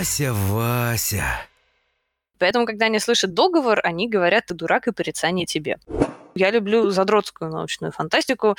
Вася, 0.00 0.32
Вася. 0.32 1.24
Поэтому, 2.38 2.64
когда 2.64 2.86
они 2.86 2.98
слышат 2.98 3.34
договор, 3.34 3.80
они 3.84 4.08
говорят, 4.08 4.46
ты 4.46 4.54
дурак 4.54 4.88
и 4.88 4.92
порицание 4.92 5.44
тебе. 5.44 5.78
Я 6.34 6.50
люблю 6.50 6.88
задротскую 6.88 7.50
научную 7.50 7.92
фантастику. 7.92 8.56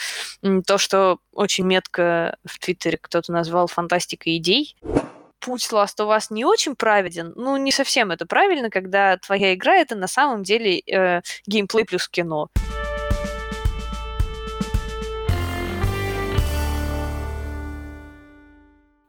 То, 0.68 0.78
что 0.78 1.18
очень 1.34 1.66
метко 1.66 2.38
в 2.46 2.60
Твиттере 2.60 3.00
кто-то 3.02 3.32
назвал 3.32 3.66
фантастикой 3.66 4.38
идей. 4.38 4.76
Путь 5.40 5.68
Last 5.72 5.98
of 5.98 6.16
Us 6.16 6.26
не 6.30 6.46
очень 6.46 6.76
праведен. 6.76 7.34
Ну, 7.36 7.58
не 7.58 7.72
совсем 7.72 8.12
это 8.12 8.28
правильно, 8.28 8.70
когда 8.70 9.18
твоя 9.18 9.56
игра— 9.56 9.76
это 9.78 9.96
на 9.96 10.08
самом 10.08 10.44
деле 10.44 10.80
э, 10.82 11.22
геймплей 11.48 11.86
плюс 11.86 12.08
кино. 12.08 12.50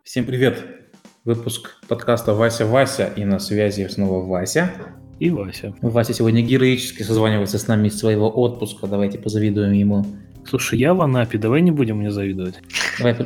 Всем 0.03 0.25
привет! 0.25 0.82
Выпуск 1.25 1.77
подкаста 1.87 2.35
«Вася 2.35 2.67
Вася» 2.67 3.13
и 3.15 3.25
на 3.25 3.39
связи 3.39 3.87
снова 3.87 4.27
Вася. 4.27 4.73
И 5.21 5.31
Вася. 5.31 5.73
Вася 5.81 6.15
сегодня 6.15 6.43
героически 6.43 7.05
созванивается 7.05 7.61
с 7.61 7.69
нами 7.69 7.87
из 7.87 7.99
своего 8.01 8.29
отпуска. 8.29 8.89
Давайте 8.89 9.19
позавидуем 9.19 9.71
ему. 9.71 10.05
Слушай, 10.45 10.81
я 10.81 10.95
в 10.95 11.01
Анапе, 11.01 11.39
давай 11.39 11.61
не 11.61 11.71
будем 11.71 11.99
мне 11.99 12.11
завидовать. 12.11 12.57
Давай 12.99 13.17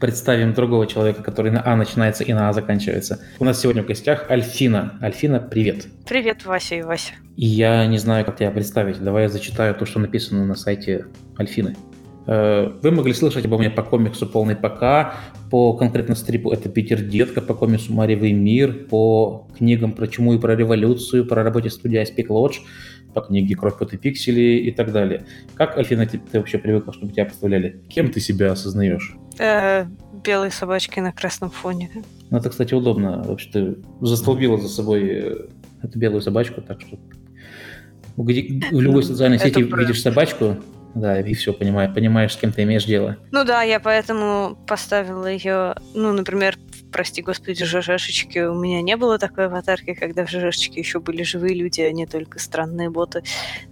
представим 0.00 0.52
другого 0.52 0.88
человека, 0.88 1.22
который 1.22 1.52
на 1.52 1.64
А 1.64 1.76
начинается 1.76 2.24
и 2.24 2.32
на 2.32 2.48
А 2.48 2.52
заканчивается. 2.52 3.20
У 3.38 3.44
нас 3.44 3.60
сегодня 3.60 3.84
в 3.84 3.86
гостях 3.86 4.28
Альфина. 4.28 4.98
Альфина, 5.00 5.38
привет. 5.38 5.86
Привет, 6.08 6.44
Вася 6.44 6.74
и 6.74 6.82
Вася. 6.82 7.12
И 7.36 7.46
я 7.46 7.86
не 7.86 7.98
знаю, 7.98 8.24
как 8.24 8.38
тебя 8.38 8.50
представить. 8.50 9.00
Давай 9.00 9.22
я 9.22 9.28
зачитаю 9.28 9.76
то, 9.76 9.86
что 9.86 10.00
написано 10.00 10.44
на 10.44 10.56
сайте 10.56 11.06
Альфины. 11.38 11.76
Э, 12.28 12.70
вы 12.82 12.90
могли 12.90 13.14
слышать 13.14 13.46
обо 13.46 13.56
мне 13.56 13.70
по 13.70 13.82
комиксу 13.82 14.26
«Полный 14.26 14.54
ПК», 14.54 15.14
по 15.50 15.72
конкретно 15.72 16.14
стрипу 16.14 16.50
это 16.50 16.68
«Питер 16.68 17.00
Детка», 17.00 17.40
по 17.40 17.54
комиксу 17.54 17.94
«Маревый 17.94 18.32
мир», 18.32 18.86
по 18.90 19.48
книгам 19.56 19.92
про 19.92 20.06
чуму 20.06 20.34
и 20.34 20.38
про 20.38 20.54
революцию, 20.54 21.24
про 21.24 21.42
работе 21.42 21.70
студии 21.70 22.02
Aspic 22.02 22.26
Lodge, 22.26 22.56
по 23.14 23.22
книге 23.22 23.56
«Кровь, 23.56 23.78
пот 23.78 23.94
и 23.94 23.96
пиксели» 23.96 24.58
и 24.58 24.70
так 24.70 24.92
далее. 24.92 25.24
Как, 25.54 25.78
Альфина, 25.78 26.06
ты, 26.06 26.18
ты 26.18 26.38
вообще 26.38 26.58
привыкла, 26.58 26.92
чтобы 26.92 27.12
тебя 27.14 27.24
представляли? 27.24 27.80
Кем 27.88 28.10
ты 28.10 28.20
себя 28.20 28.52
осознаешь? 28.52 29.16
Э, 29.38 29.86
белой 30.22 30.50
собачкой 30.50 31.02
на 31.02 31.12
красном 31.12 31.48
фоне. 31.48 31.90
Ну, 32.28 32.36
это, 32.36 32.50
кстати, 32.50 32.74
удобно. 32.74 33.22
Вообще 33.22 33.48
ты 33.50 33.76
застолбила 34.02 34.58
за 34.58 34.68
собой 34.68 35.02
э, 35.08 35.34
эту 35.82 35.98
белую 35.98 36.20
собачку, 36.20 36.60
так 36.60 36.82
что 36.82 36.98
в 38.18 38.28
любой 38.80 39.02
социальной 39.02 39.38
сети 39.38 39.62
видишь 39.62 40.02
собачку, 40.02 40.56
да, 40.94 41.20
и 41.20 41.34
все, 41.34 41.52
понимаешь, 41.52 41.94
понимаешь, 41.94 42.32
с 42.32 42.36
кем 42.36 42.52
ты 42.52 42.62
имеешь 42.62 42.84
дело. 42.84 43.16
Ну 43.30 43.44
да, 43.44 43.62
я 43.62 43.80
поэтому 43.80 44.56
поставила 44.66 45.26
ее, 45.26 45.76
ну, 45.94 46.12
например, 46.12 46.56
прости 46.90 47.22
господи, 47.22 47.64
ЖЖшечки, 47.64 48.38
у 48.40 48.54
меня 48.54 48.82
не 48.82 48.96
было 48.96 49.18
такой 49.18 49.46
аватарки, 49.46 49.94
когда 49.94 50.24
в 50.24 50.30
ЖЖшечке 50.30 50.80
еще 50.80 51.00
были 51.00 51.22
живые 51.22 51.54
люди, 51.54 51.80
а 51.80 51.92
не 51.92 52.06
только 52.06 52.38
странные 52.38 52.90
боты. 52.90 53.22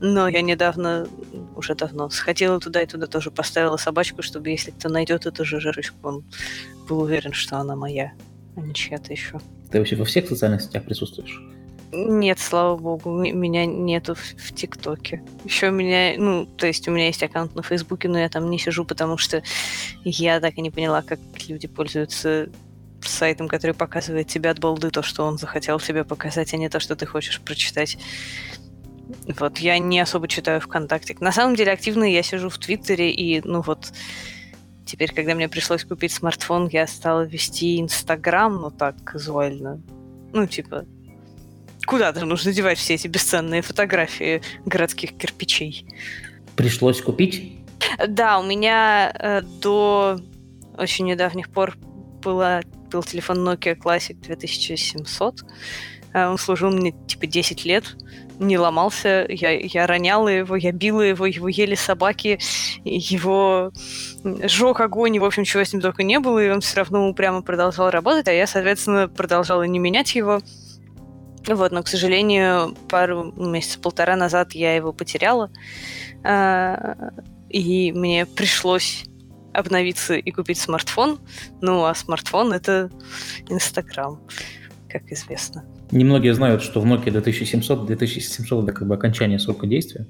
Но 0.00 0.28
я 0.28 0.42
недавно, 0.42 1.06
уже 1.54 1.74
давно, 1.74 2.10
сходила 2.10 2.60
туда 2.60 2.82
и 2.82 2.86
туда 2.86 3.06
тоже 3.06 3.30
поставила 3.30 3.76
собачку, 3.76 4.22
чтобы 4.22 4.50
если 4.50 4.70
кто 4.70 4.88
найдет 4.88 5.26
эту 5.26 5.44
ЖЖшечку, 5.44 5.96
он 6.02 6.24
был 6.88 7.00
уверен, 7.00 7.32
что 7.32 7.56
она 7.56 7.76
моя, 7.76 8.12
а 8.56 8.60
не 8.60 8.74
чья-то 8.74 9.12
еще. 9.12 9.40
Ты 9.70 9.78
вообще 9.78 9.96
во 9.96 10.04
всех 10.04 10.28
социальных 10.28 10.62
сетях 10.62 10.84
присутствуешь? 10.84 11.40
Нет, 11.92 12.38
слава 12.40 12.76
богу, 12.76 13.10
меня 13.10 13.64
нету 13.64 14.14
в 14.14 14.52
ТикТоке. 14.54 15.22
Еще 15.44 15.68
у 15.68 15.72
меня, 15.72 16.14
ну, 16.18 16.46
то 16.46 16.66
есть 16.66 16.86
у 16.88 16.90
меня 16.90 17.06
есть 17.06 17.22
аккаунт 17.22 17.54
на 17.54 17.62
Фейсбуке, 17.62 18.08
но 18.08 18.18
я 18.18 18.28
там 18.28 18.50
не 18.50 18.58
сижу, 18.58 18.84
потому 18.84 19.16
что 19.18 19.42
я 20.04 20.40
так 20.40 20.58
и 20.58 20.60
не 20.60 20.70
поняла, 20.70 21.02
как 21.02 21.20
люди 21.48 21.68
пользуются 21.68 22.50
сайтом, 23.02 23.48
который 23.48 23.72
показывает 23.72 24.26
тебе 24.26 24.50
от 24.50 24.58
балды 24.58 24.90
то, 24.90 25.02
что 25.02 25.24
он 25.24 25.38
захотел 25.38 25.78
тебе 25.78 26.04
показать, 26.04 26.52
а 26.52 26.56
не 26.56 26.68
то, 26.68 26.80
что 26.80 26.96
ты 26.96 27.06
хочешь 27.06 27.40
прочитать. 27.40 27.98
Вот, 29.38 29.58
я 29.58 29.78
не 29.78 30.00
особо 30.00 30.26
читаю 30.26 30.60
ВКонтакте. 30.60 31.16
На 31.20 31.30
самом 31.30 31.54
деле, 31.54 31.72
активно 31.72 32.04
я 32.04 32.22
сижу 32.22 32.48
в 32.48 32.58
Твиттере, 32.58 33.12
и, 33.12 33.40
ну 33.44 33.60
вот, 33.60 33.92
теперь, 34.84 35.12
когда 35.14 35.34
мне 35.34 35.48
пришлось 35.48 35.84
купить 35.84 36.12
смартфон, 36.12 36.68
я 36.68 36.86
стала 36.88 37.22
вести 37.22 37.80
Инстаграм, 37.80 38.52
ну 38.54 38.70
так, 38.70 38.96
казуально. 39.04 39.80
Ну, 40.32 40.46
типа, 40.46 40.84
куда 41.86 42.12
же 42.12 42.26
нужно 42.26 42.52
девать 42.52 42.78
все 42.78 42.94
эти 42.94 43.08
бесценные 43.08 43.62
фотографии 43.62 44.42
городских 44.66 45.16
кирпичей? 45.16 45.86
Пришлось 46.56 47.00
купить? 47.00 47.52
Да, 48.06 48.38
у 48.38 48.42
меня 48.42 49.12
э, 49.14 49.42
до 49.42 50.18
очень 50.76 51.06
недавних 51.06 51.50
пор 51.50 51.76
была, 52.22 52.62
был 52.90 53.02
телефон 53.02 53.48
Nokia 53.48 53.76
Classic 53.76 54.14
2700. 54.14 55.42
Э, 56.12 56.26
он 56.28 56.38
служил 56.38 56.70
мне 56.70 56.92
типа 57.06 57.26
10 57.26 57.64
лет, 57.64 57.96
не 58.38 58.58
ломался, 58.58 59.26
я, 59.28 59.50
я 59.50 59.86
роняла 59.86 60.28
его, 60.28 60.56
я 60.56 60.72
била 60.72 61.00
его, 61.00 61.26
его 61.26 61.48
ели 61.48 61.74
собаки, 61.74 62.38
его 62.84 63.72
сжег 64.24 64.80
огонь, 64.80 65.16
и, 65.16 65.18
в 65.18 65.24
общем, 65.24 65.44
чего 65.44 65.64
с 65.64 65.72
ним 65.72 65.82
только 65.82 66.02
не 66.02 66.18
было, 66.18 66.44
и 66.44 66.50
он 66.50 66.60
все 66.60 66.78
равно 66.78 67.08
упрямо 67.08 67.42
продолжал 67.42 67.90
работать, 67.90 68.28
а 68.28 68.32
я, 68.32 68.46
соответственно, 68.46 69.08
продолжала 69.08 69.62
не 69.62 69.78
менять 69.78 70.14
его, 70.14 70.42
вот, 71.54 71.72
но, 71.72 71.82
к 71.82 71.88
сожалению, 71.88 72.74
пару 72.88 73.32
месяцев, 73.36 73.80
полтора 73.80 74.16
назад 74.16 74.52
я 74.52 74.74
его 74.74 74.92
потеряла, 74.92 75.50
а, 76.24 77.12
и 77.48 77.92
мне 77.92 78.26
пришлось 78.26 79.04
обновиться 79.52 80.14
и 80.14 80.30
купить 80.30 80.58
смартфон. 80.58 81.18
Ну, 81.60 81.84
а 81.84 81.94
смартфон— 81.94 82.52
это 82.54 82.90
Инстаграм, 83.48 84.20
как 84.88 85.10
известно. 85.10 85.64
Немногие 85.90 86.34
знают, 86.34 86.62
что 86.62 86.80
в 86.80 86.84
Nokia 86.84 87.10
2700, 87.10 87.86
2700 87.86 88.64
это 88.64 88.72
как 88.72 88.88
бы 88.88 88.94
окончание 88.94 89.38
срока 89.38 89.66
действия. 89.66 90.06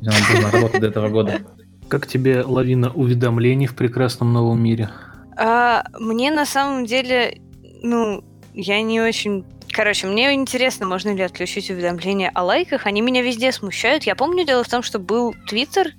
Она 0.00 0.12
должна 0.30 0.50
работать 0.50 0.80
до 0.80 0.86
этого 0.86 1.08
года. 1.08 1.40
Как 1.88 2.06
тебе 2.06 2.42
лавина 2.42 2.92
уведомлений 2.92 3.66
в 3.66 3.74
прекрасном 3.74 4.32
новом 4.32 4.62
мире? 4.62 4.90
А, 5.36 5.84
мне 5.98 6.30
на 6.30 6.46
самом 6.46 6.86
деле, 6.86 7.40
ну, 7.82 8.22
я 8.52 8.82
не 8.82 9.00
очень 9.00 9.44
Короче, 9.74 10.06
мне 10.06 10.32
интересно, 10.34 10.86
можно 10.86 11.12
ли 11.12 11.22
отключить 11.22 11.68
уведомления 11.68 12.30
о 12.32 12.44
лайках. 12.44 12.86
Они 12.86 13.00
меня 13.00 13.22
везде 13.22 13.50
смущают. 13.50 14.04
Я 14.04 14.14
помню, 14.14 14.44
дело 14.44 14.62
в 14.62 14.68
том, 14.68 14.84
что 14.84 15.00
был 15.00 15.34
Твиттер, 15.48 15.94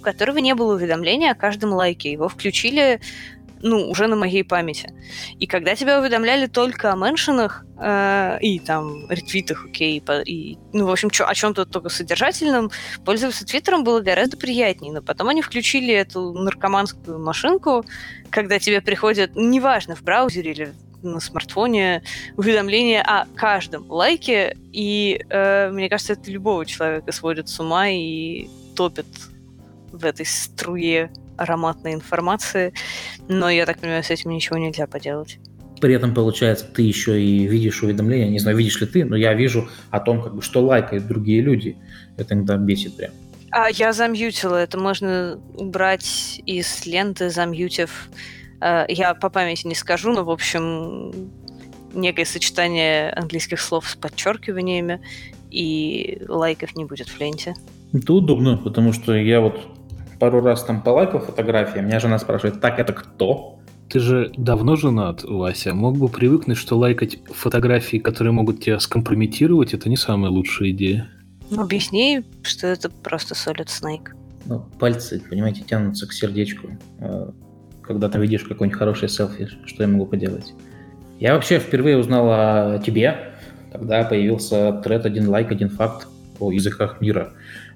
у 0.00 0.02
которого 0.02 0.38
не 0.38 0.54
было 0.54 0.74
уведомления 0.74 1.32
о 1.32 1.34
каждом 1.34 1.74
лайке. 1.74 2.10
Его 2.10 2.30
включили 2.30 3.00
ну, 3.60 3.90
уже 3.90 4.06
на 4.06 4.16
моей 4.16 4.44
памяти. 4.44 4.94
И 5.38 5.46
когда 5.46 5.74
тебя 5.74 6.00
уведомляли 6.00 6.46
только 6.46 6.90
о 6.90 6.96
меншинах 6.96 7.66
э, 7.78 8.38
и 8.40 8.60
там 8.60 9.10
ретвитах, 9.10 9.66
окей, 9.66 10.02
и, 10.24 10.56
ну, 10.72 10.86
в 10.86 10.90
общем, 10.90 11.10
чё, 11.10 11.26
о 11.26 11.34
чем-то 11.34 11.66
только 11.66 11.90
содержательном, 11.90 12.70
пользоваться 13.04 13.44
Твиттером 13.44 13.84
было 13.84 14.00
гораздо 14.00 14.38
приятнее. 14.38 14.90
Но 14.90 15.02
потом 15.02 15.28
они 15.28 15.42
включили 15.42 15.92
эту 15.92 16.32
наркоманскую 16.32 17.18
машинку, 17.18 17.84
когда 18.30 18.58
тебе 18.58 18.80
приходят, 18.80 19.32
неважно, 19.36 19.96
в 19.96 20.02
браузере 20.02 20.52
или 20.52 20.74
на 21.02 21.20
смартфоне 21.20 22.02
уведомления 22.36 23.02
о 23.02 23.26
каждом 23.36 23.90
лайке, 23.90 24.56
и 24.72 25.20
э, 25.28 25.70
мне 25.70 25.88
кажется, 25.88 26.14
это 26.14 26.30
любого 26.30 26.66
человека 26.66 27.12
сводит 27.12 27.48
с 27.48 27.60
ума 27.60 27.88
и 27.88 28.48
топит 28.74 29.06
в 29.92 30.04
этой 30.04 30.26
струе 30.26 31.10
ароматной 31.36 31.94
информации, 31.94 32.72
но 33.28 33.48
я 33.48 33.64
так 33.64 33.78
понимаю, 33.78 34.02
с 34.02 34.10
этим 34.10 34.30
ничего 34.30 34.58
нельзя 34.58 34.86
поделать. 34.86 35.38
При 35.80 35.94
этом, 35.94 36.12
получается, 36.12 36.64
ты 36.66 36.82
еще 36.82 37.22
и 37.22 37.46
видишь 37.46 37.82
уведомления, 37.82 38.28
не 38.28 38.40
знаю, 38.40 38.56
видишь 38.56 38.80
ли 38.80 38.86
ты, 38.86 39.04
но 39.04 39.16
я 39.16 39.34
вижу 39.34 39.68
о 39.90 40.00
том, 40.00 40.22
как 40.22 40.34
бы, 40.34 40.42
что 40.42 40.60
лайкают 40.60 41.06
другие 41.06 41.40
люди. 41.40 41.76
Это 42.16 42.34
иногда 42.34 42.56
бесит 42.56 42.96
прям. 42.96 43.12
А 43.50 43.70
я 43.70 43.92
замьютила, 43.92 44.56
это 44.56 44.76
можно 44.78 45.40
убрать 45.54 46.42
из 46.44 46.84
ленты, 46.84 47.30
замьютив 47.30 48.08
я 48.60 49.14
по 49.14 49.30
памяти 49.30 49.66
не 49.66 49.74
скажу, 49.74 50.12
но, 50.12 50.24
в 50.24 50.30
общем, 50.30 51.12
некое 51.94 52.24
сочетание 52.24 53.10
английских 53.10 53.60
слов 53.60 53.88
с 53.88 53.96
подчеркиваниями, 53.96 55.00
и 55.50 56.22
лайков 56.28 56.76
не 56.76 56.84
будет 56.84 57.08
в 57.08 57.18
ленте. 57.18 57.54
Это 57.92 58.12
удобно, 58.12 58.58
потому 58.58 58.92
что 58.92 59.14
я 59.14 59.40
вот 59.40 59.60
пару 60.18 60.40
раз 60.40 60.64
там 60.64 60.82
полайкал 60.82 61.20
фотографии, 61.20 61.78
меня 61.78 62.00
жена 62.00 62.18
спрашивает, 62.18 62.60
так 62.60 62.78
это 62.78 62.92
кто? 62.92 63.60
Ты 63.88 64.00
же 64.00 64.32
давно 64.36 64.76
женат, 64.76 65.24
Вася. 65.24 65.72
Мог 65.72 65.96
бы 65.96 66.08
привыкнуть, 66.08 66.58
что 66.58 66.76
лайкать 66.76 67.20
фотографии, 67.32 67.96
которые 67.96 68.32
могут 68.32 68.62
тебя 68.62 68.78
скомпрометировать, 68.80 69.72
это 69.72 69.88
не 69.88 69.96
самая 69.96 70.30
лучшая 70.30 70.70
идея. 70.70 71.08
Ну, 71.50 71.62
объясни, 71.62 72.22
что 72.42 72.66
это 72.66 72.90
просто 72.90 73.34
Solid 73.34 73.68
Snake. 73.68 74.08
Ну, 74.44 74.66
пальцы, 74.78 75.22
понимаете, 75.30 75.62
тянутся 75.62 76.06
к 76.06 76.12
сердечку. 76.12 76.68
Когда 77.88 78.08
ты 78.10 78.18
видишь 78.18 78.44
какой-нибудь 78.44 78.78
хороший 78.78 79.08
селфи, 79.08 79.48
что 79.64 79.82
я 79.82 79.88
могу 79.88 80.06
поделать. 80.06 80.54
Я 81.18 81.34
вообще 81.34 81.58
впервые 81.58 81.96
узнал 81.96 82.28
о 82.30 82.78
тебе, 82.84 83.32
когда 83.72 84.04
появился 84.04 84.80
тред 84.84 85.06
«Один 85.06 85.28
лайк, 85.28 85.50
один 85.50 85.70
факт» 85.70 86.06
о 86.38 86.52
языках 86.52 87.00
мира. 87.00 87.32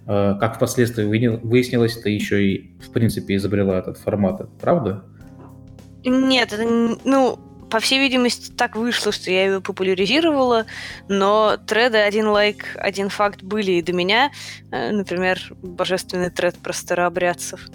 Э, 0.07 0.35
как 0.39 0.57
впоследствии 0.57 1.05
выяснилось, 1.05 1.97
ты 1.97 2.11
еще 2.11 2.45
и, 2.45 2.75
в 2.81 2.93
принципе, 2.93 3.37
изобрела 3.37 3.79
этот 3.79 3.97
формат. 3.97 4.43
Это 4.43 4.51
правда? 4.61 5.05
Нет, 6.05 6.55
ну, 7.05 7.39
по 7.73 7.81
всей 7.81 8.01
видимости, 8.01 8.53
так 8.53 8.77
вышло, 8.77 9.13
что 9.13 9.31
я 9.31 9.47
его 9.47 9.63
популяризировала, 9.63 10.67
но 11.09 11.57
треды 11.57 11.97
«один 11.97 12.29
лайк, 12.29 12.67
один 12.77 13.09
факт» 13.09 13.43
были 13.43 13.73
и 13.73 13.83
до 13.83 13.95
меня. 13.95 14.31
Э, 14.71 14.91
например, 14.91 15.41
божественный 15.63 16.29
тред 16.29 16.59
про 16.59 16.75
старообрядцев. 16.75 17.67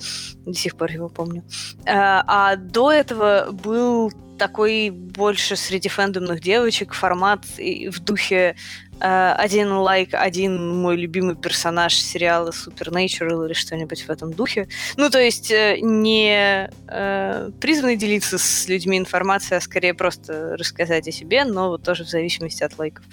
До 0.46 0.54
сих 0.54 0.78
пор 0.78 0.92
его 0.92 1.10
помню. 1.10 1.44
А, 1.88 2.24
а 2.28 2.56
до 2.58 2.92
этого 2.92 3.48
был 3.52 4.12
такой 4.38 4.92
больше 4.92 5.56
среди 5.56 5.90
фэндомных 5.90 6.42
девочек 6.42 6.94
формат 6.94 7.46
в 7.58 8.00
духе 8.00 8.38
э, 8.46 8.87
один 9.00 9.72
лайк, 9.74 10.10
один 10.14 10.82
мой 10.82 10.98
любимый 10.98 11.36
персонаж 11.36 11.94
сериала 11.96 12.52
Supernatural 12.52 13.46
или 13.46 13.54
что-нибудь 13.54 14.02
в 14.02 14.10
этом 14.10 14.34
духе. 14.34 14.68
Ну, 14.96 15.10
то 15.10 15.20
есть 15.20 15.52
э, 15.52 15.78
не 15.82 16.70
э, 16.88 17.52
призванный 17.60 17.96
делиться 17.96 18.38
с 18.38 18.68
людьми 18.68 18.98
информацией, 18.98 19.58
а 19.58 19.62
скорее 19.62 19.94
просто 19.94 20.58
рассказать 20.58 21.08
о 21.08 21.12
себе, 21.12 21.46
но 21.46 21.70
вот 21.70 21.84
тоже 21.84 22.04
в 22.04 22.10
зависимости 22.10 22.64
от 22.64 22.78
лайков. 22.78 23.06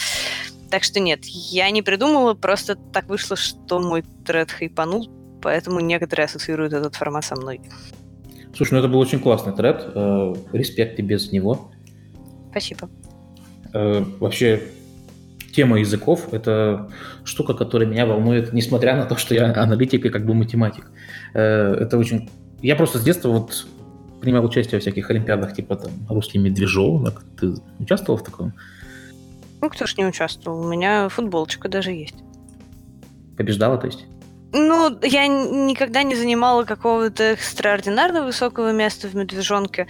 Так 0.71 0.85
что 0.85 1.01
нет, 1.01 1.25
я 1.25 1.71
не 1.71 1.83
придумала, 1.83 2.35
просто 2.35 2.77
так 2.77 3.09
вышло, 3.09 3.37
что 3.37 3.79
мой 3.79 4.05
тред 4.25 4.51
хайпанул, 4.51 5.09
поэтому 5.43 5.81
некоторые 5.81 6.25
ассоциируют 6.25 6.73
этот 6.73 6.95
формат 6.97 7.25
со 7.25 7.37
мной. 7.37 7.61
Слушай, 8.57 8.75
ну 8.75 8.79
это 8.81 8.89
был 8.89 9.01
очень 9.01 9.21
классный 9.21 9.55
тред. 9.55 9.85
Э, 9.95 10.35
респект 10.53 10.97
тебе 10.97 11.19
за 11.19 11.35
него. 11.35 11.71
Спасибо. 12.51 12.89
Э, 13.73 14.05
вообще, 14.21 14.63
тема 15.55 15.79
языков— 15.79 16.29
это 16.33 16.91
штука, 17.25 17.55
которая 17.55 17.89
меня 17.89 18.07
волнует, 18.07 18.53
несмотря 18.53 18.97
на 18.97 19.05
то, 19.05 19.17
что 19.17 19.35
я 19.35 19.53
аналитик 19.55 20.05
и 20.05 20.11
как 20.11 20.27
бы 20.27 20.35
математик. 20.35 20.91
Э, 21.35 21.75
это 21.81 21.99
очень... 21.99 22.29
Я 22.61 22.77
просто 22.77 22.99
с 22.99 23.03
детства 23.03 23.29
вот 23.29 23.67
принимал 24.21 24.45
участие 24.45 24.79
во 24.79 24.81
всяких 24.81 25.11
олимпиадах, 25.11 25.55
типа 25.55 25.77
там 25.77 25.93
русский 26.09 26.39
медвежонок. 26.39 27.23
Ты 27.39 27.55
участвовал 27.79 28.19
в 28.19 28.25
таком? 28.25 28.53
Ну, 29.61 29.71
кто 29.71 29.87
ж 29.87 29.97
не 29.97 30.07
участвовал? 30.07 30.61
У 30.61 30.69
меня 30.69 31.09
футболочка 31.09 31.69
даже 31.69 31.91
есть. 31.91 32.17
Побеждала, 33.37 33.79
то 33.79 33.87
есть? 33.87 34.07
Ну, 34.53 34.99
я 35.03 35.27
никогда 35.27 36.05
не 36.05 36.15
занимала 36.15 36.65
какого-то 36.65 37.23
экстраординарно 37.25 38.25
высокого 38.25 38.73
места 38.73 39.09
в 39.09 39.15
медвежонке. 39.15 39.89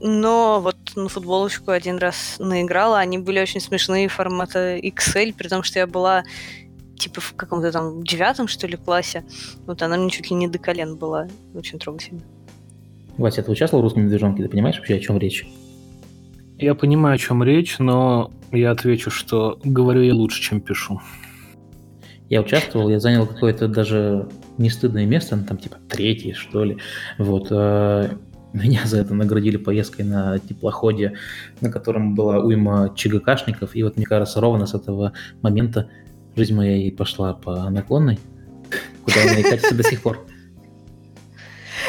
Но 0.00 0.60
вот 0.60 0.76
на 0.94 1.08
футболочку 1.08 1.70
один 1.70 1.98
раз 1.98 2.36
наиграла. 2.38 2.98
Они 2.98 3.18
были 3.18 3.40
очень 3.40 3.60
смешные 3.60 4.08
формата 4.08 4.76
XL, 4.78 5.34
при 5.34 5.48
том, 5.48 5.62
что 5.62 5.78
я 5.78 5.86
была 5.86 6.24
типа 6.98 7.20
в 7.20 7.34
каком-то 7.34 7.72
там 7.72 8.02
девятом, 8.02 8.48
что 8.48 8.66
ли, 8.66 8.76
классе. 8.76 9.24
Вот 9.66 9.82
она 9.82 9.96
мне 9.96 10.10
чуть 10.10 10.30
ли 10.30 10.36
не 10.36 10.48
до 10.48 10.58
колен 10.58 10.96
была. 10.96 11.28
Очень 11.54 11.78
трогательно. 11.78 12.22
Вася, 13.18 13.42
ты 13.42 13.50
участвовал 13.50 13.82
в 13.82 13.84
русском 13.84 14.04
медвежонке? 14.04 14.42
Ты 14.42 14.48
понимаешь 14.48 14.76
вообще, 14.76 14.96
о 14.96 15.00
чем 15.00 15.18
речь? 15.18 15.46
Я 16.58 16.74
понимаю, 16.74 17.14
о 17.14 17.18
чем 17.18 17.42
речь, 17.42 17.78
но 17.78 18.30
я 18.52 18.70
отвечу, 18.70 19.10
что 19.10 19.58
говорю 19.62 20.02
я 20.02 20.14
лучше, 20.14 20.42
чем 20.42 20.60
пишу. 20.60 21.00
Я 22.28 22.40
участвовал, 22.40 22.88
я 22.88 22.98
занял 22.98 23.26
какое-то 23.26 23.68
даже 23.68 24.28
не 24.58 24.68
стыдное 24.68 25.06
место, 25.06 25.36
ну, 25.36 25.44
там 25.44 25.58
типа 25.58 25.76
третье, 25.88 26.34
что 26.34 26.64
ли. 26.64 26.78
Вот. 27.18 27.50
Меня 28.56 28.86
за 28.86 28.98
это 28.98 29.12
наградили 29.12 29.58
поездкой 29.58 30.06
на 30.06 30.38
теплоходе, 30.38 31.12
на 31.60 31.70
котором 31.70 32.14
была 32.14 32.38
уйма 32.38 32.90
ЧГКшников. 32.96 33.76
И 33.76 33.82
вот 33.82 33.98
мне 33.98 34.06
кажется, 34.06 34.40
ровно 34.40 34.64
с 34.66 34.72
этого 34.72 35.12
момента 35.42 35.90
жизнь 36.36 36.54
моя 36.54 36.76
и 36.76 36.90
пошла 36.90 37.34
по 37.34 37.68
наклонной, 37.68 38.18
куда 39.04 39.22
она 39.24 39.40
и 39.40 39.42
катится 39.42 39.74
до 39.74 39.82
сих 39.82 40.00
пор. 40.00 40.26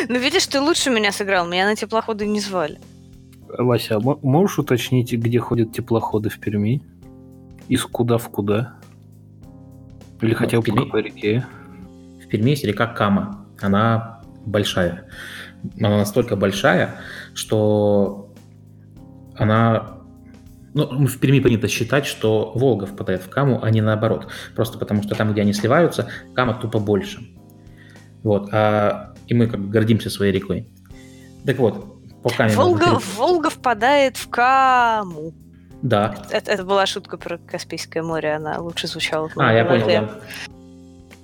Ну, 0.09 0.19
видишь, 0.19 0.45
ты 0.47 0.59
лучше 0.59 0.89
меня 0.89 1.13
сыграл, 1.13 1.47
меня 1.47 1.65
на 1.65 1.75
теплоходы 1.77 2.27
не 2.27 2.41
звали. 2.41 2.79
Вася, 3.47 3.95
а 3.95 3.99
можешь 4.01 4.59
уточнить, 4.59 5.13
где 5.13 5.39
ходят 5.39 5.71
теплоходы 5.71 6.29
в 6.29 6.37
Перми? 6.37 6.83
Из 7.69 7.83
куда 7.83 8.17
в 8.17 8.27
куда? 8.27 8.73
Или 10.19 10.31
ну, 10.31 10.37
хотя 10.37 10.57
бы 10.59 10.63
по 10.63 10.75
какой 10.75 11.03
реке? 11.03 11.45
В 12.21 12.27
Перми 12.27 12.49
есть 12.49 12.65
река 12.65 12.87
Кама. 12.87 13.45
Она 13.61 14.21
большая. 14.45 15.05
Она 15.79 15.97
настолько 15.97 16.35
большая, 16.35 16.95
что 17.33 18.33
она... 19.35 19.97
Ну, 20.73 21.07
в 21.07 21.19
Перми 21.19 21.39
принято 21.39 21.67
считать, 21.67 22.05
что 22.05 22.51
Волга 22.53 22.85
впадает 22.85 23.23
в 23.23 23.29
Каму, 23.29 23.63
а 23.63 23.69
не 23.71 23.81
наоборот. 23.81 24.27
Просто 24.55 24.77
потому, 24.77 25.01
что 25.01 25.15
там, 25.15 25.31
где 25.31 25.41
они 25.41 25.53
сливаются, 25.53 26.07
Кама 26.35 26.53
тупо 26.53 26.79
больше. 26.79 27.19
Вот. 28.21 28.49
А, 28.51 29.13
и 29.25 29.33
мы 29.33 29.47
как 29.47 29.59
бы 29.59 29.69
гордимся 29.69 30.09
своей 30.09 30.31
рекой. 30.31 30.69
Так 31.45 31.57
вот, 31.57 32.21
по 32.21 32.29
Каме... 32.29 32.53
Волга, 32.53 32.99
Волга 33.15 33.49
впадает 33.49 34.17
в 34.17 34.29
Каму. 34.29 35.33
Да. 35.81 36.15
Это, 36.29 36.51
это 36.51 36.63
была 36.63 36.85
шутка 36.85 37.17
про 37.17 37.37
Каспийское 37.37 38.03
море, 38.03 38.35
она 38.35 38.59
лучше 38.59 38.87
звучала. 38.87 39.29
А, 39.37 39.53
я 39.53 39.65
понял, 39.65 39.87
да. 39.87 40.09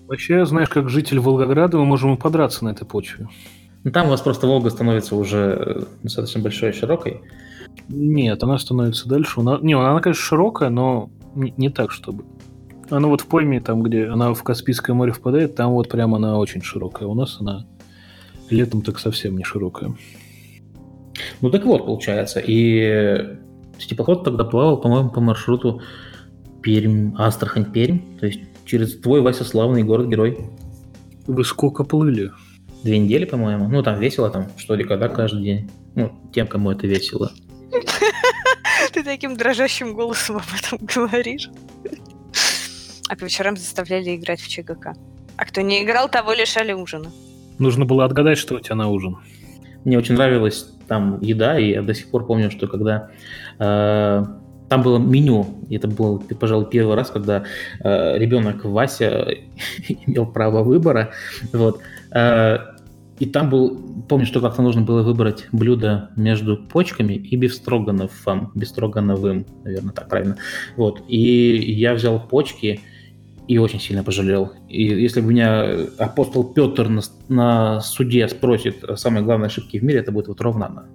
Вообще, 0.08 0.46
знаешь, 0.46 0.70
как 0.70 0.90
житель 0.90 1.20
Волгограда, 1.20 1.78
мы 1.78 1.86
можем 1.86 2.14
и 2.14 2.18
подраться 2.18 2.66
на 2.66 2.70
этой 2.70 2.86
почве. 2.86 3.28
Ну, 3.84 3.92
там 3.92 4.08
у 4.08 4.10
вас 4.10 4.22
просто 4.22 4.48
Волга 4.48 4.70
становится 4.70 5.16
уже 5.16 5.58
э, 5.60 5.84
достаточно 6.04 6.42
большой 6.42 6.70
и 6.70 6.74
широкой. 6.74 7.22
Нет, 7.90 8.42
она 8.44 8.58
становится 8.58 9.10
дальше. 9.10 9.42
Она... 9.42 9.60
Не, 9.62 9.74
она, 9.74 10.00
конечно, 10.00 10.24
широкая, 10.24 10.70
но 10.70 11.10
не, 11.36 11.54
не 11.58 11.70
так, 11.70 11.92
чтобы. 11.92 12.24
Она 12.90 13.08
вот 13.08 13.22
в 13.22 13.28
пойме, 13.28 13.60
там, 13.60 13.84
где 13.84 14.06
она 14.06 14.34
в 14.34 14.44
Каспийское 14.44 14.96
море 14.96 15.12
впадает, 15.12 15.56
там 15.56 15.72
вот 15.72 15.90
прямо 15.90 16.18
она 16.18 16.38
очень 16.38 16.62
широкая. 16.62 17.08
У 17.08 17.16
нас 17.16 17.38
она 17.40 17.66
летом 18.50 18.82
так 18.82 19.00
совсем 19.00 19.38
не 19.38 19.44
широкая. 19.44 19.94
Ну 21.42 21.50
так 21.50 21.66
вот, 21.66 21.86
получается. 21.86 22.42
И 22.46 23.38
Теплоход 23.78 24.24
тогда 24.24 24.44
плавал, 24.44 24.80
по-моему, 24.80 25.10
по 25.10 25.20
маршруту 25.20 25.82
Пермь, 26.62 27.14
Астрахань-Пермь, 27.18 28.20
то 28.20 28.26
есть 28.28 28.40
через 28.66 28.98
твой, 29.00 29.22
Вася, 29.22 29.44
славный 29.44 29.84
город-герой. 29.84 30.50
Вы 31.28 31.44
сколько 31.44 31.84
плыли? 31.84 32.32
Две 32.84 33.00
недели, 33.00 33.26
по-моему. 33.26 33.70
Ну, 33.70 33.82
там 33.82 34.00
весело, 34.00 34.30
там, 34.30 34.48
что 34.58 34.76
ли, 34.76 34.84
когда 34.84 35.08
каждый 35.08 35.42
день. 35.42 35.72
Ну, 35.96 36.12
тем, 36.34 36.48
кому 36.48 36.72
это 36.72 36.86
весело. 36.86 37.32
Ты 38.94 39.04
таким 39.04 39.38
дрожащим 39.38 39.94
голосом 39.94 40.38
об 40.38 40.44
этом 40.58 40.86
говоришь. 40.86 41.50
А 43.10 43.16
по 43.16 43.24
вечерам 43.24 43.56
заставляли 43.58 44.16
играть 44.16 44.42
в 44.42 44.48
ЧГК. 44.48 44.96
А 45.38 45.46
кто 45.46 45.62
не 45.62 45.84
играл, 45.84 46.10
того 46.10 46.34
лишали 46.34 46.74
ужина. 46.74 47.12
Нужно 47.58 47.86
было 47.86 48.06
отгадать, 48.06 48.38
что 48.38 48.56
у 48.56 48.60
тебя 48.60 48.76
на 48.76 48.90
ужин. 48.90 49.18
Мне 49.86 49.98
очень 49.98 50.16
нравилось 50.16 50.70
там 50.88 51.20
еда, 51.22 51.58
и 51.58 51.72
я 51.72 51.82
до 51.82 51.94
сих 51.94 52.10
пор 52.10 52.26
помню, 52.26 52.52
что 52.52 52.68
когда 52.68 53.10
э, 53.60 54.26
там 54.70 54.82
было 54.82 54.98
меню, 54.98 55.48
и 55.70 55.76
это 55.76 55.88
был, 55.88 56.20
пожалуй, 56.40 56.70
первый 56.70 56.96
раз, 56.96 57.10
когда 57.10 57.46
э, 57.84 58.18
ребенок 58.18 58.66
Вася 58.66 59.28
имел 60.08 60.26
право 60.26 60.64
выбора, 60.64 61.12
вот, 61.52 61.82
э, 62.12 62.58
и 63.20 63.26
там 63.26 63.50
был, 63.50 64.04
помню, 64.10 64.26
что 64.26 64.42
как-то 64.42 64.62
нужно 64.62 64.82
было 64.82 65.04
выбрать 65.04 65.48
блюдо 65.52 66.10
между 66.16 66.58
почками 66.58 67.14
и 67.14 67.36
бифстрогановым, 67.36 68.52
бифстрогановым, 68.56 69.46
наверное, 69.64 69.94
так 69.94 70.10
правильно, 70.10 70.38
вот, 70.76 71.02
и 71.08 71.72
я 71.74 71.94
взял 71.94 72.20
почки, 72.28 72.82
и 73.48 73.58
очень 73.58 73.80
сильно 73.80 74.04
пожалел. 74.04 74.54
И 74.70 74.84
если 74.84 75.22
бы 75.22 75.28
меня 75.28 75.88
апостол 75.98 76.54
Петр 76.54 76.88
на, 76.88 77.02
на 77.28 77.82
суде 77.82 78.28
спросит 78.28 78.84
о 78.84 78.96
самой 78.96 79.22
главной 79.24 79.48
ошибке 79.48 79.80
в 79.80 79.84
мире, 79.84 80.00
это 80.00 80.12
будет 80.12 80.28
вот 80.28 80.42
ровно 80.42 80.68
она. 80.68 80.86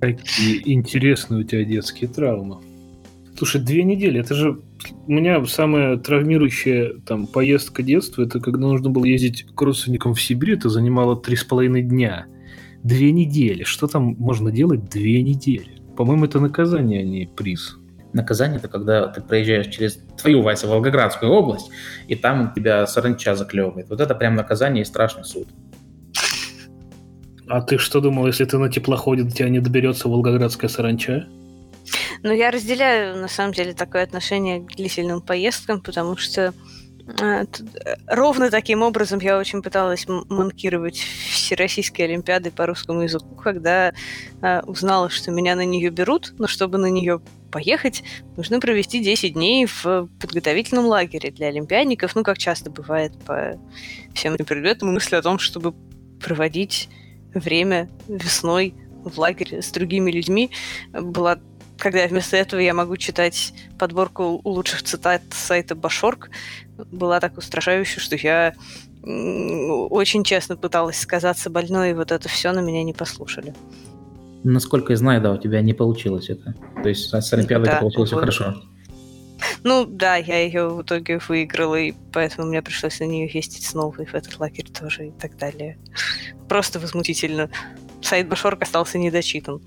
Какие 0.00 0.62
интересные 0.72 1.40
у 1.40 1.42
тебя 1.42 1.64
детские 1.64 2.08
травмы. 2.08 2.58
Слушай, 3.36 3.60
две 3.60 3.84
недели, 3.84 4.20
это 4.20 4.34
же 4.34 4.58
у 5.06 5.12
меня 5.12 5.44
самая 5.44 5.98
травмирующая 5.98 6.94
там 7.06 7.26
поездка 7.26 7.82
детства, 7.82 8.22
это 8.22 8.40
когда 8.40 8.66
нужно 8.66 8.88
было 8.88 9.04
ездить 9.04 9.44
к 9.54 9.60
родственникам 9.60 10.14
в 10.14 10.22
Сибирь, 10.22 10.52
это 10.52 10.70
занимало 10.70 11.16
три 11.16 11.36
с 11.36 11.44
половиной 11.44 11.82
дня. 11.82 12.26
Две 12.82 13.12
недели. 13.12 13.64
Что 13.64 13.88
там 13.88 14.16
можно 14.18 14.50
делать 14.50 14.88
две 14.88 15.22
недели? 15.22 15.82
По-моему, 15.96 16.24
это 16.24 16.40
наказание, 16.40 17.00
а 17.00 17.04
не 17.04 17.26
приз. 17.26 17.76
Наказание– 18.12 18.58
это 18.58 18.68
когда 18.68 19.08
ты 19.08 19.20
проезжаешь 19.20 19.66
через 19.66 19.98
твою, 20.16 20.40
Вася, 20.40 20.66
Волгоградскую 20.66 21.30
область, 21.30 21.70
и 22.08 22.14
там 22.14 22.52
тебя 22.54 22.86
саранча 22.86 23.34
заклевывает. 23.34 23.90
Вот 23.90 24.00
это 24.00 24.14
прям 24.14 24.34
наказание 24.34 24.82
и 24.82 24.86
страшный 24.86 25.24
суд. 25.24 25.48
А 27.48 27.60
ты 27.60 27.76
что 27.76 28.00
думал, 28.00 28.26
если 28.26 28.44
ты 28.44 28.56
на 28.56 28.70
теплоходе, 28.70 29.24
до 29.24 29.30
тебя 29.30 29.50
не 29.50 29.60
доберется 29.60 30.08
волгоградская 30.08 30.70
саранча? 30.70 31.26
Ну, 32.22 32.32
я 32.32 32.50
разделяю, 32.50 33.16
на 33.16 33.28
самом 33.28 33.52
деле, 33.52 33.72
такое 33.72 34.02
отношение 34.02 34.60
к 34.60 34.74
длительным 34.74 35.20
поездкам, 35.20 35.80
потому 35.80 36.16
что 36.16 36.52
э, 37.20 37.44
ровно 38.06 38.50
таким 38.50 38.82
образом 38.82 39.20
я 39.20 39.38
очень 39.38 39.62
пыталась 39.62 40.06
манкировать 40.08 40.98
всероссийские 40.98 42.06
олимпиады 42.06 42.50
по 42.50 42.66
русскому 42.66 43.02
языку, 43.02 43.34
когда 43.36 43.92
э, 44.42 44.60
узнала, 44.62 45.10
что 45.10 45.30
меня 45.30 45.54
на 45.54 45.64
нее 45.64 45.90
берут, 45.90 46.34
но 46.38 46.46
чтобы 46.46 46.78
на 46.78 46.86
нее 46.86 47.20
поехать, 47.50 48.02
нужно 48.36 48.60
провести 48.60 49.02
10 49.02 49.34
дней 49.34 49.66
в 49.66 50.08
подготовительном 50.20 50.86
лагере 50.86 51.30
для 51.30 51.48
олимпиадников, 51.48 52.14
ну, 52.14 52.22
как 52.22 52.38
часто 52.38 52.70
бывает 52.70 53.12
по 53.24 53.58
всем 54.14 54.36
предметам, 54.36 54.92
мысли 54.92 55.16
о 55.16 55.22
том, 55.22 55.38
чтобы 55.38 55.74
проводить 56.20 56.88
время 57.34 57.88
весной 58.08 58.74
в 59.04 59.18
лагере 59.18 59.62
с 59.62 59.70
другими 59.70 60.10
людьми 60.10 60.50
была 60.92 61.38
когда 61.78 62.06
вместо 62.06 62.36
этого 62.36 62.60
я 62.60 62.74
могу 62.74 62.96
читать 62.96 63.52
подборку 63.78 64.40
лучших 64.44 64.82
цитат 64.82 65.22
сайта 65.30 65.74
Башорг, 65.74 66.30
была 66.90 67.20
так 67.20 67.38
устрашающая, 67.38 68.00
что 68.00 68.16
я 68.16 68.54
очень 69.04 70.24
честно 70.24 70.56
пыталась 70.56 70.98
сказаться 70.98 71.48
больной, 71.48 71.90
и 71.90 71.94
вот 71.94 72.10
это 72.10 72.28
все 72.28 72.52
на 72.52 72.60
меня 72.60 72.82
не 72.82 72.92
послушали. 72.92 73.54
Насколько 74.42 74.92
я 74.92 74.96
знаю, 74.96 75.20
да, 75.20 75.32
у 75.32 75.38
тебя 75.38 75.60
не 75.60 75.74
получилось 75.74 76.28
это. 76.28 76.54
То 76.82 76.88
есть 76.88 77.12
с 77.12 77.32
Олимпиадой 77.32 77.66
да, 77.66 77.72
это 77.72 77.80
получилось 77.80 78.12
вот. 78.12 78.20
хорошо. 78.20 78.62
Ну 79.62 79.84
да, 79.84 80.16
я 80.16 80.44
ее 80.44 80.68
в 80.68 80.82
итоге 80.82 81.20
выиграла, 81.28 81.76
и 81.76 81.94
поэтому 82.12 82.48
мне 82.48 82.62
пришлось 82.62 83.00
на 83.00 83.04
нее 83.04 83.28
ездить 83.32 83.64
снова, 83.64 84.00
и 84.00 84.06
в 84.06 84.14
этот 84.14 84.38
лагерь 84.38 84.68
тоже, 84.70 85.08
и 85.08 85.10
так 85.10 85.36
далее. 85.36 85.78
Просто 86.48 86.78
возмутительно. 86.80 87.50
Сайт 88.02 88.28
Башорг 88.28 88.62
остался 88.62 88.98
недочитан. 88.98 89.60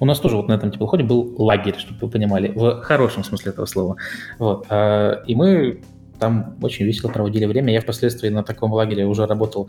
У 0.00 0.04
нас 0.04 0.20
тоже 0.20 0.36
вот 0.36 0.48
на 0.48 0.54
этом 0.54 0.70
теплоходе 0.70 1.04
был 1.04 1.34
лагерь, 1.38 1.76
чтобы 1.76 2.00
вы 2.00 2.08
понимали, 2.10 2.48
в 2.48 2.82
хорошем 2.82 3.24
смысле 3.24 3.52
этого 3.52 3.66
слова. 3.66 3.96
Вот. 4.38 4.66
А, 4.68 5.22
и 5.26 5.34
мы 5.34 5.82
там 6.18 6.56
очень 6.62 6.86
весело 6.86 7.10
проводили 7.10 7.44
время. 7.44 7.72
Я 7.72 7.80
впоследствии 7.80 8.28
на 8.28 8.42
таком 8.42 8.72
лагере 8.72 9.06
уже 9.06 9.26
работал 9.26 9.68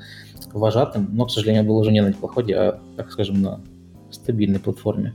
вожатым, 0.54 1.10
но, 1.12 1.26
к 1.26 1.32
сожалению, 1.32 1.64
был 1.64 1.78
уже 1.78 1.92
не 1.92 2.02
на 2.02 2.14
теплоходе, 2.14 2.56
а, 2.56 2.82
так 2.96 3.12
скажем, 3.12 3.42
на 3.42 3.62
стабильной 4.12 4.60
платформе. 4.60 5.14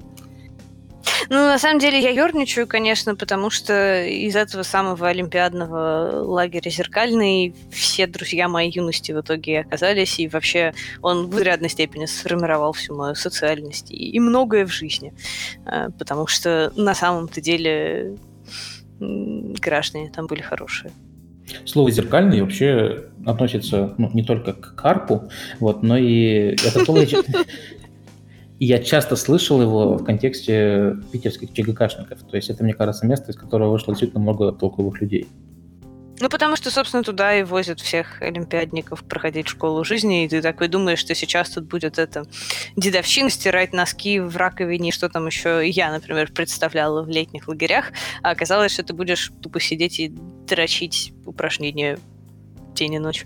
Ну, 1.28 1.36
на 1.36 1.58
самом 1.58 1.78
деле, 1.78 2.00
я 2.00 2.10
ерничаю, 2.10 2.66
конечно, 2.66 3.14
потому 3.14 3.50
что 3.50 4.04
из 4.04 4.36
этого 4.36 4.62
самого 4.62 5.08
олимпиадного 5.08 6.22
лагеря 6.24 6.70
«Зеркальный» 6.70 7.54
все 7.70 8.06
друзья 8.06 8.48
моей 8.48 8.70
юности 8.70 9.12
в 9.12 9.20
итоге 9.20 9.60
оказались, 9.60 10.18
и 10.18 10.28
вообще 10.28 10.74
он 11.00 11.28
в 11.28 11.36
изрядной 11.36 11.68
степени 11.68 12.06
сформировал 12.06 12.72
всю 12.72 12.94
мою 12.94 13.14
социальность 13.14 13.90
и, 13.90 14.10
и 14.10 14.20
многое 14.20 14.66
в 14.66 14.72
жизни. 14.72 15.12
А, 15.64 15.90
потому 15.90 16.26
что 16.26 16.72
на 16.76 16.94
самом-то 16.94 17.40
деле 17.40 18.16
граждане 19.00 20.10
там 20.10 20.26
были 20.26 20.42
хорошие. 20.42 20.92
Слово 21.64 21.90
«зеркальный» 21.90 22.40
вообще 22.40 23.04
относится 23.26 23.94
ну, 23.98 24.10
не 24.14 24.22
только 24.22 24.52
к 24.52 24.74
карпу, 24.74 25.28
вот, 25.60 25.82
но 25.82 25.96
и 25.96 26.54
это 26.54 26.84
слово 26.84 27.06
и 28.62 28.64
я 28.64 28.78
часто 28.78 29.16
слышал 29.16 29.60
его 29.60 29.96
в 29.96 30.04
контексте 30.04 30.94
питерских 31.10 31.52
ЧГКшников. 31.52 32.22
То 32.22 32.36
есть 32.36 32.48
это, 32.48 32.62
мне 32.62 32.74
кажется, 32.74 33.04
место, 33.04 33.32
из 33.32 33.36
которого 33.36 33.72
вышло 33.72 33.92
действительно 33.92 34.22
много 34.22 34.52
толковых 34.52 35.00
людей. 35.00 35.26
Ну, 36.20 36.28
потому 36.28 36.54
что, 36.54 36.70
собственно, 36.70 37.02
туда 37.02 37.34
и 37.34 37.42
возят 37.42 37.80
всех 37.80 38.22
олимпиадников 38.22 39.02
проходить 39.02 39.48
школу 39.48 39.82
жизни, 39.82 40.24
и 40.24 40.28
ты 40.28 40.40
такой 40.40 40.68
думаешь, 40.68 41.00
что 41.00 41.12
сейчас 41.16 41.50
тут 41.50 41.64
будет 41.64 41.98
это 41.98 42.24
дедовщина, 42.76 43.30
стирать 43.30 43.72
носки 43.72 44.20
в 44.20 44.36
раковине, 44.36 44.92
что 44.92 45.08
там 45.08 45.26
еще 45.26 45.68
я, 45.68 45.90
например, 45.90 46.30
представляла 46.32 47.02
в 47.02 47.08
летних 47.08 47.48
лагерях, 47.48 47.86
а 48.22 48.30
оказалось, 48.30 48.74
что 48.74 48.84
ты 48.84 48.92
будешь 48.92 49.32
тупо 49.42 49.58
сидеть 49.58 49.98
и 49.98 50.12
дрочить 50.46 51.12
упражнения 51.26 51.98
день 52.74 52.94
и 52.94 52.98
ночь. 52.98 53.24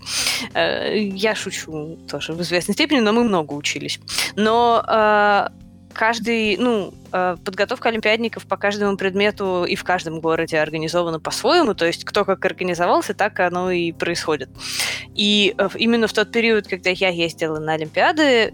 Э, 0.53 0.97
я 0.97 1.35
шучу 1.35 1.97
тоже 2.09 2.33
в 2.33 2.41
известной 2.41 2.73
степени, 2.73 2.99
но 2.99 3.11
мы 3.13 3.23
много 3.23 3.53
учились. 3.53 3.99
Но 4.35 4.83
э, 4.87 5.47
каждый, 5.93 6.57
ну, 6.57 6.93
э, 7.11 7.37
подготовка 7.43 7.89
олимпиадников 7.89 8.45
по 8.45 8.57
каждому 8.57 8.97
предмету 8.97 9.65
и 9.65 9.75
в 9.75 9.83
каждом 9.83 10.19
городе 10.19 10.59
организована 10.59 11.19
по-своему, 11.19 11.73
то 11.73 11.85
есть 11.85 12.05
кто 12.05 12.25
как 12.25 12.43
организовался, 12.45 13.13
так 13.13 13.39
оно 13.39 13.71
и 13.71 13.91
происходит. 13.91 14.49
И 15.15 15.55
именно 15.75 16.07
в 16.07 16.13
тот 16.13 16.31
период, 16.31 16.67
когда 16.67 16.89
я 16.89 17.09
ездила 17.09 17.59
на 17.59 17.73
олимпиады, 17.73 18.53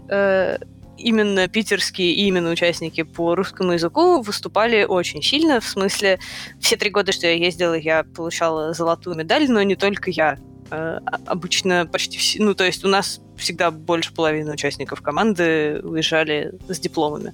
именно 0.96 1.48
питерские 1.48 2.12
и 2.12 2.26
именно 2.26 2.50
участники 2.50 3.02
по 3.02 3.34
русскому 3.34 3.72
языку 3.72 4.22
выступали 4.22 4.84
очень 4.84 5.22
сильно. 5.22 5.60
В 5.60 5.66
смысле, 5.66 6.18
все 6.60 6.76
три 6.76 6.90
года, 6.90 7.12
что 7.12 7.26
я 7.26 7.34
ездила, 7.34 7.74
я 7.74 8.04
получала 8.04 8.72
золотую 8.72 9.16
медаль, 9.16 9.50
но 9.50 9.62
не 9.62 9.76
только 9.76 10.10
я. 10.10 10.38
Э, 10.74 10.98
обычно 11.26 11.86
почти 11.86 12.18
все, 12.18 12.42
ну, 12.42 12.54
то 12.54 12.64
есть 12.64 12.84
у 12.84 12.88
нас 12.88 13.20
всегда 13.36 13.70
больше 13.70 14.12
половины 14.12 14.52
участников 14.52 15.02
команды 15.02 15.80
уезжали 15.82 16.52
с 16.68 16.78
дипломами. 16.78 17.32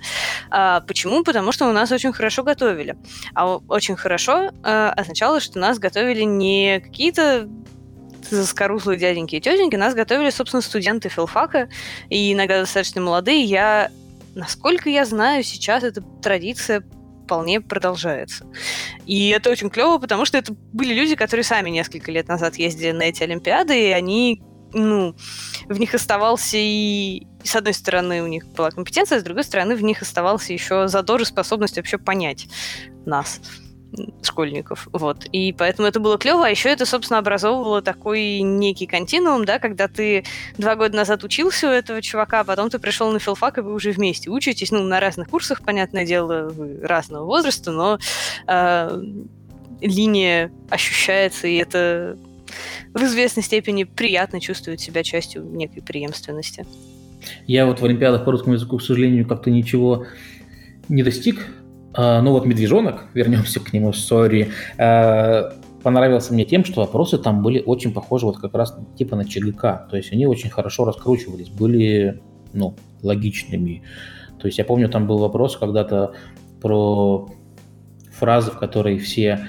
А 0.51 0.81
почему? 0.81 1.25
Потому 1.25 1.53
что 1.53 1.69
у 1.69 1.73
нас 1.73 1.91
очень 1.91 2.13
хорошо 2.13 2.43
готовили. 2.43 2.97
А 3.35 3.57
очень 3.57 3.97
хорошо 3.97 4.51
а, 4.63 4.93
означало, 4.93 5.41
что 5.41 5.59
нас 5.59 5.79
готовили 5.79 6.23
не 6.23 6.81
какие-то 6.81 7.49
заскорузлые 8.31 8.99
дяденьки 8.99 9.37
и 9.37 9.41
тетеньки, 9.41 9.77
нас 9.77 9.95
готовили, 9.95 10.31
собственно, 10.31 10.61
студенты 10.61 11.09
филфака, 11.09 11.69
и 12.09 12.33
иногда 12.33 12.61
достаточно 12.61 13.01
молодые. 13.01 13.43
Я, 13.43 13.91
насколько 14.35 14.91
я 14.91 15.05
знаю, 15.05 15.43
сейчас 15.43 15.83
эта 15.83 16.03
традиция 16.23 16.85
вполне 17.31 17.61
продолжается. 17.61 18.45
И 19.07 19.29
это 19.29 19.51
очень 19.51 19.71
клево, 19.71 19.99
потому 19.99 20.25
что 20.25 20.37
это 20.37 20.53
были 20.73 20.93
люди, 20.93 21.15
которые 21.15 21.45
сами 21.45 21.71
несколько 21.71 22.11
лет 22.11 22.27
назад 22.27 22.57
ездили 22.57 22.91
на 22.91 23.05
эти 23.05 23.23
Олимпиады, 23.23 23.81
и 23.81 23.93
они 23.93 24.43
ну, 24.73 25.15
в 25.69 25.79
них 25.79 25.95
оставался 25.95 26.57
и, 26.57 27.29
с 27.45 27.55
одной 27.55 27.75
стороны, 27.75 28.23
у 28.23 28.27
них 28.27 28.47
была 28.49 28.73
компетенция, 28.73 29.21
с 29.21 29.23
другой 29.23 29.45
стороны, 29.45 29.77
в 29.77 29.83
них 29.83 30.03
оставался 30.03 30.53
еще 30.53 30.89
задор 30.89 31.21
и 31.21 31.25
способность 31.25 31.77
вообще 31.77 31.99
понять 31.99 32.49
нас 33.07 33.41
школьников, 34.23 34.89
вот. 34.93 35.25
И 35.33 35.53
поэтому 35.53 35.89
это 35.89 36.01
было 36.01 36.19
клево, 36.19 36.47
а 36.47 36.51
еще 36.51 36.69
это, 36.69 36.87
собственно, 36.87 37.19
образовывало 37.19 37.83
такой 37.83 38.41
некий 38.41 38.87
континуум, 38.87 39.45
да, 39.45 39.59
когда 39.59 39.89
ты 39.89 40.25
два 40.59 40.77
года 40.77 40.97
назад 40.97 41.25
учился 41.25 41.69
у 41.69 41.73
этого 41.73 42.01
чувака, 42.03 42.41
а 42.41 42.45
потом 42.45 42.71
ты 42.71 42.79
пришел 42.79 43.11
на 43.11 43.19
филфак, 43.19 43.59
и 43.59 43.61
вы 43.63 43.75
уже 43.75 43.91
вместе 43.91 44.31
учитесь, 44.31 44.71
ну, 44.71 44.83
на 44.83 45.01
разных 45.01 45.29
курсах, 45.29 45.63
понятное 45.63 46.07
дело, 46.07 46.49
вы 46.51 46.81
разного 46.83 47.25
возраста, 47.25 47.73
но 47.73 47.99
э, 48.47 49.03
линия 49.81 50.53
ощущается, 50.69 51.47
и 51.47 51.57
это 51.57 52.17
в 52.93 53.03
известной 53.03 53.43
степени 53.43 53.85
приятно 53.85 54.41
чувствовать 54.41 54.81
себя 54.81 55.03
частью 55.03 55.45
некой 55.45 55.83
преемственности. 55.83 56.67
Я 57.47 57.67
вот 57.67 57.81
в 57.81 57.85
Олимпиадах 57.85 58.25
по 58.25 58.33
русскому 58.33 58.55
языку, 58.55 58.79
к 58.79 58.83
сожалению, 58.83 59.27
как-то 59.27 59.51
ничего 59.51 60.07
не 60.89 61.03
достиг, 61.03 61.47
ну 61.97 62.33
вот 62.33 62.47
«Медвежонок», 62.47 63.07
вернемся 63.15 63.61
к 63.61 63.73
нему, 63.73 63.93
сори, 63.93 64.51
а, 64.79 65.53
понравился 65.83 66.33
мне 66.33 66.45
тем, 66.45 66.65
что 66.65 66.83
вопросы 66.83 67.19
там 67.19 67.43
были 67.43 67.63
очень 67.65 67.93
похожи 67.93 68.27
вот 68.27 68.39
как 68.39 68.55
раз 68.55 68.77
типа 68.97 69.17
на 69.17 69.25
ЧГК. 69.25 69.89
То 69.91 69.97
есть 69.97 70.13
они 70.13 70.27
очень 70.27 70.51
хорошо 70.51 70.85
раскручивались, 70.85 71.49
были, 71.49 72.21
ну, 72.53 72.77
логичными. 73.03 73.83
То 74.39 74.47
есть 74.47 74.59
я 74.59 74.65
помню, 74.65 74.89
там 74.89 75.07
был 75.07 75.19
вопрос 75.19 75.57
когда-то 75.57 76.15
про 76.61 77.29
фразы, 78.13 78.51
в 78.51 78.59
которой 78.59 78.99
все 78.99 79.47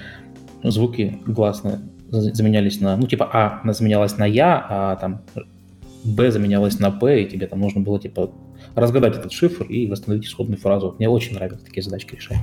звуки 0.63 1.19
гласные 1.25 1.79
заменялись 2.09 2.81
на, 2.81 2.97
ну, 2.97 3.07
типа 3.07 3.29
А 3.31 3.61
заменялась 3.71 4.17
на 4.17 4.25
Я, 4.25 4.65
а 4.69 4.95
там 4.97 5.21
Б 6.03 6.31
заменялась 6.31 6.79
на 6.79 6.91
П, 6.91 7.23
и 7.23 7.29
тебе 7.29 7.47
там 7.47 7.59
нужно 7.59 7.81
было, 7.81 7.99
типа, 7.99 8.31
разгадать 8.75 9.17
этот 9.17 9.31
шифр 9.31 9.63
и 9.65 9.87
восстановить 9.87 10.25
исходную 10.25 10.59
фразу. 10.59 10.95
Мне 10.97 11.09
очень 11.09 11.35
нравятся 11.35 11.65
такие 11.65 11.83
задачки 11.83 12.15
решать. 12.15 12.37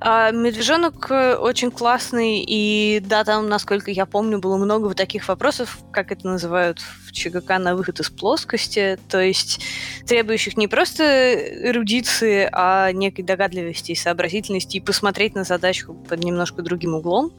А, 0.00 0.30
медвежонок 0.30 1.10
э, 1.10 1.36
очень 1.36 1.70
классный, 1.70 2.44
и 2.46 3.00
да, 3.04 3.24
там, 3.24 3.48
насколько 3.48 3.90
я 3.90 4.06
помню, 4.06 4.38
было 4.38 4.56
много 4.56 4.86
вот 4.86 4.96
таких 4.96 5.28
вопросов, 5.28 5.78
как 5.92 6.12
это 6.12 6.26
называют 6.26 6.80
в 6.80 7.12
ЧГК, 7.12 7.58
на 7.58 7.74
выход 7.74 8.00
из 8.00 8.10
плоскости, 8.10 8.98
то 9.08 9.20
есть 9.20 9.60
требующих 10.06 10.56
не 10.56 10.68
просто 10.68 11.34
эрудиции, 11.68 12.48
а 12.52 12.92
некой 12.92 13.24
догадливости 13.24 13.92
и 13.92 13.96
сообразительности, 13.96 14.76
и 14.76 14.80
посмотреть 14.80 15.34
на 15.34 15.44
задачку 15.44 15.94
под 15.94 16.22
немножко 16.24 16.62
другим 16.62 16.94
углом. 16.94 17.32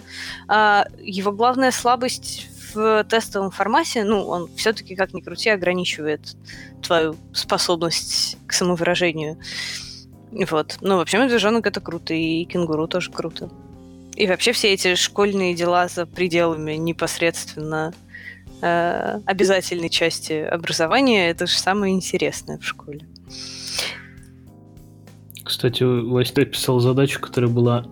А, 0.48 0.86
его 1.02 1.32
главная 1.32 1.72
слабость 1.72 2.48
в 2.74 3.04
тестовом 3.06 3.52
формате, 3.52 4.04
ну, 4.04 4.26
он 4.28 4.50
все-таки, 4.56 4.96
как 4.96 5.14
ни 5.14 5.22
крути, 5.22 5.50
ограничивает 5.50 6.36
твою 6.82 7.16
способность 7.34 8.38
к 8.48 8.54
самовыражению. 8.54 9.38
Вот. 10.32 10.78
Ну, 10.82 10.98
вообще, 10.98 11.18
медвежонок 11.20 11.68
это 11.68 11.80
круто, 11.80 12.14
и 12.14 12.46
кенгуру 12.46 12.88
тоже 12.88 13.12
круто. 13.12 13.50
И 14.16 14.28
вообще 14.28 14.52
все 14.52 14.74
эти 14.74 14.96
школьные 14.96 15.56
дела 15.56 15.88
за 15.88 16.06
пределами 16.06 16.74
непосредственно 16.74 17.94
э, 18.62 19.20
обязательной 19.26 19.90
части 19.90 20.34
образования, 20.34 21.30
это 21.30 21.48
же 21.48 21.58
самое 21.58 21.94
интересное 21.94 22.58
в 22.58 22.66
школе. 22.66 23.08
Кстати, 25.44 25.84
Вася 25.84 26.46
писал 26.46 26.80
задачу, 26.80 27.20
которая 27.20 27.52
была 27.52 27.86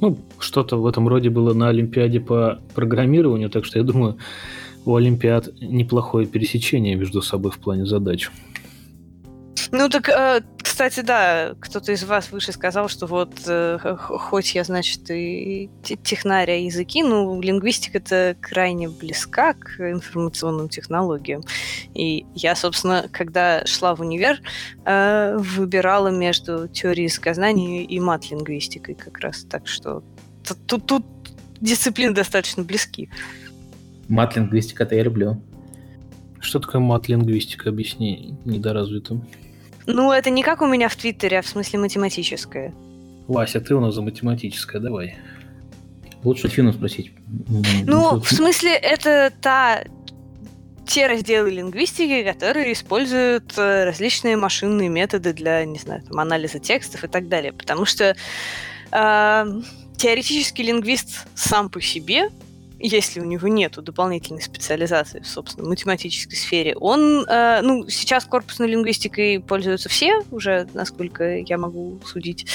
ну, 0.00 0.18
что-то 0.38 0.76
в 0.76 0.86
этом 0.86 1.08
роде 1.08 1.30
было 1.30 1.54
на 1.54 1.68
Олимпиаде 1.68 2.20
по 2.20 2.58
программированию, 2.74 3.50
так 3.50 3.64
что 3.64 3.78
я 3.78 3.84
думаю, 3.84 4.16
у 4.84 4.94
Олимпиад 4.94 5.48
неплохое 5.60 6.26
пересечение 6.26 6.94
между 6.94 7.22
собой 7.22 7.50
в 7.50 7.58
плане 7.58 7.86
задач. 7.86 8.30
Ну 9.72 9.88
так, 9.88 10.08
э, 10.08 10.40
кстати, 10.58 11.00
да, 11.00 11.54
кто-то 11.60 11.92
из 11.92 12.04
вас 12.04 12.30
выше 12.30 12.52
сказал, 12.52 12.88
что 12.88 13.06
вот 13.06 13.32
э, 13.46 13.78
хоть 13.98 14.54
я, 14.54 14.64
значит, 14.64 15.10
и 15.10 15.70
технаря 15.82 16.58
языки, 16.62 17.02
ну, 17.02 17.40
лингвистика 17.40 17.98
это 17.98 18.36
крайне 18.40 18.88
близка 18.88 19.54
к 19.54 19.80
информационным 19.80 20.68
технологиям. 20.68 21.42
И 21.94 22.26
я, 22.34 22.54
собственно, 22.54 23.08
когда 23.10 23.64
шла 23.64 23.94
в 23.94 24.00
универ, 24.00 24.40
э, 24.84 25.36
выбирала 25.38 26.08
между 26.08 26.68
теорией 26.68 27.04
языкознания 27.04 27.84
и 27.84 27.98
мат-лингвистикой 28.00 28.94
как 28.94 29.18
раз. 29.20 29.44
Так 29.48 29.66
что 29.66 30.02
тут, 30.66 30.86
тут 30.86 31.04
дисциплины 31.60 32.14
достаточно 32.14 32.62
близки. 32.62 33.08
Мат-лингвистика-то 34.08 34.94
я 34.94 35.02
люблю. 35.02 35.42
Что 36.38 36.60
такое 36.60 36.80
мат-лингвистика? 36.80 37.70
Объясни 37.70 38.34
недоразвитым. 38.44 39.26
Ну, 39.86 40.12
это 40.12 40.30
не 40.30 40.42
как 40.42 40.62
у 40.62 40.66
меня 40.66 40.88
в 40.88 40.96
Твиттере, 40.96 41.38
а 41.38 41.42
в 41.42 41.46
смысле 41.46 41.78
математическое. 41.78 42.74
Вася, 43.28 43.60
ты 43.60 43.74
у 43.74 43.80
нас 43.80 43.94
за 43.94 44.02
математическое, 44.02 44.80
давай. 44.80 45.16
Лучше 46.24 46.48
Фину 46.48 46.72
спросить. 46.72 47.12
Ну, 47.86 48.20
в 48.20 48.28
смысле, 48.28 48.74
это 48.74 49.32
та 49.40 49.84
те 50.86 51.06
разделы 51.06 51.50
лингвистики, 51.50 52.22
которые 52.22 52.72
используют 52.72 53.58
э, 53.58 53.84
различные 53.84 54.36
машинные 54.36 54.88
методы 54.88 55.32
для, 55.32 55.64
не 55.64 55.78
знаю, 55.78 56.02
там, 56.02 56.20
анализа 56.20 56.58
текстов 56.58 57.04
и 57.04 57.08
так 57.08 57.28
далее. 57.28 57.52
Потому 57.52 57.84
что 57.84 58.16
э, 58.92 59.46
теоретический 59.96 60.64
лингвист 60.64 61.26
сам 61.34 61.68
по 61.68 61.80
себе 61.80 62.30
если 62.78 63.20
у 63.20 63.24
него 63.24 63.48
нет 63.48 63.72
дополнительной 63.82 64.42
специализации 64.42 65.20
в, 65.20 65.26
собственно, 65.26 65.68
математической 65.68 66.36
сфере, 66.36 66.76
он, 66.76 67.24
э, 67.26 67.60
ну, 67.62 67.88
сейчас 67.88 68.24
корпусной 68.24 68.68
лингвистикой 68.68 69.40
пользуются 69.40 69.88
все, 69.88 70.20
уже, 70.30 70.68
насколько 70.74 71.38
я 71.38 71.58
могу 71.58 71.98
судить, 72.04 72.46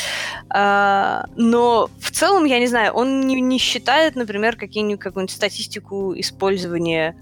э, 0.54 1.24
но 1.36 1.90
в 2.00 2.12
целом, 2.12 2.46
я 2.46 2.60
не 2.60 2.68
знаю, 2.68 2.94
он 2.94 3.22
не, 3.22 3.42
не 3.42 3.58
считает, 3.58 4.16
например, 4.16 4.56
какие-нибудь, 4.56 5.00
какую-нибудь 5.00 5.36
статистику 5.36 6.14
использования 6.18 7.16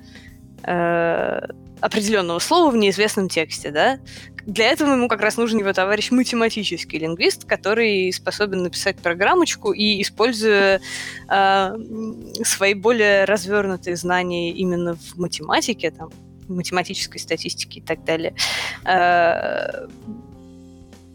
э, 0.64 1.40
определенного 1.80 2.40
слова 2.40 2.72
в 2.72 2.78
неизвестном 2.78 3.30
тексте, 3.30 3.72
да, 3.72 4.00
для 4.46 4.68
этого 4.70 4.94
ему 4.94 5.08
как 5.08 5.22
раз 5.22 5.38
нужен 5.38 5.60
его 5.60 5.72
товарищ 5.74 6.12
математический 6.12 7.00
лингвист, 7.00 7.46
который 7.46 8.12
способен 8.12 8.64
написать 8.64 8.98
программочку 8.98 9.72
и, 9.72 10.02
используя 10.02 10.82
э, 11.30 11.78
свои 12.44 12.74
более 12.74 13.26
развернутые 13.26 13.96
знания 13.96 14.52
именно 14.52 14.96
в 14.96 15.18
математике, 15.18 15.92
там, 15.92 16.10
математической 16.48 17.20
статистике 17.20 17.80
и 17.80 17.84
так 17.84 18.04
далее, 18.04 18.34
э, 18.86 19.88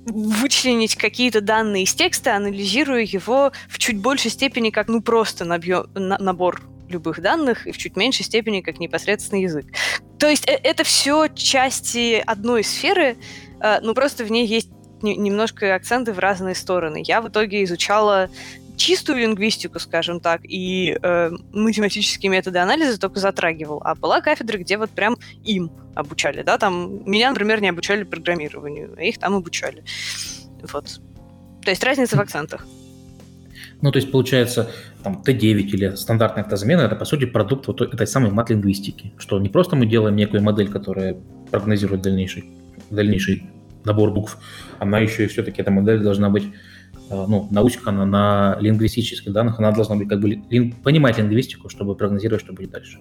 вычленить 0.06 0.96
какие-то 0.96 1.40
данные 1.40 1.84
из 1.84 1.94
текста, 1.94 2.36
анализируя 2.36 3.02
его 3.02 3.52
в 3.68 3.78
чуть 3.78 3.98
большей 3.98 4.30
степени 4.30 4.70
как 4.70 4.88
ну 4.88 5.00
просто 5.00 5.44
набьё, 5.44 5.86
на, 5.94 6.18
набор 6.18 6.62
любых 6.88 7.20
данных 7.20 7.66
и 7.66 7.72
в 7.72 7.78
чуть 7.78 7.96
меньшей 7.96 8.24
степени 8.24 8.60
как 8.60 8.78
непосредственный 8.78 9.42
язык. 9.42 9.66
То 10.24 10.30
есть 10.30 10.48
э, 10.48 10.58
это 10.62 10.84
все 10.84 11.28
части 11.28 12.22
одной 12.24 12.64
сферы, 12.64 13.18
но 13.60 13.92
просто 13.92 14.24
в 14.24 14.30
ней 14.30 14.46
есть 14.46 14.70
немножко 15.02 15.74
акценты 15.74 16.14
в 16.14 16.18
разные 16.18 16.54
стороны. 16.54 17.02
Я 17.04 17.20
в 17.20 17.28
итоге 17.28 17.62
изучала 17.64 18.30
чистую 18.78 19.18
лингвистику, 19.18 19.78
скажем 19.78 20.20
так, 20.20 20.40
и 20.44 20.96
э, 21.02 21.30
математические 21.52 22.30
методы 22.30 22.58
анализа 22.58 22.98
только 22.98 23.20
затрагивал. 23.20 23.82
А 23.84 23.94
была 23.94 24.22
кафедра, 24.22 24.56
где 24.56 24.78
вот 24.78 24.88
прям 24.88 25.18
им 25.44 25.70
обучали, 25.94 26.40
да, 26.40 26.56
там 26.56 27.04
меня, 27.04 27.28
например, 27.28 27.60
не 27.60 27.68
обучали 27.68 28.04
программированию, 28.04 28.94
а 28.96 29.02
их 29.02 29.18
там 29.18 29.34
обучали. 29.34 29.84
Вот. 30.72 31.00
То 31.62 31.70
есть 31.70 31.84
разница 31.84 32.16
в 32.16 32.20
акцентах. 32.20 32.66
Ну, 33.82 33.92
то 33.92 33.98
есть, 33.98 34.10
получается, 34.10 34.70
там, 35.02 35.22
Т9 35.24 35.40
или 35.40 35.94
стандартная 35.94 36.44
автозамена– 36.44 36.80
это, 36.82 36.96
по 36.96 37.04
сути, 37.04 37.26
продукт 37.26 37.66
вот 37.66 37.80
этой 37.80 38.06
самой 38.06 38.30
мат-лингвистики, 38.30 39.12
что 39.18 39.38
не 39.38 39.48
просто 39.48 39.76
мы 39.76 39.86
делаем 39.86 40.16
некую 40.16 40.42
модель, 40.42 40.68
которая 40.68 41.16
прогнозирует 41.50 42.02
дальнейший, 42.02 42.44
дальнейший 42.90 43.44
набор 43.84 44.10
букв, 44.10 44.38
она 44.78 44.98
еще 44.98 45.24
и 45.24 45.26
все-таки, 45.26 45.60
эта 45.60 45.70
модель 45.70 46.00
должна 46.00 46.30
быть 46.30 46.44
э, 47.10 47.24
ну, 47.28 47.48
научкана 47.50 48.06
на 48.06 48.56
лингвистических 48.60 49.32
данных, 49.32 49.58
она 49.58 49.72
должна 49.72 49.96
быть 49.96 50.08
как 50.08 50.20
бы 50.20 50.42
лин, 50.50 50.72
понимать 50.72 51.18
лингвистику, 51.18 51.68
чтобы 51.68 51.94
прогнозировать, 51.94 52.42
что 52.42 52.52
будет 52.52 52.70
дальше. 52.70 52.98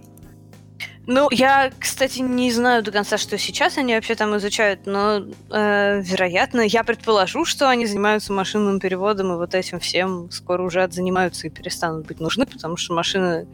Ну, 1.06 1.28
я, 1.32 1.72
кстати, 1.80 2.20
не 2.20 2.50
знаю 2.52 2.82
до 2.82 2.92
конца, 2.92 3.18
что 3.18 3.38
сейчас 3.38 3.78
они 3.78 3.94
вообще 3.94 4.16
там 4.16 4.38
изучают, 4.38 4.86
но, 4.86 5.26
э, 5.50 6.02
вероятно, 6.02 6.62
я 6.62 6.86
предположу, 6.86 7.44
что 7.44 7.70
они 7.70 7.86
занимаются 7.86 8.32
машинным 8.32 8.80
переводом, 8.80 9.34
и 9.34 9.36
вот 9.36 9.54
этим 9.54 9.82
всем 9.82 10.32
скоро 10.32 10.64
уже 10.64 10.90
занимаются 10.90 11.48
и 11.48 11.50
перестанут 11.50 12.08
быть 12.08 12.22
нужны, 12.22 12.46
потому 12.46 12.78
что 12.78 12.94
машины 12.94 13.48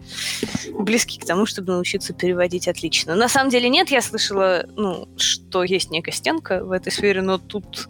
близки 0.74 1.20
к 1.20 1.26
тому, 1.26 1.48
чтобы 1.48 1.72
научиться 1.72 2.14
переводить 2.14 2.68
отлично. 2.68 3.16
На 3.16 3.28
самом 3.28 3.50
деле 3.50 3.68
нет, 3.70 3.90
я 3.90 4.02
слышала, 4.02 4.66
ну, 4.76 5.08
что 5.18 5.64
есть 5.64 5.90
некая 5.90 6.12
стенка 6.12 6.64
в 6.64 6.72
этой 6.72 6.92
сфере, 6.92 7.24
но 7.24 7.40
тут 7.40 7.90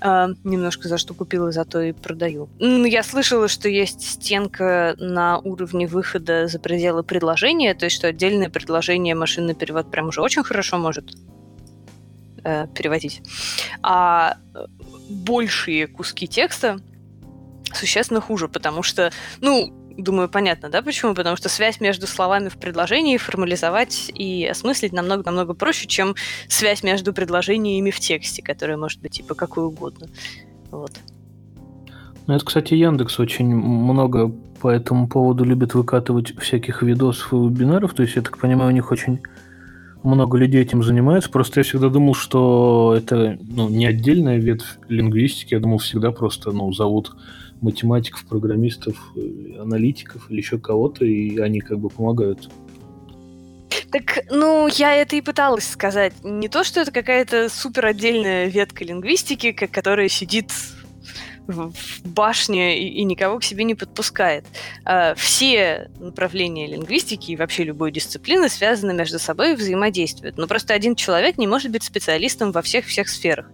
э, 0.00 0.28
немножко 0.44 0.88
за 0.88 0.98
что 0.98 1.14
купила, 1.14 1.52
зато 1.52 1.80
и 1.80 1.92
продаю. 1.92 2.48
Я 2.58 3.02
слышала, 3.02 3.48
что 3.48 3.68
есть 3.68 4.02
стенка 4.02 4.94
на 4.98 5.38
уровне 5.38 5.86
выхода 5.86 6.46
за 6.46 6.58
пределы 6.58 7.02
предложения, 7.02 7.74
то 7.74 7.86
есть 7.86 7.96
что 7.96 8.08
отдельное 8.08 8.50
предложение 8.50 9.14
машинный 9.14 9.54
перевод 9.54 9.90
прям 9.90 10.08
уже 10.08 10.20
очень 10.20 10.42
хорошо 10.42 10.78
может 10.78 11.12
э, 12.44 12.66
переводить. 12.68 13.22
А 13.82 14.36
э, 14.54 14.66
большие 15.08 15.86
куски 15.86 16.26
текста 16.28 16.78
существенно 17.72 18.20
хуже, 18.20 18.48
потому 18.48 18.82
что, 18.82 19.12
ну, 19.40 19.79
Думаю, 20.00 20.30
понятно, 20.30 20.70
да, 20.70 20.80
почему? 20.80 21.14
Потому 21.14 21.36
что 21.36 21.50
связь 21.50 21.78
между 21.78 22.06
словами 22.06 22.48
в 22.48 22.56
предложении 22.56 23.18
формализовать 23.18 24.10
и 24.14 24.46
осмыслить 24.46 24.92
намного-намного 24.92 25.52
проще, 25.52 25.86
чем 25.86 26.14
связь 26.48 26.82
между 26.82 27.12
предложениями 27.12 27.90
в 27.90 28.00
тексте, 28.00 28.42
которая 28.42 28.78
может 28.78 29.00
быть 29.02 29.12
типа 29.12 29.34
какой 29.34 29.64
угодно. 29.64 30.08
Вот. 30.70 30.92
Ну, 32.26 32.34
это, 32.34 32.44
кстати, 32.44 32.74
Яндекс 32.74 33.18
очень 33.18 33.54
много 33.54 34.32
по 34.60 34.70
этому 34.70 35.06
поводу 35.06 35.44
любит 35.44 35.74
выкатывать 35.74 36.34
всяких 36.38 36.82
видосов 36.82 37.32
и 37.32 37.36
вебинаров. 37.36 37.92
То 37.92 38.02
есть, 38.02 38.16
я 38.16 38.22
так 38.22 38.38
понимаю, 38.38 38.70
у 38.70 38.74
них 38.74 38.90
очень 38.90 39.20
много 40.02 40.38
людей 40.38 40.62
этим 40.62 40.82
занимается. 40.82 41.28
Просто 41.28 41.60
я 41.60 41.64
всегда 41.64 41.90
думал, 41.90 42.14
что 42.14 42.94
это 42.96 43.38
ну, 43.42 43.68
не 43.68 43.84
отдельная 43.84 44.38
ветвь 44.38 44.78
лингвистики. 44.88 45.54
Я 45.54 45.60
думал, 45.60 45.78
всегда 45.78 46.10
просто 46.10 46.52
ну, 46.52 46.72
зовут 46.72 47.12
математиков, 47.60 48.24
программистов, 48.24 48.96
э, 49.16 49.60
аналитиков 49.60 50.30
или 50.30 50.38
еще 50.38 50.58
кого-то, 50.58 51.04
и 51.04 51.38
они 51.38 51.60
как 51.60 51.78
бы 51.78 51.88
помогают. 51.88 52.50
Так, 53.90 54.24
ну, 54.30 54.68
я 54.68 54.94
это 54.94 55.16
и 55.16 55.20
пыталась 55.20 55.68
сказать. 55.68 56.12
Не 56.22 56.48
то, 56.48 56.62
что 56.62 56.80
это 56.80 56.92
какая-то 56.92 57.48
супер 57.48 57.86
отдельная 57.86 58.46
ветка 58.46 58.84
лингвистики, 58.84 59.52
которая 59.52 60.08
сидит 60.08 60.52
в 61.50 61.72
башне 62.04 62.78
и, 62.78 62.88
и 62.88 63.04
никого 63.04 63.38
к 63.38 63.44
себе 63.44 63.64
не 63.64 63.74
подпускает. 63.74 64.44
А, 64.84 65.14
все 65.14 65.90
направления 65.98 66.66
лингвистики 66.66 67.32
и 67.32 67.36
вообще 67.36 67.64
любой 67.64 67.92
дисциплины 67.92 68.48
связаны 68.48 68.94
между 68.94 69.18
собой 69.18 69.52
и 69.52 69.56
взаимодействуют. 69.56 70.38
Но 70.38 70.46
просто 70.46 70.74
один 70.74 70.94
человек 70.94 71.38
не 71.38 71.46
может 71.46 71.70
быть 71.70 71.82
специалистом 71.82 72.52
во 72.52 72.62
всех-всех 72.62 73.08
сферах. 73.08 73.46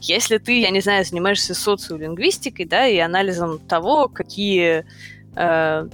Если 0.00 0.38
ты, 0.38 0.60
я 0.60 0.70
не 0.70 0.80
знаю, 0.80 1.04
занимаешься 1.04 1.54
социолингвистикой, 1.54 2.66
да, 2.66 2.86
и 2.86 2.98
анализом 2.98 3.58
того, 3.58 4.08
какие 4.08 4.84
э, 5.36 5.88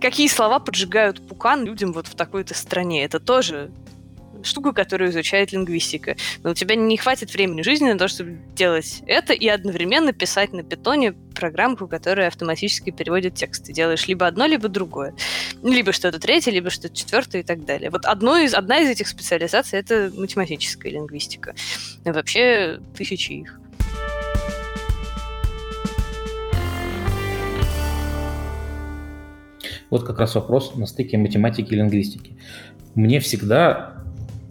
какие 0.00 0.28
слова 0.28 0.58
поджигают 0.60 1.26
пукан 1.26 1.64
людям 1.64 1.92
вот 1.92 2.06
в 2.06 2.14
такой-то 2.14 2.54
стране. 2.54 3.04
Это 3.04 3.20
тоже 3.20 3.70
штука, 4.42 4.72
которую 4.72 5.10
изучает 5.10 5.52
лингвистика. 5.52 6.16
Но 6.42 6.50
у 6.50 6.54
тебя 6.54 6.74
не 6.74 6.96
хватит 6.96 7.32
времени 7.32 7.62
жизни 7.62 7.90
на 7.90 7.98
то, 7.98 8.08
чтобы 8.08 8.38
делать 8.54 9.02
это 9.06 9.32
и 9.32 9.48
одновременно 9.48 10.12
писать 10.12 10.52
на 10.52 10.62
питоне 10.62 11.12
программку, 11.12 11.86
которая 11.86 12.28
автоматически 12.28 12.90
переводит 12.90 13.34
текст. 13.34 13.64
Ты 13.64 13.72
делаешь 13.72 14.06
либо 14.08 14.26
одно, 14.26 14.46
либо 14.46 14.68
другое. 14.68 15.14
Либо 15.62 15.92
что-то 15.92 16.18
третье, 16.18 16.50
либо 16.50 16.70
что-то 16.70 16.94
четвертое 16.94 17.42
и 17.42 17.44
так 17.44 17.64
далее. 17.64 17.90
Вот 17.90 18.04
одно 18.04 18.36
из, 18.38 18.54
одна 18.54 18.78
из 18.80 18.88
этих 18.88 19.08
специализаций— 19.08 19.78
это 19.80 20.10
математическая 20.14 20.92
лингвистика. 20.92 21.54
И 22.04 22.10
вообще 22.10 22.80
тысячи 22.96 23.32
их. 23.32 23.60
Вот 29.90 30.04
как 30.04 30.18
раз 30.18 30.34
вопрос 30.34 30.74
на 30.74 30.86
стыке 30.86 31.16
математики 31.16 31.72
и 31.72 31.76
лингвистики. 31.76 32.36
Мне 32.94 33.20
всегда 33.20 34.04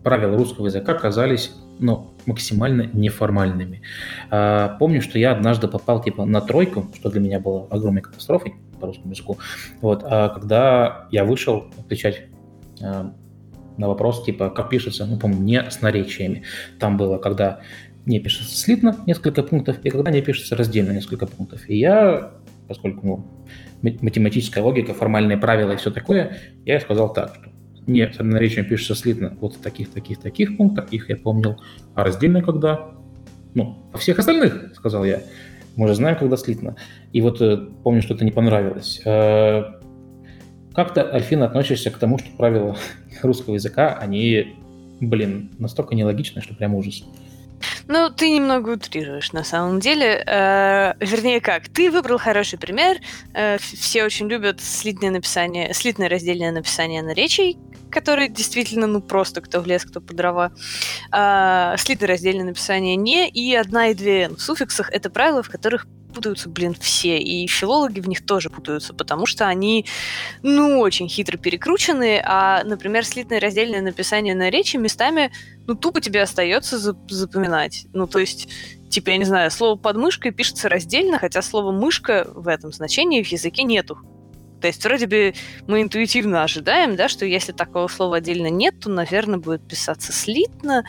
правила 0.08 0.38
русского 0.38 0.68
языка 0.68 0.94
казались 0.94 1.52
ну, 1.80 2.14
максимально 2.26 2.90
неформальными. 2.94 3.82
А, 4.30 4.78
помню, 4.80 5.02
что 5.02 5.20
я 5.20 5.34
однажды 5.34 5.68
попал 5.68 6.02
типа 6.02 6.24
на 6.24 6.40
тройку, 6.40 6.88
что 6.96 7.10
для 7.10 7.20
меня 7.20 7.42
было 7.42 7.68
огромной 7.70 8.02
катастрофой 8.02 8.56
по 8.80 8.88
русскому 8.88 9.12
языку. 9.12 9.38
Вот, 9.82 10.04
а 10.06 10.30
когда 10.30 11.08
я 11.12 11.26
вышел 11.26 11.66
отвечать 11.78 12.22
а, 12.82 13.14
на 13.76 13.88
вопрос, 13.90 14.24
типа, 14.24 14.50
как 14.50 14.70
пишется, 14.70 15.06
ну, 15.06 15.18
помню, 15.18 15.40
не 15.40 15.70
с 15.70 15.82
наречиями. 15.82 16.44
Там 16.80 16.96
было, 16.96 17.18
когда 17.18 17.60
не 18.06 18.22
пишется 18.22 18.56
слитно 18.56 18.96
несколько 19.06 19.44
пунктов, 19.44 19.84
и 19.84 19.90
когда 19.90 20.10
не 20.10 20.22
пишется 20.22 20.56
раздельно 20.56 20.94
несколько 20.94 21.28
пунктов. 21.28 21.70
И 21.70 21.78
я, 21.78 22.32
поскольку 22.70 23.06
ну, 23.06 23.28
математическая 23.82 24.64
логика, 24.64 24.94
формальные 24.94 25.38
правила 25.38 25.74
и 25.74 25.76
все 25.76 25.92
такое, 25.92 26.38
я 26.66 26.80
сказал 26.80 27.12
так, 27.12 27.36
что 27.36 27.57
нет, 27.88 28.20
наречие 28.20 28.66
пишется 28.66 28.96
слитно 28.96 29.36
вот 29.40 29.58
таких, 29.58 29.90
таких, 29.92 30.20
таких 30.20 30.58
пунктах, 30.58 30.92
их 30.92 31.10
я 31.10 31.16
помнил, 31.16 31.62
а 31.96 32.04
раздельно 32.04 32.42
когда? 32.42 32.92
Ну, 33.54 33.78
во 33.92 33.98
всех 33.98 34.20
остальных, 34.20 34.74
сказал 34.76 35.06
я. 35.06 35.22
Мы 35.78 35.88
же 35.88 35.96
знаем, 35.96 36.18
когда 36.18 36.38
слитно. 36.38 36.76
И 37.14 37.22
вот 37.22 37.42
э, 37.42 37.58
помню, 37.84 38.02
что 38.02 38.14
это 38.14 38.26
не 38.26 38.32
понравилось. 38.32 39.02
Э, 39.06 39.64
как-то, 40.74 41.10
Альфина, 41.12 41.46
относишься 41.46 41.90
к 41.90 41.98
тому, 41.98 42.18
что 42.18 42.28
правила 42.36 42.76
русского 43.24 43.54
языка, 43.54 43.98
они, 43.98 44.56
блин, 45.00 45.52
настолько 45.58 45.96
нелогичны, 45.96 46.42
что 46.42 46.56
прям 46.56 46.76
ужас. 46.76 47.06
Ну, 47.88 48.10
ты 48.10 48.30
немного 48.30 48.72
утрируешь 48.72 49.32
на 49.32 49.44
самом 49.44 49.80
деле. 49.80 50.24
Э, 50.26 50.94
вернее, 51.00 51.42
как? 51.42 51.70
Ты 51.70 51.90
выбрал 51.90 52.18
хороший 52.18 52.60
пример. 52.60 52.98
Э, 53.34 53.58
все 53.60 54.04
очень 54.04 54.28
любят 54.28 54.62
слитное 54.62 55.12
написание, 55.12 55.74
слитное 55.74 56.10
раздельное 56.10 56.52
написание 56.52 57.02
наречий, 57.02 57.58
которые 57.92 58.30
действительно, 58.30 58.88
ну, 58.88 59.02
просто 59.02 59.42
кто 59.42 59.62
в 59.62 59.68
лес, 59.68 59.86
кто 59.86 60.02
по 60.02 60.14
дрова. 60.14 60.52
Э, 61.12 61.76
слитное 61.78 62.08
раздельное 62.08 62.46
написание 62.46 62.96
не, 62.96 63.30
и 63.30 63.56
одна 63.56 63.90
и 63.90 63.94
две 63.94 64.30
в 64.30 64.40
суффиксах— 64.40 64.90
это 64.92 65.10
правила, 65.10 65.44
в 65.44 65.50
которых 65.50 65.88
путаются, 66.14 66.50
блин, 66.50 66.76
все. 66.80 67.20
И 67.20 67.46
филологи 67.48 68.00
в 68.00 68.08
них 68.08 68.26
тоже 68.26 68.50
путаются, 68.50 68.94
потому 68.94 69.26
что 69.26 69.48
они, 69.48 69.86
ну, 70.42 70.80
очень 70.80 71.08
хитро 71.08 71.38
перекручены, 71.38 72.22
а, 72.26 72.64
например, 72.64 73.06
слитное 73.06 73.40
раздельное 73.40 73.82
написание 73.82 74.34
на 74.34 74.50
речи 74.50 74.78
местами, 74.78 75.32
ну, 75.68 75.76
тупо 75.76 76.02
тебе 76.02 76.22
остается 76.22 76.80
запоминать. 76.80 77.86
Ну, 77.94 78.08
то 78.08 78.20
есть 78.20 78.48
типа, 78.90 79.10
я 79.10 79.18
не 79.18 79.26
знаю, 79.26 79.52
слово 79.52 79.78
подмышка 79.78 80.32
пишется 80.32 80.70
раздельно, 80.70 81.20
хотя 81.20 81.42
слово 81.42 81.72
мышка 81.72 82.28
в 82.34 82.48
этом 82.48 82.72
значении 82.72 83.22
в 83.22 83.28
языке 83.28 83.64
нету. 83.64 83.98
То 84.62 84.68
есть 84.68 84.84
вроде 84.84 85.08
бы 85.08 85.34
мы 85.68 85.82
интуитивно 85.82 86.44
ожидаем, 86.44 86.96
да, 86.96 87.08
что 87.08 87.26
если 87.26 87.52
такого 87.52 87.88
слова 87.88 88.18
отдельно 88.18 88.48
нет, 88.48 88.80
то, 88.80 88.90
наверное, 88.90 89.40
будет 89.40 89.68
писаться 89.68 90.12
слитно, 90.12 90.84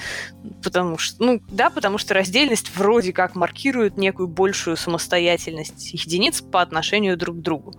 потому 0.62 0.98
что, 0.98 1.22
ну, 1.22 1.40
да, 1.50 1.70
потому 1.70 1.98
что 1.98 2.14
раздельность 2.14 2.74
вроде 2.74 3.12
как 3.12 3.34
маркирует 3.34 3.96
некую 3.96 4.28
большую 4.28 4.76
самостоятельность 4.76 5.92
единиц 5.92 6.40
по 6.40 6.62
отношению 6.62 7.16
друг 7.16 7.38
к 7.38 7.40
другу. 7.40 7.74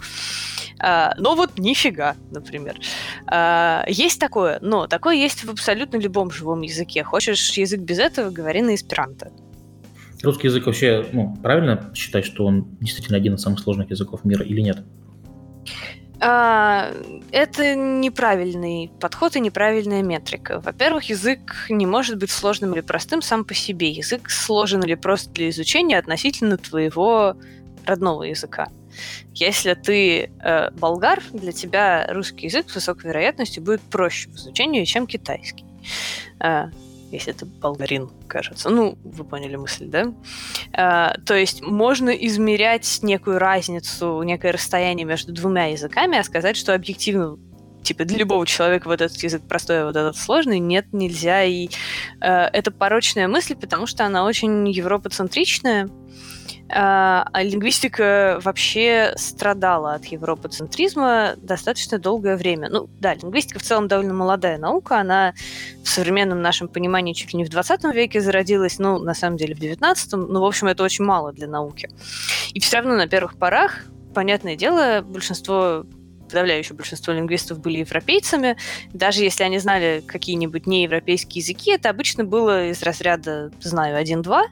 А, 0.80 1.14
но 1.18 1.36
вот 1.36 1.58
нифига, 1.60 2.16
например. 2.32 2.80
А, 3.28 3.84
есть 3.88 4.20
такое, 4.20 4.60
но 4.62 4.88
такое 4.88 5.16
есть 5.16 5.44
в 5.44 5.50
абсолютно 5.50 5.98
любом 5.98 6.32
живом 6.32 6.62
языке. 6.62 7.04
Хочешь 7.04 7.52
язык 7.58 7.82
без 7.82 8.00
этого, 8.00 8.30
говори 8.30 8.62
на 8.62 8.76
эсперанто. 8.76 9.32
Русский 10.22 10.48
язык 10.48 10.66
вообще, 10.66 11.06
ну, 11.14 11.36
правильно 11.42 11.92
считать, 11.96 12.26
что 12.26 12.46
он 12.46 12.78
действительно 12.82 13.18
один 13.18 13.36
из 13.36 13.42
самых 13.42 13.60
сложных 13.60 13.90
языков 13.90 14.26
мира 14.26 14.44
или 14.44 14.62
нет? 14.62 14.84
А, 16.22 16.92
это 17.32 17.76
неправильный 17.76 18.92
подход 19.00 19.36
и 19.36 19.40
неправильная 19.40 20.04
метрика. 20.04 20.60
Во-первых, 20.60 21.06
язык 21.06 21.68
не 21.70 21.86
может 21.86 22.18
быть 22.18 22.30
сложным 22.30 22.74
или 22.74 22.82
простым 22.82 23.22
сам 23.22 23.46
по 23.46 23.54
себе. 23.54 23.90
Язык 23.90 24.30
сложен 24.30 24.84
или 24.84 24.96
прост 24.96 25.32
для 25.32 25.50
изучения 25.50 25.98
относительно 25.98 26.58
твоего 26.58 27.38
родного 27.86 28.24
языка. 28.24 28.68
Если 29.34 29.74
ты 29.76 30.32
э, 30.44 30.72
болгар, 30.72 31.24
для 31.32 31.54
тебя 31.54 32.08
русский 32.10 32.48
язык 32.48 32.70
с 32.70 32.76
высокой 32.76 33.08
вероятностью 33.08 33.64
будет 33.64 33.82
проще 33.82 34.30
в 34.30 34.36
изучении, 34.36 34.84
чем 34.84 35.08
китайский. 35.08 35.64
Э, 36.42 36.66
если 37.12 37.34
это 37.34 37.46
болгарин, 37.46 38.10
кажется. 38.28 38.70
Ну, 38.70 38.98
вы 39.04 39.24
поняли 39.24 39.56
мысль, 39.56 39.86
да? 39.86 40.14
А, 40.74 41.16
то 41.26 41.36
есть 41.36 41.62
можно 41.62 42.10
измерять 42.10 43.00
некую 43.02 43.40
разницу, 43.40 44.22
некое 44.24 44.52
расстояние 44.52 45.06
между 45.06 45.34
двумя 45.34 45.68
языками, 45.68 46.18
а 46.18 46.24
сказать, 46.24 46.56
что 46.58 46.74
объективно 46.74 47.38
типа 47.84 48.06
для 48.06 48.18
любого 48.18 48.46
человека 48.46 48.88
вот 48.88 49.02
этот 49.02 49.18
язык 49.24 49.42
простой, 49.48 49.82
а 49.82 49.86
вот 49.86 49.96
этот 49.96 50.18
сложный, 50.18 50.60
нет, 50.60 50.88
нельзя. 50.92 51.44
И 51.44 51.70
э, 52.22 52.28
это 52.28 52.72
порочная 52.72 53.28
мысль, 53.28 53.56
потому 53.56 53.88
что 53.88 54.06
она 54.06 54.26
очень 54.26 54.70
европоцентричная, 54.70 55.90
а, 56.72 57.28
а 57.34 57.44
лингвистика 57.44 58.40
вообще 58.44 59.14
страдала 59.16 59.96
от 59.96 60.06
европоцентризма 60.06 61.34
достаточно 61.38 61.98
долгое 61.98 62.38
время. 62.38 62.70
Ну 62.70 62.90
да, 63.00 63.16
лингвистика 63.16 63.60
в 63.60 63.64
целом 63.64 63.88
довольно 63.88 64.14
молодая 64.14 64.58
наука, 64.58 65.00
она 65.00 65.34
в 65.84 65.90
современном 65.90 66.42
нашем 66.42 66.68
понимании 66.68 67.14
чуть 67.14 67.34
ли 67.34 67.38
не 67.38 67.46
в 67.46 67.50
20 67.50 67.84
веке 67.96 68.22
зародилась, 68.22 68.78
ну, 68.78 69.00
на 69.00 69.14
самом 69.14 69.38
деле 69.38 69.56
в 69.56 69.60
19, 69.60 70.14
ну, 70.14 70.42
в 70.42 70.46
общем, 70.46 70.68
это 70.68 70.84
очень 70.84 71.06
мало 71.06 71.34
для 71.34 71.48
науки. 71.48 71.90
И 72.54 72.60
все 72.60 72.78
равно 72.78 72.96
на 72.96 73.08
первых 73.08 73.36
порах, 73.38 73.86
понятное 74.14 74.56
дело, 74.56 75.02
большинство 75.02 75.86
подавляющее 76.30 76.76
большинство 76.76 77.14
лингвистов 77.14 77.60
были 77.60 77.80
европейцами. 77.80 78.56
Даже 78.94 79.24
если 79.24 79.44
они 79.44 79.60
знали 79.60 80.04
какие-нибудь 80.06 80.68
неевропейские 80.68 81.42
языки, 81.42 81.72
это 81.72 81.90
обычно 81.90 82.24
было 82.24 82.68
из 82.68 82.82
разряда 82.82 83.52
«знаю 83.60 83.98
один-два». 83.98 84.46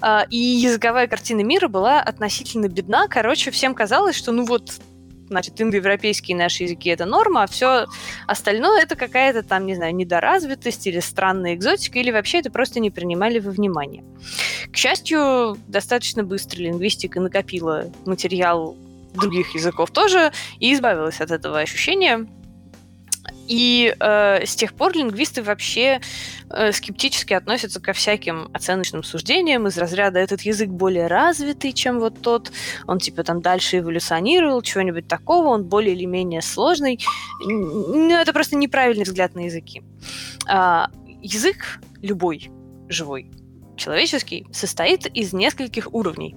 А, 0.00 0.26
и 0.28 0.36
языковая 0.36 1.06
картина 1.06 1.40
мира 1.40 1.68
была 1.68 2.00
относительно 2.00 2.68
бедна. 2.68 3.08
Короче, 3.08 3.50
всем 3.50 3.74
казалось, 3.74 4.16
что 4.16 4.32
ну 4.32 4.44
вот 4.44 4.80
значит, 5.28 5.60
индоевропейские 5.60 6.36
наши 6.36 6.64
языки 6.64 6.90
это 6.90 7.06
норма, 7.06 7.44
а 7.44 7.46
все 7.46 7.86
остальное 8.26 8.82
это 8.82 8.96
какая-то 8.96 9.42
там, 9.42 9.66
не 9.66 9.74
знаю, 9.74 9.94
недоразвитость 9.94 10.86
или 10.86 11.00
странная 11.00 11.54
экзотика, 11.54 11.98
или 11.98 12.10
вообще 12.10 12.38
это 12.38 12.50
просто 12.50 12.80
не 12.80 12.90
принимали 12.90 13.38
во 13.38 13.50
внимание. 13.50 14.04
К 14.70 14.76
счастью, 14.76 15.56
достаточно 15.68 16.22
быстро 16.22 16.58
лингвистика 16.58 17.20
накопила 17.20 17.90
материал 18.06 18.76
других 19.14 19.54
языков 19.54 19.90
тоже 19.90 20.32
и 20.58 20.72
избавилась 20.74 21.20
от 21.20 21.30
этого 21.30 21.58
ощущения. 21.58 22.26
И 23.46 23.94
э, 23.98 24.46
с 24.46 24.56
тех 24.56 24.72
пор 24.74 24.94
лингвисты 24.94 25.42
вообще 25.42 26.00
э, 26.50 26.72
скептически 26.72 27.34
относятся 27.34 27.80
ко 27.80 27.92
всяким 27.92 28.48
оценочным 28.54 29.02
суждениям 29.02 29.66
из 29.66 29.76
разряда 29.76 30.18
этот 30.18 30.42
язык 30.42 30.70
более 30.70 31.08
развитый, 31.08 31.72
чем 31.72 32.00
вот 32.00 32.20
тот, 32.22 32.52
он 32.86 32.98
типа 32.98 33.22
там 33.22 33.42
дальше 33.42 33.78
эволюционировал, 33.78 34.62
чего-нибудь 34.62 35.08
такого, 35.08 35.48
он 35.48 35.64
более 35.64 35.94
или 35.94 36.06
менее 36.06 36.40
сложный. 36.40 36.98
Ну, 37.40 38.14
это 38.14 38.32
просто 38.32 38.56
неправильный 38.56 39.04
взгляд 39.04 39.34
на 39.34 39.40
языки. 39.40 39.82
А, 40.48 40.88
язык 41.22 41.80
любой 42.00 42.50
живой, 42.88 43.30
человеческий, 43.76 44.46
состоит 44.52 45.06
из 45.06 45.32
нескольких 45.32 45.92
уровней. 45.92 46.34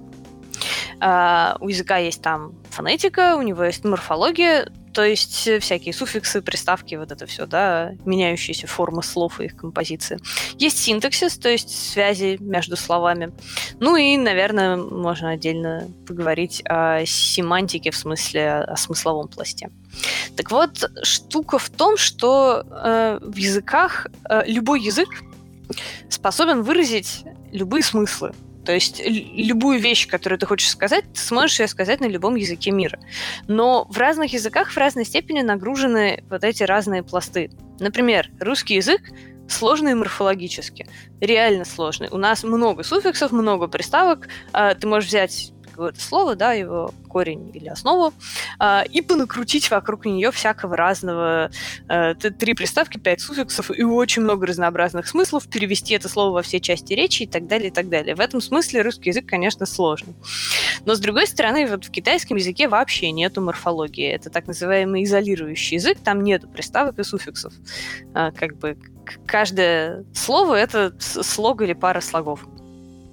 А, 0.99 1.57
у 1.59 1.69
языка 1.69 1.97
есть 1.97 2.21
там 2.21 2.53
фонетика, 2.69 3.35
у 3.35 3.41
него 3.41 3.63
есть 3.63 3.83
морфология, 3.83 4.69
то 4.97 5.03
есть 5.03 5.47
всякие 5.61 5.93
суффиксы, 5.93 6.41
приставки, 6.41 6.95
вот 6.95 7.11
это 7.11 7.27
все, 7.27 7.45
да, 7.45 7.91
меняющиеся 8.05 8.65
формы 8.65 9.03
слов 9.03 9.39
и 9.39 9.45
их 9.45 9.55
композиции. 9.55 10.17
Есть 10.57 10.79
синтаксис, 10.79 11.37
то 11.37 11.49
есть 11.49 11.69
связи 11.69 12.37
между 12.39 12.75
словами. 12.75 13.31
Ну 13.79 13.95
и, 13.95 14.17
наверное, 14.17 14.75
можно 14.75 15.29
отдельно 15.29 15.87
поговорить 16.07 16.63
о 16.65 17.05
семантике, 17.05 17.91
в 17.91 17.95
смысле 17.95 18.53
о 18.53 18.75
смысловом 18.75 19.27
пласте. 19.27 19.69
Так 20.35 20.49
вот, 20.49 20.89
штука 21.03 21.59
в 21.59 21.69
том, 21.69 21.95
что 21.95 22.63
э, 22.67 23.19
в 23.21 23.35
языках 23.35 24.07
э, 24.27 24.43
любой 24.47 24.81
язык 24.81 25.09
способен 26.09 26.63
выразить 26.63 27.23
любые 27.51 27.83
смыслы. 27.83 28.33
То 28.67 28.73
есть 28.73 29.01
любую 29.05 29.79
вещь, 29.79 30.09
которую 30.09 30.37
ты 30.37 30.45
хочешь 30.45 30.69
сказать, 30.69 31.05
ты 31.13 31.21
сможешь 31.21 31.61
ее 31.61 31.69
сказать 31.69 32.01
на 32.01 32.05
любом 32.05 32.35
языке 32.35 32.71
мира. 32.71 32.99
Но 33.47 33.85
в 33.89 33.97
разных 33.97 34.33
языках 34.33 34.71
в 34.71 34.75
разной 34.75 35.05
степени 35.05 35.39
нагружены 35.39 36.25
вот 36.29 36.43
эти 36.43 36.63
разные 36.63 37.01
пласты. 37.01 37.49
Например, 37.79 38.29
русский 38.41 38.75
язык 38.75 38.99
сложный 39.47 39.95
морфологически, 39.95 40.85
реально 41.21 41.63
сложный. 41.63 42.09
У 42.11 42.17
нас 42.17 42.43
много 42.43 42.83
суффиксов, 42.83 43.31
много 43.31 43.69
приставок. 43.69 44.27
А, 44.51 44.73
ты 44.73 44.85
можешь 44.85 45.07
взять 45.07 45.53
какое-то 45.77 46.01
слово, 46.01 46.35
да, 46.35 46.53
его 46.53 46.91
корень 47.07 47.51
или 47.53 47.67
основу, 47.67 48.11
э, 48.59 48.83
и 48.89 49.01
понакрутить 49.01 49.69
вокруг 49.69 50.05
нее 50.05 50.31
всякого 50.31 50.75
разного. 50.75 51.51
Э, 51.87 52.15
три 52.15 52.55
приставки, 52.55 52.97
пять 52.97 53.21
суффиксов 53.21 53.69
и 53.69 53.83
очень 53.83 54.23
много 54.23 54.47
разнообразных 54.47 55.07
смыслов, 55.07 55.47
перевести 55.47 55.93
это 55.93 56.09
слово 56.09 56.31
во 56.31 56.41
все 56.41 56.59
части 56.59 56.93
речи 56.93 57.23
и 57.23 57.27
так 57.27 57.45
далее, 57.45 57.67
и 57.67 57.71
так 57.71 57.89
далее. 57.89 58.15
В 58.15 58.19
этом 58.19 58.41
смысле 58.41 58.81
русский 58.81 59.11
язык, 59.11 59.27
конечно, 59.27 59.67
сложный. 59.67 60.15
Но, 60.85 60.95
с 60.95 60.99
другой 60.99 61.27
стороны, 61.27 61.67
вот 61.67 61.85
в 61.85 61.91
китайском 61.91 62.37
языке 62.37 62.67
вообще 62.67 63.11
нету 63.11 63.41
морфологии. 63.41 64.09
Это 64.09 64.31
так 64.31 64.47
называемый 64.47 65.03
изолирующий 65.03 65.75
язык, 65.75 65.99
там 66.03 66.23
нету 66.23 66.47
приставок 66.47 66.97
и 66.97 67.03
суффиксов. 67.03 67.53
Э, 68.15 68.31
как 68.31 68.57
бы 68.57 68.77
каждое 69.27 70.05
слово— 70.15 70.55
это 70.55 70.93
слог 70.99 71.61
или 71.61 71.73
пара 71.73 72.01
слогов 72.01 72.47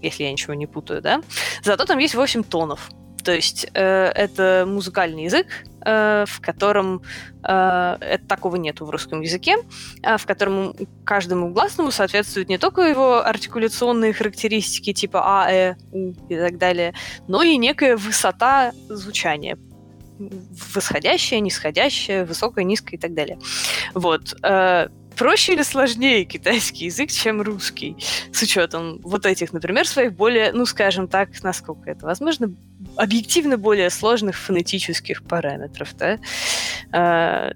если 0.04 0.24
я 0.24 0.32
ничего 0.32 0.54
не 0.54 0.66
путаю, 0.66 1.02
да. 1.02 1.20
Зато 1.62 1.84
там 1.84 1.98
есть 1.98 2.14
8 2.14 2.44
тонов. 2.44 2.90
То 3.24 3.32
есть 3.32 3.66
э, 3.72 4.06
это 4.14 4.64
музыкальный 4.68 5.24
язык, 5.24 5.46
э, 5.84 6.24
в 6.28 6.40
котором 6.40 7.02
э, 7.42 7.96
это, 8.00 8.26
такого 8.28 8.56
нету 8.56 8.84
в 8.84 8.90
русском 8.90 9.22
языке, 9.22 9.56
э, 10.02 10.18
в 10.18 10.26
котором 10.26 10.74
каждому 11.04 11.48
гласному 11.48 11.90
соответствуют 11.90 12.50
не 12.50 12.58
только 12.58 12.82
его 12.82 13.24
артикуляционные 13.24 14.12
характеристики 14.12 14.92
типа 14.92 15.22
А, 15.24 15.50
Э, 15.50 15.74
У 15.92 16.12
и 16.28 16.36
так 16.36 16.58
далее, 16.58 16.94
но 17.26 17.42
и 17.42 17.56
некая 17.56 17.96
высота 17.96 18.72
звучания 18.88 19.56
восходящее, 20.74 21.40
нисходящее, 21.40 22.24
высокое, 22.24 22.64
низкое 22.64 22.98
и 22.98 23.00
так 23.00 23.14
далее. 23.14 23.38
Вот. 23.94 24.36
Э, 24.42 24.88
проще 25.14 25.54
или 25.54 25.62
сложнее 25.62 26.24
китайский 26.24 26.86
язык, 26.86 27.10
чем 27.10 27.40
русский, 27.40 27.96
с 28.32 28.42
учетом 28.42 29.00
вот 29.02 29.26
этих, 29.26 29.52
например, 29.52 29.86
своих 29.86 30.12
более, 30.12 30.52
ну, 30.52 30.66
скажем 30.66 31.08
так, 31.08 31.30
насколько 31.42 31.90
это 31.90 32.06
возможно, 32.06 32.54
объективно 32.96 33.56
более 33.56 33.90
сложных 33.90 34.36
фонетических 34.36 35.22
параметров, 35.22 35.94
да? 35.96 36.18
А, 36.92 37.52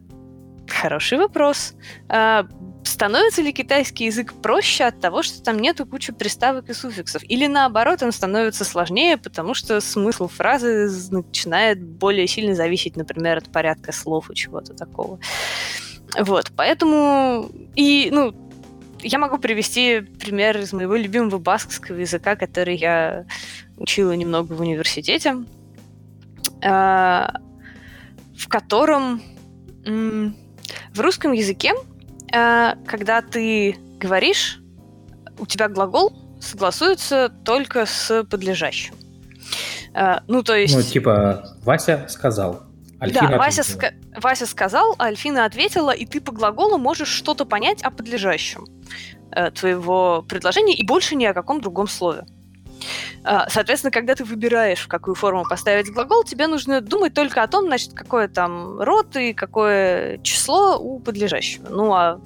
хороший 0.69 1.19
вопрос. 1.19 1.75
А, 2.09 2.47
становится 2.85 3.43
ли 3.43 3.53
китайский 3.53 4.07
язык 4.07 4.35
проще 4.35 4.85
от 4.85 5.01
того, 5.01 5.23
что 5.23 5.43
там 5.43 5.59
нету 5.59 5.87
кучи 5.87 6.13
приставок 6.13 6.69
и 6.69 6.75
суффиксов? 6.75 7.23
Или 7.25 7.47
наоборот, 7.47 8.03
он 8.03 8.13
становится 8.13 8.65
сложнее, 8.65 9.17
потому 9.17 9.55
что 9.55 9.81
смысл 9.81 10.29
фразы 10.29 10.91
начинает 11.11 11.83
более 11.83 12.27
сильно 12.27 12.55
зависеть, 12.55 12.97
например, 12.97 13.39
от 13.39 13.53
порядка 13.53 13.93
слов 13.93 14.31
и 14.31 14.35
чего-то 14.35 14.75
такого? 14.75 15.21
Вот, 16.17 16.53
поэтому... 16.57 17.51
И, 17.75 18.09
ну, 18.11 18.35
я 19.01 19.19
могу 19.19 19.39
привести 19.39 20.01
пример 20.01 20.59
из 20.59 20.73
моего 20.73 20.97
любимого 20.97 21.39
баскского 21.39 21.97
языка, 21.97 22.37
который 22.37 22.77
я 22.77 23.27
учила 23.77 24.13
немного 24.13 24.53
в 24.53 24.61
университете, 24.61 25.37
а, 26.65 27.33
в 28.37 28.49
котором 28.49 29.23
в 29.85 31.01
русском 31.01 31.33
языке, 31.33 31.75
а, 32.33 32.77
когда 32.87 33.23
ты 33.23 33.77
говоришь, 33.99 34.61
у 35.39 35.47
тебя 35.47 35.69
глагол 35.69 36.13
согласуется 36.41 37.31
только 37.45 37.87
с 37.87 38.25
подлежащим. 38.25 38.95
А, 39.95 40.23
ну, 40.27 40.43
то 40.43 40.55
есть... 40.55 40.75
Ну, 40.75 40.83
типа, 40.83 41.57
Вася 41.63 42.07
сказал. 42.09 42.68
Альфина 43.01 43.31
да, 43.31 43.39
Вася, 43.39 43.63
ска- 43.63 43.95
Вася 44.17 44.47
сказал, 44.47 44.95
а 44.99 45.07
Альфина 45.07 45.45
ответила, 45.45 45.91
и 45.91 46.05
ты 46.05 46.21
по 46.21 46.33
глаголу 46.33 46.79
можешь 46.79 47.09
что-то 47.09 47.45
понять 47.45 47.83
о 47.83 47.91
подлежащем 47.91 48.67
э, 49.31 49.51
твоего 49.53 50.25
предложения 50.29 50.75
и 50.75 50.85
больше 50.85 51.15
ни 51.15 51.25
о 51.25 51.35
каком 51.35 51.61
другом 51.61 51.87
слове. 51.87 52.25
Э, 53.25 53.41
соответственно, 53.49 53.91
когда 53.91 54.15
ты 54.15 54.25
выбираешь, 54.25 54.81
в 54.81 54.89
какую 54.89 55.15
форму 55.15 55.45
поставить 55.49 55.93
глагол, 55.93 56.25
тебе 56.25 56.47
нужно 56.47 56.81
думать 56.81 57.15
только 57.15 57.43
о 57.43 57.47
том, 57.47 57.67
значит, 57.67 57.93
какое 57.93 58.29
там 58.29 58.81
род 58.81 59.17
и 59.17 59.33
какое 59.33 60.19
число 60.19 60.79
у 60.79 60.99
подлежащего. 60.99 61.69
Ну, 61.69 61.93
а 61.93 62.21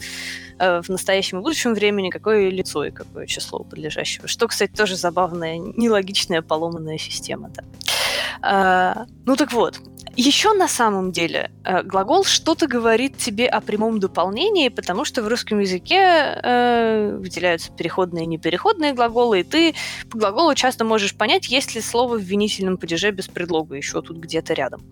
э, 0.59 0.81
в 0.83 0.89
настоящем 0.89 1.41
и 1.41 1.43
будущем 1.43 1.75
времени 1.75 2.11
какое 2.11 2.49
лицо 2.51 2.85
и 2.85 2.91
какое 2.91 3.27
число 3.27 3.61
у 3.61 3.65
подлежащего. 3.65 4.27
Что, 4.27 4.49
кстати, 4.49 4.73
тоже 4.73 4.97
забавная, 4.97 5.59
нелогичная, 5.59 6.43
поломанная 6.43 6.99
система. 6.99 7.51
Да. 7.51 7.63
А, 7.63 8.02
ну 8.40 9.37
так 9.37 9.53
вот, 9.53 9.81
еще 10.16 10.53
на 10.53 10.68
самом 10.68 11.11
деле 11.11 11.51
э, 11.64 11.83
глагол 11.83 12.25
что-то 12.25 12.66
говорит 12.66 13.16
тебе 13.16 13.47
о 13.47 13.61
прямом 13.61 13.99
дополнении, 13.99 14.68
потому 14.68 15.05
что 15.05 15.23
в 15.23 15.29
русском 15.29 15.59
языке 15.61 15.97
э, 15.97 17.16
выделяются 17.16 17.73
переходные 17.73 18.25
и 18.25 18.27
непереходные 18.27 18.92
глаголы, 18.92 19.40
и 19.40 19.42
ты 19.42 19.75
по 20.11 20.18
глаголу 20.18 20.55
часто 20.55 20.85
можешь 20.85 21.14
понять, 21.14 21.49
есть 21.49 21.75
ли 21.75 21.81
слово 21.81 22.18
в 22.18 22.23
винительном 22.23 22.77
падеже 22.77 23.11
без 23.11 23.29
предлога 23.29 23.77
еще 23.77 24.03
тут 24.03 24.18
где-то 24.18 24.53
рядом. 24.53 24.83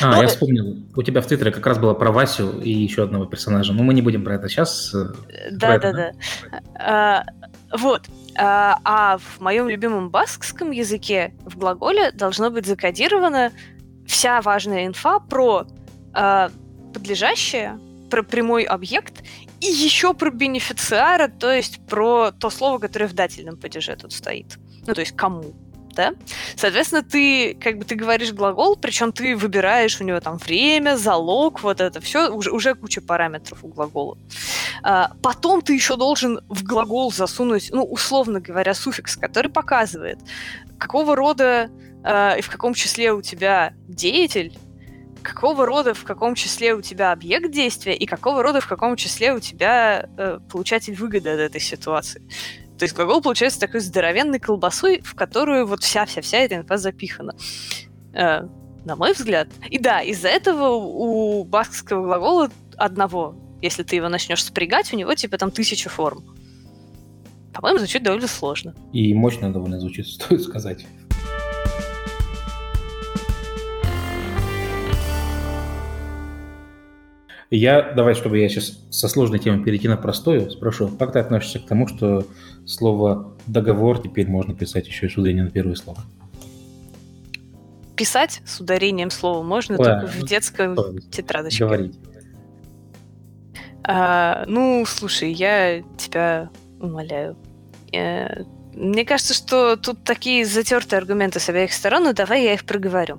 А, 0.00 0.12
Но... 0.12 0.22
я 0.22 0.28
вспомнил. 0.28 0.76
У 0.94 1.02
тебя 1.02 1.22
в 1.22 1.26
Твиттере 1.26 1.50
как 1.50 1.66
раз 1.66 1.78
было 1.78 1.94
про 1.94 2.12
Васю 2.12 2.60
и 2.60 2.70
еще 2.70 3.02
одного 3.02 3.26
персонажа. 3.26 3.72
Но 3.72 3.82
мы 3.82 3.94
не 3.94 4.02
будем 4.02 4.22
про 4.22 4.36
это 4.36 4.48
сейчас. 4.48 4.94
Да-да-да. 5.50 6.12
А, 6.74 7.24
вот. 7.76 8.02
А, 8.40 8.78
а 8.84 9.18
в 9.18 9.40
моем 9.40 9.68
любимом 9.68 10.10
баскском 10.10 10.70
языке 10.70 11.34
в 11.44 11.58
глаголе 11.58 12.12
должно 12.12 12.50
быть 12.50 12.66
закодировано 12.66 13.52
вся 14.06 14.40
важная 14.40 14.86
инфа 14.86 15.18
про 15.18 15.66
э, 16.14 16.48
подлежащее, 16.94 17.80
про 18.10 18.22
прямой 18.22 18.62
объект 18.62 19.24
и 19.60 19.66
еще 19.66 20.14
про 20.14 20.30
бенефициара, 20.30 21.26
то 21.26 21.52
есть 21.52 21.84
про 21.86 22.30
то 22.30 22.48
слово, 22.48 22.78
которое 22.78 23.08
в 23.08 23.12
дательном 23.12 23.56
падеже 23.56 23.96
тут 23.96 24.12
стоит. 24.12 24.56
Ну, 24.86 24.94
то 24.94 25.00
есть 25.00 25.16
кому. 25.16 25.52
Да? 25.98 26.14
Соответственно, 26.54 27.02
ты 27.02 27.54
как 27.60 27.76
бы 27.76 27.84
ты 27.84 27.96
говоришь 27.96 28.32
глагол, 28.32 28.76
причем 28.76 29.10
ты 29.10 29.34
выбираешь 29.34 30.00
у 30.00 30.04
него 30.04 30.20
там 30.20 30.36
время, 30.36 30.96
залог, 30.96 31.64
вот 31.64 31.80
это 31.80 32.00
все, 32.00 32.30
уже, 32.30 32.52
уже 32.52 32.76
куча 32.76 33.00
параметров 33.00 33.64
у 33.64 33.66
глагола. 33.66 34.16
А, 34.84 35.10
потом 35.24 35.60
ты 35.60 35.74
еще 35.74 35.96
должен 35.96 36.38
в 36.48 36.62
глагол 36.62 37.10
засунуть, 37.10 37.70
ну, 37.72 37.82
условно 37.82 38.40
говоря, 38.40 38.74
суффикс, 38.74 39.16
который 39.16 39.50
показывает, 39.50 40.20
какого 40.78 41.16
рода 41.16 41.68
э, 42.04 42.38
и 42.38 42.42
в 42.42 42.48
каком 42.48 42.74
числе 42.74 43.12
у 43.12 43.20
тебя 43.20 43.72
деятель, 43.88 44.56
какого 45.24 45.66
рода 45.66 45.94
в 45.94 46.04
каком 46.04 46.36
числе 46.36 46.74
у 46.74 46.80
тебя 46.80 47.10
объект 47.10 47.50
действия 47.50 47.96
и 47.96 48.06
какого 48.06 48.44
рода 48.44 48.60
в 48.60 48.68
каком 48.68 48.94
числе 48.94 49.34
у 49.34 49.40
тебя 49.40 50.08
э, 50.16 50.38
получатель 50.48 50.94
выгоды 50.94 51.30
от 51.30 51.40
этой 51.40 51.60
ситуации. 51.60 52.22
То 52.78 52.84
есть 52.84 52.94
глагол 52.94 53.20
получается 53.20 53.58
такой 53.58 53.80
здоровенной 53.80 54.38
колбасой, 54.38 55.00
в 55.02 55.14
которую 55.14 55.66
вот 55.66 55.82
вся-вся-вся 55.82 56.38
эта 56.38 56.56
инфа 56.56 56.76
запихана. 56.76 57.34
Э, 58.14 58.46
на 58.84 58.96
мой 58.96 59.12
взгляд. 59.12 59.48
И 59.68 59.78
да, 59.78 60.00
из-за 60.00 60.28
этого 60.28 60.70
у 60.70 61.44
баскского 61.44 62.04
глагола 62.04 62.50
одного, 62.76 63.34
если 63.60 63.82
ты 63.82 63.96
его 63.96 64.08
начнешь 64.08 64.44
спрягать, 64.44 64.92
у 64.92 64.96
него 64.96 65.14
типа 65.14 65.36
там 65.38 65.50
тысяча 65.50 65.90
форм. 65.90 66.24
По-моему, 67.52 67.78
звучит 67.78 68.04
довольно 68.04 68.28
сложно. 68.28 68.74
И 68.92 69.12
мощно 69.12 69.52
довольно 69.52 69.80
звучит, 69.80 70.06
стоит 70.08 70.42
сказать. 70.42 70.86
Я, 77.50 77.92
давай, 77.92 78.14
чтобы 78.14 78.38
я 78.38 78.48
сейчас 78.48 78.78
со 78.90 79.08
сложной 79.08 79.38
темы 79.38 79.64
перейти 79.64 79.88
на 79.88 79.96
простую, 79.96 80.50
спрошу, 80.50 80.88
как 80.88 81.12
ты 81.12 81.18
относишься 81.18 81.58
к 81.58 81.66
тому, 81.66 81.88
что 81.88 82.26
слово 82.66 83.32
«договор» 83.46 84.02
теперь 84.02 84.28
можно 84.28 84.54
писать 84.54 84.86
еще 84.86 85.06
и 85.06 85.08
с 85.08 85.16
ударением 85.16 85.46
на 85.46 85.50
первое 85.50 85.74
слово? 85.74 85.98
Писать 87.96 88.42
с 88.44 88.60
ударением 88.60 89.10
слова 89.10 89.42
можно 89.42 89.78
да, 89.78 90.00
только 90.00 90.06
в 90.12 90.28
детской 90.28 90.76
тетрадочке. 91.10 91.64
Говорить. 91.64 91.98
А, 93.82 94.44
ну, 94.46 94.84
слушай, 94.86 95.32
я 95.32 95.82
тебя 95.96 96.50
умоляю. 96.78 97.36
Э, 97.92 98.42
мне 98.74 99.06
кажется, 99.06 99.32
что 99.32 99.76
тут 99.76 100.04
такие 100.04 100.44
затертые 100.44 100.98
аргументы 100.98 101.40
с 101.40 101.48
обеих 101.48 101.72
сторон, 101.72 102.04
но 102.04 102.12
давай 102.12 102.44
я 102.44 102.52
их 102.52 102.64
проговорю. 102.64 103.18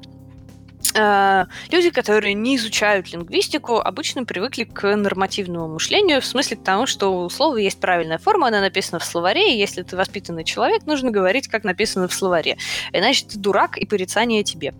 Э, 0.95 1.45
люди, 1.71 1.89
которые 1.89 2.33
не 2.33 2.55
изучают 2.55 3.11
лингвистику, 3.11 3.77
обычно 3.77 4.25
привыкли 4.25 4.63
к 4.63 4.95
нормативному 4.95 5.67
мышлению, 5.67 6.21
в 6.21 6.25
смысле 6.25 6.57
тому, 6.57 6.85
что 6.85 7.25
у 7.25 7.29
слова 7.29 7.57
есть 7.57 7.79
правильная 7.79 8.17
форма, 8.17 8.47
она 8.47 8.61
написана 8.61 8.99
в 8.99 9.05
словаре, 9.05 9.53
и 9.53 9.57
если 9.57 9.83
ты 9.83 9.95
воспитанный 9.95 10.43
человек, 10.43 10.85
нужно 10.85 11.11
говорить, 11.11 11.47
как 11.47 11.63
написано 11.63 12.07
в 12.07 12.13
словаре. 12.13 12.57
Иначе 12.93 13.25
ты 13.25 13.37
дурак 13.37 13.77
и 13.77 13.85
порицание 13.85 14.43
тебе. 14.43 14.73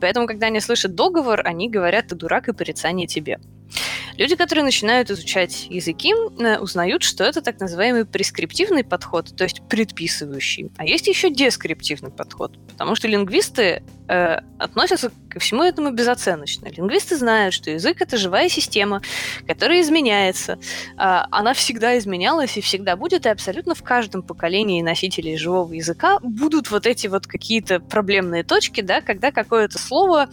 Поэтому, 0.00 0.26
когда 0.26 0.46
они 0.46 0.60
слышат 0.60 0.94
договор, 0.94 1.42
они 1.44 1.68
говорят, 1.68 2.08
ты 2.08 2.14
дурак 2.14 2.48
и 2.48 2.52
порицание 2.52 3.06
тебе. 3.06 3.38
Люди, 4.16 4.36
которые 4.36 4.64
начинают 4.64 5.10
изучать 5.10 5.66
языки, 5.70 6.12
э, 6.12 6.58
узнают, 6.58 7.02
что 7.02 7.24
это 7.24 7.40
так 7.40 7.58
называемый 7.60 8.04
прескриптивный 8.04 8.84
подход, 8.84 9.34
то 9.36 9.44
есть 9.44 9.62
предписывающий. 9.68 10.70
А 10.76 10.84
есть 10.84 11.06
еще 11.06 11.30
дескриптивный 11.30 12.10
подход, 12.10 12.58
потому 12.68 12.94
что 12.94 13.08
лингвисты 13.08 13.82
э, 14.08 14.40
относятся 14.58 15.10
ко 15.30 15.38
всему 15.38 15.62
этому 15.62 15.90
безоценочно. 15.92 16.66
Лингвисты 16.66 17.16
знают, 17.16 17.54
что 17.54 17.70
язык 17.70 18.02
это 18.02 18.16
живая 18.16 18.48
система, 18.48 19.00
которая 19.46 19.80
изменяется. 19.80 20.58
Э, 20.98 21.22
она 21.30 21.54
всегда 21.54 21.96
изменялась 21.96 22.56
и 22.56 22.60
всегда 22.60 22.96
будет, 22.96 23.24
и 23.24 23.28
абсолютно 23.28 23.74
в 23.74 23.82
каждом 23.82 24.22
поколении 24.22 24.82
носителей 24.82 25.36
живого 25.36 25.72
языка 25.72 26.18
будут 26.22 26.70
вот 26.70 26.86
эти 26.86 27.06
вот 27.06 27.26
какие-то 27.26 27.80
проблемные 27.80 28.44
точки, 28.44 28.80
да, 28.80 29.00
когда 29.00 29.30
какое-то 29.30 29.78
слово 29.78 30.28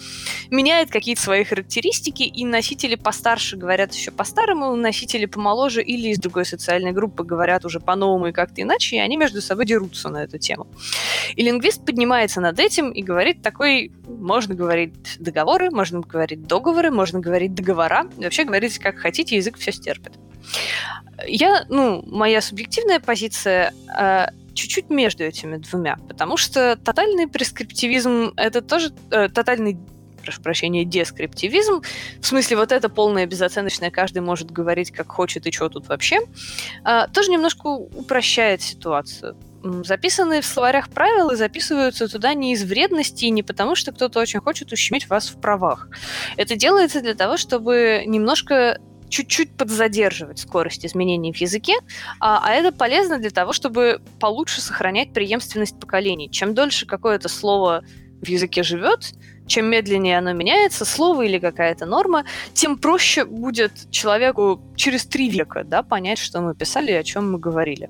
меняет 0.50 0.91
какие-то 0.91 1.21
свои 1.21 1.43
характеристики, 1.43 2.23
и 2.23 2.43
носители 2.43 2.95
постарше 3.27 3.57
говорят 3.57 3.93
еще 3.93 4.11
по-старому, 4.11 4.73
носители 4.77 5.25
помоложе 5.25 5.83
или 5.83 6.07
из 6.07 6.17
другой 6.17 6.45
социальной 6.45 6.93
группы 6.93 7.25
говорят 7.25 7.65
уже 7.65 7.81
по-новому 7.81 8.27
и 8.27 8.31
как-то 8.31 8.61
иначе, 8.61 8.95
и 8.95 8.99
они 8.99 9.17
между 9.17 9.41
собой 9.41 9.65
дерутся 9.65 10.07
на 10.07 10.23
эту 10.23 10.37
тему. 10.37 10.65
И 11.35 11.43
лингвист 11.43 11.85
поднимается 11.85 12.39
над 12.39 12.57
этим 12.57 12.89
и 12.89 13.03
говорит 13.03 13.41
такой, 13.41 13.91
можно 14.07 14.55
говорить 14.55 14.93
договоры, 15.19 15.69
можно 15.71 15.99
говорить 15.99 16.47
договоры, 16.47 16.89
можно 16.89 17.19
говорить 17.19 17.53
договора, 17.53 18.07
вообще 18.15 18.45
говорить 18.45 18.79
как 18.79 18.95
хотите, 18.95 19.35
язык 19.35 19.57
все 19.57 19.73
стерпит. 19.73 20.13
Я, 21.27 21.65
ну, 21.67 22.01
моя 22.07 22.39
субъективная 22.39 23.01
позиция 23.01 23.73
э, 23.99 24.27
чуть-чуть 24.53 24.89
между 24.89 25.25
этими 25.25 25.57
двумя, 25.57 25.97
потому 26.07 26.37
что 26.37 26.77
тотальный 26.77 27.27
прескриптивизм 27.27 28.31
это 28.37 28.61
тоже 28.61 28.93
э, 29.11 29.27
тотальный 29.27 29.77
прошу 30.27 30.41
прощения, 30.41 30.83
дескриптивизм, 30.83 31.81
в 32.19 32.25
смысле 32.25 32.57
вот 32.57 32.71
это 32.71 32.89
полное 32.89 33.25
безоценочное, 33.25 33.91
каждый 33.91 34.21
может 34.21 34.51
говорить 34.51 34.91
как 34.91 35.07
хочет 35.07 35.47
и 35.47 35.51
что 35.51 35.69
тут 35.69 35.87
вообще, 35.87 36.19
а, 36.83 37.07
тоже 37.07 37.31
немножко 37.31 37.67
упрощает 37.67 38.61
ситуацию. 38.61 39.37
Записанные 39.63 40.41
в 40.41 40.45
словарях 40.45 40.89
правила 40.89 41.35
записываются 41.35 42.07
туда 42.07 42.33
не 42.33 42.53
из 42.53 42.63
вредности 42.63 43.25
и 43.25 43.29
не 43.29 43.41
потому, 43.41 43.75
что 43.75 43.91
кто-то 43.91 44.19
очень 44.19 44.39
хочет 44.39 44.71
ущемить 44.71 45.09
вас 45.09 45.29
в 45.29 45.39
правах. 45.39 45.89
Это 46.35 46.55
делается 46.55 47.01
для 47.01 47.15
того, 47.15 47.37
чтобы 47.37 48.03
немножко 48.05 48.79
чуть-чуть 49.09 49.55
подзадерживать 49.55 50.39
скорость 50.39 50.85
изменений 50.85 51.31
в 51.31 51.37
языке, 51.37 51.73
а, 52.19 52.41
а 52.43 52.53
это 52.53 52.71
полезно 52.71 53.17
для 53.17 53.29
того, 53.29 53.53
чтобы 53.53 54.01
получше 54.19 54.61
сохранять 54.61 55.13
преемственность 55.13 55.79
поколений. 55.79 56.29
Чем 56.29 56.53
дольше 56.53 56.85
какое-то 56.85 57.29
слово 57.29 57.83
в 58.21 58.27
языке 58.27 58.63
живет, 58.63 59.13
чем 59.47 59.65
медленнее 59.65 60.17
оно 60.17 60.34
меняется, 60.34 60.86
слово 60.86 61.23
или 61.23 61.39
какая-то 61.39 61.86
норма, 61.86 62.25
тем 62.53 62.77
проще 62.77 63.25
будет 63.25 63.89
человеку 63.89 64.62
через 64.75 65.06
три 65.06 65.30
века 65.30 65.63
да, 65.63 65.84
понять, 65.84 66.19
что 66.19 66.41
мы 66.41 66.53
писали 66.53 66.91
и 66.91 66.95
о 66.95 67.03
чем 67.03 67.32
мы 67.32 67.39
говорили. 67.39 67.89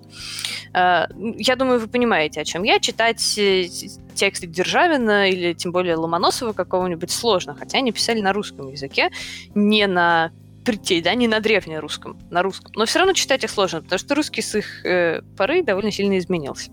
А, 0.73 1.07
я 1.15 1.55
думаю, 1.55 1.79
вы 1.79 1.87
понимаете, 1.87 2.41
о 2.41 2.45
чем 2.45 2.63
я. 2.63 2.79
Читать 2.79 3.37
э, 3.37 3.67
тексты 4.15 4.47
Державина 4.47 5.29
или 5.29 5.53
тем 5.53 5.71
более 5.71 5.95
Ломоносова 5.95 6.53
какого-нибудь 6.53 7.11
сложно, 7.11 7.55
хотя 7.55 7.79
они 7.79 7.91
писали 7.91 8.21
на 8.21 8.33
русском 8.33 8.69
языке, 8.69 9.09
не 9.55 9.87
на 9.87 10.31
прийти, 10.63 11.01
да, 11.01 11.15
не 11.15 11.29
на 11.29 11.39
древнерусском, 11.39 12.19
на 12.29 12.43
русском. 12.43 12.73
Но 12.75 12.85
все 12.85 12.99
равно 12.99 13.13
читать 13.13 13.43
их 13.43 13.49
сложно, 13.49 13.81
потому 13.81 13.99
что 13.99 14.15
русский 14.15 14.41
с 14.41 14.53
их 14.55 14.85
э, 14.85 15.21
поры 15.37 15.63
довольно 15.63 15.91
сильно 15.91 16.17
изменился. 16.17 16.71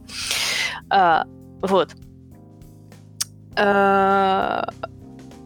А, 0.90 1.27
вот. 1.62 1.95
А, 3.57 4.69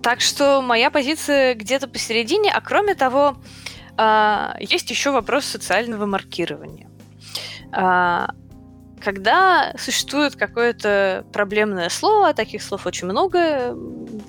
так 0.02 0.20
что 0.20 0.62
моя 0.62 0.90
позиция 0.90 1.54
где-то 1.54 1.88
посередине, 1.88 2.50
а 2.50 2.60
кроме 2.60 2.94
того, 2.94 3.36
а, 3.96 4.56
есть 4.60 4.90
еще 4.90 5.10
вопрос 5.10 5.44
социального 5.44 6.06
маркирования. 6.06 6.88
А, 7.72 8.30
когда 9.00 9.72
существует 9.78 10.36
какое-то 10.36 11.24
проблемное 11.32 11.88
слово, 11.88 12.34
таких 12.34 12.62
слов 12.62 12.86
очень 12.86 13.06
много, 13.06 13.72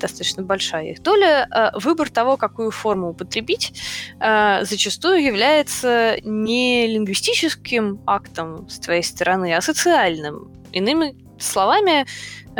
достаточно 0.00 0.42
большая 0.42 0.92
их 0.92 1.02
доля, 1.02 1.48
э, 1.50 1.78
выбор 1.78 2.10
того, 2.10 2.36
какую 2.36 2.70
форму 2.70 3.10
употребить, 3.10 3.72
э, 4.20 4.64
зачастую 4.64 5.22
является 5.22 6.16
не 6.22 6.86
лингвистическим 6.86 8.00
актом 8.06 8.68
с 8.68 8.78
твоей 8.78 9.02
стороны, 9.02 9.54
а 9.54 9.60
социальным. 9.60 10.50
Иными 10.72 11.16
словами, 11.38 12.02
э, 12.02 12.04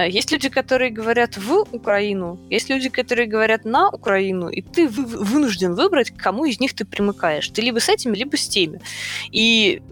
есть 0.07 0.31
люди, 0.33 0.49
которые 0.49 0.91
говорят 0.91 1.37
в 1.37 1.67
Украину, 1.73 2.39
есть 2.51 2.71
люди, 2.71 2.89
которые 2.89 3.27
говорят 3.27 3.65
на 3.65 3.89
Украину, 3.91 4.49
и 4.49 4.63
ты 4.63 4.89
вынужден 4.89 5.75
выбрать, 5.75 6.11
к 6.11 6.17
кому 6.17 6.45
из 6.45 6.61
них 6.61 6.75
ты 6.75 6.85
примыкаешь. 6.85 7.49
Ты 7.49 7.63
либо 7.63 7.79
с 7.81 7.89
этими, 7.89 8.17
либо 8.17 8.37
с 8.37 8.49
теми. 8.49 8.81
И 9.33 9.83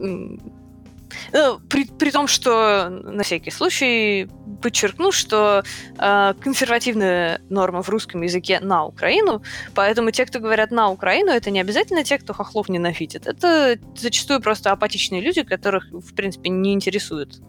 ну, 1.33 1.61
при, 1.69 1.85
при 1.85 2.11
том, 2.11 2.29
что 2.29 2.89
на 2.89 3.23
всякий 3.23 3.51
случай 3.51 4.29
подчеркну, 4.63 5.13
что 5.13 5.63
э, 5.99 6.35
консервативная 6.41 7.41
норма 7.49 7.83
в 7.83 7.89
русском 7.89 8.23
языке 8.23 8.61
на 8.61 8.85
Украину, 8.85 9.43
поэтому 9.75 10.11
те, 10.11 10.27
кто 10.27 10.41
говорят 10.41 10.71
на 10.71 10.91
Украину, 10.91 11.31
это 11.31 11.51
не 11.51 11.61
обязательно 11.61 12.05
те, 12.05 12.19
кто 12.19 12.33
хохлов 12.33 12.69
ненавидит. 12.69 13.27
Это 13.27 13.79
зачастую 13.97 14.41
просто 14.41 14.73
апатичные 14.73 15.21
люди, 15.21 15.43
которых, 15.43 15.91
в 15.91 16.15
принципе, 16.15 16.51
не 16.51 16.73
интересует 16.73 17.41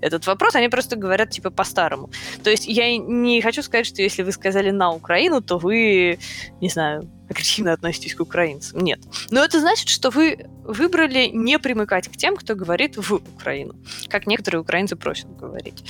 этот 0.00 0.26
вопрос, 0.26 0.54
они 0.54 0.68
просто 0.68 0.96
говорят, 0.96 1.30
типа, 1.30 1.50
по-старому. 1.50 2.10
То 2.42 2.50
есть 2.50 2.66
я 2.66 2.96
не 2.96 3.40
хочу 3.40 3.62
сказать, 3.62 3.86
что 3.86 4.02
если 4.02 4.22
вы 4.22 4.32
сказали 4.32 4.70
на 4.70 4.92
Украину, 4.92 5.40
то 5.40 5.58
вы, 5.58 6.18
не 6.60 6.68
знаю, 6.68 7.08
агрессивно 7.28 7.72
относитесь 7.72 8.14
к 8.14 8.20
украинцам. 8.20 8.80
Нет. 8.80 9.00
Но 9.30 9.44
это 9.44 9.60
значит, 9.60 9.88
что 9.88 10.10
вы 10.10 10.46
выбрали 10.64 11.26
не 11.26 11.58
примыкать 11.58 12.08
к 12.08 12.16
тем, 12.16 12.36
кто 12.36 12.54
говорит 12.54 12.96
в 12.96 13.14
Украину, 13.14 13.74
как 14.08 14.26
некоторые 14.26 14.60
украинцы 14.60 14.96
просят 14.96 15.34
говорить. 15.36 15.84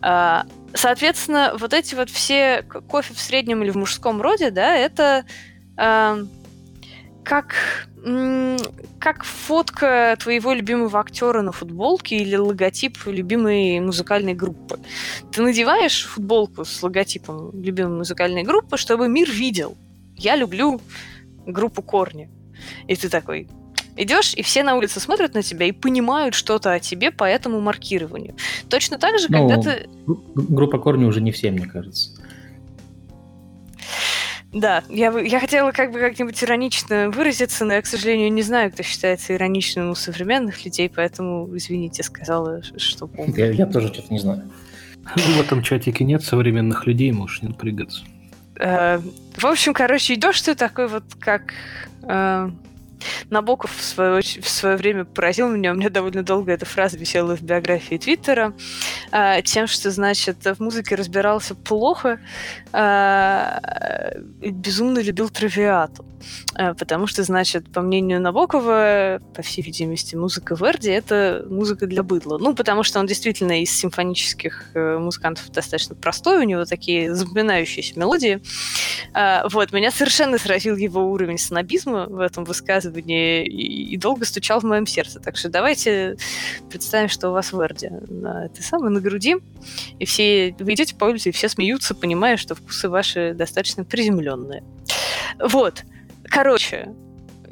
А, 0.00 0.46
соответственно, 0.74 1.54
вот 1.58 1.72
эти 1.72 1.94
вот 1.94 2.10
все 2.10 2.62
кофе 2.88 3.14
в 3.14 3.20
среднем 3.20 3.62
или 3.62 3.70
в 3.70 3.76
мужском 3.76 4.20
роде, 4.20 4.50
да, 4.50 4.74
это 4.74 5.24
а, 5.76 6.18
как, 7.24 7.54
как 8.98 9.24
фотка 9.24 10.16
твоего 10.18 10.52
любимого 10.52 10.98
актера 10.98 11.42
на 11.42 11.52
футболке 11.52 12.16
или 12.16 12.36
логотип 12.36 12.98
любимой 13.06 13.80
музыкальной 13.80 14.34
группы. 14.34 14.78
Ты 15.30 15.42
надеваешь 15.42 16.06
футболку 16.06 16.64
с 16.64 16.82
логотипом 16.82 17.50
любимой 17.62 17.98
музыкальной 17.98 18.42
группы, 18.42 18.76
чтобы 18.76 19.08
мир 19.08 19.30
видел, 19.30 19.76
я 20.22 20.36
люблю 20.36 20.80
группу 21.46 21.82
Корни. 21.82 22.30
И 22.86 22.96
ты 22.96 23.08
такой, 23.08 23.48
идешь, 23.96 24.34
и 24.34 24.42
все 24.42 24.62
на 24.62 24.76
улице 24.76 25.00
смотрят 25.00 25.34
на 25.34 25.42
тебя 25.42 25.66
и 25.66 25.72
понимают 25.72 26.34
что-то 26.34 26.72
о 26.72 26.80
тебе 26.80 27.10
по 27.10 27.24
этому 27.24 27.60
маркированию. 27.60 28.34
Точно 28.68 28.98
так 28.98 29.18
же, 29.18 29.26
ну, 29.28 29.48
когда 29.48 29.62
ты... 29.62 29.88
Группа 30.06 30.78
Корни 30.78 31.04
уже 31.04 31.20
не 31.20 31.32
все, 31.32 31.50
мне 31.50 31.66
кажется. 31.66 32.10
Да, 34.52 34.84
я, 34.90 35.18
я 35.18 35.40
хотела 35.40 35.72
как 35.72 35.92
бы 35.92 35.98
как-нибудь 35.98 36.42
иронично 36.44 37.08
выразиться, 37.08 37.64
но 37.64 37.72
я, 37.72 37.80
к 37.80 37.86
сожалению, 37.86 38.30
не 38.30 38.42
знаю, 38.42 38.70
кто 38.70 38.82
считается 38.82 39.34
ироничным 39.34 39.90
у 39.90 39.94
современных 39.94 40.62
людей, 40.66 40.90
поэтому, 40.94 41.48
извините, 41.56 42.02
сказала, 42.02 42.60
что 42.76 43.06
помню. 43.06 43.34
Я, 43.34 43.50
я 43.50 43.66
тоже 43.66 43.88
что-то 43.88 44.12
не 44.12 44.18
знаю. 44.18 44.50
В 45.16 45.40
этом 45.40 45.62
чатике 45.62 46.04
нет 46.04 46.22
современных 46.22 46.86
людей, 46.86 47.10
можешь 47.12 47.40
не 47.40 47.48
напрягаться. 47.48 48.04
Э, 48.62 49.00
в 49.36 49.44
общем, 49.44 49.74
короче, 49.74 50.14
идешь 50.14 50.40
ты 50.42 50.54
такой 50.54 50.86
вот, 50.86 51.02
как 51.18 51.52
э, 52.02 52.50
Набоков 53.30 53.76
в 53.76 53.82
свое, 53.82 54.20
в 54.20 54.48
свое 54.48 54.76
время 54.76 55.04
поразил 55.04 55.48
меня, 55.48 55.72
у 55.72 55.74
меня 55.74 55.90
довольно 55.90 56.22
долго 56.22 56.52
эта 56.52 56.66
фраза 56.66 56.96
висела 56.96 57.36
в 57.36 57.42
биографии 57.42 57.96
Твиттера, 57.96 58.54
э, 59.10 59.42
тем, 59.42 59.66
что, 59.66 59.90
значит, 59.90 60.44
в 60.44 60.60
музыке 60.60 60.94
разбирался 60.94 61.54
плохо, 61.54 62.20
э, 62.72 64.18
безумно 64.40 65.00
любил 65.00 65.28
травиату. 65.28 66.04
Э, 66.56 66.74
потому 66.74 67.06
что, 67.06 67.22
значит, 67.22 67.70
по 67.72 67.80
мнению 67.80 68.20
Набокова, 68.20 69.20
по 69.34 69.42
всей 69.42 69.62
видимости, 69.62 70.14
музыка 70.14 70.54
Верди— 70.54 70.90
это 70.90 71.44
музыка 71.48 71.86
для 71.86 72.02
быдла. 72.02 72.38
Ну, 72.38 72.54
потому 72.54 72.82
что 72.82 73.00
он 73.00 73.06
действительно 73.06 73.62
из 73.62 73.70
симфонических 73.70 74.70
э, 74.74 74.98
музыкантов 74.98 75.50
достаточно 75.50 75.94
простой, 75.94 76.38
у 76.38 76.42
него 76.44 76.64
такие 76.64 77.14
запоминающиеся 77.14 77.98
мелодии. 77.98 78.40
Вот, 79.52 79.72
меня 79.72 79.90
совершенно 79.90 80.38
сразил 80.38 80.76
его 80.76 81.10
уровень 81.10 81.38
снобизма 81.38 82.06
в 82.06 82.18
этом 82.20 82.44
высказывании 82.44 82.91
и, 83.00 83.96
долго 83.96 84.24
стучал 84.24 84.60
в 84.60 84.64
моем 84.64 84.86
сердце. 84.86 85.20
Так 85.20 85.36
что 85.36 85.48
давайте 85.48 86.16
представим, 86.70 87.08
что 87.08 87.30
у 87.30 87.32
вас 87.32 87.52
Верди 87.52 87.88
на 88.08 88.46
этой 88.46 88.62
самой, 88.62 88.90
на 88.90 89.00
груди, 89.00 89.36
и 89.98 90.04
все, 90.04 90.54
вы 90.58 90.74
идете 90.74 90.94
по 90.94 91.04
улице, 91.06 91.30
и 91.30 91.32
все 91.32 91.48
смеются, 91.48 91.94
понимая, 91.94 92.36
что 92.36 92.54
вкусы 92.54 92.88
ваши 92.88 93.34
достаточно 93.34 93.84
приземленные. 93.84 94.62
Вот. 95.38 95.84
Короче, 96.24 96.94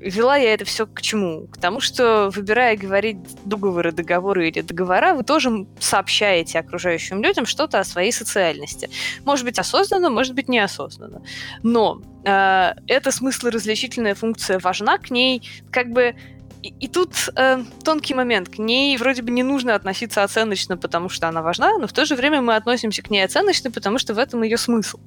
вела 0.00 0.36
я 0.36 0.54
это 0.54 0.64
все 0.64 0.86
к 0.86 1.02
чему? 1.02 1.46
К 1.46 1.58
тому, 1.58 1.80
что, 1.80 2.30
выбирая 2.30 2.76
говорить 2.76 3.18
договоры, 3.44 3.92
договоры 3.92 4.48
или 4.48 4.60
договора, 4.60 5.14
вы 5.14 5.24
тоже 5.24 5.66
сообщаете 5.78 6.58
окружающим 6.58 7.22
людям 7.22 7.46
что-то 7.46 7.78
о 7.78 7.84
своей 7.84 8.12
социальности. 8.12 8.90
Может 9.24 9.44
быть, 9.44 9.58
осознанно, 9.58 10.10
может 10.10 10.34
быть, 10.34 10.48
неосознанно. 10.48 11.22
Но 11.62 12.00
э, 12.24 12.74
эта 12.86 13.12
смыслоразличительная 13.12 14.14
функция 14.14 14.58
важна, 14.58 14.98
к 14.98 15.10
ней 15.10 15.42
как 15.70 15.90
бы 15.90 16.14
и, 16.62 16.74
и 16.80 16.88
тут 16.88 17.14
э, 17.36 17.64
тонкий 17.84 18.14
момент. 18.14 18.48
К 18.48 18.58
ней 18.58 18.96
вроде 18.96 19.22
бы 19.22 19.30
не 19.30 19.42
нужно 19.42 19.74
относиться 19.74 20.22
оценочно, 20.22 20.76
потому 20.76 21.08
что 21.08 21.28
она 21.28 21.42
важна, 21.42 21.78
но 21.78 21.86
в 21.86 21.92
то 21.92 22.04
же 22.04 22.14
время 22.16 22.42
мы 22.42 22.56
относимся 22.56 23.02
к 23.02 23.10
ней 23.10 23.24
оценочно, 23.24 23.70
потому 23.70 23.98
что 23.98 24.14
в 24.14 24.18
этом 24.18 24.42
ее 24.42 24.56
смысл. 24.56 24.98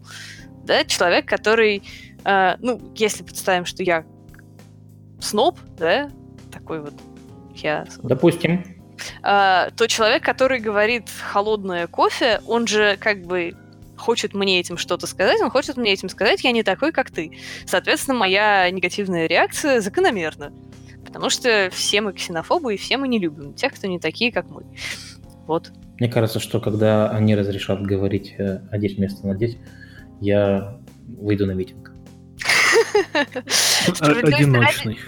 Да? 0.64 0.84
Человек, 0.86 1.28
который 1.28 1.84
Uh, 2.24 2.56
ну, 2.62 2.80
если 2.96 3.22
представим, 3.22 3.66
что 3.66 3.84
я 3.84 4.06
сноб, 5.24 5.60
да, 5.78 6.10
такой 6.52 6.82
вот 6.82 6.94
я... 7.56 7.86
Допустим. 8.04 8.64
Uh, 9.24 9.74
то 9.76 9.88
человек, 9.88 10.24
который 10.24 10.60
говорит 10.60 11.10
холодное 11.10 11.88
кофе, 11.88 12.42
он 12.46 12.68
же 12.68 12.96
как 13.00 13.24
бы 13.24 13.54
хочет 13.98 14.34
мне 14.34 14.60
этим 14.60 14.78
что-то 14.78 15.08
сказать, 15.08 15.42
он 15.42 15.50
хочет 15.50 15.78
мне 15.78 15.94
этим 15.94 16.10
сказать, 16.10 16.44
я 16.44 16.52
не 16.52 16.64
такой, 16.64 16.92
как 16.92 17.10
ты. 17.10 17.32
Соответственно, 17.66 18.18
моя 18.18 18.70
негативная 18.70 19.28
реакция 19.28 19.82
закономерна. 19.82 20.52
Потому 21.06 21.30
что 21.30 21.70
все 21.72 22.02
мы 22.02 22.14
ксенофобы, 22.14 22.74
и 22.74 22.78
все 22.78 22.98
мы 22.98 23.08
не 23.08 23.20
любим 23.20 23.54
тех, 23.54 23.74
кто 23.74 23.88
не 23.88 24.00
такие, 24.00 24.32
как 24.32 24.50
мы. 24.50 24.64
Вот. 25.48 25.72
Мне 26.00 26.10
кажется, 26.10 26.40
что 26.40 26.60
когда 26.60 27.10
они 27.10 27.36
разрешат 27.36 27.82
говорить 27.82 28.36
э, 28.38 28.62
«одеть 28.72 28.98
вместо 28.98 29.28
надеть», 29.28 29.58
я 30.20 30.80
выйду 31.08 31.46
на 31.46 31.52
митинг. 31.52 31.93
Одиночный. 34.00 35.00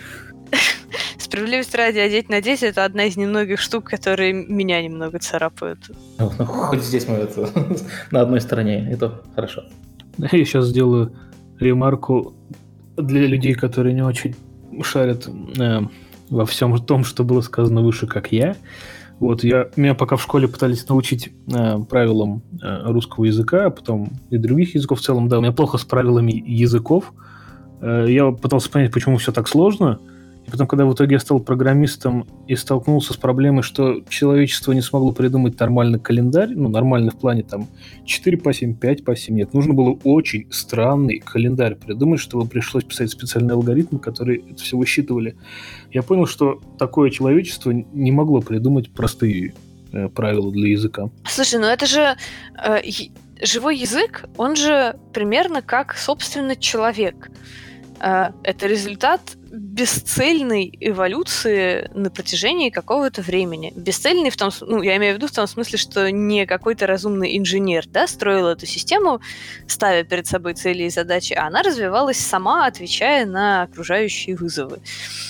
Справедливость 1.18 1.76
ради 1.76 2.00
одеть 2.00 2.30
на 2.30 2.42
10 2.42 2.64
это 2.64 2.86
одна 2.86 3.06
из 3.06 3.18
немногих 3.18 3.60
штук, 3.60 3.86
которые 3.86 4.34
меня 4.34 4.82
немного 4.82 5.20
царапают. 5.20 5.80
Ну, 6.20 6.30
хоть 6.30 6.84
здесь 6.84 7.08
мы 7.08 7.16
это 7.16 7.50
на 8.12 8.22
одной 8.22 8.42
стороне, 8.42 8.88
это 8.92 9.22
хорошо. 9.36 9.64
Я 10.18 10.30
сейчас 10.30 10.68
сделаю 10.68 11.14
ремарку 11.60 12.34
для 12.96 13.28
людей, 13.28 13.54
которые 13.54 13.94
не 13.94 14.04
очень 14.04 14.36
шарят 14.84 15.28
э, 15.58 15.82
во 16.30 16.46
всем 16.46 16.78
том, 16.78 17.04
что 17.04 17.24
было 17.24 17.42
сказано 17.42 17.82
выше, 17.82 18.08
как 18.08 18.32
я. 18.32 18.56
Вот 19.20 19.44
я 19.44 19.70
меня 19.78 19.96
пока 19.96 20.18
в 20.18 20.22
школе 20.22 20.48
пытались 20.48 20.88
научить 20.88 21.32
э, 21.48 21.80
правилам 21.90 22.44
э, 22.62 22.92
русского 22.92 23.26
языка, 23.26 23.66
а 23.66 23.70
потом 23.70 24.12
и 24.30 24.38
других 24.38 24.76
языков 24.76 25.00
в 25.00 25.04
целом, 25.04 25.28
да, 25.28 25.40
у 25.40 25.42
меня 25.42 25.52
плохо 25.52 25.78
с 25.78 25.86
правилами 25.86 26.32
языков. 26.46 27.14
Э, 27.14 27.25
я 27.82 28.32
пытался 28.32 28.70
понять, 28.70 28.92
почему 28.92 29.18
все 29.18 29.32
так 29.32 29.48
сложно. 29.48 30.00
И 30.46 30.52
потом, 30.52 30.68
когда 30.68 30.86
в 30.86 30.94
итоге 30.94 31.14
я 31.14 31.20
стал 31.20 31.40
программистом 31.40 32.28
и 32.48 32.56
столкнулся 32.56 33.14
с 33.14 33.18
проблемой, 33.18 33.64
что 33.64 34.02
человечество 34.10 34.74
не 34.74 34.82
смогло 34.82 35.12
придумать 35.12 35.60
нормальный 35.60 36.00
календарь, 36.00 36.54
ну, 36.56 36.70
нормальный 36.70 37.10
в 37.10 37.16
плане 37.16 37.42
там 37.42 37.68
4 38.06 38.38
по 38.38 38.54
7, 38.54 38.76
5 38.76 39.04
по 39.04 39.16
7, 39.16 39.36
нет, 39.36 39.54
нужно 39.54 39.74
было 39.74 39.98
очень 40.04 40.46
странный 40.52 41.20
календарь 41.20 41.76
придумать, 41.76 42.20
чтобы 42.20 42.48
пришлось 42.48 42.84
писать 42.84 43.10
специальный 43.10 43.56
алгоритм, 43.56 43.98
который 43.98 44.46
это 44.52 44.62
все 44.62 44.78
высчитывали. 44.78 45.36
Я 45.92 46.04
понял, 46.04 46.28
что 46.28 46.62
такое 46.78 47.10
человечество 47.10 47.72
не 47.72 48.12
могло 48.12 48.42
придумать 48.42 48.92
простые 48.92 49.56
э, 49.92 50.10
правила 50.10 50.52
для 50.52 50.70
языка. 50.70 51.10
Слушай, 51.28 51.60
ну 51.60 51.66
это 51.66 51.88
же 51.88 52.16
э, 52.64 52.82
живой 53.46 53.78
язык, 53.78 54.26
он 54.38 54.56
же 54.56 55.00
примерно 55.14 55.62
как, 55.62 55.98
собственно, 55.98 56.56
человек. 56.56 57.30
Э, 58.00 58.32
это 58.44 58.68
результат 58.68 59.22
бесцельной 59.56 60.72
эволюции 60.80 61.90
на 61.94 62.10
протяжении 62.10 62.70
какого-то 62.70 63.22
времени. 63.22 63.72
Бесцельный 63.76 64.30
в 64.30 64.38
том, 64.38 64.52
ну, 64.62 64.82
я 64.82 64.98
имею 64.98 65.14
в 65.14 65.18
виду 65.18 65.28
в 65.28 65.32
том 65.32 65.48
смысле, 65.48 65.78
что 65.78 66.12
не 66.12 66.46
какой-то 66.46 66.88
разумный 66.88 67.38
инженер, 67.38 67.86
да, 67.88 68.08
строил 68.08 68.48
эту 68.48 68.66
систему, 68.66 69.22
ставя 69.68 70.04
перед 70.04 70.28
собой 70.28 70.56
цели 70.56 70.84
и 70.84 70.90
задачи, 70.90 71.34
а 71.34 71.48
она 71.48 71.64
развивалась 71.64 72.18
сама, 72.18 72.66
отвечая 72.66 73.26
на 73.26 73.64
окружающие 73.64 74.36
вызовы. 74.36 74.80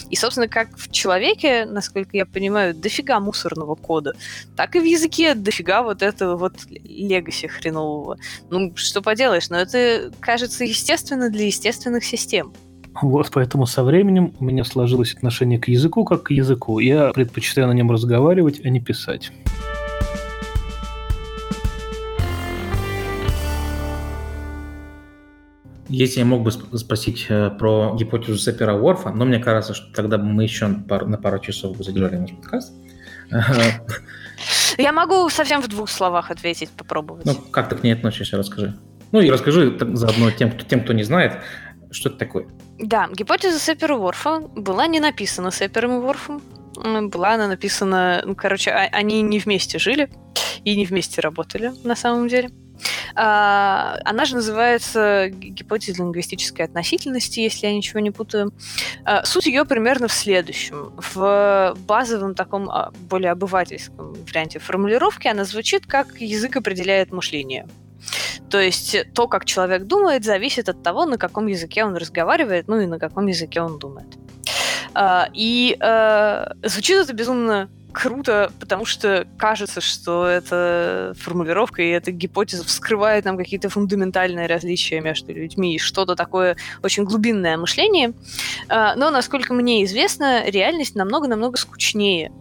И, 0.09 0.15
собственно, 0.15 0.47
как 0.47 0.76
в 0.78 0.91
человеке, 0.91 1.65
насколько 1.65 2.17
я 2.17 2.26
понимаю, 2.26 2.73
дофига 2.73 3.19
мусорного 3.19 3.76
кода, 3.76 4.15
так 4.55 4.76
и 4.76 4.80
в 4.80 4.84
языке 4.86 5.36
дофига 5.36 5.84
вот 5.84 6.01
этого 6.01 6.36
вот 6.36 6.53
легаси 6.69 7.47
хренового. 7.47 8.17
Ну, 8.49 8.76
что 8.76 9.01
поделаешь, 9.01 9.49
но 9.49 9.57
это 9.57 10.11
кажется 10.19 10.63
естественно 10.63 11.30
для 11.30 11.45
естественных 11.45 12.03
систем. 12.03 12.53
Вот 13.02 13.30
поэтому 13.32 13.66
со 13.66 13.84
временем 13.84 14.34
у 14.39 14.46
меня 14.46 14.64
сложилось 14.64 15.14
отношение 15.14 15.60
к 15.60 15.68
языку 15.68 16.06
как 16.06 16.24
к 16.24 16.32
языку. 16.32 16.80
Я 16.80 17.12
предпочитаю 17.12 17.68
на 17.68 17.74
нем 17.74 17.91
разговаривать, 17.91 18.62
а 18.64 18.70
не 18.70 18.80
писать. 18.80 19.32
Если 25.88 26.20
я 26.20 26.26
мог 26.26 26.41
бы 26.41 26.52
спросить 26.52 27.28
э, 27.30 27.52
про 27.52 27.96
гипотезу 27.96 28.38
Сепера 28.39 28.74
Уорфа, 28.74 29.12
но 29.12 29.24
мне 29.24 29.38
кажется, 29.38 29.76
что 29.76 29.93
тогда 29.93 30.18
мы 30.18 30.43
еще 30.43 30.68
на 30.68 31.18
пару 31.18 31.39
часов 31.39 31.78
бы 31.78 31.84
задержали 31.84 32.18
наш 32.18 32.32
подкаст. 32.32 32.74
Я 34.78 34.91
могу 34.93 35.30
совсем 35.30 35.62
в 35.62 35.68
двух 35.68 35.89
словах 35.89 36.32
ответить, 36.32 36.70
попробовать. 36.70 37.26
Ну, 37.26 37.36
как 37.36 37.70
ты 37.70 37.76
к 37.76 37.84
ней 37.84 37.93
относишься, 37.93 38.38
расскажи. 38.38 38.76
Ну 39.12 39.22
и 39.22 39.30
расскажи 39.30 39.78
заодно 39.93 40.32
тем, 40.32 40.52
кто, 40.52 40.66
тем, 40.66 40.82
кто 40.82 40.93
не 40.93 41.04
знает, 41.04 41.38
что 41.96 42.10
это 42.10 42.18
такое? 42.18 42.48
Да, 42.78 43.08
гипотеза 43.12 43.60
Сепера 43.60 43.96
Ворфа 43.96 44.39
была 44.39 44.88
не 44.88 45.00
написана 45.00 45.52
Сепером 45.52 45.98
и 45.98 46.02
Ворфом. 46.02 46.41
Была 47.10 47.36
она 47.36 47.48
написана... 47.48 48.22
Ну, 48.26 48.36
короче, 48.36 48.72
а, 48.72 48.89
они 48.91 49.22
не 49.22 49.39
вместе 49.39 49.80
жили 49.80 50.10
и 50.66 50.76
не 50.76 50.86
вместе 50.86 51.22
работали, 51.22 51.72
на 51.84 51.96
самом 51.96 52.28
деле. 52.28 52.50
А, 53.16 53.98
она 54.04 54.26
же 54.26 54.36
называется 54.36 55.30
гипотеза 55.30 56.04
лингвистической 56.04 56.66
относительности, 56.66 57.39
если 57.39 57.68
я 57.68 57.74
ничего 57.74 58.02
не 58.02 58.12
путаю. 58.12 58.52
А, 59.06 59.24
суть 59.24 59.46
ее 59.46 59.64
примерно 59.64 60.10
в 60.10 60.14
следующем. 60.14 60.93
В 60.98 61.78
базовом 61.88 62.36
таком 62.36 62.70
более 63.10 63.32
обывательском 63.32 64.14
варианте 64.14 64.60
формулировки 64.60 65.30
она 65.30 65.46
звучит 65.46 65.86
как 65.86 66.20
«язык 66.20 66.58
определяет 66.58 67.14
мышление». 67.14 67.66
То 68.50 68.60
есть 68.60 68.96
то, 69.14 69.28
как 69.28 69.46
человек 69.46 69.84
думает, 69.84 70.24
зависит 70.24 70.70
от 70.70 70.84
того, 70.84 71.06
на 71.06 71.18
каком 71.18 71.48
языке 71.48 71.84
он 71.84 71.96
разговаривает, 71.96 72.68
ну 72.68 72.80
и 72.80 72.86
на 72.86 73.00
каком 73.00 73.28
языке 73.28 73.62
он 73.62 73.80
думает. 73.80 74.08
А, 74.93 75.28
и 75.34 75.76
э, 75.80 76.46
звучит 76.64 76.98
это 76.98 77.14
безумно 77.14 77.70
круто, 77.96 78.52
потому 78.60 78.86
что 78.86 79.26
кажется, 79.38 79.80
что 79.80 80.28
эта 80.28 81.14
формулировка 81.18 81.82
и 81.82 81.89
эта 81.89 82.12
гипотеза 82.12 82.66
вскрывает 82.66 83.26
нам 83.26 83.38
какие-то 83.38 83.70
фундаментальные 83.70 84.48
различия 84.48 85.00
между 85.00 85.34
людьми 85.34 85.76
и 85.76 85.80
что-то 85.80 86.16
такое 86.16 86.58
очень 86.84 87.06
глубинное 87.06 87.58
мышление. 87.58 88.14
А, 88.68 88.96
но, 88.96 89.12
насколько 89.12 89.54
мне 89.54 89.84
известно, 89.86 90.48
реальность 90.50 90.96
намного-намного 90.96 91.58
скучнее. 91.58 92.32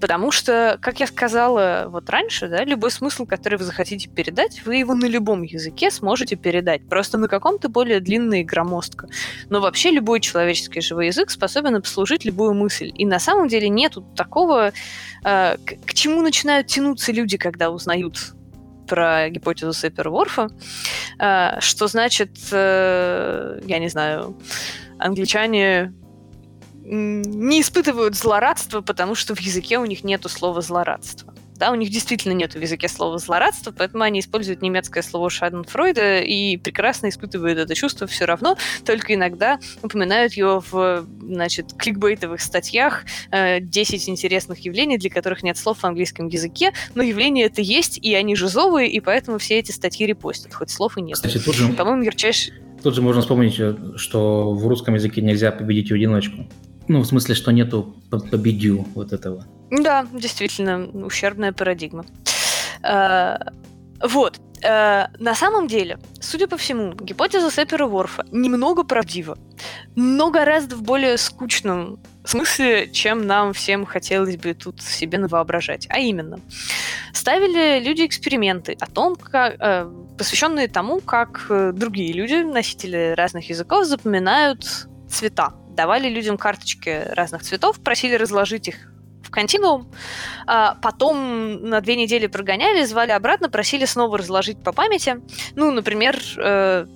Потому 0.00 0.30
что, 0.30 0.78
как 0.80 1.00
я 1.00 1.06
сказала 1.06 1.86
вот 1.88 2.10
раньше, 2.10 2.48
да, 2.48 2.64
любой 2.64 2.90
смысл, 2.90 3.24
который 3.24 3.58
вы 3.58 3.64
захотите 3.64 4.08
передать, 4.08 4.64
вы 4.66 4.76
его 4.76 4.94
на 4.94 5.06
любом 5.06 5.42
языке 5.42 5.90
сможете 5.90 6.36
передать. 6.36 6.86
Просто 6.88 7.18
на 7.18 7.28
каком-то 7.28 7.68
более 7.68 8.00
длинно 8.00 8.40
и 8.40 8.44
громоздко. 8.44 9.08
Но 9.48 9.60
вообще 9.60 9.90
любой 9.90 10.20
человеческий 10.20 10.80
живой 10.80 11.06
язык 11.06 11.30
способен 11.30 11.76
обслужить 11.76 12.24
любую 12.24 12.54
мысль. 12.54 12.92
И 12.94 13.06
на 13.06 13.18
самом 13.18 13.48
деле 13.48 13.68
нету 13.68 14.02
такого, 14.14 14.72
э, 15.24 15.56
к, 15.56 15.86
к 15.86 15.94
чему 15.94 16.20
начинают 16.20 16.66
тянуться 16.66 17.12
люди, 17.12 17.38
когда 17.38 17.70
узнают 17.70 18.34
про 18.86 19.28
гипотезу 19.30 19.72
Сепперворфа, 19.72 20.50
э, 21.18 21.60
что 21.60 21.86
значит, 21.86 22.36
э, 22.52 23.60
я 23.64 23.78
не 23.78 23.88
знаю, 23.88 24.36
англичане 24.98 25.92
не 26.88 27.60
испытывают 27.60 28.14
злорадства, 28.14 28.80
потому 28.80 29.14
что 29.14 29.34
в 29.34 29.40
языке 29.40 29.78
у 29.78 29.84
них 29.84 30.04
нету 30.04 30.28
слова 30.28 30.60
злорадство. 30.60 31.34
Да, 31.58 31.70
у 31.70 31.74
них 31.74 31.90
действительно 31.90 32.32
нет 32.32 32.54
в 32.54 32.60
языке 32.60 32.86
слова 32.88 33.18
злорадство, 33.18 33.72
поэтому 33.76 34.04
они 34.04 34.20
используют 34.20 34.60
немецкое 34.60 35.02
слово 35.02 35.30
Шаденфройда 35.30 36.20
и 36.20 36.58
прекрасно 36.58 37.08
испытывают 37.08 37.58
это 37.58 37.74
чувство 37.74 38.06
все 38.06 38.26
равно, 38.26 38.56
только 38.84 39.14
иногда 39.14 39.58
упоминают 39.82 40.34
его 40.34 40.62
в 40.70 41.06
значит, 41.22 41.72
кликбейтовых 41.78 42.40
статьях 42.40 43.04
э, 43.30 43.60
10 43.60 44.08
интересных 44.08 44.58
явлений, 44.60 44.98
для 44.98 45.08
которых 45.08 45.42
нет 45.42 45.56
слов 45.56 45.78
в 45.78 45.84
английском 45.84 46.28
языке, 46.28 46.72
но 46.94 47.02
явления 47.02 47.44
это 47.44 47.62
есть, 47.62 47.98
и 47.98 48.14
они 48.14 48.36
жизовые, 48.36 48.90
и 48.90 49.00
поэтому 49.00 49.38
все 49.38 49.58
эти 49.58 49.72
статьи 49.72 50.06
репостят, 50.06 50.52
хоть 50.52 50.70
слов 50.70 50.98
и 50.98 51.02
нет. 51.02 51.14
Кстати, 51.14 51.38
тут 51.38 51.54
же, 51.54 51.72
По-моему, 51.72 52.02
ярчайший... 52.02 52.52
Тут 52.82 52.94
же 52.94 53.02
можно 53.02 53.22
вспомнить, 53.22 53.58
э, 53.58 53.74
что 53.96 54.52
в 54.52 54.66
русском 54.66 54.94
языке 54.94 55.22
нельзя 55.22 55.52
победить 55.52 55.90
в 55.90 55.94
одиночку. 55.94 56.46
Ну, 56.88 57.00
в 57.00 57.06
смысле, 57.06 57.34
что 57.34 57.50
нету 57.50 57.94
победю 58.10 58.86
вот 58.94 59.12
этого. 59.12 59.46
Да, 59.70 60.06
действительно, 60.12 60.86
ущербная 61.04 61.52
парадигма. 61.52 62.04
Э, 62.82 63.36
вот. 64.02 64.40
Э, 64.62 65.08
на 65.18 65.34
самом 65.34 65.66
деле, 65.66 65.98
судя 66.20 66.46
по 66.46 66.56
всему, 66.56 66.92
гипотеза 66.94 67.50
Сепера 67.50 67.86
Ворфа 67.86 68.24
немного 68.30 68.84
правдива, 68.84 69.36
но 69.96 70.30
гораздо 70.30 70.76
в 70.76 70.82
более 70.82 71.18
скучном 71.18 71.98
смысле, 72.24 72.88
чем 72.90 73.26
нам 73.26 73.52
всем 73.52 73.84
хотелось 73.84 74.36
бы 74.36 74.54
тут 74.54 74.80
себе 74.80 75.18
навоображать. 75.18 75.86
А 75.90 75.98
именно, 75.98 76.40
ставили 77.12 77.84
люди 77.84 78.06
эксперименты 78.06 78.76
о 78.80 78.86
том, 78.86 79.16
как, 79.16 79.56
э, 79.58 79.90
посвященные 80.16 80.68
тому, 80.68 81.00
как 81.00 81.46
другие 81.74 82.12
люди, 82.12 82.42
носители 82.42 83.14
разных 83.16 83.50
языков, 83.50 83.84
запоминают 83.84 84.88
цвета 85.08 85.52
давали 85.76 86.08
людям 86.08 86.36
карточки 86.36 87.04
разных 87.12 87.42
цветов, 87.42 87.80
просили 87.80 88.14
разложить 88.14 88.68
их 88.68 88.76
в 89.22 89.30
континуум, 89.30 89.92
а 90.46 90.76
потом 90.82 91.62
на 91.68 91.80
две 91.80 91.96
недели 91.96 92.26
прогоняли, 92.26 92.84
звали 92.84 93.10
обратно, 93.10 93.48
просили 93.48 93.84
снова 93.84 94.18
разложить 94.18 94.62
по 94.62 94.72
памяти. 94.72 95.20
Ну, 95.54 95.70
например, 95.70 96.18
э, 96.38 96.86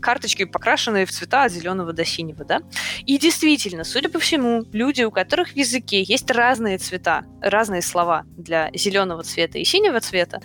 карточки, 0.00 0.44
покрашенные 0.44 1.06
в 1.06 1.12
цвета 1.12 1.44
от 1.44 1.52
зеленого 1.52 1.92
до 1.92 2.04
синего, 2.04 2.44
да. 2.44 2.60
И 3.06 3.18
действительно, 3.18 3.84
судя 3.84 4.08
по 4.08 4.18
всему, 4.18 4.64
люди, 4.72 5.02
у 5.02 5.10
которых 5.10 5.50
в 5.50 5.56
языке 5.56 6.02
есть 6.02 6.30
разные 6.30 6.78
цвета, 6.78 7.24
разные 7.40 7.82
слова 7.82 8.24
для 8.36 8.70
зеленого 8.74 9.22
цвета 9.22 9.58
и 9.58 9.64
синего 9.64 10.00
цвета, 10.00 10.40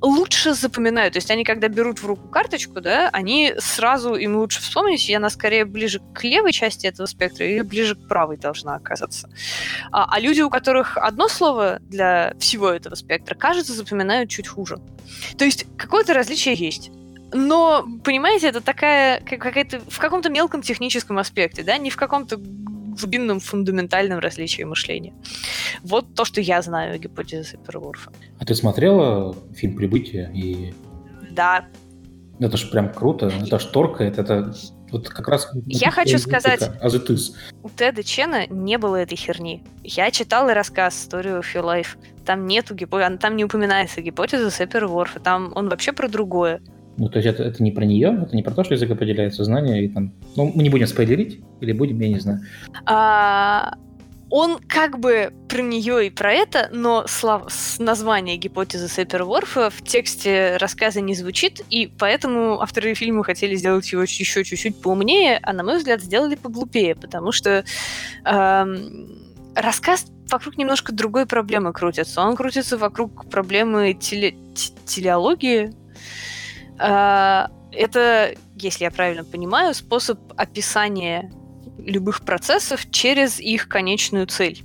лучше 0.00 0.54
запоминают. 0.54 1.14
То 1.14 1.18
есть 1.18 1.30
они, 1.30 1.44
когда 1.44 1.68
берут 1.68 2.00
в 2.00 2.06
руку 2.06 2.28
карточку, 2.28 2.80
да, 2.80 3.10
они 3.12 3.54
сразу 3.58 4.14
им 4.14 4.36
лучше 4.36 4.60
вспомнить, 4.60 5.08
и 5.08 5.14
она 5.14 5.30
скорее 5.30 5.64
ближе 5.64 6.00
к 6.14 6.24
левой 6.24 6.52
части 6.52 6.86
этого 6.86 7.06
спектра 7.06 7.46
или 7.46 7.60
ближе 7.60 7.94
к 7.94 8.08
правой 8.08 8.36
должна 8.36 8.74
оказаться. 8.76 9.28
А, 9.92 10.06
а 10.10 10.20
люди, 10.20 10.40
у 10.40 10.50
которых 10.50 10.96
одно 10.96 11.28
слово 11.28 11.78
для 11.80 12.34
всего 12.38 12.70
этого 12.70 12.94
спектра, 12.94 13.34
кажется, 13.34 13.72
запоминают 13.72 14.30
чуть 14.30 14.48
хуже. 14.48 14.78
То 15.38 15.44
есть 15.44 15.66
какое-то 15.76 16.14
различие 16.14 16.54
есть. 16.54 16.90
Но, 17.34 17.84
понимаете, 18.04 18.48
это 18.48 18.60
такая 18.60 19.20
какая-то 19.20 19.80
в 19.88 19.98
каком-то 19.98 20.30
мелком 20.30 20.62
техническом 20.62 21.18
аспекте, 21.18 21.64
да, 21.64 21.76
не 21.78 21.90
в 21.90 21.96
каком-то 21.96 22.38
глубинном 22.38 23.40
фундаментальном 23.40 24.20
различии 24.20 24.62
мышления. 24.62 25.12
Вот 25.82 26.14
то, 26.14 26.24
что 26.24 26.40
я 26.40 26.62
знаю 26.62 26.94
о 26.94 26.98
гипотезе 26.98 27.58
Перворфа. 27.58 28.12
А 28.38 28.44
ты 28.44 28.54
смотрела 28.54 29.36
фильм 29.52 29.76
«Прибытие» 29.76 30.30
и... 30.32 30.74
Да. 31.30 31.66
Это 32.38 32.56
ж 32.56 32.70
прям 32.70 32.92
круто, 32.92 33.26
это 33.26 33.58
ж 33.58 33.64
торкает, 33.64 34.18
это 34.18 34.54
вот 34.92 35.08
как 35.08 35.26
раз... 35.26 35.50
Я 35.66 35.90
хочу 35.90 36.18
сказать, 36.18 36.62
Азетыс. 36.80 37.34
у 37.64 37.68
Теда 37.68 38.04
Чена 38.04 38.46
не 38.46 38.78
было 38.78 38.96
этой 38.96 39.16
херни. 39.16 39.64
Я 39.82 40.12
читала 40.12 40.54
рассказ 40.54 41.08
Story 41.08 41.40
of 41.40 41.44
Your 41.52 41.64
Life. 41.64 41.96
Там 42.24 42.46
нету 42.46 42.76
гипотезы, 42.76 43.18
там 43.18 43.34
не 43.34 43.44
упоминается 43.44 44.02
гипотеза 44.02 44.52
Сепперворфа, 44.52 45.18
там 45.18 45.52
он 45.56 45.68
вообще 45.68 45.92
про 45.92 46.08
другое. 46.08 46.60
Ну, 46.96 47.08
то 47.08 47.18
есть 47.18 47.28
это, 47.28 47.42
это 47.42 47.62
не 47.62 47.72
про 47.72 47.84
нее, 47.84 48.18
это 48.22 48.36
не 48.36 48.42
про 48.42 48.52
то, 48.52 48.64
что 48.64 48.74
язык 48.74 48.90
определяет 48.90 49.34
сознание 49.34 49.84
и 49.84 49.88
там... 49.88 50.12
Ну, 50.36 50.52
мы 50.54 50.62
не 50.62 50.70
будем 50.70 50.86
спойлерить, 50.86 51.40
или 51.60 51.72
будем, 51.72 51.98
я 52.00 52.08
не 52.08 52.20
знаю. 52.20 52.40
А, 52.86 53.74
он 54.30 54.58
как 54.66 54.98
бы 54.98 55.32
про 55.48 55.62
нее 55.62 56.06
и 56.06 56.10
про 56.10 56.32
это, 56.32 56.68
но 56.72 57.04
слав... 57.06 57.52
название 57.78 58.36
гипотезы 58.36 58.88
Сепперворфа 58.88 59.70
в 59.70 59.82
тексте 59.82 60.56
рассказа 60.58 61.00
не 61.00 61.14
звучит, 61.14 61.62
и 61.70 61.90
поэтому 61.98 62.60
авторы 62.60 62.94
фильма 62.94 63.22
хотели 63.24 63.54
сделать 63.54 63.90
его 63.92 64.02
еще 64.02 64.44
чуть-чуть 64.44 64.80
поумнее, 64.80 65.38
а 65.42 65.52
на 65.52 65.62
мой 65.62 65.78
взгляд 65.78 66.00
сделали 66.00 66.36
поглупее, 66.36 66.94
потому 66.94 67.32
что 67.32 67.64
эм, 68.24 69.24
рассказ 69.54 70.06
вокруг 70.30 70.56
немножко 70.58 70.92
другой 70.92 71.26
проблемы 71.26 71.72
крутится. 71.72 72.22
Он 72.22 72.36
крутится 72.36 72.76
вокруг 72.76 73.28
проблемы 73.30 73.94
теле... 73.94 74.36
телеологии. 74.86 75.72
Э, 76.78 77.46
это, 77.72 78.34
если 78.56 78.84
я 78.84 78.90
правильно 78.90 79.24
понимаю, 79.24 79.74
способ 79.74 80.18
описания 80.36 81.32
любых 81.78 82.24
процессов 82.24 82.90
через 82.90 83.40
их 83.40 83.68
конечную 83.68 84.26
цель. 84.26 84.62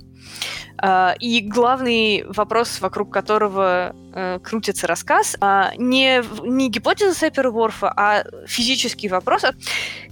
А, 0.82 1.14
и 1.18 1.40
главный 1.40 2.24
вопрос, 2.26 2.80
вокруг 2.80 3.12
которого 3.12 3.94
э, 4.14 4.38
крутится 4.42 4.86
рассказ, 4.86 5.36
а, 5.40 5.72
не, 5.76 6.22
не 6.46 6.70
гипотеза 6.70 7.14
Сепперворфа, 7.14 7.92
а 7.94 8.24
физический 8.46 9.08
вопрос. 9.08 9.44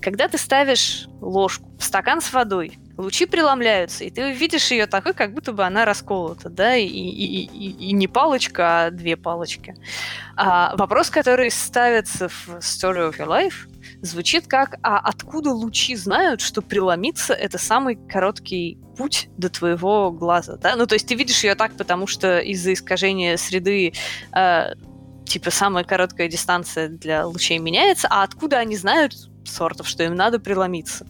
Когда 0.01 0.29
ты 0.29 0.37
ставишь 0.37 1.07
ложку 1.21 1.71
в 1.79 1.85
стакан 1.85 2.21
с 2.21 2.33
водой, 2.33 2.79
лучи 2.99 3.27
преломляются, 3.27 4.05
и 4.05 4.11
ты 4.11 4.33
видишь 4.33 4.71
ее 4.73 4.87
такой, 4.87 5.15
как 5.15 5.33
будто 5.33 5.53
бы 5.53 5.65
она 5.65 5.85
расколота, 5.85 6.51
да, 6.51 6.75
и, 6.75 6.87
и, 6.87 7.45
и, 7.45 7.71
и 7.89 7.93
не 7.93 8.09
палочка, 8.09 8.87
а 8.87 8.91
две 8.91 9.17
палочки. 9.17 9.77
А 10.37 10.75
вопрос, 10.77 11.09
который 11.09 11.51
ставится 11.51 12.29
в 12.29 12.49
Story 12.59 13.09
of 13.09 13.19
Your 13.19 13.29
Life, 13.29 13.69
звучит 14.03 14.49
как 14.49 14.79
«А 14.83 14.99
откуда 14.99 15.51
лучи 15.51 15.95
знают, 15.95 16.41
что 16.41 16.61
преломиться— 16.61 17.33
это 17.35 17.57
самый 17.57 17.97
короткий 17.97 18.79
путь 18.97 19.29
до 19.37 19.49
твоего 19.49 20.11
глаза?» 20.11 20.57
да? 20.57 20.75
Ну, 20.75 20.87
то 20.87 20.95
есть 20.95 21.07
ты 21.07 21.15
видишь 21.15 21.45
ее 21.45 21.55
так, 21.55 21.73
потому 21.77 22.09
что 22.09 22.41
из-за 22.41 22.73
искажения 22.73 23.37
среды 23.37 23.93
э, 24.35 24.73
типа 25.25 25.51
самая 25.51 25.85
короткая 25.85 26.29
дистанция 26.29 26.89
для 26.89 27.27
лучей 27.27 27.59
меняется, 27.59 28.09
а 28.11 28.25
откуда 28.25 28.59
они 28.59 28.77
знают, 28.77 29.15
сортов, 29.45 29.87
что 29.87 30.03
им 30.03 30.15
надо 30.15 30.41
преломиться? 30.41 31.07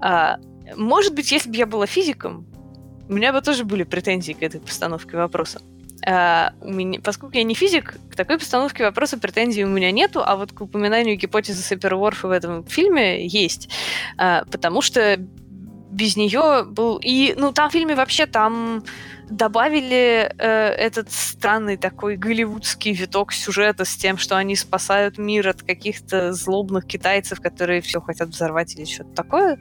А, 0.00 0.38
может 0.76 1.14
быть, 1.14 1.30
если 1.32 1.50
бы 1.50 1.56
я 1.56 1.66
была 1.66 1.86
физиком, 1.86 2.46
у 3.08 3.12
меня 3.12 3.32
бы 3.32 3.40
тоже 3.40 3.64
были 3.64 3.82
претензии 3.82 4.32
к 4.32 4.42
этой 4.42 4.60
постановке 4.60 5.16
вопроса. 5.16 5.60
Uh, 6.06 6.52
у 6.60 6.70
меня, 6.70 7.00
поскольку 7.00 7.36
я 7.36 7.44
не 7.44 7.54
физик, 7.54 7.96
к 8.10 8.14
такой 8.14 8.38
постановке 8.38 8.84
вопроса 8.84 9.16
претензий 9.16 9.64
у 9.64 9.68
меня 9.68 9.90
нету, 9.90 10.22
а 10.22 10.36
вот 10.36 10.52
к 10.52 10.60
упоминанию 10.60 11.16
гипотезы 11.16 11.62
Саперворфа 11.62 12.28
в 12.28 12.30
этом 12.30 12.66
фильме 12.66 13.26
есть. 13.26 13.70
Uh, 14.18 14.46
потому 14.50 14.82
что 14.82 15.16
без 15.90 16.16
нее 16.16 16.64
был... 16.64 17.00
И, 17.02 17.34
ну, 17.38 17.52
там 17.52 17.70
в 17.70 17.72
фильме 17.72 17.94
вообще 17.94 18.26
там 18.26 18.84
добавили 19.28 20.32
э, 20.38 20.46
этот 20.46 21.10
странный 21.10 21.76
такой 21.76 22.16
голливудский 22.16 22.92
виток 22.92 23.32
сюжета 23.32 23.84
с 23.84 23.96
тем, 23.96 24.18
что 24.18 24.36
они 24.36 24.56
спасают 24.56 25.18
мир 25.18 25.48
от 25.48 25.62
каких-то 25.62 26.32
злобных 26.32 26.86
китайцев, 26.86 27.40
которые 27.40 27.80
все 27.80 28.00
хотят 28.00 28.28
взорвать 28.28 28.74
или 28.76 28.84
что-то 28.84 29.14
такое. 29.14 29.58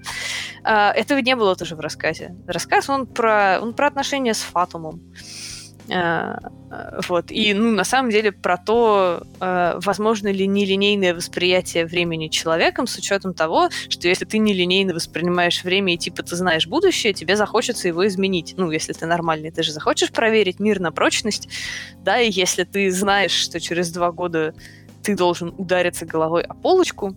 Э, 0.64 0.90
этого 0.92 1.20
не 1.20 1.36
было 1.36 1.56
тоже 1.56 1.76
в 1.76 1.80
рассказе. 1.80 2.36
Рассказ, 2.48 2.90
он 2.90 3.08
про, 3.08 3.60
он 3.62 3.74
про 3.74 3.88
отношения 3.88 4.34
с 4.34 4.42
Фатумом. 4.42 5.02
Э, 5.14 5.53
вот. 7.08 7.32
И, 7.32 7.54
ну, 7.54 7.72
на 7.72 7.84
самом 7.84 8.10
деле, 8.10 8.32
про 8.32 8.58
то, 8.58 9.24
э, 9.40 9.80
возможно 9.84 10.30
ли 10.30 10.48
нелинейное 10.48 11.14
восприятие 11.14 11.86
времени 11.86 12.30
человеком 12.30 12.88
с 12.88 12.98
учетом 12.98 13.34
того, 13.34 13.70
что 13.90 14.08
если 14.08 14.26
ты 14.26 14.38
нелинейно 14.38 14.94
воспринимаешь 14.94 15.64
время 15.64 15.94
и 15.94 15.98
типа 15.98 16.24
ты 16.24 16.36
знаешь 16.36 16.68
будущее, 16.68 17.14
тебе 17.14 17.36
захочется 17.36 17.88
его 17.88 18.08
изменить. 18.08 18.54
Ну, 18.58 18.72
если 18.72 18.94
ты 18.94 19.06
нормальный, 19.06 19.52
ты 19.52 19.64
же 19.64 19.72
захочешь 19.72 20.12
проверить 20.12 20.60
мир 20.60 20.80
на 20.80 20.92
прочность, 20.92 21.50
да, 21.98 22.20
и 22.20 22.32
если 22.32 22.64
ты 22.64 22.90
знаешь, 22.92 23.32
что 23.32 23.60
через 23.60 23.92
два 23.92 24.12
года 24.12 24.54
ты 25.04 25.16
должен 25.16 25.54
удариться 25.58 26.06
головой 26.06 26.44
о 26.44 26.54
полочку, 26.54 27.16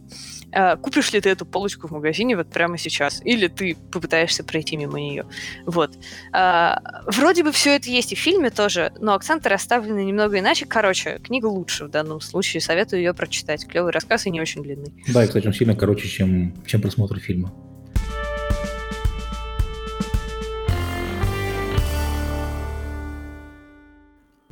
э, 0.53 0.77
купишь 0.77 1.13
ли 1.13 1.21
ты 1.21 1.31
эту 1.31 1.47
полочку 1.47 1.87
в 1.87 1.93
магазине 1.93 2.37
вот 2.37 2.51
прямо 2.51 2.77
сейчас, 2.79 3.23
или 3.25 3.47
ты 3.47 3.77
попытаешься 3.93 4.45
пройти 4.45 4.77
мимо 4.77 4.99
нее. 4.99 5.25
Вот. 5.65 5.97
Э, 6.33 6.75
вроде 7.07 7.45
бы 7.45 7.53
все 7.53 7.77
это 7.77 7.89
есть 7.89 8.13
и 8.13 8.17
в 8.17 8.19
фильме 8.19 8.51
тоже, 8.51 8.93
но 8.99 9.15
акценты 9.15 9.49
расставлены 9.49 10.05
немного 10.05 10.39
иначе. 10.39 10.67
Короче, 10.67 11.19
книга 11.23 11.47
лучше 11.47 11.85
в 11.85 11.91
данном 11.91 12.21
случае, 12.21 12.61
советую 12.61 13.01
ее 13.01 13.15
прочитать. 13.15 13.67
Клевый 13.67 13.93
рассказ 13.93 14.27
и 14.27 14.31
не 14.31 14.41
очень 14.41 14.63
длинный. 14.63 14.93
Да, 15.09 15.25
и, 15.25 15.27
кстати, 15.27 15.47
он 15.47 15.53
сильно 15.53 15.77
короче, 15.77 16.09
чем, 16.09 16.55
чем 16.67 16.83
просмотр 16.83 17.19
фильма. 17.21 17.53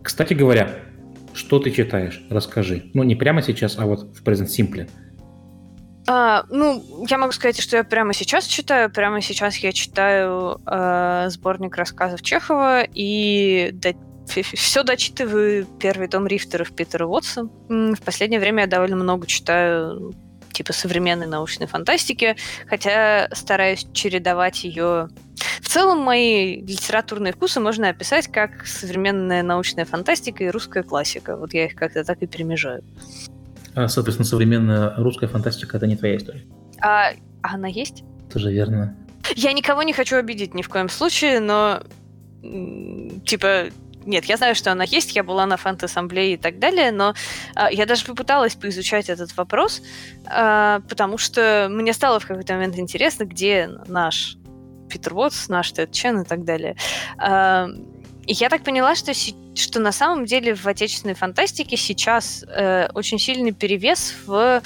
Кстати 0.02 0.34
говоря, 0.34 0.93
что 1.34 1.58
ты 1.58 1.70
читаешь? 1.70 2.22
Расскажи. 2.30 2.90
Ну, 2.94 3.02
не 3.02 3.14
прямо 3.14 3.42
сейчас, 3.42 3.78
а 3.78 3.86
вот 3.86 4.16
в 4.16 4.22
Present 4.22 4.46
Simple. 4.46 4.88
А, 6.06 6.44
ну, 6.50 6.82
я 7.08 7.18
могу 7.18 7.32
сказать, 7.32 7.60
что 7.60 7.76
я 7.76 7.84
прямо 7.84 8.12
сейчас 8.12 8.46
читаю. 8.46 8.90
Прямо 8.90 9.20
сейчас 9.20 9.56
я 9.56 9.72
читаю 9.72 10.60
э, 10.66 11.26
сборник 11.30 11.76
рассказов 11.76 12.22
Чехова 12.22 12.82
и 12.82 13.70
до... 13.72 13.94
все 14.54 14.82
дочитываю 14.82 15.66
первый 15.80 16.08
том 16.08 16.26
Рифтеров 16.26 16.74
Питера 16.74 17.06
Уотса. 17.06 17.48
В 17.68 18.00
последнее 18.04 18.40
время 18.40 18.62
я 18.62 18.66
довольно 18.66 18.96
много 18.96 19.26
читаю 19.26 20.14
типа 20.52 20.72
современной 20.72 21.26
научной 21.26 21.66
фантастики, 21.66 22.36
хотя 22.66 23.28
стараюсь 23.32 23.86
чередовать 23.92 24.64
ее. 24.64 25.08
В 25.60 25.68
целом 25.68 25.98
мои 25.98 26.60
литературные 26.60 27.32
вкусы 27.32 27.60
можно 27.60 27.88
описать 27.88 28.28
как 28.28 28.66
современная 28.66 29.42
научная 29.42 29.84
фантастика 29.84 30.44
и 30.44 30.48
русская 30.48 30.82
классика. 30.82 31.36
Вот 31.36 31.54
я 31.54 31.66
их 31.66 31.74
как-то 31.74 32.04
так 32.04 32.22
и 32.22 32.26
перемежаю. 32.26 32.82
А, 33.74 33.88
соответственно, 33.88 34.26
современная 34.26 34.94
русская 34.96 35.26
фантастика 35.26 35.76
это 35.76 35.86
не 35.86 35.96
твоя 35.96 36.16
история. 36.16 36.44
А, 36.80 37.10
а 37.42 37.54
она 37.54 37.68
есть? 37.68 38.04
Тоже 38.32 38.52
верно. 38.52 38.96
Я 39.34 39.52
никого 39.52 39.82
не 39.82 39.92
хочу 39.92 40.16
обидеть 40.16 40.54
ни 40.54 40.62
в 40.62 40.68
коем 40.68 40.88
случае, 40.88 41.40
но 41.40 41.82
типа 43.24 43.70
нет, 44.06 44.26
я 44.26 44.36
знаю, 44.36 44.54
что 44.54 44.70
она 44.70 44.84
есть, 44.84 45.16
я 45.16 45.24
была 45.24 45.46
на 45.46 45.56
фант-ассамблее 45.56 46.34
и 46.34 46.36
так 46.36 46.58
далее, 46.58 46.92
но 46.92 47.14
э, 47.56 47.66
я 47.72 47.86
даже 47.86 48.04
попыталась 48.04 48.54
поизучать 48.54 49.08
этот 49.08 49.34
вопрос, 49.36 49.82
э, 50.26 50.80
потому 50.88 51.18
что 51.18 51.68
мне 51.70 51.92
стало 51.92 52.20
в 52.20 52.26
какой-то 52.26 52.52
момент 52.54 52.78
интересно, 52.78 53.24
где 53.24 53.70
наш 53.86 54.36
Питер 54.94 55.14
Уотс, 55.14 55.48
наш 55.48 55.72
Тед 55.72 55.90
Чен 55.90 56.20
и 56.20 56.24
так 56.24 56.44
далее. 56.44 56.76
И 58.26 58.32
я 58.32 58.48
так 58.48 58.62
поняла, 58.62 58.94
что, 58.94 59.12
что 59.54 59.80
на 59.80 59.92
самом 59.92 60.24
деле 60.24 60.54
в 60.54 60.66
отечественной 60.66 61.14
фантастике 61.14 61.76
сейчас 61.76 62.44
э, 62.48 62.88
очень 62.94 63.18
сильный 63.18 63.52
перевес 63.52 64.14
в 64.24 64.62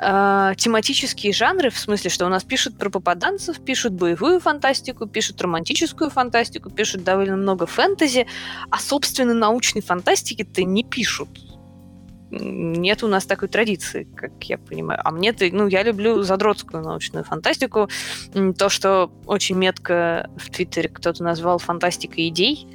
э, 0.00 0.54
тематические 0.58 1.32
жанры, 1.32 1.70
в 1.70 1.78
смысле, 1.78 2.10
что 2.10 2.26
у 2.26 2.28
нас 2.28 2.44
пишут 2.44 2.76
про 2.76 2.90
попаданцев, 2.90 3.64
пишут 3.64 3.94
боевую 3.94 4.38
фантастику, 4.40 5.06
пишут 5.06 5.40
романтическую 5.40 6.10
фантастику, 6.10 6.68
пишут 6.68 7.04
довольно 7.04 7.36
много 7.36 7.66
фэнтези, 7.66 8.26
а, 8.70 8.78
собственно, 8.78 9.32
научной 9.32 9.80
фантастики-то 9.80 10.62
не 10.64 10.84
пишут 10.84 11.30
нет 12.40 13.02
у 13.02 13.08
нас 13.08 13.26
такой 13.26 13.48
традиции, 13.48 14.08
как 14.16 14.32
я 14.44 14.58
понимаю. 14.58 15.00
А 15.04 15.10
мне-то, 15.10 15.46
ну, 15.52 15.66
я 15.66 15.82
люблю 15.82 16.22
задротскую 16.22 16.82
научную 16.82 17.24
фантастику. 17.24 17.88
То, 18.56 18.68
что 18.68 19.12
очень 19.26 19.56
метко 19.56 20.30
в 20.36 20.50
Твиттере 20.50 20.88
кто-то 20.88 21.22
назвал 21.22 21.58
фантастикой 21.58 22.28
идей. 22.28 22.66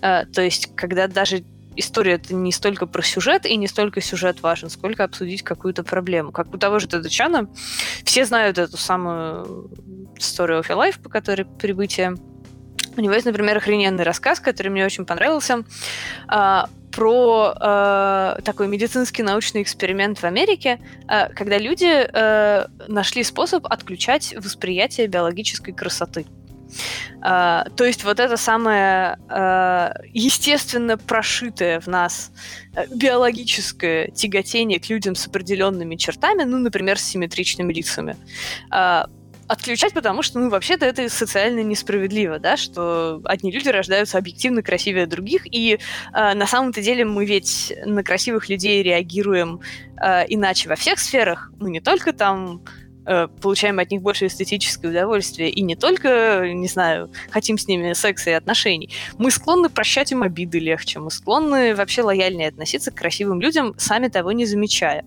Э, 0.00 0.24
то 0.26 0.42
есть, 0.42 0.74
когда 0.74 1.06
даже 1.08 1.44
история 1.76 2.12
это 2.12 2.34
не 2.34 2.52
столько 2.52 2.86
про 2.86 3.02
сюжет, 3.02 3.46
и 3.46 3.56
не 3.56 3.66
столько 3.66 4.00
сюжет 4.00 4.42
важен, 4.42 4.70
сколько 4.70 5.04
обсудить 5.04 5.42
какую-то 5.42 5.84
проблему. 5.84 6.32
Как 6.32 6.52
у 6.54 6.58
того 6.58 6.78
же 6.78 6.88
Тедачана. 6.88 7.48
Все 8.04 8.24
знают 8.24 8.58
эту 8.58 8.76
самую 8.76 9.70
Story 10.18 10.60
of 10.60 10.68
Your 10.68 10.76
Life, 10.76 11.00
по 11.02 11.08
которой 11.08 11.44
прибытие. 11.44 12.16
У 12.96 13.00
него 13.00 13.14
есть, 13.14 13.26
например, 13.26 13.56
охрененный 13.56 14.04
рассказ, 14.04 14.38
который 14.40 14.68
мне 14.68 14.84
очень 14.84 15.06
понравился. 15.06 15.64
Про 16.92 17.54
э, 17.58 18.42
такой 18.42 18.68
медицинский 18.68 19.22
научный 19.22 19.62
эксперимент 19.62 20.18
в 20.18 20.24
Америке, 20.24 20.78
э, 21.08 21.28
когда 21.30 21.58
люди 21.58 21.86
э, 21.88 22.66
нашли 22.86 23.24
способ 23.24 23.66
отключать 23.66 24.34
восприятие 24.36 25.06
биологической 25.08 25.72
красоты. 25.72 26.26
А, 27.20 27.64
то 27.76 27.84
есть 27.84 28.04
вот 28.04 28.18
это 28.20 28.36
самое 28.36 29.16
а, 29.28 29.94
естественно 30.12 30.96
прошитое 30.96 31.80
в 31.80 31.86
нас 31.86 32.32
э, 32.74 32.86
биологическое 32.94 34.08
тяготение 34.08 34.80
к 34.80 34.88
людям 34.88 35.14
с 35.14 35.26
определенными 35.26 35.96
чертами, 35.96 36.44
ну, 36.44 36.58
например, 36.58 36.98
с 36.98 37.02
симметричными 37.02 37.72
лицами, 37.72 38.16
а, 38.70 39.06
отключать, 39.52 39.92
потому 39.92 40.22
что, 40.22 40.38
ну, 40.38 40.48
вообще-то 40.48 40.86
это 40.86 41.08
социально 41.08 41.62
несправедливо, 41.62 42.38
да, 42.38 42.56
что 42.56 43.20
одни 43.24 43.52
люди 43.52 43.68
рождаются 43.68 44.18
объективно 44.18 44.62
красивее 44.62 45.06
других, 45.06 45.42
и 45.44 45.74
э, 45.74 46.34
на 46.34 46.46
самом-то 46.46 46.80
деле 46.80 47.04
мы 47.04 47.26
ведь 47.26 47.72
на 47.84 48.02
красивых 48.02 48.48
людей 48.48 48.82
реагируем 48.82 49.60
э, 50.02 50.24
иначе 50.28 50.68
во 50.68 50.76
всех 50.76 50.98
сферах, 50.98 51.52
ну, 51.60 51.68
не 51.68 51.80
только 51.80 52.12
там 52.12 52.62
получаем 53.04 53.78
от 53.78 53.90
них 53.90 54.02
больше 54.02 54.26
эстетическое 54.26 54.90
удовольствие, 54.90 55.50
и 55.50 55.62
не 55.62 55.76
только, 55.76 56.52
не 56.52 56.68
знаю, 56.68 57.10
хотим 57.30 57.58
с 57.58 57.66
ними 57.66 57.92
секса 57.92 58.30
и 58.30 58.32
отношений, 58.34 58.90
мы 59.18 59.30
склонны 59.30 59.68
прощать 59.68 60.12
им 60.12 60.22
обиды 60.22 60.58
легче, 60.58 60.98
мы 60.98 61.10
склонны 61.10 61.74
вообще 61.74 62.02
лояльнее 62.02 62.48
относиться 62.48 62.90
к 62.90 62.94
красивым 62.94 63.40
людям, 63.40 63.74
сами 63.78 64.08
того 64.08 64.32
не 64.32 64.46
замечая. 64.46 65.04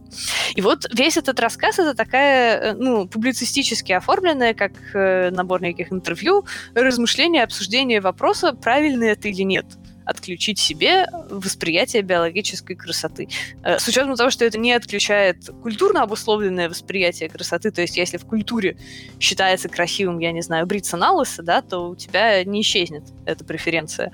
И 0.55 0.61
вот 0.61 0.85
весь 0.93 1.17
этот 1.17 1.39
рассказ— 1.39 1.79
это 1.79 1.93
такая, 1.93 2.59
э, 2.59 2.73
ну, 2.73 3.07
публицистически 3.07 3.91
оформленная, 3.91 4.53
как 4.53 4.73
э, 4.93 5.29
набор 5.31 5.61
неких 5.61 5.91
интервью, 5.91 6.45
размышления, 6.73 7.43
обсуждение 7.43 8.01
вопроса, 8.01 8.53
правильно 8.53 9.05
это 9.05 9.27
или 9.27 9.43
нет— 9.43 9.65
отключить 10.05 10.59
себе 10.59 11.07
восприятие 11.29 12.01
биологической 12.01 12.75
красоты. 12.75 13.27
Э, 13.63 13.79
с 13.79 13.87
учетом 13.87 14.15
того, 14.15 14.29
что 14.29 14.45
это 14.45 14.57
не 14.57 14.71
отключает 14.73 15.49
культурно 15.61 16.03
обусловленное 16.03 16.69
восприятие 16.69 17.29
красоты, 17.29 17.71
то 17.71 17.81
есть 17.81 17.97
если 17.97 18.17
в 18.17 18.25
культуре 18.25 18.77
считается 19.19 19.69
красивым, 19.69 20.19
я 20.19 20.31
не 20.31 20.41
знаю, 20.41 20.65
бриться 20.65 20.97
на 20.97 21.11
лысо, 21.11 21.43
да, 21.43 21.61
то 21.61 21.89
у 21.89 21.95
тебя 21.95 22.43
не 22.43 22.61
исчезнет 22.61 23.03
эта 23.25 23.43
преференция. 23.43 24.11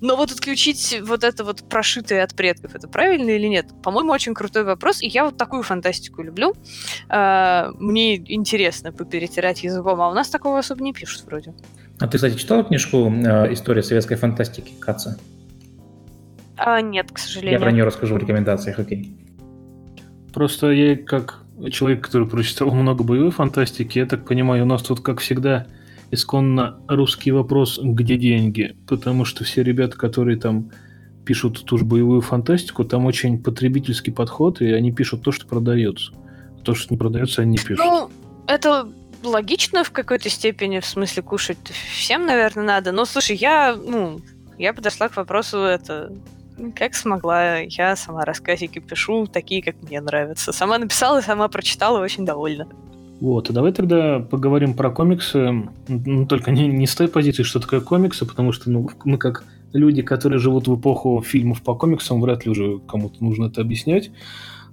Но 0.00 0.16
вот 0.16 0.30
отключить 0.30 1.00
вот 1.02 1.24
это 1.24 1.44
вот 1.44 1.68
прошитое 1.68 2.22
от 2.22 2.34
предков, 2.34 2.74
это 2.74 2.88
правильно 2.88 3.30
или 3.30 3.46
нет? 3.46 3.66
По-моему, 3.82 4.12
очень 4.12 4.34
крутой 4.34 4.64
вопрос, 4.64 5.02
и 5.02 5.08
я 5.08 5.24
вот 5.24 5.36
такую 5.36 5.62
фантастику 5.62 6.22
люблю. 6.22 6.54
Э, 7.08 7.70
мне 7.78 8.16
интересно 8.16 8.92
поперетирать 8.92 9.62
языком, 9.62 10.00
а 10.00 10.08
у 10.08 10.14
нас 10.14 10.28
такого 10.28 10.58
особо 10.58 10.82
не 10.82 10.92
пишут 10.92 11.24
вроде. 11.24 11.54
А 11.98 12.06
ты, 12.08 12.18
кстати, 12.18 12.36
читал 12.36 12.64
книжку 12.64 13.10
э, 13.10 13.52
«История 13.52 13.82
советской 13.82 14.16
фантастики» 14.16 14.72
Каца? 14.78 15.18
А, 16.56 16.80
нет, 16.80 17.10
к 17.10 17.18
сожалению. 17.18 17.52
Я 17.52 17.60
про 17.60 17.72
нее 17.72 17.84
расскажу 17.84 18.14
в 18.14 18.18
рекомендациях, 18.18 18.78
окей. 18.78 19.14
Просто 20.32 20.70
я, 20.72 20.96
как 20.96 21.42
человек, 21.70 22.04
который 22.04 22.28
прочитал 22.28 22.70
много 22.70 23.02
боевой 23.02 23.30
фантастики, 23.30 23.98
я 23.98 24.06
так 24.06 24.26
понимаю, 24.26 24.64
у 24.64 24.66
нас 24.66 24.82
тут, 24.82 25.00
как 25.00 25.20
всегда, 25.20 25.66
исконно 26.10 26.78
русский 26.88 27.30
вопрос 27.30 27.80
«где 27.82 28.16
деньги?», 28.16 28.76
потому 28.86 29.24
что 29.24 29.44
все 29.44 29.62
ребята, 29.62 29.96
которые 29.96 30.38
там 30.38 30.70
пишут 31.24 31.64
ту 31.64 31.78
же 31.78 31.84
боевую 31.84 32.20
фантастику, 32.20 32.84
там 32.84 33.06
очень 33.06 33.42
потребительский 33.42 34.12
подход, 34.12 34.60
и 34.60 34.70
они 34.72 34.92
пишут 34.92 35.22
то, 35.22 35.32
что 35.32 35.46
продается. 35.46 36.12
То, 36.62 36.74
что 36.74 36.92
не 36.92 36.98
продается, 36.98 37.42
они 37.42 37.52
не 37.52 37.58
пишут. 37.58 37.78
Ну, 37.78 38.10
это 38.46 38.88
логично 39.26 39.84
в 39.84 39.90
какой-то 39.90 40.28
степени, 40.28 40.80
в 40.80 40.86
смысле 40.86 41.22
кушать 41.22 41.58
всем, 41.68 42.26
наверное, 42.26 42.64
надо. 42.64 42.92
Но 42.92 43.04
слушай, 43.04 43.36
я, 43.36 43.76
ну, 43.76 44.20
я 44.58 44.72
подошла 44.72 45.08
к 45.08 45.16
вопросу 45.16 45.58
это 45.58 46.12
как 46.74 46.94
смогла. 46.94 47.58
Я 47.58 47.96
сама 47.96 48.24
рассказики 48.24 48.78
пишу, 48.78 49.26
такие, 49.26 49.62
как 49.62 49.76
мне 49.82 50.00
нравятся. 50.00 50.52
Сама 50.52 50.78
написала, 50.78 51.20
сама 51.20 51.48
прочитала, 51.48 52.00
очень 52.00 52.24
довольна. 52.24 52.66
Вот, 53.20 53.48
а 53.48 53.52
давай 53.52 53.72
тогда 53.72 54.20
поговорим 54.20 54.74
про 54.74 54.90
комиксы, 54.90 55.68
ну, 55.88 56.26
только 56.26 56.50
не, 56.50 56.68
не 56.68 56.86
с 56.86 56.94
той 56.94 57.08
позиции, 57.08 57.44
что 57.44 57.60
такое 57.60 57.80
комиксы, 57.80 58.26
потому 58.26 58.52
что 58.52 58.70
ну, 58.70 58.90
мы 59.04 59.16
как 59.16 59.44
люди, 59.72 60.02
которые 60.02 60.38
живут 60.38 60.68
в 60.68 60.78
эпоху 60.78 61.22
фильмов 61.22 61.62
по 61.62 61.74
комиксам, 61.74 62.20
вряд 62.20 62.44
ли 62.44 62.50
уже 62.50 62.78
кому-то 62.86 63.24
нужно 63.24 63.46
это 63.46 63.62
объяснять. 63.62 64.10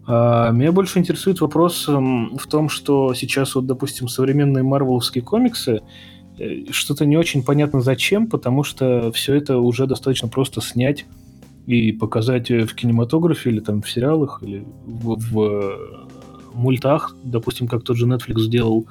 А, 0.05 0.51
меня 0.51 0.71
больше 0.71 0.99
интересует 0.99 1.41
вопрос 1.41 1.87
эм, 1.87 2.37
в 2.37 2.47
том, 2.47 2.69
что 2.69 3.13
сейчас 3.13 3.55
вот, 3.55 3.65
допустим, 3.65 4.07
современные 4.07 4.63
марвеловские 4.63 5.23
комиксы, 5.23 5.81
э, 6.37 6.71
что-то 6.71 7.05
не 7.05 7.17
очень 7.17 7.43
понятно 7.43 7.81
зачем, 7.81 8.27
потому 8.27 8.63
что 8.63 9.11
все 9.11 9.35
это 9.35 9.59
уже 9.59 9.87
достаточно 9.87 10.27
просто 10.27 10.61
снять 10.61 11.05
и 11.65 11.93
показать 11.93 12.49
в 12.49 12.75
кинематографе 12.75 13.49
или 13.49 13.59
там 13.61 13.81
в 13.81 13.89
сериалах 13.89 14.43
или 14.43 14.65
в, 14.85 15.17
в 15.17 16.03
мультах, 16.53 17.15
допустим, 17.23 17.67
как 17.67 17.83
тот 17.83 17.97
же 17.97 18.05
Netflix 18.05 18.39
сделал 18.41 18.87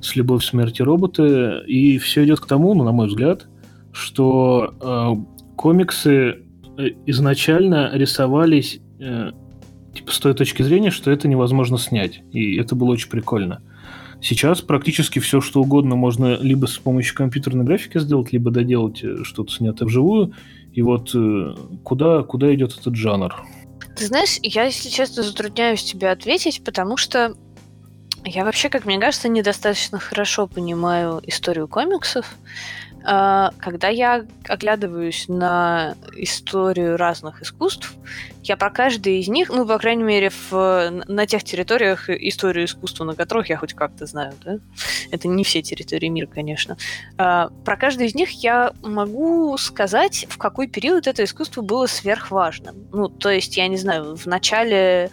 с 0.00 0.16
«Любовь, 0.16 0.44
смерти 0.44 0.82
роботы», 0.82 1.62
и 1.66 1.98
все 1.98 2.24
идет 2.24 2.40
к 2.40 2.46
тому, 2.46 2.74
ну, 2.74 2.84
на 2.84 2.92
мой 2.92 3.08
взгляд, 3.08 3.48
что 3.92 4.74
э, 4.80 5.54
комиксы 5.56 6.12
э, 6.78 6.90
изначально 7.06 7.90
рисовались 7.92 8.80
э, 8.98 9.32
типа, 9.94 10.12
с 10.12 10.18
той 10.18 10.34
точки 10.34 10.62
зрения, 10.62 10.90
что 10.90 11.10
это 11.10 11.28
невозможно 11.28 11.78
снять. 11.78 12.22
И 12.32 12.56
это 12.56 12.74
было 12.74 12.90
очень 12.90 13.10
прикольно. 13.10 13.62
Сейчас 14.22 14.60
практически 14.60 15.18
все, 15.18 15.40
что 15.40 15.62
угодно 15.62 15.96
можно 15.96 16.36
либо 16.36 16.66
с 16.66 16.78
помощью 16.78 17.14
компьютерной 17.14 17.64
графики 17.64 17.98
сделать, 17.98 18.32
либо 18.32 18.50
доделать 18.50 19.02
э, 19.02 19.24
что-то 19.24 19.52
снятое 19.52 19.86
вживую. 19.86 20.34
И 20.72 20.82
вот 20.82 21.14
э, 21.14 21.54
куда, 21.82 22.22
куда 22.22 22.54
идет 22.54 22.76
этот 22.78 22.94
жанр? 22.96 23.34
Ты 23.96 24.06
знаешь, 24.06 24.38
я, 24.42 24.64
если 24.64 24.90
честно, 24.90 25.22
затрудняюсь 25.22 25.82
тебе 25.82 26.10
ответить, 26.10 26.62
потому 26.64 26.96
что 26.98 27.34
я 28.24 28.44
вообще, 28.44 28.68
как 28.68 28.84
мне 28.84 28.98
кажется, 28.98 29.28
недостаточно 29.28 29.98
хорошо 29.98 30.46
понимаю 30.46 31.22
историю 31.26 31.66
комиксов. 31.66 32.36
А, 33.02 33.52
когда 33.58 33.88
я 33.88 34.26
оглядываюсь 34.46 35.26
на 35.28 35.94
историю 36.16 36.98
разных 36.98 37.42
искусств, 37.42 37.94
я 38.42 38.56
про 38.56 38.70
каждый 38.70 39.20
из 39.20 39.28
них, 39.28 39.48
ну, 39.48 39.66
по 39.66 39.78
крайней 39.78 40.02
мере, 40.02 40.30
в, 40.30 40.90
на 41.06 41.26
тех 41.26 41.44
территориях 41.44 42.08
историю 42.08 42.64
искусства, 42.64 43.04
на 43.04 43.14
которых 43.14 43.50
я 43.50 43.56
хоть 43.56 43.74
как-то 43.74 44.06
знаю, 44.06 44.32
да? 44.44 44.58
Это 45.10 45.28
не 45.28 45.44
все 45.44 45.62
территории 45.62 46.08
мира, 46.08 46.26
конечно. 46.26 46.76
А, 47.18 47.50
про 47.64 47.76
каждый 47.76 48.06
из 48.06 48.14
них 48.14 48.30
я 48.42 48.72
могу 48.82 49.56
сказать, 49.58 50.26
в 50.28 50.38
какой 50.38 50.68
период 50.68 51.06
это 51.06 51.24
искусство 51.24 51.62
было 51.62 51.86
сверхважным. 51.86 52.88
Ну, 52.92 53.08
то 53.08 53.30
есть, 53.30 53.56
я 53.56 53.68
не 53.68 53.76
знаю, 53.76 54.16
в 54.16 54.26
начале 54.26 55.10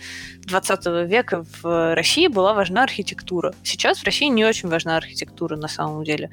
20 0.48 0.86
века 1.08 1.46
в 1.62 1.96
России 1.96 2.28
была 2.28 2.54
важна 2.54 2.84
архитектура. 2.84 3.54
Сейчас 3.64 4.00
в 4.00 4.06
России 4.06 4.28
не 4.28 4.46
очень 4.46 4.70
важна 4.70 4.96
архитектура 4.96 5.58
на 5.58 5.68
самом 5.68 6.04
деле. 6.04 6.32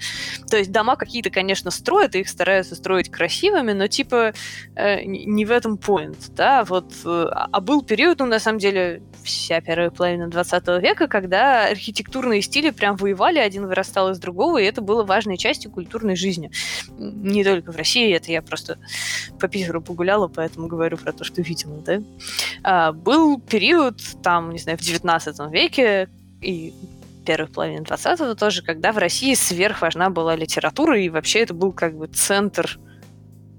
То 0.49 0.57
есть 0.57 0.71
дома 0.71 0.97
какие-то, 0.97 1.31
конечно, 1.31 1.71
строят, 1.71 2.15
и 2.15 2.21
их 2.21 2.29
стараются 2.29 2.77
строить 2.77 3.11
красивыми, 3.11 3.73
но 3.73 3.89
типа 3.89 4.33
э, 4.77 5.03
не 5.05 5.45
в 5.45 5.51
этом 5.51 5.75
point, 5.75 6.31
да, 6.31 6.65
вот. 6.65 6.84
Э, 7.05 7.27
а 7.31 7.61
был 7.61 7.83
период, 7.83 8.19
ну, 8.21 8.27
на 8.27 8.39
самом 8.39 8.59
деле, 8.59 9.03
вся 9.23 9.61
первая 9.61 9.91
половина 9.91 10.29
20 10.29 10.69
века, 10.83 11.09
когда 11.09 11.67
архитектурные 11.69 12.43
стили 12.43 12.71
прям 12.71 12.97
воевали, 12.97 13.39
один 13.39 13.67
вырастал 13.67 14.11
из 14.11 14.19
другого, 14.19 14.59
и 14.59 14.65
это 14.65 14.81
было 14.81 15.05
важной 15.05 15.37
частью 15.37 15.71
культурной 15.71 16.17
жизни. 16.17 16.51
Не 16.99 17.45
только 17.45 17.73
в 17.73 17.77
России, 17.77 18.15
это 18.15 18.31
я 18.31 18.43
просто 18.43 18.79
по 19.41 19.49
Питеру 19.49 19.81
погуляла, 19.83 20.29
поэтому 20.29 20.67
говорю 20.67 20.97
про 20.97 21.13
то, 21.13 21.25
что 21.25 21.43
видела, 21.43 21.81
да. 21.81 22.03
А, 22.63 22.93
был 22.93 23.41
период 23.41 24.01
там, 24.23 24.53
не 24.53 24.59
знаю, 24.59 24.79
в 24.79 24.83
19 24.83 25.53
веке 25.53 26.09
и 26.41 26.73
первых 27.25 27.53
половин 27.53 27.83
20-го 27.83 28.35
тоже, 28.35 28.63
когда 28.63 28.93
в 28.93 28.99
России 28.99 29.35
сверхважна 29.35 30.11
была 30.11 30.37
литература, 30.37 31.01
и 31.01 31.09
вообще 31.09 31.41
это 31.41 31.55
был 31.55 31.73
как 31.73 31.97
бы 31.97 32.07
центр 32.07 32.79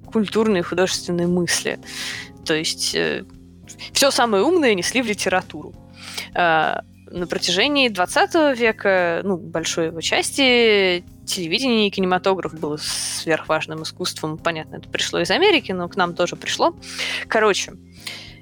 культурной 0.05 0.59
и 0.59 0.63
художественной 0.63 1.25
мысли. 1.25 1.79
То 2.45 2.53
есть 2.53 2.95
э, 2.95 3.25
все 3.93 4.11
самое 4.11 4.43
умное 4.43 4.73
несли 4.73 5.01
в 5.01 5.05
литературу. 5.05 5.73
Э, 6.33 6.79
на 7.11 7.27
протяжении 7.27 7.87
20 7.87 8.57
века, 8.57 9.21
ну, 9.23 9.37
большой 9.37 9.87
его 9.87 10.01
части, 10.01 11.03
телевидение 11.25 11.87
и 11.87 11.91
кинематограф 11.91 12.53
было 12.59 12.77
сверхважным 12.77 13.83
искусством. 13.83 14.37
Понятно, 14.37 14.77
это 14.77 14.89
пришло 14.89 15.19
из 15.19 15.31
Америки, 15.31 15.71
но 15.71 15.87
к 15.87 15.95
нам 15.95 16.15
тоже 16.15 16.35
пришло. 16.35 16.75
Короче, 17.27 17.73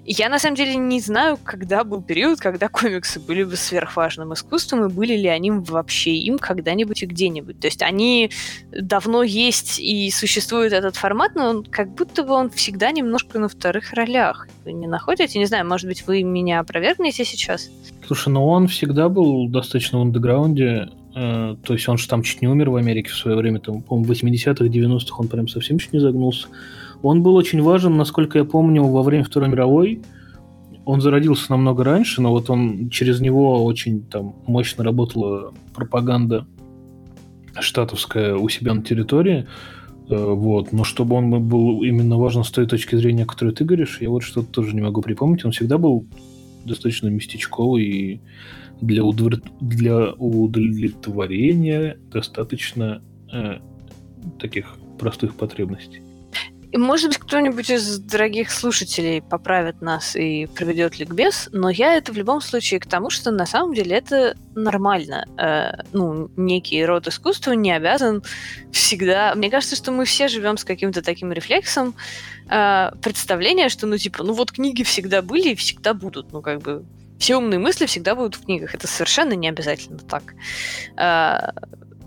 я 0.06 0.30
на 0.30 0.38
самом 0.40 0.56
деле 0.56 0.76
не 0.76 1.00
знаю, 1.00 1.38
когда 1.42 1.84
был 1.84 2.02
период, 2.02 2.40
когда 2.40 2.68
комиксы 2.68 3.20
были 3.20 3.44
бы 3.44 3.56
сверхважным 3.56 4.34
искусством, 4.34 4.86
и 4.86 4.90
были 4.90 5.16
ли 5.16 5.28
они 5.28 5.52
вообще 5.52 6.16
им 6.16 6.38
когда-нибудь 6.38 7.04
и 7.04 7.06
где-нибудь. 7.06 7.60
То 7.60 7.68
есть 7.68 7.82
они 7.82 8.30
давно 8.72 9.24
есть 9.24 9.80
и 9.80 10.12
существует 10.12 10.74
этот 10.74 10.98
формат, 10.98 11.36
но 11.36 11.50
он, 11.50 11.64
как 11.64 11.90
будто 11.96 12.24
бы 12.24 12.34
он 12.34 12.50
всегда 12.50 12.92
немножко 12.92 13.40
на 13.40 13.48
вторых 13.48 13.94
ролях. 13.94 14.48
Вы 14.66 14.74
не 14.74 14.88
находите? 14.88 15.40
Не 15.40 15.46
знаю, 15.46 15.68
может 15.68 15.88
быть, 15.88 16.06
вы 16.06 16.24
меня 16.24 16.60
опровергнете 16.60 17.24
сейчас? 17.24 17.70
Слушай, 18.06 18.30
ну 18.30 18.46
он 18.46 18.68
всегда 18.68 19.08
был 19.08 19.48
достаточно 19.48 20.00
в 20.00 20.02
андеграунде. 20.02 20.90
Э, 21.16 21.56
то 21.64 21.74
есть 21.74 21.88
он 21.88 21.98
же 21.98 22.08
там 22.08 22.24
чуть 22.24 22.42
не 22.42 22.48
умер 22.48 22.72
в 22.72 22.76
Америке 22.76 23.10
в 23.10 23.16
свое 23.16 23.38
время. 23.38 23.60
Там, 23.60 23.82
по-моему, 23.82 24.14
в 24.14 24.18
80-х, 24.18 24.66
90-х 24.66 25.16
он 25.18 25.28
прям 25.28 25.48
совсем 25.48 25.78
чуть 25.78 25.94
не 25.94 26.00
загнулся. 26.00 26.48
Он 27.04 27.22
был 27.22 27.36
очень 27.36 27.62
важен, 27.62 27.98
насколько 27.98 28.40
я 28.40 28.46
помню, 28.46 28.84
во 28.84 29.04
время 29.04 29.26
Второй 29.26 29.50
мировой. 29.50 30.02
Он 30.86 31.02
зародился 31.02 31.52
намного 31.52 31.84
раньше, 31.84 32.22
но 32.22 32.32
вот 32.32 32.50
он 32.50 32.90
через 32.90 33.20
него 33.20 33.64
очень 33.64 34.04
там 34.04 34.36
мощно 34.48 34.84
работала 34.84 35.54
пропаганда 35.76 36.48
штатовское 37.60 38.36
у 38.36 38.48
себя 38.50 38.74
на 38.74 38.82
территории, 38.82 39.46
э, 40.10 40.16
вот, 40.16 40.72
но 40.72 40.84
чтобы 40.84 41.16
он 41.16 41.48
был 41.48 41.84
именно 41.84 42.18
важен 42.18 42.44
с 42.44 42.52
той 42.52 42.66
точки 42.66 42.96
зрения, 42.96 43.24
о 43.24 43.28
которой 43.28 43.54
ты 43.54 43.66
говоришь, 43.66 44.00
я 44.02 44.10
вот 44.10 44.24
что-то 44.24 44.48
тоже 44.48 44.74
не 44.74 44.82
могу 44.82 45.02
припомнить. 45.02 45.46
Он 45.46 45.52
всегда 45.52 45.78
был 45.78 46.06
достаточно 46.66 47.10
местечковый 47.10 47.84
и 47.84 48.22
для, 48.82 49.04
удовлет... 49.04 49.44
для 49.60 50.14
удовлетворения 50.14 51.98
достаточно 52.12 53.02
э, 53.32 53.60
таких 54.40 54.78
простых 54.98 55.36
потребностей. 55.36 56.02
И, 56.74 56.78
может 56.78 57.10
быть, 57.10 57.20
кто-нибудь 57.20 57.70
из 57.70 58.00
дорогих 58.00 58.50
слушателей 58.50 59.22
поправит 59.22 59.84
нас 59.84 60.16
и 60.16 60.48
проведет 60.48 60.98
ликбез, 60.98 61.48
но 61.52 61.70
я 61.70 61.94
это 61.94 62.12
в 62.12 62.18
любом 62.18 62.42
случае 62.42 62.80
к 62.80 62.88
тому, 62.88 63.12
что 63.12 63.30
на 63.30 63.46
самом 63.46 63.76
деле 63.76 63.96
это 63.96 64.36
нормально. 64.56 65.28
Э, 65.38 65.84
ну, 65.94 66.32
некий 66.36 66.84
род 66.84 67.08
искусства 67.08 67.52
не 67.52 67.72
обязан 67.72 68.24
всегда... 68.72 69.36
Мне 69.36 69.52
кажется, 69.52 69.76
что 69.76 69.92
мы 69.92 70.06
все 70.06 70.28
живем 70.28 70.58
с 70.58 70.64
каким-то 70.64 71.04
таким 71.04 71.32
рефлексом 71.32 71.94
э, 72.50 72.90
представления, 73.04 73.70
что, 73.70 73.86
ну, 73.86 74.00
типа, 74.00 74.24
ну 74.24 74.34
вот 74.34 74.52
книги 74.52 74.82
всегда 74.82 75.22
были 75.22 75.50
и 75.50 75.56
всегда 75.56 75.94
будут. 75.94 76.34
Ну, 76.34 76.42
как 76.42 76.64
бы 76.64 76.84
все 77.20 77.38
умные 77.38 77.60
мысли 77.60 77.86
всегда 77.86 78.16
будут 78.16 78.34
в 78.34 78.46
книгах. 78.46 78.74
Это 78.74 78.88
совершенно 78.88 79.34
не 79.34 79.48
обязательно 79.48 80.00
так. 80.00 80.34
Э, 80.98 81.52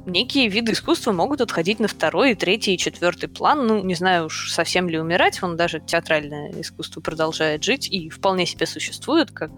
некие 0.07 0.49
виды 0.49 0.73
искусства 0.73 1.13
могут 1.13 1.41
отходить 1.41 1.81
на 1.81 1.89
второй, 1.89 2.35
третий 2.35 2.75
и 2.75 2.79
четвертый 2.79 3.29
план. 3.29 3.67
Ну, 3.67 3.83
не 3.83 3.95
знаю 3.95 4.27
уж, 4.27 4.51
совсем 4.51 4.89
ли 4.89 4.99
умирать. 4.99 5.43
Он 5.43 5.57
даже 5.57 5.81
театральное 5.81 6.53
искусство 6.61 7.01
продолжает 7.01 7.63
жить 7.63 7.89
и 7.91 8.09
вполне 8.09 8.47
себе 8.47 8.67
существует 8.67 9.31
как 9.31 9.51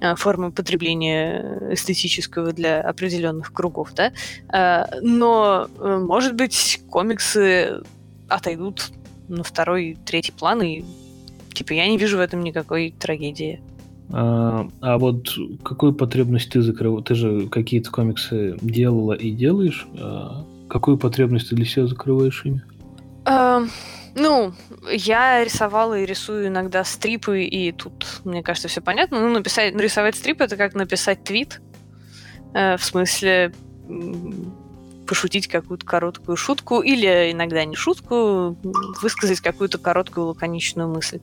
э, 0.00 0.16
форма 0.16 0.50
потребления 0.50 1.60
эстетического 1.70 2.52
для 2.52 2.80
определенных 2.80 3.52
кругов, 3.52 3.92
да. 3.94 4.12
Э, 4.52 5.00
но, 5.00 5.68
э, 5.78 5.98
может 5.98 6.34
быть, 6.34 6.80
комиксы 6.90 7.82
отойдут 8.28 8.90
на 9.28 9.44
второй, 9.44 9.96
третий 10.04 10.32
план, 10.32 10.62
и 10.62 10.84
типа 11.54 11.72
я 11.72 11.86
не 11.86 11.98
вижу 11.98 12.16
в 12.16 12.20
этом 12.20 12.42
никакой 12.42 12.94
трагедии. 12.98 13.62
А, 14.12 14.68
а 14.80 14.98
вот 14.98 15.28
какую 15.62 15.94
потребность 15.94 16.50
ты 16.50 16.62
закрыл? 16.62 17.02
Ты 17.02 17.14
же 17.14 17.48
какие-то 17.48 17.90
комиксы 17.90 18.56
делала 18.60 19.12
и 19.12 19.30
делаешь. 19.30 19.86
А 19.98 20.44
какую 20.68 20.98
потребность 20.98 21.50
ты 21.50 21.56
для 21.56 21.64
себя 21.64 21.86
закрываешь 21.86 22.44
ими? 22.44 22.62
А, 23.24 23.62
ну, 24.14 24.52
я 24.90 25.42
рисовала 25.42 25.98
и 25.98 26.06
рисую 26.06 26.48
иногда 26.48 26.84
стрипы, 26.84 27.44
и 27.44 27.72
тут, 27.72 28.20
мне 28.24 28.42
кажется, 28.42 28.68
все 28.68 28.80
понятно. 28.80 29.20
Ну, 29.20 29.28
написать, 29.28 29.74
нарисовать 29.74 30.16
стрип 30.16 30.40
это 30.40 30.56
как 30.56 30.74
написать 30.74 31.24
твит. 31.24 31.60
Э, 32.54 32.76
в 32.76 32.84
смысле, 32.84 33.52
пошутить 35.06 35.48
какую-то 35.48 35.86
короткую 35.86 36.36
шутку 36.36 36.80
или 36.80 37.32
иногда 37.32 37.64
не 37.64 37.76
шутку, 37.76 38.56
высказать 39.02 39.40
какую-то 39.40 39.78
короткую 39.78 40.28
лаконичную 40.28 40.88
мысль. 40.88 41.20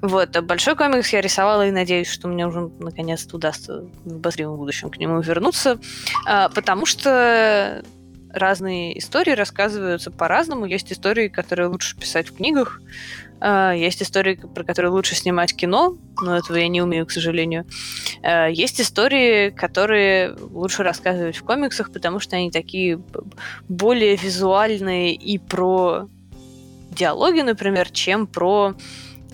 Вот. 0.00 0.34
А 0.36 0.42
большой 0.42 0.76
комикс 0.76 1.12
я 1.12 1.20
рисовала 1.20 1.66
и 1.66 1.70
надеюсь, 1.70 2.08
что 2.08 2.28
мне 2.28 2.46
уже 2.46 2.70
наконец-то 2.78 3.36
удастся 3.36 3.84
в 4.04 4.14
обозримом 4.16 4.56
будущем 4.56 4.90
к 4.90 4.96
нему 4.98 5.20
вернуться, 5.20 5.78
а, 6.26 6.48
потому 6.48 6.86
что 6.86 7.82
разные 8.32 8.98
истории 8.98 9.32
рассказываются 9.32 10.10
по-разному. 10.10 10.64
Есть 10.64 10.92
истории, 10.92 11.28
которые 11.28 11.68
лучше 11.68 11.98
писать 11.98 12.28
в 12.28 12.36
книгах, 12.36 12.80
есть 13.40 14.02
истории, 14.02 14.34
про 14.34 14.64
которые 14.64 14.90
лучше 14.92 15.14
снимать 15.14 15.54
кино, 15.54 15.96
но 16.20 16.36
этого 16.36 16.56
я 16.56 16.68
не 16.68 16.82
умею, 16.82 17.06
к 17.06 17.10
сожалению. 17.10 17.66
А, 18.22 18.48
есть 18.48 18.80
истории, 18.80 19.50
которые 19.50 20.34
лучше 20.34 20.82
рассказывать 20.82 21.36
в 21.36 21.44
комиксах, 21.44 21.92
потому 21.92 22.20
что 22.20 22.36
они 22.36 22.50
такие 22.50 23.02
более 23.68 24.16
визуальные 24.16 25.14
и 25.14 25.38
про 25.38 26.08
диалоги, 26.90 27.40
например, 27.40 27.90
чем 27.90 28.26
про 28.26 28.74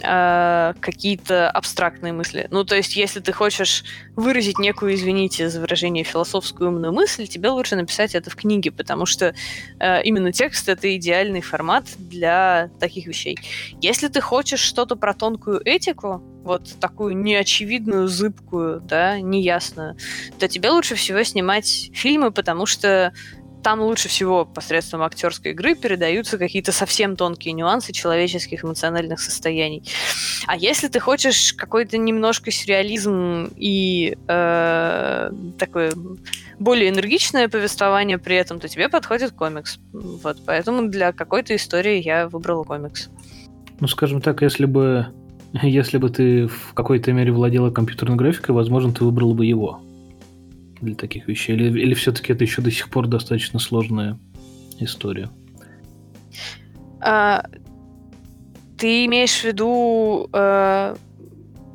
э, 0.02 0.74
какие-то 0.80 1.50
абстрактные 1.50 2.12
мысли. 2.12 2.48
Ну, 2.50 2.64
то 2.64 2.76
есть, 2.76 2.96
если 2.96 3.20
ты 3.20 3.32
хочешь 3.32 3.84
выразить 4.14 4.58
некую, 4.58 4.94
извините 4.94 5.48
за 5.48 5.60
выражение, 5.60 6.04
философскую 6.04 6.70
умную 6.70 6.92
мысль, 6.92 7.26
тебе 7.26 7.50
лучше 7.50 7.76
написать 7.76 8.14
это 8.14 8.30
в 8.30 8.36
книге, 8.36 8.72
потому 8.72 9.06
что 9.06 9.34
э, 9.78 10.02
именно 10.02 10.32
текст— 10.32 10.68
это 10.70 10.94
идеальный 10.96 11.40
формат 11.40 11.84
для 11.98 12.70
таких 12.80 13.06
вещей. 13.06 13.38
Если 13.80 14.08
ты 14.08 14.20
хочешь 14.20 14.60
что-то 14.60 14.96
про 14.96 15.14
тонкую 15.14 15.60
этику, 15.64 16.22
вот 16.44 16.78
такую 16.80 17.16
неочевидную, 17.16 18.06
зыбкую, 18.06 18.80
да, 18.80 19.20
неясную, 19.20 19.96
то 20.38 20.46
тебе 20.46 20.70
лучше 20.70 20.94
всего 20.94 21.22
снимать 21.24 21.90
фильмы, 21.92 22.30
потому 22.30 22.66
что 22.66 23.12
там 23.66 23.80
лучше 23.80 24.08
всего 24.08 24.44
посредством 24.44 25.02
актерской 25.02 25.50
игры 25.50 25.74
передаются 25.74 26.38
какие-то 26.38 26.70
совсем 26.70 27.16
тонкие 27.16 27.52
нюансы 27.52 27.92
человеческих 27.92 28.64
эмоциональных 28.64 29.18
состояний. 29.18 29.82
А 30.46 30.56
если 30.56 30.86
ты 30.86 31.00
хочешь 31.00 31.52
какой-то 31.52 31.98
немножко 31.98 32.52
сюрреализм 32.52 33.48
и 33.56 34.16
э, 34.28 35.30
такое 35.58 35.92
более 36.60 36.90
энергичное 36.90 37.48
повествование 37.48 38.18
при 38.18 38.36
этом, 38.36 38.60
то 38.60 38.68
тебе 38.68 38.88
подходит 38.88 39.32
комикс. 39.32 39.80
Вот, 39.92 40.36
поэтому 40.46 40.86
для 40.86 41.10
какой-то 41.10 41.56
истории 41.56 42.00
я 42.00 42.28
выбрала 42.28 42.62
комикс. 42.62 43.10
Ну, 43.80 43.88
скажем 43.88 44.20
так, 44.20 44.42
если 44.42 44.66
бы 44.66 45.08
если 45.62 45.98
бы 45.98 46.08
ты 46.08 46.46
в 46.46 46.72
какой-то 46.72 47.12
мере 47.12 47.32
владела 47.32 47.72
компьютерной 47.72 48.14
графикой, 48.14 48.54
возможно, 48.54 48.92
ты 48.92 49.02
выбрал 49.02 49.34
бы 49.34 49.44
его 49.44 49.80
для 50.80 50.94
таких 50.94 51.28
вещей? 51.28 51.56
Или, 51.56 51.80
или 51.80 51.94
все-таки 51.94 52.32
это 52.32 52.44
еще 52.44 52.62
до 52.62 52.70
сих 52.70 52.90
пор 52.90 53.06
достаточно 53.06 53.58
сложная 53.58 54.18
история? 54.78 55.30
А, 57.00 57.44
ты 58.78 59.06
имеешь 59.06 59.40
в 59.40 59.44
виду 59.44 60.28
э, 60.32 60.96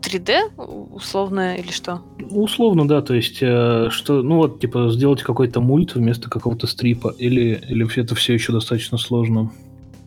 3D 0.01 0.91
условно 0.91 1.55
или 1.55 1.71
что? 1.71 2.01
Условно, 2.29 2.87
да. 2.87 3.01
То 3.01 3.13
есть, 3.13 3.39
э, 3.41 3.87
что, 3.89 4.21
ну 4.21 4.37
вот, 4.37 4.59
типа, 4.59 4.89
сделать 4.91 5.21
какой-то 5.23 5.61
мульт 5.61 5.95
вместо 5.95 6.29
какого-то 6.29 6.67
стрипа, 6.67 7.13
или, 7.17 7.61
или 7.67 7.99
это 7.99 8.15
все 8.15 8.33
еще 8.33 8.51
достаточно 8.51 8.97
сложно? 8.97 9.51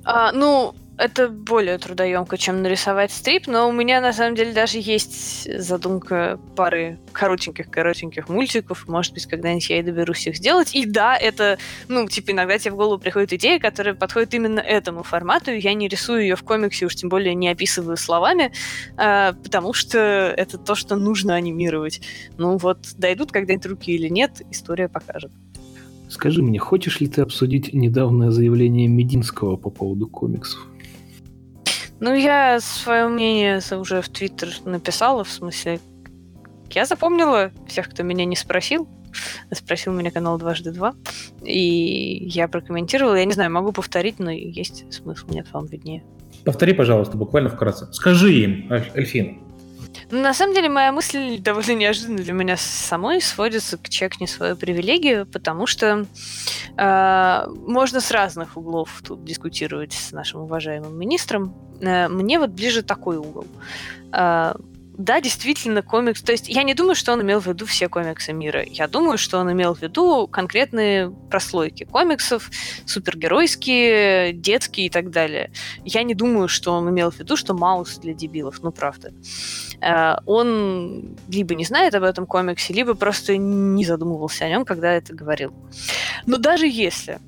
А, 0.05 0.33
ну, 0.33 0.75
это 0.97 1.29
более 1.29 1.79
трудоемко, 1.79 2.39
чем 2.39 2.63
нарисовать 2.63 3.11
стрип, 3.11 3.47
но 3.47 3.69
у 3.69 3.73
меня 3.73 4.01
на 4.01 4.13
самом 4.13 4.37
деле 4.37 4.53
даже 4.53 4.79
есть 4.79 5.49
задумка 5.61 6.39
пары 6.57 6.99
коротеньких-коротеньких 7.13 8.29
мультиков. 8.29 8.87
Может 8.87 9.15
быть, 9.15 9.27
когда-нибудь 9.27 9.69
я 9.71 9.81
и 9.81 9.83
доберусь 9.83 10.27
их 10.27 10.37
сделать. 10.37 10.75
И 10.75 10.87
да, 10.87 11.17
это, 11.17 11.59
ну, 11.89 12.07
типа, 12.07 12.31
иногда 12.31 12.59
тебе 12.59 12.73
в 12.73 12.77
голову 12.77 13.01
приходит 13.01 13.33
идея, 13.33 13.59
которая 13.59 13.95
подходит 13.95 14.35
именно 14.35 14.61
этому 14.61 15.03
формату. 15.03 15.51
Я 15.51 15.75
не 15.75 15.89
рисую 15.89 16.23
ее 16.23 16.37
в 16.37 16.45
комиксе, 16.45 16.87
уж 16.87 16.95
тем 16.95 17.09
более 17.09 17.35
не 17.35 17.49
описываю 17.49 17.97
словами, 17.97 18.53
э, 18.97 19.33
потому 19.33 19.73
что 19.73 19.99
это 19.99 20.59
то, 20.59 20.75
что 20.75 20.97
нужно 20.97 21.35
анимировать. 21.35 22.01
Ну 22.39 22.57
вот, 22.57 22.79
дойдут 22.97 23.33
когда-нибудь 23.33 23.67
руки 23.67 23.93
или 23.93 24.09
нет, 24.09 24.43
история 24.51 24.89
покажет. 24.89 25.33
Скажи 26.09 26.43
мне, 26.43 26.61
хочешь 26.61 27.01
ли 27.01 27.09
ты 27.09 27.23
обсудить 27.23 27.75
недавнее 27.75 28.31
заявление 28.31 28.87
Мединского 28.87 29.57
по 29.57 29.71
поводу 29.71 30.07
комиксов? 30.07 30.61
Ну, 32.05 32.15
я 32.15 32.61
свое 32.61 33.09
мнение 33.09 33.63
уже 33.79 34.03
в 34.03 34.11
Твиттер 34.11 34.51
написала, 34.67 35.25
в 35.25 35.31
смысле, 35.31 35.81
я 36.69 36.85
запомнила 36.85 37.51
всех, 37.67 37.89
кто 37.89 38.03
меня 38.03 38.27
не 38.27 38.37
спросил. 38.37 38.87
Спросил 39.51 39.95
меня 39.95 40.11
канал 40.11 40.37
дважды 40.37 40.71
два. 40.71 40.95
И 41.43 42.29
я 42.29 42.47
прокомментировала. 42.47 43.15
Я 43.15 43.25
не 43.25 43.33
знаю, 43.33 43.51
могу 43.51 43.73
повторить, 43.73 44.19
но 44.19 44.31
есть 44.31 44.85
смысл. 44.93 45.29
Нет, 45.31 45.47
вам 45.51 45.65
виднее. 45.65 46.05
Повтори, 46.45 46.75
пожалуйста, 46.75 47.17
буквально 47.17 47.49
вкратце. 47.49 47.91
Скажи 47.95 48.35
им, 48.35 48.71
Эльфин. 48.71 49.41
Ну, 50.11 50.21
на 50.21 50.35
самом 50.35 50.55
деле, 50.55 50.69
моя 50.69 50.93
мысль 50.93 51.39
довольно 51.41 51.73
неожиданно 51.73 52.19
для 52.19 52.33
меня 52.33 52.57
самой 52.57 53.21
сводится 53.21 53.79
к 53.79 53.89
чекни 53.89 54.27
свою 54.27 54.57
привилегию, 54.57 55.27
потому 55.27 55.67
что 55.67 56.07
э, 56.77 57.47
можно 57.67 58.01
с 58.01 58.11
разных 58.11 58.57
углов 58.57 59.03
тут 59.07 59.25
дискутировать 59.25 59.93
с 59.93 60.13
нашим 60.13 60.41
уважаемым 60.41 60.99
министром. 60.99 61.55
Э, 61.81 62.09
мне 62.09 62.39
вот 62.39 62.51
ближе 62.51 62.83
такой 62.83 63.17
угол. 63.17 63.47
Э, 64.13 64.55
да, 64.97 65.21
действительно, 65.21 65.83
комикс. 65.83 66.23
То 66.23 66.33
есть 66.33 66.49
я 66.49 66.63
не 66.63 66.75
думаю, 66.75 66.95
что 66.95 67.13
он 67.13 67.23
имел 67.23 67.41
в 67.41 67.47
виду 67.47 67.67
все 67.67 67.89
комиксы 67.89 68.33
мира. 68.33 68.63
Я 68.63 68.87
думаю, 68.87 69.19
что 69.19 69.39
он 69.39 69.51
имел 69.51 69.75
в 69.75 69.83
виду 69.83 70.29
конкретные 70.29 71.11
прослойки 71.11 71.85
комиксов, 71.85 72.49
супергеройские, 72.87 74.33
детские 74.33 74.87
и 74.87 74.91
так 74.91 75.11
далее. 75.11 75.51
Я 75.85 76.05
не 76.05 76.15
думаю, 76.15 76.47
что 76.49 76.73
он 76.73 76.89
имел 76.91 77.11
в 77.11 77.19
виду, 77.19 77.37
что 77.37 77.55
Маус 77.55 77.99
для 77.99 78.15
дебилов. 78.15 78.63
Ну, 78.63 78.71
правда. 78.71 79.13
Э, 79.85 80.17
он 80.27 81.17
либо 81.29 81.55
не 81.55 81.65
знает 81.65 81.95
об 81.95 82.05
этом 82.05 82.27
комиксе, 82.27 82.73
либо 82.73 82.95
просто 82.95 83.37
не 83.37 83.85
задумывался 83.85 84.45
о 84.45 84.49
нем, 84.49 84.65
когда 84.65 84.93
это 84.93 85.15
говорил. 85.15 85.53
Но 86.27 86.39
даже 86.39 86.67
если 86.67 87.19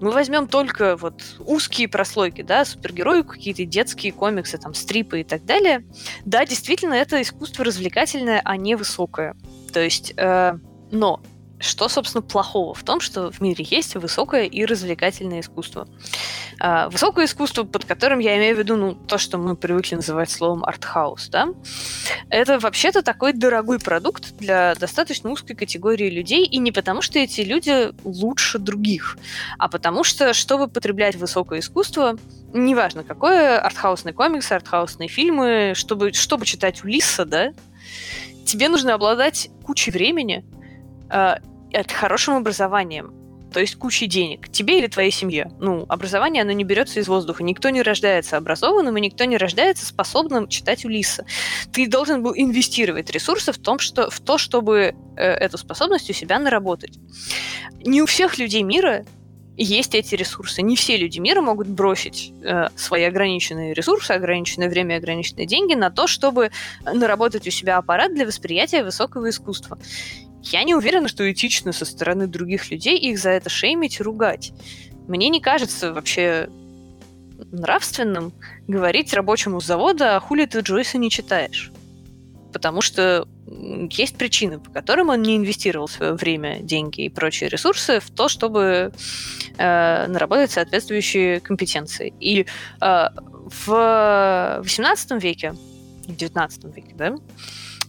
мы 0.00 0.10
возьмем 0.10 0.48
только 0.48 0.96
вот 0.96 1.22
узкие 1.38 1.88
прослойки, 1.88 2.42
да, 2.42 2.64
супергерои, 2.64 3.22
какие-то 3.22 3.64
детские 3.64 4.12
комиксы, 4.12 4.58
там, 4.58 4.74
стрипы 4.74 5.20
и 5.20 5.24
так 5.24 5.44
далее. 5.44 5.86
Да, 6.24 6.44
действительно, 6.44 6.94
это 6.94 7.22
искусство 7.22 7.64
развлекательное, 7.64 8.40
а 8.44 8.56
не 8.56 8.74
высокое. 8.74 9.36
То 9.72 9.80
есть, 9.80 10.12
э, 10.16 10.54
но 10.90 11.22
что, 11.62 11.88
собственно, 11.88 12.22
плохого 12.22 12.74
в 12.74 12.82
том, 12.82 13.00
что 13.00 13.30
в 13.30 13.40
мире 13.40 13.64
есть 13.68 13.94
высокое 13.94 14.44
и 14.44 14.64
развлекательное 14.64 15.40
искусство? 15.40 15.88
А, 16.58 16.88
высокое 16.90 17.26
искусство, 17.26 17.64
под 17.64 17.84
которым 17.84 18.18
я 18.18 18.36
имею 18.36 18.56
в 18.56 18.58
виду, 18.58 18.76
ну, 18.76 18.94
то, 18.94 19.18
что 19.18 19.38
мы 19.38 19.56
привыкли 19.56 19.94
называть 19.94 20.30
словом 20.30 20.64
артхаус, 20.64 21.28
да, 21.28 21.48
это 22.28 22.58
вообще-то 22.58 23.02
такой 23.02 23.32
дорогой 23.32 23.78
продукт 23.78 24.36
для 24.36 24.74
достаточно 24.74 25.30
узкой 25.30 25.54
категории 25.54 26.10
людей, 26.10 26.44
и 26.44 26.58
не 26.58 26.72
потому, 26.72 27.00
что 27.00 27.18
эти 27.18 27.42
люди 27.42 27.92
лучше 28.04 28.58
других, 28.58 29.16
а 29.58 29.68
потому 29.68 30.04
что, 30.04 30.34
чтобы 30.34 30.68
потреблять 30.68 31.16
высокое 31.16 31.60
искусство, 31.60 32.18
неважно, 32.52 33.04
какое, 33.04 33.58
артхаусный 33.60 34.12
комикс, 34.12 34.50
артхаусные 34.50 35.08
фильмы, 35.08 35.72
чтобы, 35.74 36.12
чтобы 36.12 36.44
читать 36.44 36.84
Улисса, 36.84 37.24
да, 37.24 37.52
тебе 38.44 38.68
нужно 38.68 38.94
обладать 38.94 39.48
кучей 39.64 39.90
времени, 39.90 40.44
э, 41.10 41.36
это 41.72 41.94
хорошим 41.94 42.34
образованием, 42.34 43.12
то 43.52 43.60
есть 43.60 43.76
кучей 43.76 44.06
денег, 44.06 44.48
тебе 44.48 44.78
или 44.78 44.86
твоей 44.86 45.10
семье. 45.10 45.50
Ну, 45.60 45.84
образование, 45.88 46.42
оно 46.42 46.52
не 46.52 46.64
берется 46.64 47.00
из 47.00 47.08
воздуха. 47.08 47.44
Никто 47.44 47.70
не 47.70 47.82
рождается 47.82 48.36
образованным, 48.36 48.96
и 48.96 49.00
никто 49.00 49.24
не 49.24 49.36
рождается 49.36 49.84
способным 49.86 50.48
читать 50.48 50.84
Улиса. 50.84 51.24
Ты 51.72 51.86
должен 51.86 52.22
был 52.22 52.32
инвестировать 52.34 53.10
ресурсы 53.10 53.52
в, 53.52 53.58
том, 53.58 53.78
что, 53.78 54.10
в 54.10 54.20
то, 54.20 54.38
чтобы 54.38 54.94
э, 55.16 55.22
эту 55.22 55.58
способность 55.58 56.08
у 56.10 56.12
себя 56.12 56.38
наработать. 56.38 56.98
Не 57.84 58.02
у 58.02 58.06
всех 58.06 58.38
людей 58.38 58.62
мира 58.62 59.04
есть 59.56 59.94
эти 59.94 60.14
ресурсы. 60.14 60.62
Не 60.62 60.76
все 60.76 60.96
люди 60.96 61.18
мира 61.18 61.42
могут 61.42 61.68
бросить 61.68 62.32
э, 62.42 62.68
свои 62.74 63.04
ограниченные 63.04 63.74
ресурсы, 63.74 64.12
ограниченное 64.12 64.70
время, 64.70 64.96
ограниченные 64.96 65.46
деньги 65.46 65.74
на 65.74 65.90
то, 65.90 66.06
чтобы 66.06 66.50
наработать 66.84 67.46
у 67.46 67.50
себя 67.50 67.76
аппарат 67.76 68.14
для 68.14 68.26
восприятия 68.26 68.82
высокого 68.82 69.28
искусства. 69.28 69.78
Я 70.42 70.64
не 70.64 70.74
уверена, 70.74 71.08
что 71.08 71.30
этично 71.30 71.72
со 71.72 71.84
стороны 71.84 72.26
других 72.26 72.70
людей 72.70 72.98
их 72.98 73.18
за 73.18 73.30
это 73.30 73.48
шеймить 73.48 74.00
и 74.00 74.02
ругать. 74.02 74.52
Мне 75.06 75.28
не 75.28 75.40
кажется 75.40 75.92
вообще 75.92 76.48
нравственным 77.50 78.32
говорить 78.66 79.12
рабочему 79.14 79.60
завода, 79.60 80.16
а 80.16 80.20
хули 80.20 80.46
ты 80.46 80.60
Джойса 80.60 80.98
не 80.98 81.10
читаешь. 81.10 81.70
Потому 82.52 82.82
что 82.82 83.26
есть 83.90 84.16
причины, 84.16 84.58
по 84.58 84.70
которым 84.70 85.08
он 85.08 85.22
не 85.22 85.36
инвестировал 85.36 85.88
свое 85.88 86.12
время, 86.12 86.60
деньги 86.60 87.02
и 87.02 87.08
прочие 87.08 87.48
ресурсы 87.48 88.00
в 88.00 88.10
то, 88.10 88.28
чтобы 88.28 88.92
э, 89.58 90.06
наработать 90.06 90.50
соответствующие 90.50 91.40
компетенции. 91.40 92.12
И 92.20 92.42
э, 92.42 92.46
в 92.80 93.68
XVIII 93.68 95.18
веке, 95.18 95.54
в 96.06 96.12
XIX 96.12 96.74
веке, 96.74 96.94
да, 96.94 97.16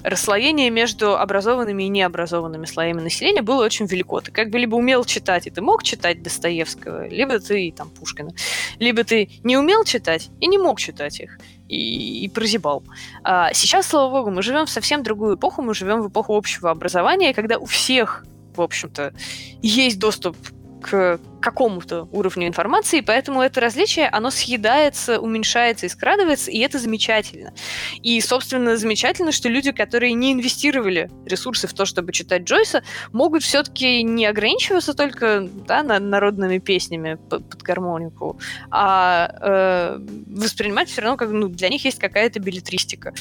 расслоение 0.03 0.69
между 0.69 1.17
образованными 1.17 1.83
и 1.83 1.87
необразованными 1.87 2.65
слоями 2.65 3.01
населения 3.01 3.41
было 3.41 3.63
очень 3.63 3.85
велико. 3.85 4.21
Ты 4.21 4.31
как 4.31 4.49
бы 4.49 4.59
либо 4.59 4.75
умел 4.75 5.05
читать, 5.05 5.47
и 5.47 5.49
ты 5.49 5.61
мог 5.61 5.83
читать 5.83 6.21
Достоевского, 6.21 7.07
либо 7.07 7.39
ты 7.39 7.73
там 7.75 7.89
Пушкина, 7.89 8.33
либо 8.79 9.03
ты 9.03 9.29
не 9.43 9.57
умел 9.57 9.83
читать 9.83 10.29
и 10.39 10.47
не 10.47 10.57
мог 10.57 10.79
читать 10.79 11.19
их 11.19 11.39
и, 11.69 12.25
и 12.25 12.29
прозябал. 12.29 12.83
А 13.23 13.53
сейчас, 13.53 13.87
слава 13.87 14.11
богу, 14.11 14.31
мы 14.31 14.41
живем 14.41 14.65
в 14.65 14.69
совсем 14.69 15.03
другую 15.03 15.37
эпоху, 15.37 15.61
мы 15.61 15.73
живем 15.73 16.01
в 16.01 16.09
эпоху 16.09 16.35
общего 16.35 16.69
образования, 16.69 17.33
когда 17.33 17.57
у 17.57 17.65
всех, 17.65 18.25
в 18.55 18.61
общем-то, 18.61 19.13
есть 19.61 19.99
доступ 19.99 20.35
к 20.83 21.19
какому-то 21.39 22.07
уровню 22.11 22.47
информации, 22.47 23.01
поэтому 23.01 23.41
это 23.41 23.59
различие, 23.59 24.07
оно 24.07 24.29
съедается, 24.29 25.19
уменьшается 25.19 25.85
и 25.85 25.89
скрадывается, 25.89 26.51
и 26.51 26.59
это 26.59 26.77
замечательно. 26.77 27.53
И, 28.01 28.19
собственно, 28.21 28.77
замечательно, 28.77 29.31
что 29.31 29.49
люди, 29.49 29.71
которые 29.71 30.13
не 30.13 30.33
инвестировали 30.33 31.09
ресурсы 31.25 31.67
в 31.67 31.73
то, 31.73 31.85
чтобы 31.85 32.11
читать 32.11 32.43
Джойса, 32.43 32.83
могут 33.11 33.43
все-таки 33.43 34.03
не 34.03 34.25
ограничиваться 34.25 34.93
только 34.93 35.47
да, 35.67 35.83
на, 35.83 35.99
народными 35.99 36.59
песнями 36.59 37.17
под, 37.29 37.61
гармонику, 37.63 38.37
а 38.69 39.29
э, 39.41 39.99
воспринимать 40.27 40.89
все 40.89 41.01
равно, 41.01 41.17
как 41.17 41.29
ну, 41.29 41.47
для 41.47 41.69
них 41.69 41.85
есть 41.85 41.99
какая-то 41.99 42.39
билетристика. 42.39 43.13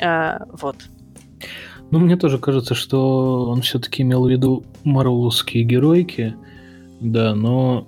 Э, 0.00 0.38
вот. 0.60 0.76
Ну, 1.90 1.98
мне 1.98 2.16
тоже 2.16 2.38
кажется, 2.38 2.74
что 2.74 3.48
он 3.48 3.62
все-таки 3.62 4.02
имел 4.02 4.26
в 4.26 4.30
виду 4.30 4.64
марвеловские 4.84 5.64
геройки, 5.64 6.34
да, 7.00 7.34
но 7.34 7.86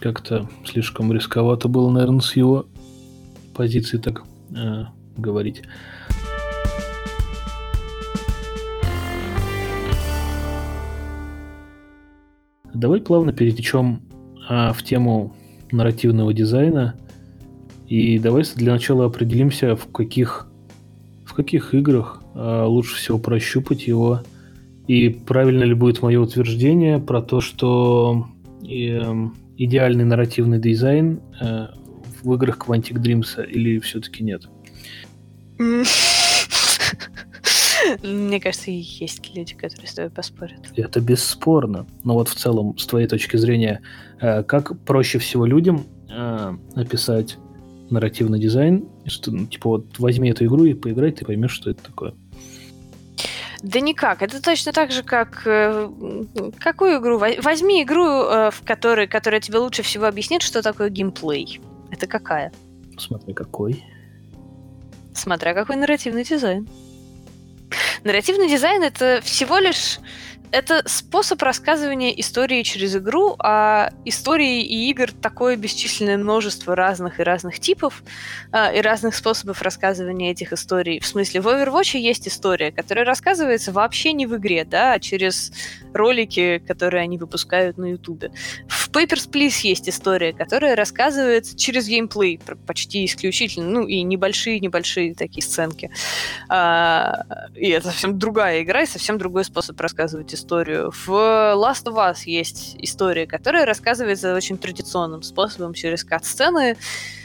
как-то 0.00 0.48
слишком 0.64 1.12
рисковато 1.12 1.68
было, 1.68 1.90
наверное, 1.90 2.20
с 2.20 2.34
его 2.36 2.66
позиции 3.54 3.98
так 3.98 4.22
э, 4.56 4.84
говорить. 5.16 5.62
Давай 12.74 13.00
плавно 13.00 13.32
перетечем 13.32 14.00
а, 14.48 14.72
в 14.72 14.82
тему 14.82 15.36
нарративного 15.70 16.32
дизайна. 16.32 16.94
И 17.86 18.18
давай 18.18 18.44
для 18.56 18.72
начала 18.72 19.04
определимся, 19.04 19.76
в 19.76 19.86
каких, 19.92 20.48
в 21.24 21.34
каких 21.34 21.74
играх 21.74 22.22
а, 22.34 22.66
лучше 22.66 22.96
всего 22.96 23.18
прощупать 23.18 23.86
его. 23.86 24.22
И 24.88 25.10
правильно 25.10 25.64
ли 25.64 25.74
будет 25.74 26.02
мое 26.02 26.18
утверждение 26.18 26.98
про 26.98 27.22
то, 27.22 27.40
что 27.40 28.26
Эм, 28.64 29.36
идеальный 29.56 30.04
нарративный 30.04 30.58
дизайн 30.58 31.20
э, 31.40 31.68
в 32.22 32.34
играх 32.34 32.58
Quantic 32.58 32.94
Dreams 32.94 33.48
или 33.48 33.78
все-таки 33.80 34.22
нет? 34.22 34.42
Мне 38.02 38.40
кажется, 38.40 38.70
есть 38.70 39.34
люди, 39.34 39.54
которые 39.54 39.88
с 39.88 39.94
тобой 39.94 40.10
поспорят. 40.10 40.60
Это 40.76 41.00
бесспорно. 41.00 41.86
Но 42.04 42.14
вот 42.14 42.28
в 42.28 42.34
целом, 42.34 42.76
с 42.78 42.86
твоей 42.86 43.06
точки 43.06 43.36
зрения, 43.36 43.82
э, 44.20 44.42
как 44.44 44.78
проще 44.84 45.18
всего 45.18 45.46
людям 45.46 45.84
э, 46.08 46.56
написать 46.74 47.38
нарративный 47.90 48.38
дизайн? 48.38 48.88
Что, 49.06 49.32
ну, 49.32 49.46
типа, 49.46 49.70
вот 49.70 49.98
возьми 49.98 50.30
эту 50.30 50.46
игру 50.46 50.64
и 50.64 50.74
поиграй, 50.74 51.12
ты 51.12 51.24
поймешь, 51.24 51.52
что 51.52 51.70
это 51.70 51.82
такое. 51.82 52.14
Да 53.62 53.80
никак. 53.80 54.22
Это 54.22 54.42
точно 54.42 54.72
так 54.72 54.90
же, 54.90 55.02
как... 55.02 55.42
Э, 55.46 55.88
какую 56.58 56.98
игру? 56.98 57.18
Возьми 57.18 57.82
игру, 57.82 58.06
э, 58.06 58.50
в 58.50 58.62
которой, 58.64 59.06
которая 59.06 59.40
тебе 59.40 59.58
лучше 59.58 59.82
всего 59.82 60.06
объяснит, 60.06 60.42
что 60.42 60.62
такое 60.62 60.88
геймплей. 60.90 61.60
Это 61.90 62.08
какая? 62.08 62.52
Смотри, 62.98 63.34
какой. 63.34 63.84
Смотря 65.14 65.54
какой 65.54 65.76
нарративный 65.76 66.24
дизайн. 66.24 66.68
Нарративный 68.02 68.48
дизайн— 68.48 68.82
это 68.84 69.20
всего 69.22 69.58
лишь 69.58 69.98
это 70.52 70.82
способ 70.86 71.42
рассказывания 71.42 72.10
истории 72.20 72.62
через 72.62 72.94
игру, 72.94 73.34
а 73.38 73.90
истории 74.04 74.62
и 74.62 74.90
игр 74.90 75.10
такое 75.10 75.56
бесчисленное 75.56 76.18
множество 76.18 76.76
разных 76.76 77.20
и 77.20 77.22
разных 77.22 77.58
типов 77.58 78.02
а, 78.52 78.70
и 78.70 78.80
разных 78.82 79.14
способов 79.14 79.62
рассказывания 79.62 80.30
этих 80.30 80.52
историй. 80.52 81.00
В 81.00 81.06
смысле, 81.06 81.40
в 81.40 81.48
Overwatch 81.48 81.96
есть 81.96 82.28
история, 82.28 82.70
которая 82.70 83.06
рассказывается 83.06 83.72
вообще 83.72 84.12
не 84.12 84.26
в 84.26 84.36
игре, 84.36 84.64
да, 84.64 84.92
а 84.92 85.00
через 85.00 85.52
ролики, 85.94 86.58
которые 86.66 87.02
они 87.02 87.16
выпускают 87.16 87.78
на 87.78 87.86
Ютубе. 87.86 88.30
В 88.68 88.90
Papers, 88.90 89.30
Please 89.30 89.60
есть 89.62 89.88
история, 89.88 90.34
которая 90.34 90.76
рассказывается 90.76 91.56
через 91.56 91.88
геймплей, 91.88 92.38
почти 92.66 93.06
исключительно, 93.06 93.70
ну 93.70 93.86
и 93.86 94.02
небольшие-небольшие 94.02 95.14
такие 95.14 95.42
сценки. 95.42 95.90
А, 96.50 97.24
и 97.54 97.70
это 97.70 97.88
совсем 97.88 98.18
другая 98.18 98.62
игра 98.62 98.82
и 98.82 98.86
совсем 98.86 99.16
другой 99.16 99.44
способ 99.44 99.80
рассказывать 99.80 100.34
историю. 100.34 100.41
В 100.48 101.08
Last 101.08 101.84
of 101.84 101.94
Us 101.94 102.22
есть 102.24 102.76
история, 102.78 103.26
которая 103.26 103.64
рассказывается 103.66 104.34
очень 104.34 104.58
традиционным 104.58 105.22
способом 105.22 105.74
через 105.74 106.04
кат-сцены 106.04 106.76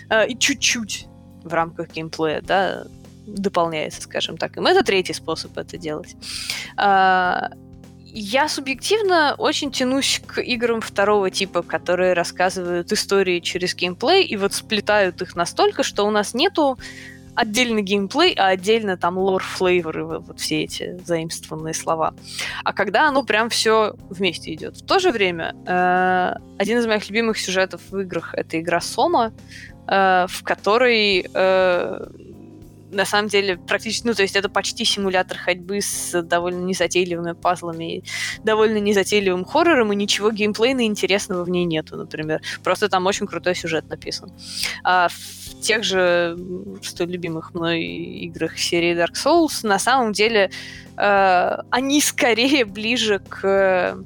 э, 0.10 0.28
и 0.28 0.38
чуть-чуть 0.38 1.08
в 1.44 1.54
рамках 1.54 1.90
геймплея, 1.92 2.42
да, 2.42 2.86
дополняется, 3.26 4.02
скажем 4.02 4.38
так. 4.38 4.58
И 4.58 4.62
это 4.62 4.84
третий 4.84 5.14
способ 5.14 5.58
это 5.58 5.78
делать. 5.78 6.16
А, 6.78 7.52
я 8.06 8.48
субъективно 8.48 9.36
очень 9.38 9.72
тянусь 9.72 10.22
к 10.26 10.42
играм 10.42 10.82
второго 10.82 11.30
типа, 11.30 11.62
которые 11.62 12.14
рассказывают 12.14 12.92
истории 12.92 13.40
через 13.40 13.76
геймплей 13.76 14.26
и 14.26 14.38
вот 14.38 14.54
сплетают 14.54 15.22
их 15.22 15.36
настолько, 15.36 15.84
что 15.84 16.08
у 16.08 16.10
нас 16.10 16.34
нету 16.34 16.78
отдельно 17.38 17.82
геймплей, 17.82 18.34
а 18.34 18.48
отдельно 18.48 18.98
там 18.98 19.18
лор, 19.18 19.44
флейворы, 19.44 20.06
вот 20.06 20.40
все 20.40 20.64
эти 20.64 21.00
заимствованные 21.06 21.76
слова. 21.76 22.16
А 22.64 22.74
когда 22.74 23.08
оно 23.08 23.24
прям 23.24 23.50
все 23.50 23.96
вместе 24.10 24.54
идет. 24.54 24.78
В 24.78 24.86
то 24.86 24.98
же 24.98 25.12
время 25.12 25.56
э, 25.68 26.34
один 26.58 26.80
из 26.80 26.88
моих 26.88 27.08
любимых 27.08 27.38
сюжетов 27.38 27.82
в 27.92 28.00
играх 28.00 28.34
это 28.34 28.60
игра 28.60 28.82
Сома, 28.82 29.34
э, 29.88 30.26
в 30.28 30.44
которой 30.44 31.30
э, 31.32 32.08
на 32.92 33.06
самом 33.06 33.28
деле 33.28 33.58
практически, 33.58 34.08
ну, 34.08 34.14
то 34.16 34.24
есть 34.24 34.36
это 34.36 34.50
почти 34.50 34.84
симулятор 34.84 35.38
ходьбы 35.38 35.82
с 35.82 36.20
довольно 36.24 36.64
незатейливыми 36.64 37.34
пазлами, 37.34 38.04
довольно 38.44 38.78
незатейливым 38.78 39.46
хоррором, 39.46 39.94
и 39.94 39.96
ничего 39.96 40.32
геймплейно 40.32 40.86
интересного 40.86 41.44
в 41.44 41.50
ней 41.50 41.66
нету, 41.66 41.98
например. 41.98 42.42
Просто 42.64 42.90
там 42.90 43.06
очень 43.06 43.28
крутой 43.28 43.56
сюжет 43.56 43.90
написан. 43.90 44.32
А 44.84 45.10
в 45.10 45.47
тех 45.62 45.84
же 45.84 46.38
столь 46.84 47.12
любимых 47.12 47.54
мной 47.54 47.84
играх 47.84 48.58
серии 48.58 48.96
Dark 48.96 49.14
Souls 49.14 49.66
на 49.66 49.80
самом 49.80 50.14
деле 50.14 50.52
э, 50.98 51.58
они 51.70 52.02
скорее 52.02 52.66
ближе 52.66 53.20
к 53.20 53.98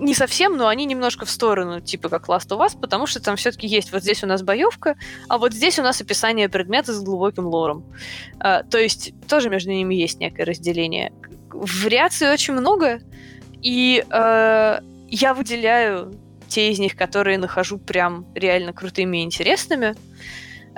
не 0.00 0.14
совсем, 0.14 0.56
но 0.56 0.68
они 0.68 0.84
немножко 0.84 1.26
в 1.26 1.30
сторону, 1.30 1.80
типа 1.80 2.08
как 2.08 2.28
Last 2.28 2.48
of 2.50 2.64
Us, 2.64 2.78
потому 2.80 3.06
что 3.06 3.20
там 3.20 3.36
все-таки 3.36 3.66
есть 3.66 3.92
вот 3.92 4.02
здесь 4.02 4.22
у 4.22 4.26
нас 4.26 4.42
боевка, 4.42 4.96
а 5.28 5.38
вот 5.38 5.52
здесь 5.52 5.78
у 5.78 5.82
нас 5.82 6.00
описание 6.00 6.48
предмета 6.48 6.92
с 6.92 7.02
глубоким 7.02 7.46
лором. 7.46 7.84
А, 8.38 8.62
то 8.62 8.78
есть 8.78 9.12
тоже 9.28 9.50
между 9.50 9.70
ними 9.70 9.94
есть 9.94 10.20
некое 10.20 10.44
разделение. 10.44 11.12
Вариаций 11.50 12.30
очень 12.30 12.54
много, 12.54 13.00
и 13.60 14.04
э, 14.08 14.80
я 15.08 15.34
выделяю 15.34 16.14
те 16.48 16.70
из 16.70 16.78
них, 16.78 16.96
которые 16.96 17.38
нахожу 17.38 17.78
прям 17.78 18.26
реально 18.34 18.72
крутыми 18.72 19.18
и 19.18 19.24
интересными. 19.24 19.94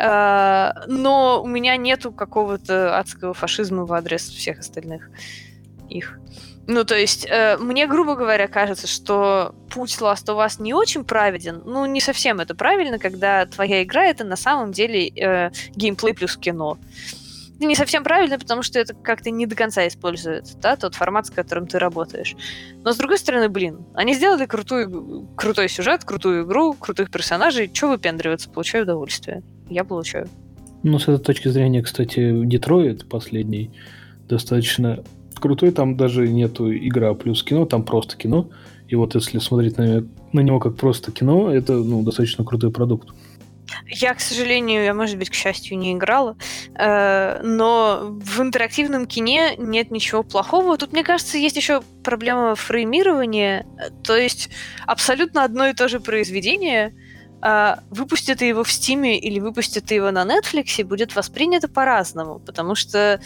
Но 0.01 1.43
у 1.43 1.47
меня 1.47 1.77
нету 1.77 2.13
какого-то 2.13 2.99
адского 2.99 3.35
фашизма 3.35 3.85
в 3.85 3.93
адрес 3.93 4.23
всех 4.23 4.61
остальных 4.61 5.11
их. 5.89 6.19
Ну, 6.67 6.85
то 6.85 6.97
есть, 6.97 7.27
э, 7.29 7.57
мне, 7.57 7.89
грубо 7.89 8.15
говоря, 8.15 8.47
кажется, 8.47 8.87
что 8.87 9.57
путь 9.71 9.97
Last 10.01 10.27
of 10.27 10.37
Us 10.45 10.63
не 10.63 10.73
очень 10.73 11.05
праведен. 11.05 11.63
Ну, 11.65 11.85
не 11.87 12.01
совсем 12.01 12.39
это 12.39 12.55
правильно, 12.55 12.99
когда 12.99 13.45
твоя 13.47 13.83
игра 13.83 14.05
это 14.05 14.25
на 14.25 14.37
самом 14.37 14.71
деле 14.71 15.09
э, 15.09 15.51
геймплей 15.75 16.15
плюс 16.15 16.37
кино. 16.37 16.79
Не 17.59 17.75
совсем 17.75 18.05
правильно, 18.05 18.39
потому 18.39 18.63
что 18.63 18.79
это 18.79 18.95
как-то 18.95 19.31
не 19.31 19.47
до 19.47 19.57
конца 19.57 19.87
использует, 19.89 20.47
да, 20.61 20.77
тот 20.77 20.95
формат, 20.95 21.27
с 21.27 21.31
которым 21.31 21.67
ты 21.67 21.79
работаешь. 21.79 22.37
Но, 22.85 22.93
с 22.93 22.97
другой 22.97 23.19
стороны, 23.19 23.49
блин, 23.49 23.85
они 23.95 24.15
сделали 24.15 24.47
крутую, 24.47 25.29
крутой 25.37 25.69
сюжет, 25.69 26.05
крутую 26.05 26.45
игру, 26.45 26.75
крутых 26.75 27.11
персонажей. 27.11 27.69
Чего 27.71 27.91
выпендриваться? 27.91 28.49
Получаю 28.49 28.85
удовольствие. 28.85 29.43
Я 29.71 29.85
получаю. 29.85 30.29
Ну, 30.83 30.99
с 30.99 31.09
этой 31.09 31.23
точки 31.23 31.49
зрения, 31.49 31.83
кстати, 31.83 32.45
Детройт 32.45 33.09
последний 33.09 33.71
достаточно 34.29 35.03
крутой, 35.35 35.73
там 35.73 35.97
даже 35.97 36.29
нету 36.29 36.73
игра 36.73 37.15
плюс 37.15 37.43
кино, 37.43 37.67
там 37.67 37.85
просто 37.85 38.17
кино. 38.17 38.51
И 38.89 38.97
вот 38.97 39.15
если 39.15 39.39
смотреть 39.39 39.79
на, 39.79 40.07
на 40.33 40.41
него 40.41 40.59
как 40.59 40.77
просто 40.77 41.13
кино, 41.13 41.53
это 41.53 41.75
ну, 41.75 42.03
достаточно 42.03 42.45
крутой 42.45 42.71
продукт. 42.71 43.09
Я, 43.87 44.15
к 44.15 44.21
сожалению, 44.21 44.83
я, 44.85 44.95
может 44.95 45.17
быть, 45.17 45.31
к 45.31 45.35
счастью, 45.35 45.79
не 45.79 45.93
играла, 45.93 46.37
э, 46.75 47.41
но 47.43 48.19
в 48.21 48.41
интерактивном 48.41 49.07
кине 49.07 49.55
нет 49.59 49.91
ничего 49.91 50.23
плохого. 50.23 50.77
Тут, 50.77 50.93
мне 50.93 51.05
кажется, 51.05 51.39
есть 51.39 51.57
еще 51.57 51.83
проблема 52.03 52.55
фреймирования. 52.57 53.67
То 54.03 54.17
есть 54.17 54.51
абсолютно 54.87 55.45
одно 55.45 55.69
и 55.69 55.73
то 55.73 55.89
же 55.89 56.01
произведение, 56.01 56.95
выпустят 57.91 58.39
ты 58.41 58.47
его 58.47 58.65
в 58.65 58.71
Стиме 58.71 59.19
или 59.19 59.41
выпустят 59.41 59.91
его 59.91 60.11
на 60.11 60.25
Netflix, 60.25 60.85
будет 60.85 61.15
воспринято 61.15 61.69
по-разному, 61.69 62.39
потому 62.39 62.75
что 62.75 63.21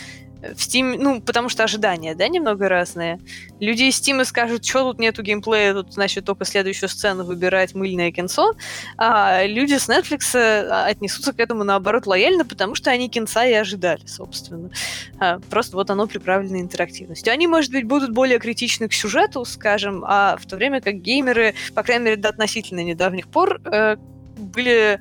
в 0.55 0.59
Steam, 0.59 0.97
ну, 0.99 1.21
потому 1.21 1.49
что 1.49 1.65
ожидания, 1.65 2.15
да, 2.15 2.29
немного 2.29 2.69
разные. 2.69 3.21
Люди 3.61 3.85
из 3.85 4.01
Steam 4.01 4.25
скажут, 4.25 4.65
что 4.65 4.91
тут 4.91 4.99
нету 4.99 5.23
геймплея, 5.23 5.75
тут, 5.75 5.93
значит, 5.95 6.25
только 6.25 6.45
следующую 6.45 6.89
сцену 6.89 7.25
выбирать 7.25 7.75
мыльное 7.75 8.11
кинцо, 8.13 8.55
а 8.99 9.45
люди 9.47 9.75
с 9.79 9.89
Netflix 9.89 10.37
а, 10.37 10.87
отнесутся 10.87 11.33
к 11.33 11.41
этому, 11.41 11.65
наоборот, 11.65 12.07
лояльно, 12.07 12.45
потому 12.45 12.75
что 12.75 12.91
они 12.91 13.09
кинца 13.09 13.47
и 13.47 13.53
ожидали, 13.53 14.07
собственно. 14.07 14.71
А, 15.19 15.39
просто 15.51 15.77
вот 15.77 15.91
оно 15.91 16.07
приправлено 16.07 16.61
интерактивностью. 16.61 17.33
Они, 17.33 17.47
может 17.47 17.73
быть, 17.73 17.85
будут 17.85 18.13
более 18.13 18.39
критичны 18.39 18.89
к 18.89 18.93
сюжету, 18.93 19.45
скажем, 19.45 20.05
а 20.07 20.37
в 20.37 20.47
то 20.47 20.57
время 20.57 20.81
как 20.81 20.97
геймеры, 20.97 21.55
по 21.75 21.83
крайней 21.83 22.05
мере, 22.05 22.17
до 22.17 22.29
относительно 22.29 22.81
недавних 22.81 23.29
пор, 23.29 23.61
э, 23.65 23.97
были 24.37 25.01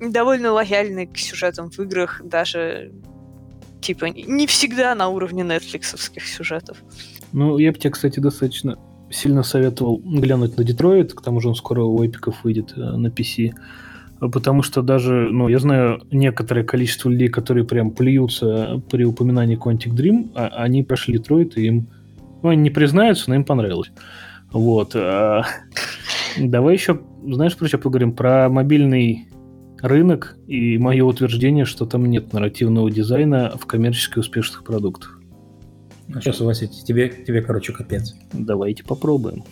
довольно 0.00 0.52
лояльны 0.52 1.06
к 1.06 1.18
сюжетам 1.18 1.70
в 1.70 1.78
играх, 1.78 2.22
даже 2.24 2.92
типа 3.80 4.06
не 4.06 4.46
всегда 4.46 4.94
на 4.94 5.08
уровне 5.08 5.42
нетфликсовских 5.42 6.26
сюжетов. 6.26 6.78
Ну, 7.32 7.58
я 7.58 7.72
бы 7.72 7.78
тебе, 7.78 7.90
кстати, 7.90 8.20
достаточно 8.20 8.76
сильно 9.10 9.42
советовал 9.42 9.98
глянуть 10.04 10.56
на 10.56 10.64
Детройт, 10.64 11.14
к 11.14 11.22
тому 11.22 11.40
же 11.40 11.48
он 11.48 11.54
скоро 11.54 11.82
у 11.82 12.04
эпиков 12.04 12.44
выйдет 12.44 12.74
э, 12.76 12.80
на 12.80 13.08
PC. 13.08 13.52
Потому 14.20 14.62
что 14.62 14.82
даже, 14.82 15.28
ну, 15.30 15.48
я 15.48 15.58
знаю 15.58 16.02
некоторое 16.10 16.62
количество 16.62 17.08
людей, 17.08 17.28
которые 17.28 17.64
прям 17.64 17.90
плюются 17.90 18.82
при 18.90 19.04
упоминании 19.04 19.58
Quantic 19.58 19.94
Dream, 19.94 20.30
а 20.34 20.48
они 20.62 20.82
прошли 20.82 21.14
Детройт, 21.14 21.56
и 21.56 21.66
им, 21.66 21.86
ну, 22.42 22.50
они 22.50 22.62
не 22.62 22.70
признаются, 22.70 23.30
но 23.30 23.36
им 23.36 23.44
понравилось. 23.44 23.90
Вот. 24.52 24.94
А, 24.94 25.44
давай 26.38 26.74
еще, 26.74 27.00
знаешь, 27.26 27.56
про 27.56 27.66
что 27.66 27.78
поговорим? 27.78 28.12
Про 28.12 28.50
мобильный 28.50 29.29
рынок 29.82 30.36
и 30.46 30.78
мое 30.78 31.04
утверждение, 31.04 31.64
что 31.64 31.86
там 31.86 32.06
нет 32.06 32.32
нарративного 32.32 32.90
дизайна 32.90 33.56
в 33.56 33.66
коммерчески 33.66 34.18
успешных 34.18 34.64
продуктах. 34.64 35.20
Ну 36.08 36.20
что, 36.20 36.44
Вася, 36.44 36.66
тебе, 36.66 37.08
тебе, 37.08 37.40
короче, 37.40 37.72
капец. 37.72 38.14
Давайте 38.32 38.82
попробуем. 38.82 39.44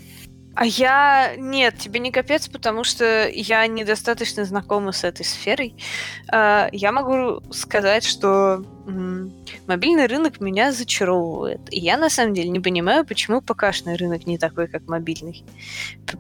А 0.59 0.67
я... 0.67 1.37
Нет, 1.37 1.79
тебе 1.79 2.01
не 2.01 2.11
капец, 2.11 2.49
потому 2.49 2.83
что 2.83 3.29
я 3.29 3.65
недостаточно 3.69 4.45
знакома 4.45 4.91
с 4.91 5.05
этой 5.05 5.25
сферой. 5.25 5.77
А, 6.33 6.69
я 6.73 6.91
могу 6.91 7.41
сказать, 7.53 8.03
что 8.03 8.65
мобильный 9.69 10.07
рынок 10.07 10.41
меня 10.41 10.73
зачаровывает. 10.73 11.61
И 11.71 11.79
я, 11.79 11.97
на 11.97 12.11
самом 12.11 12.35
деле, 12.35 12.49
не 12.49 12.59
понимаю, 12.59 13.07
почему 13.07 13.41
ПКшный 13.41 13.95
рынок 13.95 14.27
не 14.27 14.37
такой, 14.37 14.67
как 14.67 14.83
мобильный. 14.89 15.45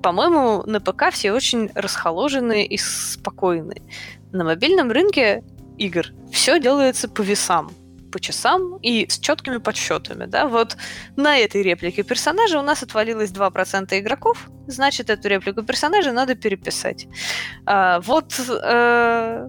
По-моему, 0.02 0.62
на 0.66 0.80
ПК 0.80 1.10
все 1.10 1.32
очень 1.32 1.72
расхоложенные 1.74 2.64
и 2.64 2.78
спокойные. 2.78 3.82
На 4.30 4.44
мобильном 4.44 4.92
рынке 4.92 5.42
игр 5.78 6.06
все 6.30 6.60
делается 6.60 7.08
по 7.08 7.22
весам 7.22 7.72
по 8.10 8.20
часам 8.20 8.76
и 8.78 9.06
с 9.08 9.18
четкими 9.18 9.58
подсчетами, 9.58 10.26
да, 10.26 10.46
вот 10.46 10.76
на 11.16 11.38
этой 11.38 11.62
реплике 11.62 12.02
персонажа 12.02 12.58
у 12.58 12.62
нас 12.62 12.82
отвалилось 12.82 13.30
2% 13.30 13.98
игроков, 13.98 14.48
значит, 14.66 15.10
эту 15.10 15.28
реплику 15.28 15.62
персонажа 15.62 16.12
надо 16.12 16.34
переписать. 16.34 17.06
А, 17.66 18.00
вот 18.00 18.38
э, 18.38 19.48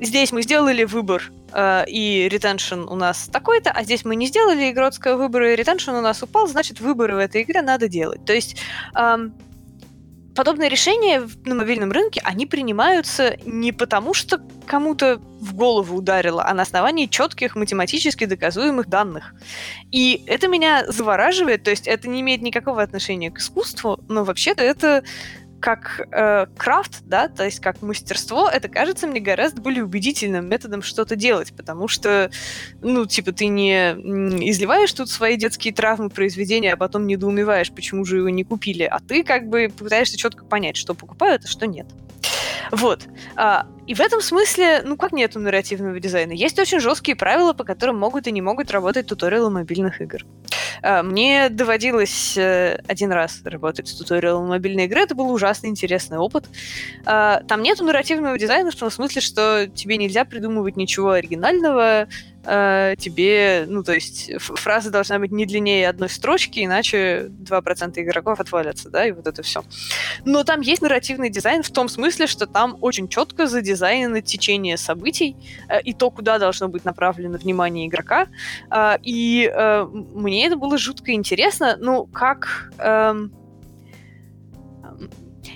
здесь 0.00 0.32
мы 0.32 0.42
сделали 0.42 0.84
выбор, 0.84 1.30
э, 1.52 1.84
и 1.88 2.28
ретеншн 2.28 2.80
у 2.88 2.96
нас 2.96 3.28
такой-то, 3.28 3.70
а 3.70 3.82
здесь 3.84 4.04
мы 4.04 4.16
не 4.16 4.26
сделали 4.26 4.70
игротского 4.70 5.16
выбора, 5.16 5.52
и 5.52 5.56
ретеншн 5.56 5.92
у 5.92 6.00
нас 6.00 6.22
упал, 6.22 6.46
значит, 6.46 6.80
выборы 6.80 7.14
в 7.14 7.18
этой 7.18 7.42
игре 7.42 7.62
надо 7.62 7.88
делать. 7.88 8.24
То 8.24 8.32
есть 8.32 8.56
э, 8.96 9.30
подобные 10.34 10.68
решения 10.68 11.28
на 11.44 11.54
мобильном 11.54 11.92
рынке, 11.92 12.20
они 12.24 12.46
принимаются 12.46 13.36
не 13.44 13.72
потому, 13.72 14.14
что 14.14 14.40
кому-то 14.66 15.20
в 15.40 15.54
голову 15.54 15.96
ударило, 15.96 16.44
а 16.44 16.54
на 16.54 16.62
основании 16.62 17.06
четких 17.06 17.54
математически 17.54 18.24
доказуемых 18.24 18.88
данных. 18.88 19.34
И 19.92 20.22
это 20.26 20.48
меня 20.48 20.84
завораживает, 20.88 21.62
то 21.62 21.70
есть 21.70 21.86
это 21.86 22.08
не 22.08 22.20
имеет 22.22 22.42
никакого 22.42 22.82
отношения 22.82 23.30
к 23.30 23.38
искусству, 23.38 24.00
но 24.08 24.24
вообще-то 24.24 24.62
это 24.62 25.04
как 25.64 26.06
э, 26.12 26.46
крафт, 26.58 27.00
да, 27.06 27.28
то 27.28 27.42
есть 27.42 27.58
как 27.60 27.80
мастерство, 27.80 28.50
это 28.50 28.68
кажется 28.68 29.06
мне 29.06 29.18
гораздо 29.18 29.62
более 29.62 29.82
убедительным 29.82 30.46
методом 30.46 30.82
что-то 30.82 31.16
делать, 31.16 31.54
потому 31.56 31.88
что, 31.88 32.30
ну, 32.82 33.06
типа, 33.06 33.32
ты 33.32 33.46
не 33.46 33.92
изливаешь 34.50 34.92
тут 34.92 35.08
свои 35.08 35.38
детские 35.38 35.72
травмы 35.72 36.10
произведения, 36.10 36.74
а 36.74 36.76
потом 36.76 37.06
недоумеваешь, 37.06 37.72
почему 37.72 38.04
же 38.04 38.18
его 38.18 38.28
не 38.28 38.44
купили, 38.44 38.82
а 38.82 39.00
ты 39.00 39.24
как 39.24 39.48
бы 39.48 39.72
пытаешься 39.74 40.18
четко 40.18 40.44
понять, 40.44 40.76
что 40.76 40.92
покупают, 40.92 41.46
а 41.46 41.48
что 41.48 41.66
нет. 41.66 41.86
Вот. 42.70 43.00
А, 43.34 43.66
и 43.86 43.94
в 43.94 44.00
этом 44.00 44.20
смысле, 44.20 44.82
ну 44.84 44.98
как 44.98 45.12
нету 45.12 45.38
нарративного 45.40 45.98
дизайна? 45.98 46.32
Есть 46.32 46.58
очень 46.58 46.80
жесткие 46.80 47.16
правила, 47.16 47.54
по 47.54 47.64
которым 47.64 47.98
могут 47.98 48.26
и 48.26 48.32
не 48.32 48.42
могут 48.42 48.70
работать 48.70 49.06
туториалы 49.06 49.50
мобильных 49.50 50.02
игр. 50.02 50.26
А, 50.84 51.02
мне 51.02 51.48
доводилось 51.48 52.36
э, 52.36 52.78
один 52.86 53.10
раз 53.10 53.40
работать 53.44 53.88
с 53.88 53.94
туториалом 53.94 54.48
мобильной 54.48 54.84
игры, 54.84 55.00
это 55.00 55.14
был 55.14 55.30
ужасно 55.30 55.68
интересный 55.68 56.18
опыт. 56.18 56.44
А, 57.06 57.40
там 57.48 57.62
нету 57.62 57.84
нарративного 57.84 58.38
дизайна 58.38 58.70
в 58.70 58.76
том 58.76 58.90
смысле, 58.90 59.22
что 59.22 59.66
тебе 59.66 59.96
нельзя 59.96 60.26
придумывать 60.26 60.76
ничего 60.76 61.12
оригинального, 61.12 62.06
э, 62.44 62.94
тебе, 62.98 63.64
ну, 63.68 63.82
то 63.82 63.92
есть 63.92 64.30
фраза 64.38 64.90
должна 64.90 65.18
быть 65.18 65.32
не 65.32 65.46
длиннее 65.46 65.88
одной 65.88 66.08
строчки, 66.08 66.64
иначе 66.64 67.30
2% 67.30 68.00
игроков 68.00 68.40
отвалятся, 68.40 68.90
да, 68.90 69.06
и 69.06 69.12
вот 69.12 69.26
это 69.26 69.42
все. 69.42 69.62
Но 70.24 70.44
там 70.44 70.60
есть 70.60 70.82
нарративный 70.82 71.30
дизайн 71.30 71.62
в 71.62 71.70
том 71.70 71.88
смысле, 71.88 72.26
что 72.26 72.46
там 72.46 72.78
очень 72.80 73.08
четко 73.08 73.46
задизайнено 73.46 74.22
течение 74.22 74.76
событий 74.76 75.36
э, 75.68 75.80
и 75.82 75.92
то, 75.92 76.10
куда 76.10 76.38
должно 76.38 76.68
быть 76.68 76.84
направлено 76.84 77.38
внимание 77.38 77.86
игрока. 77.86 78.28
Э, 78.70 78.96
и 79.02 79.50
мне 80.14 80.46
это 80.46 80.56
было 80.56 80.78
жутко 80.78 81.12
интересно, 81.12 81.76
ну, 81.78 82.06
как... 82.06 82.72
Э, 82.78 83.14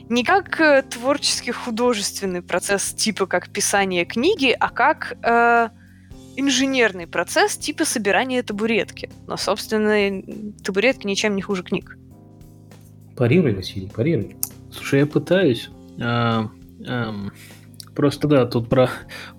не 0.08 0.24
как 0.24 0.60
творческий 0.90 1.52
художественный 1.52 2.42
процесс, 2.42 2.92
типа 2.92 3.26
как 3.26 3.50
писание 3.50 4.04
книги, 4.06 4.56
а 4.58 4.70
как 4.70 5.16
э, 5.22 5.68
инженерный 6.38 7.06
процесс 7.06 7.56
типа 7.56 7.84
собирания 7.84 8.42
табуретки. 8.42 9.10
Но, 9.26 9.36
собственно, 9.36 10.22
табуретки 10.62 11.06
ничем 11.06 11.34
не 11.34 11.42
хуже 11.42 11.62
книг. 11.64 11.98
Парируй, 13.16 13.54
Василий, 13.54 13.90
парируй. 13.92 14.36
Слушай, 14.72 15.00
я 15.00 15.06
пытаюсь. 15.06 15.70
А, 16.00 16.48
а, 16.86 17.14
просто 17.96 18.28
да, 18.28 18.46
тут 18.46 18.68
про, 18.68 18.88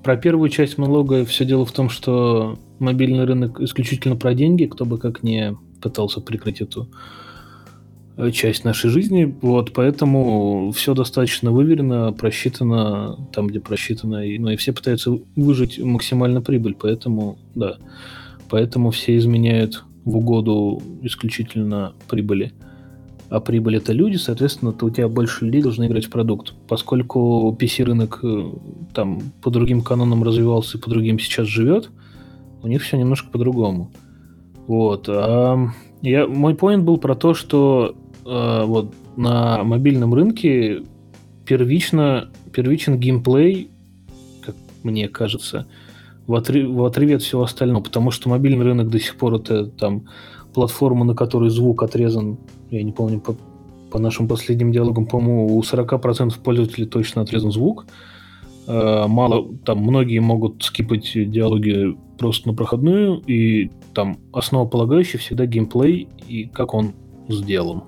про 0.04 0.18
первую 0.18 0.50
часть 0.50 0.78
монолога 0.78 1.24
все 1.26 1.46
дело 1.46 1.66
в 1.66 1.72
том, 1.72 1.90
что 1.90 2.60
мобильный 2.80 3.24
рынок 3.24 3.62
исключительно 3.62 4.18
про 4.18 4.34
деньги, 4.34 4.66
кто 4.66 4.84
бы 4.84 4.98
как 4.98 5.24
не 5.24 5.56
пытался 5.82 6.20
прикрыть 6.20 6.60
эту 6.60 6.90
часть 8.34 8.66
нашей 8.66 8.90
жизни, 8.90 9.36
вот, 9.42 9.74
поэтому 9.74 10.72
все 10.76 10.94
достаточно 10.94 11.52
выверено, 11.52 12.12
просчитано 12.12 13.18
там, 13.32 13.48
где 13.48 13.60
просчитано, 13.60 14.26
и, 14.26 14.38
ну, 14.38 14.50
и 14.50 14.56
все 14.56 14.74
пытаются 14.74 15.18
выжить 15.36 15.80
максимально 15.80 16.42
прибыль, 16.42 16.76
поэтому, 16.80 17.38
да, 17.56 17.78
поэтому 18.50 18.92
все 18.92 19.18
изменяют 19.18 19.84
в 20.06 20.18
угоду 20.18 20.82
исключительно 21.02 21.94
прибыли. 22.10 22.54
А 23.30 23.40
прибыль 23.40 23.78
это 23.78 23.94
люди, 23.94 24.18
соответственно, 24.18 24.74
то 24.74 24.88
у 24.88 24.90
тебя 24.90 25.08
больше 25.08 25.46
людей 25.46 25.62
должны 25.62 25.86
играть 25.86 26.06
в 26.06 26.10
продукт. 26.10 26.54
Поскольку 26.68 27.56
PC-рынок 27.60 28.20
э, 28.24 28.52
там 28.94 29.22
по 29.44 29.52
другим 29.52 29.84
канонам 29.84 30.24
развивался 30.24 30.78
и 30.78 30.82
по 30.82 30.90
другим 30.90 31.20
сейчас 31.20 31.46
живет, 31.46 31.92
у 32.64 32.68
них 32.68 32.82
все 32.82 32.98
немножко 32.98 33.30
по-другому. 33.30 33.92
Вот. 34.66 35.06
А 35.10 35.60
я, 36.02 36.28
мой 36.28 36.56
поинт 36.56 36.84
был 36.84 36.98
про 36.98 37.14
то, 37.14 37.36
что 37.36 37.96
э, 38.30 38.66
вот 38.66 38.94
на 39.18 39.64
мобильном 39.64 40.14
рынке 40.14 40.84
первично, 41.46 42.30
первичен 42.54 43.00
геймплей, 43.00 43.70
как 44.42 44.56
мне 44.84 45.08
кажется, 45.08 45.68
в, 46.28 46.36
отрыв, 46.36 46.70
в 46.70 46.86
отрыве 46.86 47.16
от 47.16 47.24
всего 47.24 47.42
остального, 47.42 47.82
потому 47.82 48.12
что 48.12 48.30
мобильный 48.30 48.64
рынок 48.64 48.90
до 48.90 49.00
сих 49.00 49.16
пор 49.16 49.36
это 49.36 49.66
там 49.66 50.06
платформа, 50.54 51.06
на 51.06 51.16
которой 51.16 51.50
звук 51.50 51.84
отрезан, 51.84 52.38
я 52.70 52.84
не 52.84 52.92
помню, 52.92 53.20
по, 53.20 53.36
по 53.92 54.00
нашим 54.00 54.28
последним 54.28 54.72
диалогам, 54.72 55.06
по-моему, 55.06 55.58
у 55.58 55.62
40% 55.62 56.40
пользователей 56.44 56.86
точно 56.86 57.24
отрезан 57.24 57.52
звук. 57.52 57.88
Э, 58.68 59.08
мало, 59.08 59.58
там 59.66 59.80
многие 59.80 60.20
могут 60.20 60.64
скипать 60.64 61.12
диалоги 61.14 61.98
просто 62.20 62.50
на 62.50 62.54
проходную, 62.54 63.24
и 63.26 63.72
там 63.96 64.18
основополагающий 64.32 65.18
всегда 65.18 65.48
геймплей 65.48 66.08
и 66.28 66.46
как 66.46 66.76
он 66.76 66.94
сделан. 67.28 67.84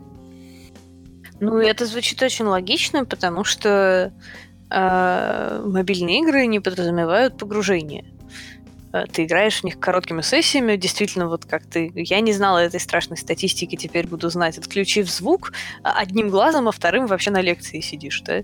Ну, 1.41 1.57
это 1.57 1.87
звучит 1.87 2.21
очень 2.21 2.45
логично, 2.45 3.03
потому 3.03 3.43
что 3.43 4.13
э, 4.69 5.63
мобильные 5.65 6.19
игры 6.19 6.45
не 6.45 6.59
подразумевают 6.59 7.35
погружение. 7.35 8.05
Э, 8.93 9.05
ты 9.11 9.25
играешь 9.25 9.61
в 9.61 9.63
них 9.63 9.79
короткими 9.79 10.21
сессиями, 10.21 10.75
действительно, 10.75 11.27
вот 11.27 11.45
как 11.45 11.65
ты... 11.65 11.91
Я 11.95 12.19
не 12.19 12.31
знала 12.31 12.59
этой 12.59 12.79
страшной 12.79 13.17
статистики, 13.17 13.75
теперь 13.75 14.05
буду 14.05 14.29
знать. 14.29 14.59
Отключив 14.59 15.09
звук 15.09 15.53
одним 15.81 16.29
глазом, 16.29 16.67
а 16.67 16.71
вторым 16.71 17.07
вообще 17.07 17.31
на 17.31 17.41
лекции 17.41 17.79
сидишь, 17.79 18.21
да? 18.21 18.43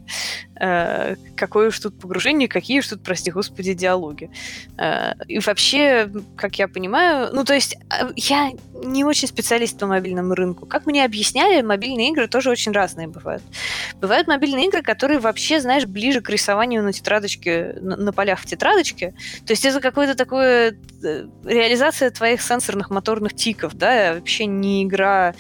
Э, 0.60 1.16
какое 1.36 1.70
уж 1.70 1.80
тут 1.80 2.00
погружение, 2.00 2.48
какие 2.48 2.80
уж 2.80 2.88
тут, 2.88 3.04
прости 3.04 3.32
господи, 3.32 3.74
диалоги. 3.74 4.30
Э, 4.78 5.14
и 5.28 5.40
вообще, 5.40 6.10
как 6.36 6.60
я 6.60 6.68
понимаю, 6.68 7.30
ну, 7.34 7.44
то 7.44 7.54
есть 7.54 7.78
я 8.16 8.52
не 8.84 9.04
очень 9.04 9.28
специалист 9.28 9.78
по 9.80 9.88
мобильному 9.88 10.34
рынку. 10.36 10.66
Как 10.66 10.86
мне 10.86 11.04
объясняли, 11.04 11.62
мобильные 11.62 12.12
игры 12.12 12.28
тоже 12.28 12.50
очень 12.52 12.72
разные 12.72 13.08
бывают. 13.08 13.44
Бывают 14.00 14.28
мобильные 14.28 14.68
игры, 14.68 14.82
которые 14.82 15.20
вообще, 15.20 15.60
знаешь, 15.60 15.86
ближе 15.86 16.22
к 16.22 16.30
рисованию 16.30 16.84
на 16.84 16.94
тетрадочке, 16.94 17.76
на, 17.82 17.98
на 17.98 18.14
полях 18.14 18.40
в 18.40 18.46
тетрадочке. 18.46 19.14
То 19.46 19.54
есть 19.54 19.66
это 19.66 19.80
какой-то 19.80 20.16
такой 20.16 20.28
такое 20.28 20.76
э, 21.04 21.26
реализация 21.46 22.12
твоих 22.12 22.42
сенсорных 22.42 22.90
моторных 22.90 23.34
тиков, 23.34 23.76
да, 23.76 24.14
вообще 24.14 24.46
не 24.46 24.84
игра 24.84 25.34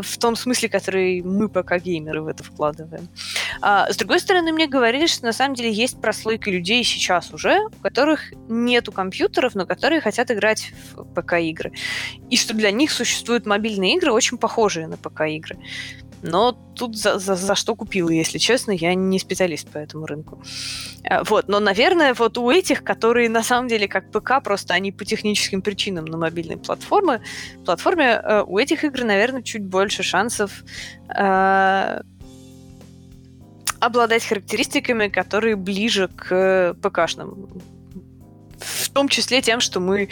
в 0.00 0.18
том 0.18 0.36
смысле, 0.36 0.68
который 0.68 1.22
мы 1.22 1.48
пока 1.48 1.78
геймеры 1.78 2.22
в 2.22 2.28
это 2.28 2.42
вкладываем. 2.42 3.08
А, 3.60 3.90
с 3.92 3.96
другой 3.96 4.20
стороны, 4.20 4.52
мне 4.52 4.66
говорили, 4.66 5.06
что 5.06 5.24
на 5.24 5.32
самом 5.32 5.54
деле 5.54 5.72
есть 5.72 6.00
прослойка 6.00 6.50
людей 6.50 6.84
сейчас 6.84 7.32
уже, 7.32 7.66
у 7.66 7.82
которых 7.82 8.32
нету 8.48 8.92
компьютеров, 8.92 9.54
но 9.54 9.66
которые 9.66 10.00
хотят 10.00 10.30
играть 10.30 10.72
в 10.94 11.04
ПК-игры. 11.04 11.72
И 12.30 12.36
что 12.36 12.54
для 12.54 12.70
них 12.70 12.90
существуют 12.90 13.46
мобильные 13.46 13.96
игры, 13.96 14.12
очень 14.12 14.38
похожие 14.38 14.86
на 14.86 14.96
ПК-игры. 14.96 15.58
Но 16.22 16.52
тут 16.52 16.96
за, 16.96 17.18
за, 17.18 17.34
за 17.34 17.54
что 17.54 17.74
купила, 17.74 18.10
если 18.10 18.38
честно, 18.38 18.70
я 18.70 18.94
не 18.94 19.18
специалист 19.18 19.68
по 19.68 19.78
этому 19.78 20.06
рынку. 20.06 20.40
А, 21.04 21.24
вот, 21.24 21.48
но, 21.48 21.60
наверное, 21.60 22.14
вот 22.14 22.38
у 22.38 22.50
этих, 22.50 22.84
которые 22.84 23.28
на 23.28 23.42
самом 23.42 23.68
деле 23.68 23.88
как 23.88 24.10
ПК, 24.10 24.42
просто 24.42 24.74
они 24.74 24.92
по 24.92 25.04
техническим 25.04 25.62
причинам 25.62 26.04
на 26.04 26.16
мобильной 26.16 26.56
платформе, 26.56 27.22
платформе 27.64 28.20
э, 28.22 28.44
у 28.46 28.58
этих 28.58 28.84
игр, 28.84 29.04
наверное, 29.04 29.42
чуть 29.42 29.64
больше 29.64 30.02
шансов 30.02 30.64
э, 31.08 32.00
обладать 33.80 34.24
характеристиками, 34.24 35.08
которые 35.08 35.56
ближе 35.56 36.08
к 36.08 36.76
ПКшным 36.80 37.48
в 38.62 38.88
том 38.90 39.08
числе 39.08 39.42
тем, 39.42 39.60
что 39.60 39.80
мы, 39.80 40.08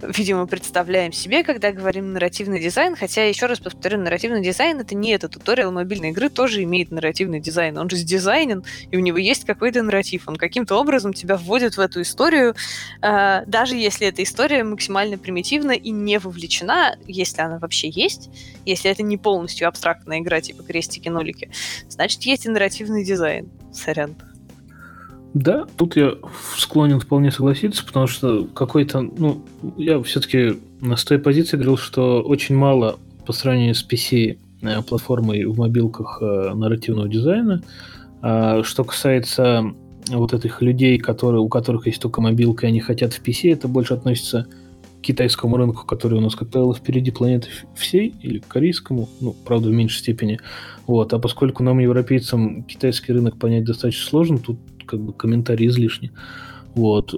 видимо, 0.00 0.46
представляем 0.46 1.12
себе, 1.12 1.44
когда 1.44 1.72
говорим 1.72 2.12
нарративный 2.12 2.60
дизайн, 2.60 2.96
хотя, 2.96 3.24
еще 3.24 3.46
раз 3.46 3.58
повторю, 3.58 3.98
нарративный 3.98 4.42
дизайн— 4.42 4.80
это 4.80 4.94
не 4.94 5.12
этот 5.12 5.32
туториал 5.32 5.72
мобильной 5.72 6.10
игры, 6.10 6.28
тоже 6.28 6.62
имеет 6.62 6.90
нарративный 6.90 7.40
дизайн. 7.40 7.78
Он 7.78 7.88
же 7.88 7.96
сдизайнен, 7.96 8.64
и 8.90 8.96
у 8.96 9.00
него 9.00 9.18
есть 9.18 9.44
какой-то 9.44 9.82
нарратив. 9.82 10.28
Он 10.28 10.36
каким-то 10.36 10.76
образом 10.76 11.12
тебя 11.12 11.36
вводит 11.36 11.76
в 11.76 11.80
эту 11.80 12.02
историю, 12.02 12.54
э, 13.00 13.44
даже 13.46 13.76
если 13.76 14.06
эта 14.06 14.22
история 14.22 14.64
максимально 14.64 15.18
примитивна 15.18 15.72
и 15.72 15.90
не 15.90 16.18
вовлечена, 16.18 16.96
если 17.06 17.40
она 17.40 17.58
вообще 17.58 17.88
есть, 17.88 18.30
если 18.64 18.90
это 18.90 19.02
не 19.02 19.16
полностью 19.16 19.68
абстрактная 19.68 20.18
игра, 20.18 20.40
типа 20.40 20.62
крестики-нолики, 20.62 21.50
значит, 21.88 22.22
есть 22.22 22.46
и 22.46 22.48
нарративный 22.48 23.04
дизайн. 23.04 23.50
Сорян. 23.72 24.16
Да, 25.34 25.66
тут 25.76 25.96
я 25.96 26.14
склонен 26.56 27.00
вполне 27.00 27.30
согласиться, 27.30 27.84
потому 27.84 28.06
что 28.06 28.44
какой-то, 28.44 29.00
ну, 29.00 29.42
я 29.78 30.02
все-таки 30.02 30.58
с 30.82 31.04
той 31.04 31.18
позиции 31.18 31.56
говорил, 31.56 31.78
что 31.78 32.20
очень 32.20 32.54
мало 32.54 32.98
по 33.26 33.32
сравнению 33.32 33.74
с 33.74 33.86
PC 33.88 34.38
э, 34.62 34.82
платформой 34.82 35.44
в 35.46 35.58
мобилках 35.58 36.18
э, 36.20 36.52
нарративного 36.54 37.08
дизайна. 37.08 37.62
А 38.20 38.62
что 38.62 38.84
касается 38.84 39.72
вот 40.08 40.34
этих 40.34 40.60
людей, 40.60 40.98
которые, 40.98 41.40
у 41.40 41.48
которых 41.48 41.86
есть 41.86 42.02
только 42.02 42.20
мобилка, 42.20 42.66
и 42.66 42.68
они 42.68 42.80
хотят 42.80 43.14
в 43.14 43.22
PC, 43.22 43.52
это 43.52 43.68
больше 43.68 43.94
относится 43.94 44.46
к 44.98 45.04
китайскому 45.04 45.56
рынку, 45.56 45.86
который 45.86 46.18
у 46.18 46.20
нас, 46.20 46.34
как 46.34 46.48
правило, 46.48 46.74
впереди 46.74 47.10
планеты 47.10 47.48
всей, 47.74 48.14
или 48.20 48.38
к 48.38 48.48
корейскому, 48.48 49.08
ну, 49.20 49.34
правда, 49.44 49.68
в 49.68 49.72
меньшей 49.72 49.98
степени. 49.98 50.38
Вот. 50.86 51.12
А 51.12 51.18
поскольку 51.18 51.62
нам, 51.62 51.78
европейцам, 51.78 52.64
китайский 52.64 53.12
рынок 53.12 53.38
понять 53.38 53.64
достаточно 53.64 54.08
сложно, 54.08 54.38
тут 54.38 54.58
как 54.86 55.00
бы 55.00 55.12
комментарий 55.12 55.68
излишний. 55.68 56.12
Вот. 56.74 57.14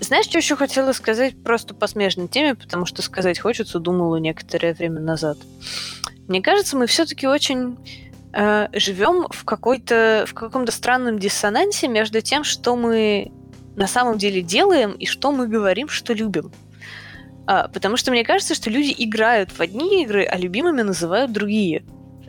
Знаешь, 0.00 0.26
что 0.26 0.38
еще 0.38 0.56
хотела 0.56 0.92
сказать 0.92 1.34
просто 1.42 1.74
по 1.74 1.86
смежной 1.86 2.28
теме, 2.28 2.54
потому 2.54 2.86
что 2.86 3.02
сказать 3.02 3.38
хочется, 3.38 3.78
думала 3.78 4.16
некоторое 4.16 4.74
время 4.74 5.00
назад. 5.00 5.38
Мне 6.28 6.40
кажется, 6.40 6.76
мы 6.76 6.86
все-таки 6.86 7.26
очень 7.26 7.76
э, 8.32 8.68
живем 8.72 9.26
в 9.30 9.44
какой-то 9.44 10.24
в 10.26 10.34
каком-то 10.34 10.72
странном 10.72 11.18
диссонансе 11.18 11.88
между 11.88 12.20
тем, 12.20 12.44
что 12.44 12.76
мы 12.76 13.30
на 13.76 13.86
самом 13.86 14.18
деле 14.18 14.42
делаем 14.42 14.92
и 14.92 15.06
что 15.06 15.32
мы 15.32 15.48
говорим, 15.48 15.88
что 15.88 16.12
любим. 16.12 16.52
А, 17.46 17.68
потому 17.68 17.96
что 17.96 18.10
мне 18.10 18.24
кажется, 18.24 18.54
что 18.54 18.70
люди 18.70 18.94
играют 18.96 19.50
в 19.50 19.60
одни 19.60 20.02
игры, 20.02 20.24
а 20.24 20.38
любимыми 20.38 20.82
называют 20.82 21.32
другие 21.32 21.84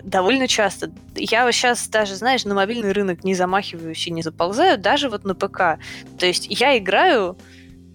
довольно 0.05 0.47
часто. 0.47 0.91
Я 1.15 1.51
сейчас 1.51 1.87
даже, 1.87 2.15
знаешь, 2.15 2.45
на 2.45 2.53
мобильный 2.53 2.91
рынок 2.91 3.23
не 3.23 3.35
замахиваюсь 3.35 4.05
и 4.07 4.11
не 4.11 4.21
заползаю, 4.21 4.77
даже 4.77 5.09
вот 5.09 5.25
на 5.25 5.35
ПК. 5.35 5.79
То 6.19 6.25
есть 6.25 6.47
я 6.49 6.77
играю 6.77 7.37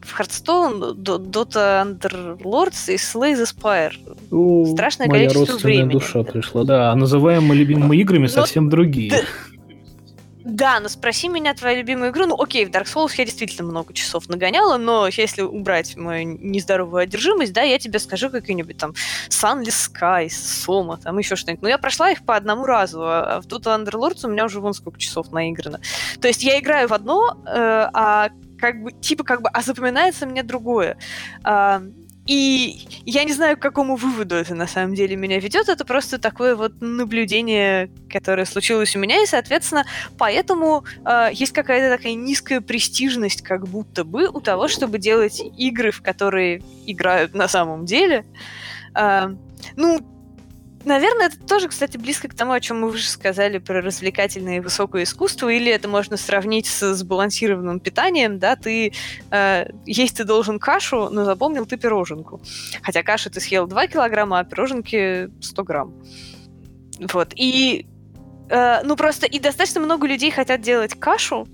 в 0.02 0.18
Hearthstone, 0.18 0.94
Dota 0.94 1.84
Underlords 1.84 2.92
и 2.92 2.96
Slay 2.96 3.34
the 3.34 3.46
Spire. 3.46 3.92
У, 4.30 4.66
Страшное 4.74 5.08
моя 5.08 5.28
количество 5.28 5.58
времени. 5.58 5.92
душа 5.92 6.22
пришла. 6.22 6.64
Да, 6.64 6.95
называемые 6.95 7.58
любимыми 7.58 7.96
играми 7.96 8.22
Но... 8.22 8.28
совсем 8.28 8.68
другие. 8.68 9.22
Да, 10.45 10.80
но 10.80 10.88
спроси 10.88 11.29
меня 11.29 11.54
твою 11.54 11.79
любимую 11.79 12.11
игру. 12.11 12.26
Ну, 12.26 12.41
окей, 12.41 12.64
в 12.64 12.71
Dark 12.71 12.87
Souls 12.87 13.12
я 13.17 13.25
действительно 13.25 13.68
много 13.68 13.92
часов 13.92 14.29
нагоняла, 14.29 14.79
но 14.79 15.07
если 15.07 15.42
убрать 15.42 15.96
мою 15.96 16.38
нездоровую 16.38 17.03
одержимость, 17.03 17.53
да, 17.53 17.62
я 17.62 17.79
тебе 17.79 17.99
скажу 17.99 18.30
какие-нибудь 18.30 18.79
там 18.79 18.95
Sunless 19.29 19.91
Sky, 19.92 20.26
Soma, 20.26 20.99
там 21.03 21.18
еще 21.18 21.37
что-нибудь. 21.37 21.62
Но 21.62 21.68
я 21.68 21.79
прошла 21.79 22.11
их 22.11 22.25
по 22.25 22.37
одному 22.37 22.64
разу, 22.64 23.03
а 23.03 23.41
в 23.41 23.46
Total 23.46 23.84
Underlords 23.84 24.26
у 24.26 24.29
меня 24.29 24.45
уже 24.46 24.61
вон 24.61 24.72
сколько 24.72 24.99
часов 24.99 25.30
наиграно. 25.33 25.80
То 26.21 26.29
есть 26.29 26.42
я 26.42 26.58
играю 26.58 26.88
в 26.88 26.92
одно, 26.92 27.37
э, 27.46 27.91
а 27.92 28.30
как 28.58 28.83
бы, 28.83 28.92
типа, 28.92 29.25
как 29.25 29.42
бы, 29.42 29.49
а 29.49 29.62
запоминается 29.62 30.26
мне 30.26 30.42
другое. 30.42 30.96
А, 31.42 31.83
и 32.30 32.86
я 33.07 33.24
не 33.24 33.32
знаю, 33.32 33.57
к 33.57 33.61
какому 33.61 33.96
выводу 33.96 34.36
это 34.36 34.54
на 34.54 34.68
самом 34.68 34.94
деле 34.94 35.16
меня 35.16 35.40
ведет. 35.40 35.68
Это 35.68 35.84
просто 35.84 36.16
такое 36.16 36.54
вот 36.54 36.80
наблюдение, 36.80 37.90
которое 38.08 38.44
случилось 38.44 38.94
у 38.94 39.00
меня, 39.00 39.20
и, 39.20 39.26
соответственно, 39.26 39.84
поэтому 40.16 40.84
э, 41.04 41.30
есть 41.32 41.50
какая-то 41.52 41.96
такая 41.96 42.14
низкая 42.14 42.61
престижность, 42.61 43.42
как 43.42 43.66
будто 43.66 44.04
бы, 44.04 44.28
у 44.28 44.40
того, 44.40 44.68
чтобы 44.68 45.00
делать 45.00 45.42
игры, 45.58 45.90
в 45.90 46.02
которые 46.02 46.62
играют 46.86 47.34
на 47.34 47.48
самом 47.48 47.84
деле. 47.84 48.24
Э, 48.94 49.34
ну, 49.74 49.98
Наверное, 50.84 51.26
это 51.26 51.38
тоже, 51.38 51.68
кстати, 51.68 51.98
близко 51.98 52.28
к 52.28 52.34
тому, 52.34 52.52
о 52.52 52.61
чем 52.61 52.80
мы 52.80 52.88
уже 52.88 53.07
сказали 53.07 53.58
про 53.58 53.82
развлекательное 53.82 54.57
и 54.57 54.61
высокое 54.61 55.02
искусство, 55.02 55.50
или 55.50 55.70
это 55.70 55.88
можно 55.88 56.16
сравнить 56.16 56.66
с 56.66 56.94
сбалансированным 56.94 57.80
питанием, 57.80 58.38
да, 58.38 58.57
ты 58.57 58.94
э, 59.30 59.66
есть 59.84 60.16
ты 60.16 60.24
должен 60.24 60.58
кашу, 60.58 61.11
но 61.11 61.24
запомнил 61.24 61.66
ты 61.66 61.76
пироженку. 61.76 62.40
Хотя 62.82 63.02
каши 63.02 63.28
ты 63.28 63.40
съел 63.40 63.66
2 63.66 63.86
килограмма, 63.88 64.38
а 64.38 64.44
пироженки 64.44 65.28
100 65.42 65.64
грамм. 65.64 65.94
Вот. 67.12 67.32
И, 67.36 67.86
э, 68.48 68.82
ну, 68.82 68.96
просто 68.96 69.26
и 69.26 69.38
достаточно 69.38 69.80
много 69.80 70.07
людей 70.07 70.30
хотят 70.30 70.62
делать 70.62 70.94
кашу, 70.98 71.46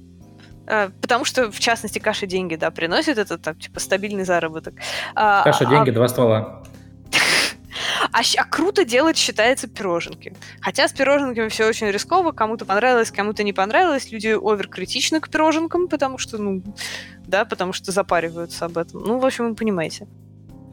э, 0.69 0.91
потому 1.03 1.25
что, 1.25 1.51
в 1.51 1.59
частности, 1.59 1.99
каша 1.99 2.27
деньги, 2.27 2.55
да, 2.55 2.71
приносит 2.71 3.19
это, 3.19 3.39
так, 3.39 3.59
типа, 3.59 3.81
стабильный 3.81 4.25
заработок. 4.25 4.75
А, 5.17 5.43
каша 5.43 5.67
а, 5.67 5.71
деньги, 5.71 5.91
а... 5.91 5.95
два 5.95 6.07
ствола. 6.07 6.63
А, 8.13 8.21
а 8.21 8.45
круто 8.45 8.85
делать 8.85 9.17
считается 9.17 9.69
пироженки. 9.69 10.35
Хотя 10.61 10.89
с 10.89 10.93
пироженками 10.93 11.49
все 11.49 11.69
очень 11.69 11.89
рисково, 11.89 12.33
кому-то 12.33 12.65
понравилось, 12.65 13.11
кому-то 13.11 13.43
не 13.43 13.53
понравилось. 13.53 14.11
Люди 14.11 14.29
оверкритичны 14.29 15.21
к 15.21 15.29
пироженкам, 15.29 15.89
потому 15.89 16.19
что, 16.19 16.39
ну, 16.39 16.63
да, 17.27 17.45
потому 17.45 17.73
что 17.73 17.93
запариваются 17.93 18.65
об 18.65 18.79
этом. 18.79 19.03
Ну, 19.03 19.19
в 19.19 19.27
общем, 19.27 19.51
вы 19.51 19.55
понимаете. 19.55 20.07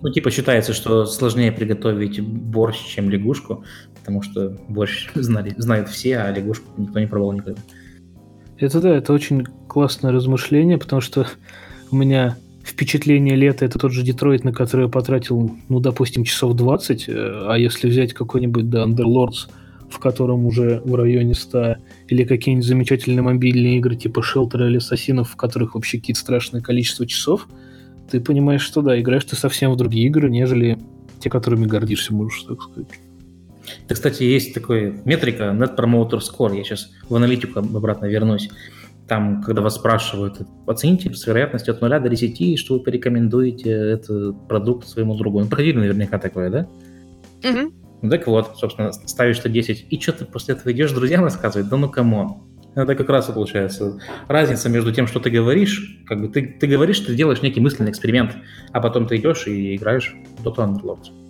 Ну, 0.01 0.11
типа 0.11 0.31
считается, 0.31 0.73
что 0.73 1.05
сложнее 1.05 1.51
приготовить 1.51 2.19
борщ, 2.19 2.77
чем 2.85 3.09
лягушку, 3.09 3.63
потому 3.95 4.21
что 4.21 4.49
борщ 4.67 5.09
знали, 5.15 5.53
знают 5.57 5.89
все, 5.89 6.17
а 6.17 6.31
лягушку 6.31 6.65
никто 6.77 6.99
не 6.99 7.07
пробовал 7.07 7.33
никогда. 7.33 7.61
Это 8.57 8.81
да, 8.81 8.95
это 8.95 9.13
очень 9.13 9.45
классное 9.67 10.11
размышление, 10.11 10.77
потому 10.77 11.01
что 11.01 11.27
у 11.89 11.95
меня 11.95 12.37
впечатление 12.63 13.35
лета 13.35 13.65
это 13.65 13.77
тот 13.77 13.91
же 13.91 14.03
Детройт, 14.03 14.43
на 14.43 14.53
который 14.53 14.85
я 14.85 14.87
потратил, 14.89 15.55
ну, 15.69 15.79
допустим, 15.79 16.23
часов 16.23 16.55
20, 16.55 17.09
э, 17.09 17.45
а 17.47 17.57
если 17.57 17.89
взять 17.89 18.13
какой-нибудь, 18.13 18.69
да, 18.69 18.85
Underlords, 18.85 19.49
в 19.89 19.99
котором 19.99 20.45
уже 20.45 20.81
в 20.83 20.95
районе 20.95 21.35
100, 21.35 21.75
или 22.07 22.23
какие-нибудь 22.23 22.65
замечательные 22.65 23.21
мобильные 23.21 23.77
игры 23.77 23.95
типа 23.95 24.21
Shelter 24.21 24.67
или 24.67 24.77
Ассасинов, 24.77 25.31
в 25.31 25.35
которых 25.35 25.75
вообще 25.75 25.99
какие-то 25.99 26.19
страшное 26.19 26.61
количество 26.61 27.05
часов, 27.05 27.47
ты 28.09 28.19
понимаешь, 28.19 28.61
что 28.61 28.81
да, 28.81 28.99
играешь 28.99 29.25
ты 29.25 29.35
совсем 29.35 29.71
в 29.71 29.75
другие 29.75 30.07
игры, 30.07 30.29
нежели 30.29 30.79
те, 31.19 31.29
которыми 31.29 31.65
гордишься, 31.65 32.13
можешь 32.13 32.43
так 32.43 32.61
сказать. 32.61 32.87
Это, 33.85 33.93
кстати, 33.93 34.23
есть 34.23 34.53
такая 34.53 35.01
метрика 35.05 35.45
Net 35.45 35.75
Promoter 35.77 36.19
Score. 36.19 36.55
Я 36.55 36.63
сейчас 36.63 36.91
в 37.07 37.15
аналитику 37.15 37.59
обратно 37.59 38.05
вернусь. 38.05 38.49
Там, 39.07 39.41
когда 39.41 39.61
вас 39.61 39.75
спрашивают, 39.75 40.41
оцените 40.65 41.13
с 41.13 41.27
вероятностью 41.27 41.73
от 41.73 41.81
0 41.81 41.99
до 41.99 42.09
10, 42.09 42.57
что 42.57 42.75
вы 42.75 42.79
порекомендуете 42.79 43.69
этот 43.69 44.47
продукт 44.47 44.87
своему 44.87 45.15
другу. 45.15 45.41
Ну, 45.41 45.47
проходили 45.47 45.77
наверняка 45.77 46.17
такое, 46.17 46.49
да? 46.49 46.67
Угу. 47.43 47.73
Ну, 48.03 48.09
так 48.09 48.27
вот, 48.27 48.57
собственно, 48.57 48.91
ставишь 48.91 49.37
что 49.37 49.49
10, 49.49 49.87
и 49.89 49.99
что 49.99 50.13
ты 50.13 50.25
после 50.25 50.55
этого 50.55 50.71
идешь 50.71 50.91
друзьям 50.91 51.23
рассказывать? 51.23 51.69
Да 51.69 51.77
ну 51.77 51.89
come 51.89 52.20
on. 52.20 52.43
Это 52.75 52.95
как 52.95 53.09
раз 53.09 53.29
и 53.29 53.33
получается 53.33 53.99
разница 54.27 54.67
между 54.67 54.91
тем, 54.91 55.05
что 55.05 55.19
ты 55.19 55.29
говоришь, 55.29 56.03
как 56.07 56.21
бы 56.21 56.27
ты, 56.27 56.57
ты 56.59 56.65
говоришь, 56.65 56.99
ты 57.01 57.13
делаешь 57.13 57.41
некий 57.41 57.59
мысленный 57.59 57.91
эксперимент, 57.91 58.35
а 58.71 58.81
потом 58.81 59.05
ты 59.05 59.17
идешь 59.17 59.45
и 59.47 59.75
играешь 59.75 60.15
в 60.39 60.47
Dota 60.47 60.67
Underlords. 60.67 61.22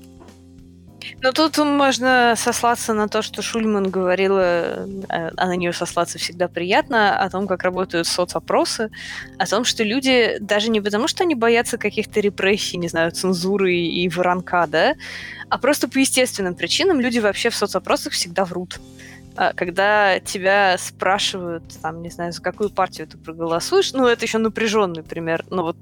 Ну, 1.22 1.32
тут 1.32 1.58
можно 1.58 2.36
сослаться 2.38 2.94
на 2.94 3.08
то, 3.08 3.22
что 3.22 3.42
Шульман 3.42 3.90
говорила, 3.90 4.88
э, 5.10 5.32
а 5.36 5.48
на 5.48 5.56
нее 5.56 5.74
сослаться 5.74 6.18
всегда 6.18 6.48
приятно, 6.48 7.18
о 7.18 7.30
том, 7.30 7.48
как 7.48 7.64
работают 7.64 8.08
соцопросы, 8.08 8.90
о 9.38 9.46
том, 9.46 9.64
что 9.66 9.84
люди 9.84 10.38
даже 10.40 10.70
не 10.70 10.82
потому, 10.82 11.08
что 11.08 11.24
они 11.24 11.36
боятся 11.36 11.78
каких-то 11.78 12.20
репрессий, 12.20 12.78
не 12.78 12.88
знаю, 12.88 13.12
цензуры 13.12 13.76
и 13.76 14.10
воронка, 14.10 14.68
да, 14.68 14.96
а 15.50 15.58
просто 15.58 15.88
по 15.88 16.00
естественным 16.00 16.56
причинам 16.56 17.00
люди 17.00 17.20
вообще 17.20 17.50
в 17.50 17.56
соцопросах 17.56 18.14
всегда 18.14 18.46
врут. 18.46 18.80
А, 19.36 19.54
когда 19.54 20.20
тебя 20.20 20.78
спрашивают, 20.78 21.64
там, 21.82 22.02
не 22.02 22.10
знаю, 22.10 22.32
за 22.32 22.42
какую 22.42 22.70
партию 22.70 23.08
ты 23.08 23.18
проголосуешь, 23.18 23.94
ну, 23.94 24.06
это 24.06 24.26
еще 24.26 24.38
напряженный 24.38 25.04
пример, 25.04 25.46
но 25.50 25.64
вот 25.64 25.78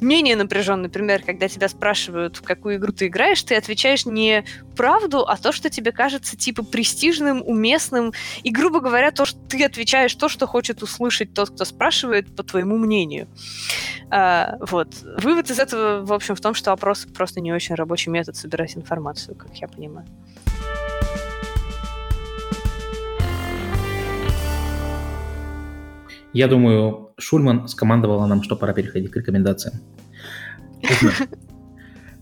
менее 0.00 0.34
напряженный 0.34 0.88
пример, 0.88 1.22
когда 1.22 1.48
тебя 1.48 1.68
спрашивают, 1.68 2.38
в 2.38 2.42
какую 2.42 2.76
игру 2.76 2.92
ты 2.92 3.06
играешь, 3.06 3.42
ты 3.42 3.54
отвечаешь 3.54 4.06
не 4.06 4.44
правду, 4.76 5.26
а 5.26 5.36
то, 5.36 5.52
что 5.52 5.68
тебе 5.68 5.92
кажется, 5.92 6.36
типа, 6.36 6.64
престижным, 6.64 7.42
уместным, 7.44 8.12
и, 8.42 8.50
грубо 8.50 8.80
говоря, 8.80 9.10
то, 9.10 9.26
что 9.26 9.38
ты 9.48 9.62
отвечаешь 9.64 10.14
то, 10.14 10.28
что 10.28 10.46
хочет 10.46 10.82
услышать 10.82 11.34
тот, 11.34 11.50
кто 11.50 11.64
спрашивает, 11.64 12.34
по 12.34 12.42
твоему 12.42 12.78
мнению. 12.78 13.28
А, 14.10 14.56
вот. 14.60 14.88
Вывод 15.18 15.50
из 15.50 15.58
этого, 15.58 16.04
в 16.04 16.12
общем, 16.12 16.34
в 16.34 16.40
том, 16.40 16.54
что 16.54 16.72
опрос 16.72 17.06
просто 17.14 17.40
не 17.40 17.52
очень 17.52 17.74
рабочий 17.74 18.10
метод 18.10 18.36
собирать 18.36 18.76
информацию, 18.76 19.36
как 19.36 19.54
я 19.56 19.68
понимаю. 19.68 20.06
Я 26.32 26.48
думаю, 26.48 27.10
Шульман 27.18 27.68
скомандовала 27.68 28.26
нам, 28.26 28.42
что 28.42 28.56
пора 28.56 28.72
переходить 28.72 29.10
к 29.10 29.16
рекомендациям. 29.16 29.80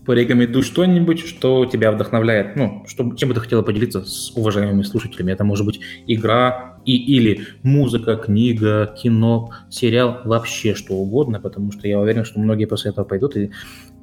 Порекомендуй 0.05 0.63
что-нибудь, 0.63 1.19
что 1.19 1.65
тебя 1.65 1.91
вдохновляет. 1.91 2.55
Ну, 2.55 2.83
что, 2.87 3.13
чем 3.15 3.29
бы 3.29 3.35
ты 3.35 3.41
хотела 3.41 3.61
поделиться 3.61 4.03
с 4.03 4.31
уважаемыми 4.35 4.81
слушателями. 4.81 5.31
Это 5.31 5.43
может 5.43 5.65
быть 5.67 5.81
игра 6.07 6.79
и, 6.83 6.97
или 6.97 7.45
музыка, 7.61 8.15
книга, 8.15 8.95
кино, 8.97 9.51
сериал, 9.69 10.21
вообще 10.25 10.73
что 10.73 10.95
угодно, 10.95 11.39
потому 11.39 11.71
что 11.71 11.87
я 11.87 11.99
уверен, 11.99 12.25
что 12.25 12.39
многие 12.39 12.65
после 12.65 12.89
этого 12.89 13.05
пойдут 13.05 13.37
и 13.37 13.51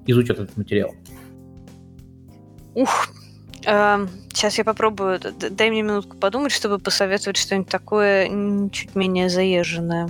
изучат 0.07 0.39
этот 0.39 0.57
материал. 0.57 0.95
Ух, 2.75 3.09
Сейчас 3.67 4.59
я 4.59 4.65
попробую. 4.65 5.19
Дай 5.51 5.71
мне 5.71 5.83
минутку 5.83 6.17
подумать, 6.17 6.53
чтобы 6.53 6.79
посоветовать 6.79 7.37
что-нибудь 7.37 7.69
такое 7.69 8.29
чуть 8.71 8.95
менее 8.95 9.29
заезженное. 9.29 10.09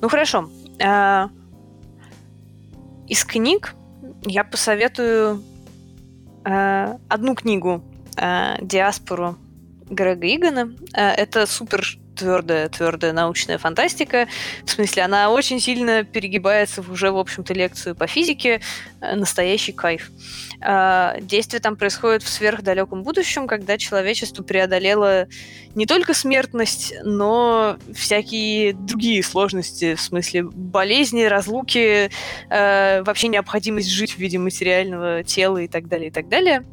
Ну 0.00 0.08
хорошо. 0.08 0.48
А, 0.82 1.28
из 3.08 3.24
книг 3.24 3.74
я 4.24 4.44
посоветую 4.44 5.42
а, 6.44 6.98
одну 7.08 7.34
книгу 7.34 7.82
а, 8.16 8.56
«Диаспору» 8.62 9.36
Грега 9.88 10.26
Игана. 10.26 10.74
Это 10.94 11.46
супер 11.46 11.98
твердая, 12.16 12.68
твердая 12.68 13.12
научная 13.12 13.58
фантастика. 13.58 14.28
В 14.64 14.70
смысле, 14.70 15.02
она 15.02 15.30
очень 15.30 15.60
сильно 15.60 16.04
перегибается 16.04 16.82
в 16.82 16.90
уже, 16.90 17.10
в 17.10 17.18
общем-то, 17.18 17.54
лекцию 17.54 17.94
по 17.94 18.06
физике. 18.06 18.60
Э, 19.00 19.14
настоящий 19.14 19.72
кайф. 19.72 20.10
А, 20.60 21.18
действие 21.20 21.60
там 21.60 21.76
происходит 21.76 22.22
в 22.22 22.28
сверхдалеком 22.28 23.02
будущем, 23.02 23.46
когда 23.46 23.76
человечество 23.76 24.42
преодолело 24.42 25.28
не 25.74 25.84
только 25.84 26.14
смертность, 26.14 26.94
но 27.04 27.76
всякие 27.94 28.72
другие 28.72 29.22
сложности, 29.22 29.94
в 29.94 30.00
смысле 30.00 30.44
болезни, 30.44 31.24
разлуки, 31.24 32.10
э, 32.48 33.02
вообще 33.02 33.28
необходимость 33.28 33.90
жить 33.90 34.12
в 34.12 34.18
виде 34.18 34.38
материального 34.38 35.22
тела 35.22 35.58
и 35.58 35.68
так 35.68 35.88
далее, 35.88 36.08
и 36.08 36.10
так 36.10 36.28
далее. 36.28 36.64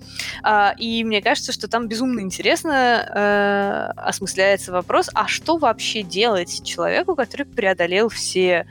А, 0.41 0.73
и 0.77 1.03
мне 1.03 1.21
кажется, 1.21 1.51
что 1.51 1.67
там 1.67 1.87
безумно 1.89 2.21
интересно 2.21 3.05
э, 3.13 3.99
осмысляется 3.99 4.71
вопрос, 4.71 5.09
а 5.13 5.27
что 5.33 5.57
вообще 5.57 6.03
делать 6.03 6.63
человеку, 6.63 7.15
который 7.15 7.45
преодолел 7.45 8.09
все 8.09 8.65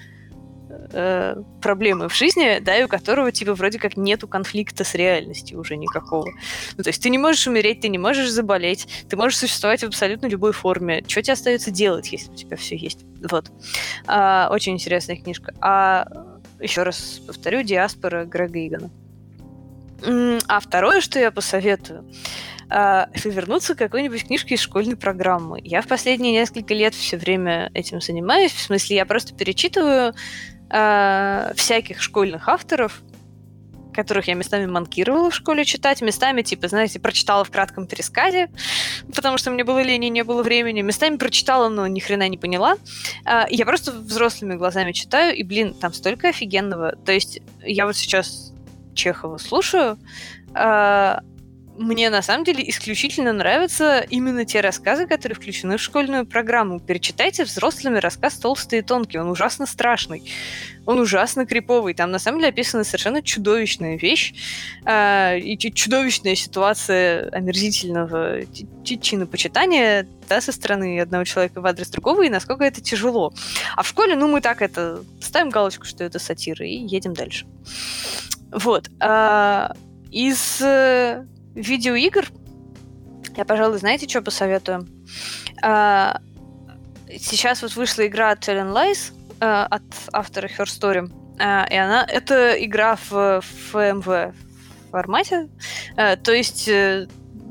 э, 0.70 1.36
проблемы 1.60 2.09
в 2.09 2.14
жизни, 2.14 2.59
да, 2.60 2.78
и 2.78 2.84
у 2.84 2.89
которого, 2.89 3.32
типа, 3.32 3.55
вроде 3.55 3.78
как 3.78 3.97
нету 3.97 4.28
конфликта 4.28 4.84
с 4.84 4.94
реальностью 4.94 5.59
уже 5.59 5.76
никакого. 5.76 6.30
Ну, 6.76 6.82
то 6.82 6.89
есть 6.89 7.02
ты 7.02 7.10
не 7.10 7.18
можешь 7.18 7.47
умереть, 7.47 7.80
ты 7.80 7.89
не 7.89 7.98
можешь 7.98 8.30
заболеть, 8.30 8.86
ты 9.09 9.16
можешь 9.16 9.39
существовать 9.39 9.82
в 9.82 9.86
абсолютно 9.86 10.26
любой 10.26 10.52
форме. 10.52 11.05
Что 11.06 11.22
тебе 11.22 11.34
остается 11.34 11.70
делать, 11.70 12.12
если 12.12 12.30
у 12.30 12.34
тебя 12.34 12.56
все 12.56 12.76
есть? 12.76 13.05
Вот. 13.30 13.51
А, 14.06 14.48
очень 14.51 14.74
интересная 14.74 15.16
книжка. 15.16 15.55
А 15.60 16.06
еще 16.60 16.84
раз 16.84 17.20
повторю, 17.26 17.62
«Диаспора» 17.62 18.24
Грега 18.24 18.66
Игана. 18.66 18.90
А 20.48 20.60
второе, 20.60 21.01
что 21.01 21.18
я 21.18 21.30
посоветую, 21.30 22.05
э, 22.70 23.06
вернуться 23.24 23.74
к 23.74 23.78
какой-нибудь 23.78 24.26
книжке 24.26 24.55
из 24.55 24.60
школьной 24.60 24.97
программы. 24.97 25.60
Я 25.62 25.82
в 25.82 25.86
последние 25.86 26.32
несколько 26.32 26.74
лет 26.74 26.94
все 26.94 27.16
время 27.16 27.70
этим 27.74 28.01
занимаюсь. 28.01 28.52
В 28.52 28.60
смысле, 28.60 28.97
я 28.97 29.06
просто 29.06 29.34
перечитываю 29.34 30.14
э, 30.70 31.52
всяких 31.56 32.01
школьных 32.01 32.48
авторов, 32.48 33.02
которых 33.93 34.28
я 34.28 34.34
местами 34.34 34.66
манкировала 34.66 35.30
в 35.30 35.34
школе 35.34 35.64
читать, 35.64 36.01
местами, 36.01 36.43
типа, 36.43 36.68
знаете, 36.68 36.98
прочитала 36.98 37.44
в 37.44 37.51
кратком 37.51 37.86
пересказе, 37.86 38.48
потому 39.14 39.39
что 39.39 39.51
мне 39.51 39.64
было 39.64 39.80
лень 39.82 40.05
и 40.05 40.10
не 40.10 40.24
было 40.24 40.43
времени, 40.43 40.80
местами 40.80 41.16
прочитала, 41.16 41.68
но 41.68 41.86
ни 41.86 42.01
хрена 42.01 42.28
не 42.28 42.39
поняла. 42.39 42.76
А, 43.24 43.47
я 43.51 43.64
просто 43.64 43.93
взрослыми 43.93 44.55
глазами 44.55 44.93
читаю, 44.93 45.36
и, 45.36 45.43
блин, 45.43 45.74
там 45.74 45.93
столько 45.93 46.28
офигенного. 46.28 46.97
То 47.05 47.12
есть 47.12 47.40
я 47.62 47.86
вот 47.86 47.97
сейчас 47.97 48.52
Чехова 48.94 49.39
слушаю, 49.39 49.98
а, 50.55 51.20
мне 51.78 52.11
на 52.11 52.20
самом 52.20 52.44
деле 52.44 52.69
исключительно 52.69 53.32
нравятся 53.32 54.05
именно 54.11 54.44
те 54.44 54.61
рассказы, 54.61 55.07
которые 55.07 55.36
включены 55.36 55.78
в 55.78 55.81
школьную 55.81 56.27
программу. 56.27 56.81
Перечитайте 56.81 57.44
взрослыми 57.44 57.99
рассказ 57.99 58.35
«Толстый 58.35 58.81
и 58.81 58.82
тонкий». 58.82 59.19
Он 59.19 59.31
ужасно 59.31 59.66
страшный. 59.66 60.23
Он 60.85 61.01
ужасно 61.01 61.47
криповый. 61.47 61.94
Там 61.94 62.11
на 62.11 62.19
самом 62.19 62.40
деле 62.40 62.51
описана 62.51 62.85
совершенно 62.85 63.23
чудовищная 63.23 63.97
вещь 63.97 64.35
э, 64.85 65.39
и 65.39 65.57
чудовищная 65.57 66.35
ситуация 66.35 67.28
омерзительного 67.31 68.40
чинопочитания 68.85 70.07
да, 70.28 70.40
со 70.40 70.53
стороны 70.53 71.01
одного 71.01 71.24
человека 71.24 71.61
в 71.61 71.66
адрес 71.66 71.89
другого, 71.89 72.23
и 72.23 72.28
насколько 72.28 72.65
это 72.65 72.82
тяжело. 72.82 73.32
А 73.77 73.82
в 73.82 73.89
школе, 73.89 74.15
ну, 74.15 74.28
мы 74.28 74.40
так 74.40 74.61
это 74.61 75.03
ставим 75.20 75.51
галочку, 75.51 75.86
что 75.86 76.05
это 76.05 76.19
сатира, 76.19 76.66
и 76.66 76.74
едем 76.74 77.15
дальше. 77.15 77.47
Вот. 78.51 78.90
А, 79.01 79.74
из 80.11 80.61
э, 80.61 81.24
видеоигр 81.55 82.29
я, 83.37 83.45
пожалуй, 83.45 83.79
знаете, 83.79 84.09
что 84.09 84.20
посоветую? 84.20 84.87
А, 85.62 86.20
сейчас 87.19 87.62
вот 87.62 87.74
вышла 87.77 88.07
игра 88.07 88.35
Telling 88.35 88.73
Lies 88.73 89.12
а, 89.41 89.66
от 89.66 89.83
автора 90.12 90.49
Her 90.49 90.66
Story, 90.66 91.11
а, 91.39 91.66
и 91.70 91.77
она 91.77 92.05
это 92.05 92.53
игра 92.62 92.97
в 92.97 93.43
FMV 93.73 94.35
формате, 94.91 95.49
а, 95.97 96.16
то 96.16 96.33
есть 96.33 96.69
э, 96.69 97.09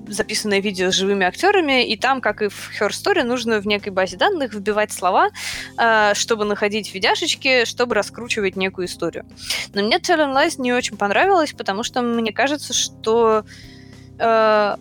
записанное 0.08 0.60
видео 0.60 0.92
с 0.92 0.96
живыми 0.96 1.26
актерами, 1.26 1.88
и 1.88 1.98
там, 1.98 2.22
как 2.22 2.44
и 2.44 2.50
в 2.50 2.70
Her 2.80 2.90
Story, 2.90 3.24
нужно 3.24 3.60
в 3.60 3.66
некой 3.66 3.92
базе 3.92 4.18
данных 4.18 4.54
вбивать 4.54 4.92
слова, 4.92 5.30
э, 5.80 6.14
чтобы 6.14 6.46
находить 6.46 6.94
видяшечки, 6.94 7.66
чтобы 7.66 7.96
раскручивать 7.96 8.56
некую 8.56 8.86
историю. 8.86 9.26
Но 9.74 9.82
мне 9.82 9.98
Telling 9.98 10.36
Lies 10.36 10.62
не 10.62 10.74
очень 10.74 10.98
понравилось, 10.98 11.54
потому 11.54 11.82
что 11.82 12.04
мне 12.04 12.32
кажется, 12.32 12.74
что 12.74 13.46
э, 14.22 14.76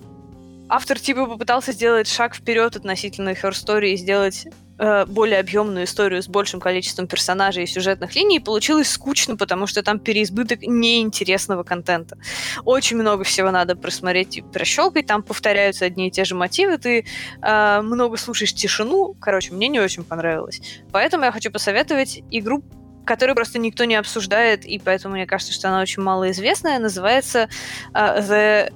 автор 0.70 0.98
типа 0.98 1.26
попытался 1.26 1.72
сделать 1.72 2.08
шаг 2.08 2.34
вперед 2.34 2.76
относительно 2.76 3.30
Her 3.30 3.50
Story 3.50 3.90
и 3.90 3.96
сделать 3.96 4.46
э, 4.78 5.04
более 5.06 5.40
объемную 5.40 5.84
историю 5.84 6.22
с 6.22 6.28
большим 6.28 6.60
количеством 6.60 7.06
персонажей 7.08 7.64
и 7.64 7.66
сюжетных 7.66 8.14
линий, 8.14 8.36
и 8.36 8.40
получилось 8.40 8.88
скучно, 8.88 9.36
потому 9.36 9.66
что 9.66 9.82
там 9.82 9.98
переизбыток 9.98 10.62
неинтересного 10.62 11.64
контента. 11.64 12.16
Очень 12.64 12.96
много 12.96 13.24
всего 13.24 13.50
надо 13.50 13.74
просмотреть 13.76 14.38
и 14.38 14.42
прощелкать, 14.42 15.06
там 15.06 15.22
повторяются 15.22 15.84
одни 15.84 16.08
и 16.08 16.10
те 16.10 16.24
же 16.24 16.34
мотивы, 16.34 16.78
ты 16.78 17.04
э, 17.42 17.80
много 17.82 18.16
слушаешь 18.16 18.54
тишину. 18.54 19.14
Короче, 19.20 19.52
мне 19.52 19.68
не 19.68 19.80
очень 19.80 20.04
понравилось. 20.04 20.60
Поэтому 20.92 21.24
я 21.24 21.32
хочу 21.32 21.50
посоветовать 21.50 22.22
игру 22.30 22.62
которую 23.06 23.34
просто 23.34 23.58
никто 23.58 23.84
не 23.86 23.96
обсуждает, 23.96 24.64
и 24.64 24.78
поэтому 24.78 25.14
мне 25.14 25.26
кажется, 25.26 25.52
что 25.52 25.68
она 25.68 25.80
очень 25.80 26.00
малоизвестная, 26.00 26.78
называется 26.78 27.48
uh, 27.92 28.20
The 28.20 28.72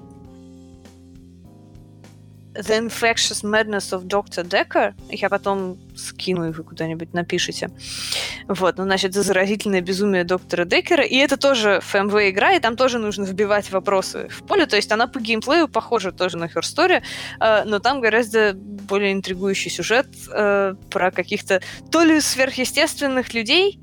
The 2.55 2.87
Infectious 2.87 3.43
Madness 3.43 3.93
of 3.93 4.05
Dr. 4.05 4.45
Decker. 4.45 4.95
Я 5.11 5.29
потом 5.29 5.79
скину, 5.97 6.49
и 6.49 6.53
вы 6.53 6.63
куда-нибудь 6.63 7.13
напишите. 7.13 7.71
Вот, 8.49 8.79
ну, 8.79 8.85
значит, 8.85 9.13
за 9.15 9.23
заразительное 9.23 9.81
безумие 9.81 10.25
доктора 10.25 10.65
Деккера. 10.65 11.05
И 11.05 11.17
это 11.17 11.37
тоже 11.37 11.81
FMV 11.83 12.31
игра, 12.31 12.53
и 12.53 12.61
там 12.61 12.77
тоже 12.77 12.99
нужно 12.99 13.25
вбивать 13.25 13.71
вопросы 13.71 14.29
в 14.29 14.47
поле. 14.47 14.67
То 14.67 14.77
есть 14.77 14.93
она 14.93 15.07
по 15.07 15.21
геймплею 15.21 15.69
похожа 15.69 16.13
тоже 16.13 16.37
на 16.37 16.45
Her 16.45 16.63
Story, 16.63 17.03
э, 17.41 17.65
но 17.65 17.79
там 17.81 18.01
гораздо 18.01 18.55
более 18.55 19.13
интригующий 19.13 19.71
сюжет 19.71 20.07
э, 20.31 20.75
про 20.91 21.11
каких-то 21.11 21.61
то 21.91 22.03
ли 22.03 22.21
сверхъестественных 22.21 23.35
людей, 23.35 23.81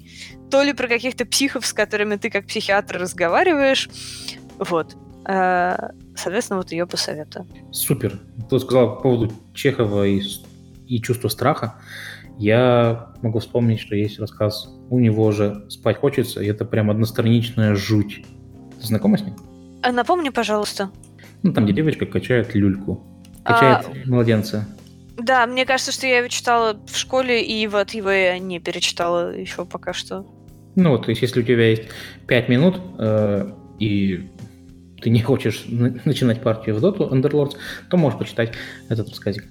то 0.50 0.62
ли 0.62 0.74
про 0.74 0.88
каких-то 0.88 1.26
психов, 1.26 1.66
с 1.66 1.74
которыми 1.74 2.16
ты 2.16 2.30
как 2.30 2.48
психиатр 2.48 3.00
разговариваешь. 3.00 3.90
Вот. 4.58 4.96
Э, 5.26 5.92
соответственно, 6.16 6.60
вот 6.60 6.72
ее 6.72 6.86
посоветую. 6.86 7.48
Супер. 7.72 8.20
Ты 8.50 8.60
сказал 8.60 8.96
по 8.96 9.02
поводу 9.04 9.34
Чехова 9.54 10.08
и, 10.08 10.22
и 10.88 11.02
чувства 11.02 11.30
страха. 11.30 11.76
Я 12.38 13.14
могу 13.22 13.40
вспомнить, 13.40 13.80
что 13.80 13.96
есть 13.96 14.20
рассказ 14.20 14.70
«У 14.90 15.00
него 15.00 15.32
же 15.32 15.66
спать 15.70 15.98
хочется», 15.98 16.42
и 16.42 16.48
это 16.48 16.66
прям 16.66 16.90
одностраничная 16.90 17.76
жуть. 17.76 18.26
Ты 18.80 18.88
знакома 18.88 19.18
с 19.18 19.22
ним? 19.22 19.36
А 19.84 19.92
напомни, 19.92 20.30
пожалуйста. 20.30 20.92
Ну, 21.44 21.54
там, 21.54 21.66
где 21.66 21.74
девочка 21.74 22.06
качает 22.06 22.56
люльку. 22.56 23.04
Качает 23.44 23.86
а... 23.86 24.10
младенца. 24.10 24.68
Да, 25.18 25.46
мне 25.46 25.66
кажется, 25.66 25.92
что 25.92 26.08
я 26.08 26.20
его 26.20 26.30
читала 26.30 26.80
в 26.88 26.96
школе, 26.96 27.44
и 27.44 27.68
вот 27.68 27.92
его 27.92 28.10
я 28.10 28.40
не 28.40 28.60
перечитала 28.60 29.36
еще 29.36 29.66
пока 29.66 29.94
что. 29.94 30.26
Ну, 30.76 30.98
то 30.98 31.10
есть, 31.10 31.22
если 31.22 31.42
у 31.42 31.44
тебя 31.44 31.70
есть 31.70 31.84
5 32.28 32.50
минут, 32.50 32.82
э, 32.98 33.52
и 33.80 34.32
ты 35.02 35.10
не 35.10 35.22
хочешь 35.22 35.66
начинать 35.68 36.42
партию 36.42 36.76
в 36.76 36.84
Dota 36.84 37.10
Underlords, 37.10 37.56
то 37.90 37.98
можешь 37.98 38.20
почитать 38.20 38.54
этот 38.90 39.10
рассказик. 39.10 39.46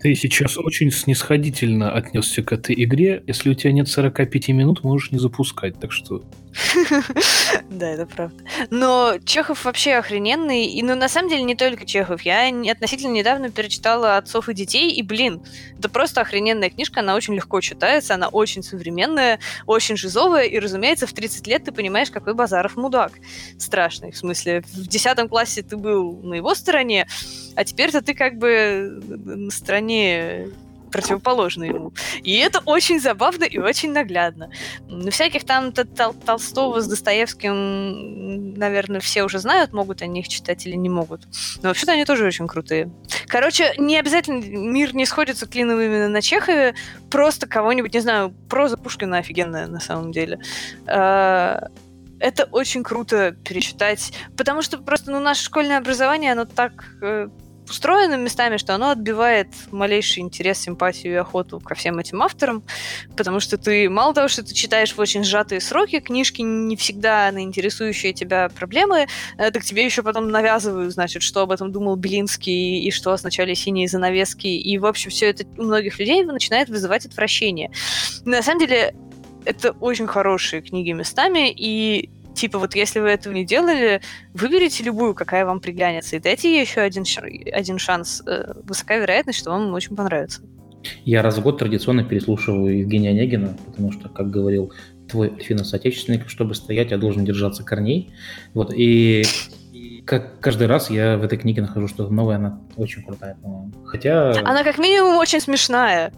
Ты 0.00 0.14
сейчас 0.14 0.58
очень 0.58 0.90
снисходительно 0.90 1.92
отнесся 1.92 2.42
к 2.42 2.52
этой 2.52 2.74
игре. 2.82 3.22
Если 3.26 3.50
у 3.50 3.54
тебя 3.54 3.72
нет 3.72 3.88
45 3.88 4.48
минут, 4.48 4.82
можешь 4.82 5.12
не 5.12 5.18
запускать, 5.18 5.78
так 5.78 5.92
что... 5.92 6.24
Да, 7.70 7.88
это 7.88 8.06
правда. 8.06 8.44
Но 8.70 9.14
Чехов 9.24 9.64
вообще 9.64 9.94
охрененный. 9.94 10.66
И, 10.66 10.82
ну, 10.82 10.94
на 10.94 11.08
самом 11.08 11.30
деле, 11.30 11.42
не 11.42 11.54
только 11.54 11.86
Чехов. 11.86 12.22
Я 12.22 12.48
относительно 12.70 13.12
недавно 13.12 13.50
перечитала 13.50 14.16
«Отцов 14.16 14.48
и 14.48 14.54
детей», 14.54 14.90
и, 14.90 15.02
блин, 15.02 15.42
это 15.78 15.88
просто 15.88 16.20
охрененная 16.20 16.70
книжка. 16.70 17.00
Она 17.00 17.14
очень 17.14 17.34
легко 17.34 17.60
читается, 17.60 18.14
она 18.14 18.28
очень 18.28 18.62
современная, 18.62 19.38
очень 19.66 19.96
жизовая, 19.96 20.44
и, 20.44 20.58
разумеется, 20.58 21.06
в 21.06 21.12
30 21.12 21.46
лет 21.46 21.64
ты 21.64 21.72
понимаешь, 21.72 22.10
какой 22.10 22.34
Базаров 22.34 22.76
мудак. 22.76 23.12
Страшный, 23.58 24.12
в 24.12 24.16
смысле. 24.16 24.62
В 24.72 24.86
10 24.86 25.28
классе 25.28 25.62
ты 25.62 25.76
был 25.76 26.20
на 26.22 26.34
его 26.34 26.54
стороне, 26.54 27.06
а 27.56 27.64
теперь-то 27.64 28.02
ты 28.02 28.14
как 28.14 28.38
бы 28.38 29.00
на 29.08 29.50
стороне 29.50 30.48
противоположно 30.92 31.64
ему. 31.64 31.92
И 32.22 32.36
это 32.36 32.60
очень 32.64 33.00
забавно 33.00 33.44
и 33.44 33.58
очень 33.58 33.92
наглядно. 33.92 34.50
Ну, 34.88 35.10
всяких 35.10 35.44
там 35.44 35.72
Тол 35.72 36.14
Толстого 36.14 36.80
с 36.80 36.86
Достоевским, 36.86 38.54
наверное, 38.54 39.00
все 39.00 39.24
уже 39.24 39.38
знают, 39.38 39.72
могут 39.72 40.02
они 40.02 40.20
их 40.20 40.28
читать 40.28 40.66
или 40.66 40.76
не 40.76 40.88
могут. 40.88 41.22
Но 41.62 41.70
вообще-то 41.70 41.92
они 41.92 42.04
тоже 42.04 42.26
очень 42.26 42.46
крутые. 42.46 42.92
Короче, 43.26 43.74
не 43.78 43.98
обязательно 43.98 44.44
мир 44.44 44.94
не 44.94 45.06
сходится 45.06 45.46
клином 45.46 45.80
именно 45.80 46.08
на 46.08 46.22
Чехове, 46.22 46.74
просто 47.10 47.46
кого-нибудь, 47.46 47.94
не 47.94 48.00
знаю, 48.00 48.34
проза 48.48 48.76
Пушкина 48.76 49.18
офигенная 49.18 49.66
на 49.66 49.80
самом 49.80 50.12
деле 50.12 50.38
а, 50.86 51.68
это 52.22 52.44
очень 52.44 52.84
круто 52.84 53.32
перечитать, 53.44 54.12
потому 54.36 54.62
что 54.62 54.78
просто 54.78 55.10
ну, 55.10 55.18
наше 55.20 55.44
школьное 55.44 55.78
образование, 55.78 56.32
оно 56.32 56.44
так 56.44 56.84
э, 57.02 57.28
устроено 57.72 58.16
местами, 58.16 58.58
что 58.58 58.74
оно 58.74 58.90
отбивает 58.90 59.48
малейший 59.70 60.22
интерес, 60.22 60.58
симпатию 60.58 61.14
и 61.14 61.16
охоту 61.16 61.58
ко 61.58 61.74
всем 61.74 61.98
этим 61.98 62.22
авторам, 62.22 62.62
потому 63.16 63.40
что 63.40 63.56
ты, 63.56 63.88
мало 63.88 64.12
того, 64.12 64.28
что 64.28 64.42
ты 64.42 64.54
читаешь 64.54 64.94
в 64.94 64.98
очень 64.98 65.24
сжатые 65.24 65.60
сроки, 65.62 66.00
книжки 66.00 66.42
не 66.42 66.76
всегда 66.76 67.32
на 67.32 67.42
интересующие 67.42 68.12
тебя 68.12 68.50
проблемы, 68.50 69.06
э, 69.38 69.50
так 69.50 69.64
тебе 69.64 69.86
еще 69.86 70.02
потом 70.02 70.28
навязывают, 70.28 70.92
значит, 70.92 71.22
что 71.22 71.40
об 71.40 71.50
этом 71.50 71.72
думал 71.72 71.96
Белинский 71.96 72.80
и 72.80 72.90
что 72.90 73.12
означали 73.12 73.54
синие 73.54 73.88
занавески, 73.88 74.48
и, 74.48 74.76
в 74.76 74.84
общем, 74.84 75.10
все 75.10 75.30
это 75.30 75.46
у 75.56 75.62
многих 75.62 75.98
людей 75.98 76.22
начинает 76.24 76.68
вызывать 76.68 77.06
отвращение. 77.06 77.70
На 78.26 78.42
самом 78.42 78.60
деле, 78.60 78.94
это 79.46 79.72
очень 79.80 80.06
хорошие 80.06 80.60
книги 80.60 80.92
местами, 80.92 81.50
и 81.50 82.10
Типа, 82.42 82.58
вот 82.58 82.74
если 82.74 82.98
вы 82.98 83.10
этого 83.10 83.32
не 83.32 83.44
делали, 83.44 84.00
выберите 84.34 84.82
любую, 84.82 85.14
какая 85.14 85.46
вам 85.46 85.60
приглянется, 85.60 86.16
и 86.16 86.18
дайте 86.18 86.50
ей 86.50 86.62
еще 86.62 86.80
один, 86.80 87.04
один 87.52 87.78
шанс. 87.78 88.20
Э, 88.26 88.54
высокая 88.64 88.98
вероятность, 88.98 89.38
что 89.38 89.50
вам 89.50 89.72
очень 89.72 89.94
понравится. 89.94 90.42
Я 91.04 91.22
раз 91.22 91.38
в 91.38 91.40
год 91.40 91.58
традиционно 91.58 92.02
переслушиваю 92.02 92.80
Евгения 92.80 93.10
Онегина, 93.10 93.56
потому 93.64 93.92
что, 93.92 94.08
как 94.08 94.32
говорил 94.32 94.72
твой 95.08 95.28
альфинос-отечественник, 95.28 96.28
чтобы 96.28 96.56
стоять, 96.56 96.90
я 96.90 96.98
должен 96.98 97.24
держаться 97.24 97.62
корней. 97.62 98.12
Вот, 98.54 98.74
и 98.74 99.22
как 100.04 100.40
каждый 100.40 100.66
раз 100.66 100.90
я 100.90 101.18
в 101.18 101.22
этой 101.22 101.38
книге 101.38 101.62
нахожу 101.62 101.86
что-то 101.86 102.12
новое, 102.12 102.34
она 102.38 102.60
очень 102.74 103.04
крутая, 103.04 103.36
по-моему. 103.40 103.72
Хотя... 103.84 104.30
Она 104.30 104.64
как 104.64 104.78
минимум 104.78 105.16
очень 105.16 105.40
смешная. 105.40 106.12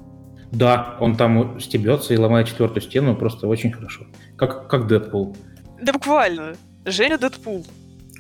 Да, 0.53 0.97
он 1.01 1.17
там 1.17 1.61
стебется 1.61 2.15
и 2.15 2.17
ломает 2.17 2.49
четвертую 2.49 2.83
стену 2.83 3.15
просто 3.15 3.47
очень 3.47 3.73
хорошо. 3.73 4.07
Как, 4.39 4.69
как 4.69 4.87
Дэдпул. 4.87 5.37
Да 5.85 5.93
буквально. 5.93 6.57
Женя 6.87 7.19
Дэдпул. 7.19 7.67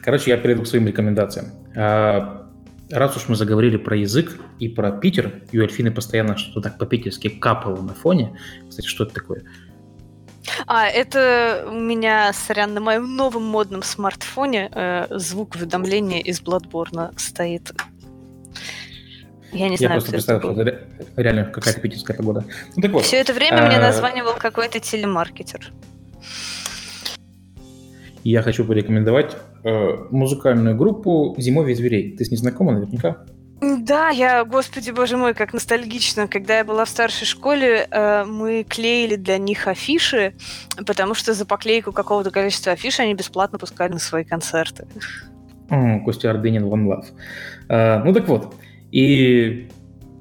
Короче, 0.03 0.31
я 0.31 0.37
перейду 0.37 0.63
к 0.63 0.67
своим 0.67 0.87
рекомендациям. 0.87 1.47
А, 1.75 2.47
раз 2.91 3.17
уж 3.17 3.29
мы 3.29 3.37
заговорили 3.37 3.79
про 3.79 3.97
язык 3.97 4.39
и 4.59 4.69
про 4.69 4.93
Питер, 4.93 5.43
и 5.51 5.59
у 5.59 5.63
Альфины 5.63 5.91
постоянно 5.91 6.37
что-то 6.37 6.69
так 6.69 6.79
по-питерски 6.79 7.29
капало 7.31 7.81
на 7.81 7.95
фоне. 7.95 8.39
Кстати, 8.69 8.87
что 8.87 9.05
это 9.05 9.15
такое? 9.15 9.45
А, 10.67 10.87
это 10.87 11.67
у 11.71 11.75
меня, 11.75 12.35
сорян, 12.35 12.75
на 12.75 12.81
моем 12.81 13.17
новом 13.17 13.45
модном 13.45 13.83
смартфоне 13.83 14.71
э, 14.71 15.07
звук 15.11 15.55
уведомления 15.55 16.21
из 16.21 16.43
Bloodborne 16.43 17.19
стоит. 17.19 17.73
Я 19.53 19.69
не 19.69 19.77
я 19.77 19.79
знаю, 19.79 19.93
просто 19.93 20.11
представил, 20.11 20.41
что 20.41 20.61
это 20.61 20.87
реально 21.17 21.45
какая-то 21.47 21.81
питерская 21.81 22.15
погода. 22.15 22.45
Ну, 22.77 22.83
так 22.83 22.91
вот. 22.91 23.05
Все 23.05 23.17
это 23.17 23.33
время 23.33 23.65
а... 23.65 23.67
мне 23.69 23.79
названивал 23.79 24.35
какой-то 24.35 24.81
телемаркетер 24.81 25.73
я 28.31 28.43
хочу 28.43 28.65
порекомендовать 28.65 29.37
э, 29.63 30.07
музыкальную 30.11 30.77
группу 30.77 31.35
«Зимовье 31.39 31.75
зверей». 31.75 32.17
Ты 32.17 32.25
с 32.25 32.31
ней 32.31 32.37
знакома 32.37 32.73
наверняка? 32.73 33.25
Да, 33.61 34.11
я, 34.11 34.45
господи, 34.45 34.91
боже 34.91 35.17
мой, 35.17 35.33
как 35.33 35.53
ностальгично. 35.55 36.27
Когда 36.27 36.59
я 36.59 36.65
была 36.65 36.85
в 36.85 36.89
старшей 36.89 37.27
школе, 37.27 37.87
э, 37.91 38.25
мы 38.25 38.65
клеили 38.69 39.17
для 39.17 39.39
них 39.39 39.69
афиши, 39.69 40.35
потому 40.87 41.15
что 41.15 41.35
за 41.35 41.47
поклейку 41.47 41.93
какого-то 41.93 42.31
количества 42.31 42.73
афиш 42.73 43.01
они 43.01 43.15
бесплатно 43.15 43.59
пускали 43.59 43.93
на 43.93 43.99
свои 43.99 44.25
концерты. 44.25 44.87
Костя 46.05 46.31
Ордынин, 46.31 46.65
One 46.65 46.87
Love. 46.87 47.07
Э, 47.69 48.03
ну 48.05 48.13
так 48.13 48.29
вот, 48.29 48.55
и 48.91 49.69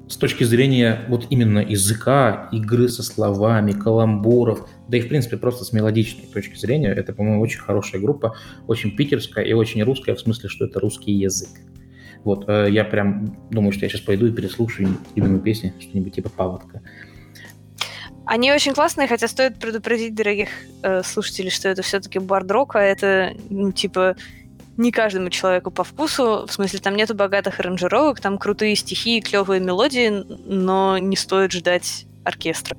с 0.08 0.16
точки 0.16 0.44
зрения 0.44 1.00
вот 1.08 1.26
именно 1.30 1.58
языка, 1.58 2.48
игры 2.52 2.88
со 2.88 3.02
словами, 3.02 3.72
каламбуров, 3.72 4.68
да 4.88 4.98
и 4.98 5.00
в 5.00 5.08
принципе 5.08 5.36
просто 5.36 5.64
с 5.64 5.72
мелодичной 5.72 6.26
точки 6.26 6.56
зрения, 6.56 6.92
это, 6.92 7.12
по-моему, 7.12 7.40
очень 7.40 7.60
хорошая 7.60 8.00
группа, 8.00 8.36
очень 8.66 8.94
питерская 8.96 9.44
и 9.44 9.52
очень 9.52 9.82
русская, 9.82 10.14
в 10.14 10.20
смысле, 10.20 10.48
что 10.48 10.66
это 10.66 10.80
русский 10.80 11.12
язык. 11.12 11.50
Вот, 12.24 12.48
э, 12.48 12.68
я 12.70 12.84
прям 12.84 13.36
думаю, 13.50 13.72
что 13.72 13.84
я 13.84 13.88
сейчас 13.88 14.00
пойду 14.00 14.26
и 14.26 14.32
переслушаю 14.32 14.88
любимую 15.14 15.40
песню, 15.40 15.72
что-нибудь 15.78 16.14
типа 16.14 16.30
«Паводка». 16.30 16.82
Они 18.26 18.50
очень 18.50 18.72
классные, 18.72 19.06
хотя 19.06 19.28
стоит 19.28 19.58
предупредить 19.58 20.14
дорогих 20.14 20.48
э, 20.82 21.02
слушателей, 21.02 21.50
что 21.50 21.68
это 21.68 21.82
все-таки 21.82 22.18
бард-рок, 22.18 22.76
а 22.76 22.80
это, 22.80 23.34
ну, 23.50 23.70
типа, 23.70 24.16
не 24.78 24.92
каждому 24.92 25.28
человеку 25.28 25.70
по 25.70 25.84
вкусу. 25.84 26.46
В 26.48 26.52
смысле, 26.52 26.78
там 26.78 26.96
нету 26.96 27.14
богатых 27.14 27.60
аранжировок, 27.60 28.20
там 28.20 28.38
крутые 28.38 28.76
стихи 28.76 29.18
и 29.18 29.20
клевые 29.20 29.60
мелодии, 29.60 30.24
но 30.46 30.96
не 30.96 31.16
стоит 31.16 31.52
ждать 31.52 32.06
оркестра. 32.24 32.78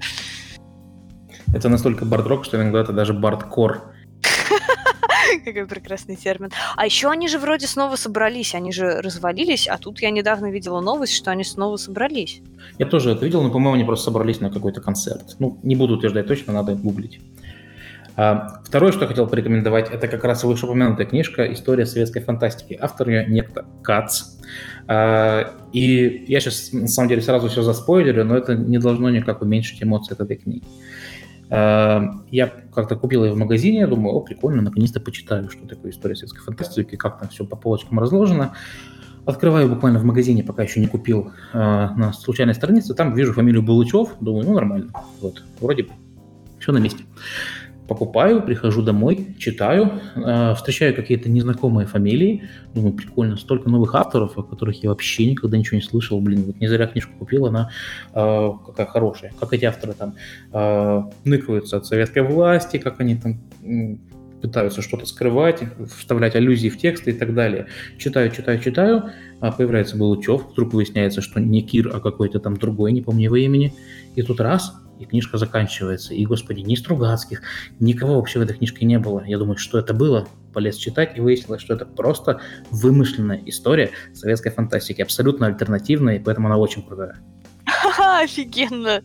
Это 1.55 1.69
настолько 1.69 2.03
бард-рок, 2.03 2.43
что 2.43 2.57
иногда 2.57 2.81
это 2.81 2.91
даже 2.91 3.13
бардкор. 3.13 3.93
Какой 5.45 5.65
прекрасный 5.65 6.17
термин. 6.17 6.51
А 6.75 6.85
еще 6.85 7.09
они 7.09 7.29
же 7.29 7.39
вроде 7.39 7.65
снова 7.65 7.95
собрались, 7.95 8.53
они 8.53 8.73
же 8.73 8.99
развалились, 8.99 9.65
а 9.69 9.77
тут 9.77 10.01
я 10.01 10.11
недавно 10.11 10.51
видела 10.51 10.81
новость, 10.81 11.13
что 11.13 11.31
они 11.31 11.45
снова 11.45 11.77
собрались. 11.77 12.41
Я 12.77 12.85
тоже 12.85 13.11
это 13.11 13.23
видел, 13.23 13.41
но, 13.41 13.51
по-моему, 13.51 13.75
они 13.75 13.85
просто 13.85 14.03
собрались 14.03 14.41
на 14.41 14.49
какой-то 14.49 14.81
концерт. 14.81 15.37
Ну, 15.39 15.57
не 15.63 15.77
буду 15.77 15.95
утверждать 15.95 16.27
точно, 16.27 16.51
надо 16.51 16.75
гуглить. 16.75 17.21
А, 18.17 18.61
второе, 18.65 18.91
что 18.91 19.03
я 19.03 19.07
хотел 19.07 19.25
порекомендовать, 19.25 19.89
это 19.89 20.09
как 20.09 20.25
раз 20.25 20.43
вышеупомянутая 20.43 21.05
книжка 21.05 21.51
«История 21.53 21.85
советской 21.85 22.19
фантастики». 22.19 22.77
Автор 22.79 23.07
ее 23.07 23.25
некто 23.27 23.63
Кац. 23.81 24.23
А, 24.87 25.53
и 25.71 26.25
я 26.27 26.41
сейчас, 26.41 26.73
на 26.73 26.89
самом 26.89 27.07
деле, 27.07 27.21
сразу 27.21 27.47
все 27.47 27.61
заспойлерю, 27.61 28.25
но 28.25 28.35
это 28.35 28.55
не 28.55 28.77
должно 28.77 29.09
никак 29.09 29.41
уменьшить 29.41 29.81
эмоции 29.81 30.13
от 30.13 30.19
этой 30.19 30.35
книги. 30.35 30.65
А, 31.49 32.03
я 32.31 32.47
как-то 32.47 32.95
купил 32.95 33.23
ее 33.23 33.33
в 33.33 33.37
магазине, 33.37 33.79
я 33.79 33.87
думаю, 33.87 34.15
о, 34.15 34.21
прикольно, 34.21 34.61
наконец-то 34.61 34.99
почитаю, 34.99 35.49
что 35.49 35.67
такое 35.67 35.91
история 35.91 36.15
советской 36.15 36.41
фантастики, 36.41 36.95
как 36.95 37.19
там 37.19 37.29
все 37.29 37.45
по 37.45 37.55
полочкам 37.55 37.99
разложено. 37.99 38.53
Открываю 39.25 39.67
буквально 39.69 39.97
в 39.97 40.03
магазине, 40.03 40.43
пока 40.43 40.61
еще 40.61 40.79
не 40.79 40.85
купил, 40.85 41.31
на 41.51 42.13
случайной 42.13 42.53
странице, 42.53 42.93
там 42.93 43.15
вижу 43.15 43.33
фамилию 43.33 43.63
Булычев, 43.63 44.09
думаю, 44.19 44.45
ну 44.45 44.53
нормально, 44.53 44.91
вот, 45.19 45.43
вроде 45.59 45.87
все 46.59 46.71
на 46.71 46.77
месте 46.77 47.05
покупаю, 47.87 48.41
прихожу 48.41 48.81
домой, 48.81 49.35
читаю, 49.37 50.01
э, 50.15 50.53
встречаю 50.55 50.95
какие-то 50.95 51.29
незнакомые 51.29 51.87
фамилии, 51.87 52.43
думаю, 52.73 52.93
прикольно, 52.93 53.37
столько 53.37 53.69
новых 53.69 53.95
авторов, 53.95 54.37
о 54.37 54.43
которых 54.43 54.83
я 54.83 54.89
вообще 54.89 55.29
никогда 55.29 55.57
ничего 55.57 55.77
не 55.77 55.83
слышал, 55.83 56.19
блин, 56.19 56.43
вот 56.43 56.59
не 56.59 56.67
зря 56.67 56.87
книжку 56.87 57.13
купил, 57.17 57.45
она 57.45 57.69
э, 58.13 58.51
какая 58.65 58.87
хорошая, 58.87 59.33
как 59.39 59.53
эти 59.53 59.65
авторы 59.65 59.93
там 59.93 60.15
э, 60.51 61.03
ныкаются 61.23 61.77
от 61.77 61.85
советской 61.85 62.23
власти, 62.23 62.77
как 62.77 62.99
они 62.99 63.15
там 63.15 63.39
пытаются 64.41 64.81
что-то 64.81 65.05
скрывать, 65.05 65.63
вставлять 65.97 66.35
аллюзии 66.35 66.69
в 66.69 66.77
тексты 66.77 67.11
и 67.11 67.13
так 67.13 67.33
далее. 67.33 67.67
Читаю, 67.97 68.29
читаю, 68.29 68.59
читаю, 68.59 69.11
а 69.39 69.51
появляется 69.51 69.97
Булычев, 69.97 70.51
вдруг 70.51 70.73
выясняется, 70.73 71.21
что 71.21 71.39
не 71.39 71.61
Кир, 71.61 71.89
а 71.93 71.99
какой-то 71.99 72.39
там 72.39 72.55
другой, 72.55 72.91
не 72.91 73.01
помню 73.01 73.23
его 73.23 73.37
имени, 73.37 73.73
и 74.15 74.21
тут 74.21 74.39
раз, 74.39 74.73
и 74.99 75.05
книжка 75.05 75.37
заканчивается. 75.37 76.13
И, 76.13 76.25
господи, 76.25 76.61
ни 76.61 76.75
Стругацких, 76.75 77.41
никого 77.79 78.15
вообще 78.15 78.39
в 78.39 78.41
этой 78.43 78.57
книжке 78.57 78.85
не 78.85 78.99
было. 78.99 79.23
Я 79.25 79.37
думаю, 79.37 79.57
что 79.57 79.77
это 79.77 79.93
было? 79.93 80.27
Полез 80.53 80.77
читать, 80.77 81.17
и 81.17 81.21
выяснилось, 81.21 81.61
что 81.61 81.73
это 81.73 81.85
просто 81.85 82.41
вымышленная 82.71 83.41
история 83.45 83.91
советской 84.13 84.51
фантастики, 84.51 85.01
абсолютно 85.01 85.47
альтернативная, 85.47 86.15
и 86.15 86.19
поэтому 86.19 86.47
она 86.47 86.57
очень 86.57 86.83
крутая. 86.83 87.17
Офигенно. 87.97 89.03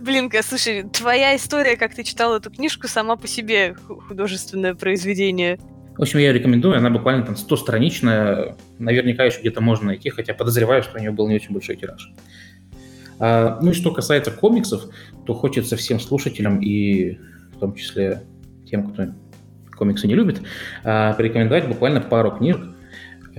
Блинка, 0.00 0.42
слушай, 0.42 0.84
твоя 0.84 1.36
история, 1.36 1.76
как 1.76 1.94
ты 1.94 2.04
читал 2.04 2.36
эту 2.36 2.50
книжку, 2.50 2.88
сама 2.88 3.16
по 3.16 3.26
себе 3.26 3.74
художественное 4.08 4.74
произведение. 4.74 5.58
В 5.96 6.02
общем, 6.02 6.18
я 6.18 6.32
рекомендую, 6.32 6.76
она 6.76 6.90
буквально 6.90 7.24
там 7.24 7.34
100-страничная, 7.34 8.56
наверняка 8.78 9.24
еще 9.24 9.40
где-то 9.40 9.60
можно 9.60 9.88
найти, 9.88 10.10
хотя 10.10 10.34
подозреваю, 10.34 10.82
что 10.82 10.98
у 10.98 11.00
нее 11.00 11.12
был 11.12 11.28
не 11.28 11.36
очень 11.36 11.52
большой 11.52 11.76
тираж. 11.76 12.12
А, 13.24 13.58
ну 13.62 13.70
и 13.70 13.72
что 13.72 13.90
касается 13.90 14.30
комиксов, 14.30 14.84
то 15.24 15.32
хочется 15.32 15.76
всем 15.76 15.98
слушателям 15.98 16.60
и 16.60 17.18
в 17.54 17.58
том 17.58 17.74
числе 17.74 18.24
тем, 18.66 18.90
кто 18.90 19.06
комиксы 19.78 20.06
не 20.06 20.14
любит, 20.14 20.42
а, 20.84 21.14
порекомендовать 21.14 21.66
буквально 21.66 22.02
пару 22.02 22.32
книг. 22.32 22.58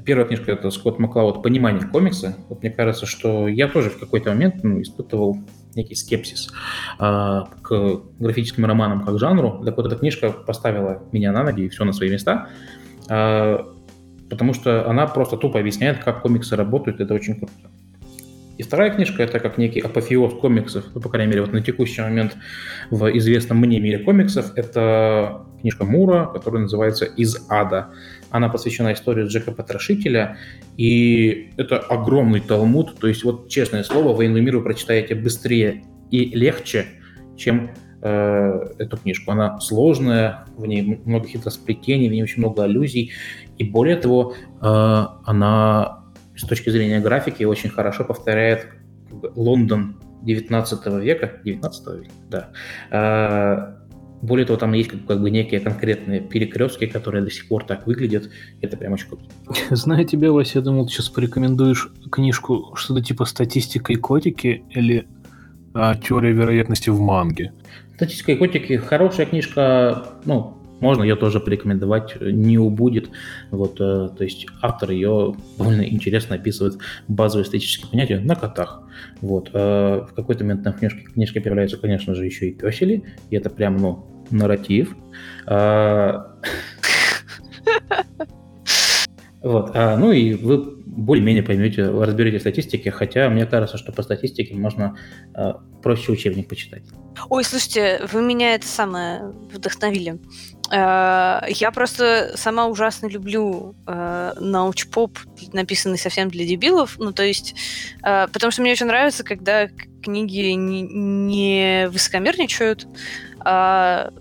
Первая 0.03 0.25
книжка 0.25 0.53
это 0.53 0.71
Скотт 0.71 0.97
Маклауд 0.97 1.43
«Понимание 1.43 1.87
комикса». 1.87 2.35
Вот 2.49 2.63
мне 2.63 2.71
кажется, 2.71 3.05
что 3.05 3.47
я 3.47 3.67
тоже 3.67 3.91
в 3.91 3.99
какой-то 3.99 4.31
момент 4.31 4.63
ну, 4.63 4.81
испытывал 4.81 5.37
некий 5.75 5.93
скепсис 5.93 6.51
а, 6.97 7.47
к 7.61 8.01
графическим 8.17 8.65
романам 8.65 9.05
как 9.05 9.19
жанру. 9.19 9.61
Так 9.63 9.77
вот, 9.77 9.85
эта 9.85 9.97
книжка 9.97 10.31
поставила 10.31 11.03
меня 11.11 11.31
на 11.31 11.43
ноги 11.43 11.61
и 11.61 11.69
все 11.69 11.83
на 11.83 11.93
свои 11.93 12.09
места, 12.09 12.49
а, 13.07 13.71
потому 14.31 14.55
что 14.55 14.89
она 14.89 15.05
просто 15.05 15.37
тупо 15.37 15.59
объясняет, 15.59 16.03
как 16.03 16.23
комиксы 16.23 16.55
работают, 16.55 16.99
это 17.01 17.13
очень 17.13 17.35
круто. 17.35 17.53
И 18.57 18.64
вторая 18.64 18.91
книжка 18.91 19.23
это 19.23 19.40
как 19.40 19.57
некий 19.57 19.82
апофеоз 19.82 20.34
комиксов, 20.36 20.86
ну, 20.94 21.02
по 21.02 21.10
крайней 21.10 21.30
мере, 21.30 21.41
вот 21.41 21.53
на 21.53 21.61
текущий 21.61 22.02
момент 22.02 22.38
в 22.90 23.06
известном 23.18 23.57
мне 23.57 23.80
мире 23.80 23.99
комиксов, 23.99 24.53
это 24.56 25.45
книжка 25.60 25.84
Мура, 25.84 26.30
которая 26.32 26.61
называется 26.61 27.06
«Из 27.06 27.45
ада». 27.49 27.90
Она 28.30 28.49
посвящена 28.49 28.94
истории 28.94 29.26
Джека 29.26 29.52
Потрошителя, 29.52 30.38
и 30.77 31.52
это 31.57 31.80
огромный 31.80 32.40
талмуд, 32.40 32.98
то 32.99 33.07
есть 33.07 33.23
вот, 33.23 33.49
честное 33.49 33.84
слово, 33.84 34.15
«Военную 34.15 34.44
миру» 34.44 34.61
прочитаете 34.61 35.15
быстрее 35.15 35.84
и 36.11 36.26
легче, 36.26 36.86
чем 37.36 37.72
э, 38.02 38.73
эту 38.77 38.98
книжку. 38.98 39.32
Она 39.32 39.60
сложная, 39.60 40.45
в 40.56 40.65
ней 40.65 41.02
много 41.03 41.27
хитросплетений, 41.27 42.07
в 42.07 42.11
ней 42.11 42.23
очень 42.23 42.40
много 42.40 42.64
аллюзий, 42.64 43.11
и 43.57 43.64
более 43.64 43.98
того, 43.98 44.36
э, 44.61 45.06
она 45.26 46.05
с 46.35 46.41
точки 46.41 46.69
зрения 46.69 46.99
графики 46.99 47.43
очень 47.43 47.69
хорошо 47.69 48.03
повторяет 48.03 48.67
Лондон 49.35 49.97
19 50.23 50.85
века, 51.01 51.39
19 51.43 51.87
века, 52.01 52.11
да. 52.29 52.49
А, 52.91 53.77
более 54.21 54.45
того, 54.45 54.57
там 54.57 54.73
есть 54.73 54.89
как, 54.89 55.05
как 55.05 55.21
бы 55.21 55.29
некие 55.29 55.59
конкретные 55.59 56.21
перекрестки, 56.21 56.87
которые 56.87 57.23
до 57.23 57.29
сих 57.29 57.47
пор 57.47 57.63
так 57.63 57.85
выглядят. 57.85 58.29
Это 58.61 58.75
прям 58.75 58.93
очень 58.93 59.07
круто. 59.07 59.25
Зная 59.75 60.03
тебя, 60.03 60.31
Вася, 60.31 60.59
я 60.59 60.65
думал, 60.65 60.87
ты 60.87 60.93
сейчас 60.93 61.09
порекомендуешь 61.09 61.89
книжку 62.11 62.73
что-то 62.75 63.03
типа 63.03 63.25
«Статистика 63.25 63.93
и 63.93 63.95
котики» 63.95 64.63
или 64.71 65.07
а, 65.73 65.95
«Теория 65.95 66.31
вероятности 66.31 66.89
в 66.89 66.99
манге». 66.99 67.53
«Статистика 67.95 68.31
и 68.31 68.35
котики» 68.35 68.77
хорошая 68.77 69.25
книжка, 69.25 70.07
ну, 70.25 70.55
можно 70.80 71.03
ее 71.03 71.15
тоже 71.15 71.39
порекомендовать, 71.39 72.19
не 72.22 72.57
убудет. 72.57 73.10
Вот, 73.52 73.80
э, 73.80 74.10
то 74.15 74.23
есть 74.23 74.47
автор 74.61 74.91
ее 74.91 75.35
довольно 75.57 75.81
интересно 75.81 76.35
описывает 76.35 76.77
базовые 77.07 77.45
эстетические 77.45 77.89
понятия 77.89 78.19
на 78.19 78.35
котах. 78.35 78.84
Вот, 79.22 79.49
э, 79.53 79.57
в 80.10 80.14
какой-то 80.15 80.43
момент 80.43 80.65
на 80.65 80.73
книжке, 80.73 81.02
книжке 81.02 81.41
появляются, 81.41 81.77
конечно 81.77 82.15
же, 82.15 82.26
еще 82.26 82.49
и 82.49 82.53
песели, 82.53 83.03
и 83.30 83.35
это 83.35 83.49
прям, 83.49 83.77
ну, 83.77 84.06
нарратив. 84.31 84.95
А, 85.45 86.35
вот, 89.41 89.72
а, 89.73 89.97
ну 89.97 90.11
и 90.11 90.34
вы 90.34 90.76
более-менее 90.85 91.43
поймете, 91.43 91.89
разберете 91.89 92.39
статистики, 92.39 92.89
хотя 92.89 93.30
мне 93.30 93.45
кажется, 93.45 93.77
что 93.77 93.91
по 93.91 94.02
статистике 94.02 94.56
можно 94.56 94.97
э, 95.35 95.53
проще 95.84 96.11
учебник 96.14 96.47
почитать. 96.47 96.84
Ой, 97.30 97.43
слушайте, 97.43 98.02
вы 98.11 98.22
меня 98.22 98.56
это 98.56 98.65
самое 98.65 99.34
вдохновили. 99.52 100.19
Э, 100.71 101.41
я 101.47 101.71
просто 101.71 102.33
сама 102.35 102.67
ужасно 102.67 103.07
люблю 103.07 103.75
э, 103.87 104.33
научпоп, 104.39 105.19
написанный 105.53 105.97
совсем 105.97 106.29
для 106.29 106.45
дебилов. 106.45 106.95
Ну, 106.97 107.11
то 107.11 107.23
есть, 107.23 107.55
э, 108.03 108.27
потому 108.31 108.51
что 108.51 108.61
мне 108.61 108.71
очень 108.71 108.87
нравится, 108.87 109.23
когда 109.23 109.67
книги 110.01 110.51
не, 110.51 110.81
не 110.81 111.87
высокомерничают, 111.89 112.87
а 113.39 114.11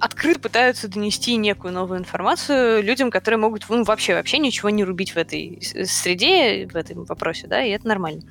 открыто 0.00 0.40
пытаются 0.40 0.88
донести 0.88 1.36
некую 1.36 1.72
новую 1.72 2.00
информацию 2.00 2.82
людям, 2.82 3.10
которые 3.10 3.38
могут 3.38 3.64
ну, 3.68 3.84
вообще 3.84 4.14
вообще 4.14 4.38
ничего 4.38 4.70
не 4.70 4.84
рубить 4.84 5.12
в 5.12 5.16
этой 5.16 5.60
среде, 5.62 6.66
в 6.66 6.76
этом 6.76 7.04
вопросе, 7.04 7.46
да, 7.46 7.62
и 7.62 7.70
это 7.70 7.86
нормально. 7.88 8.22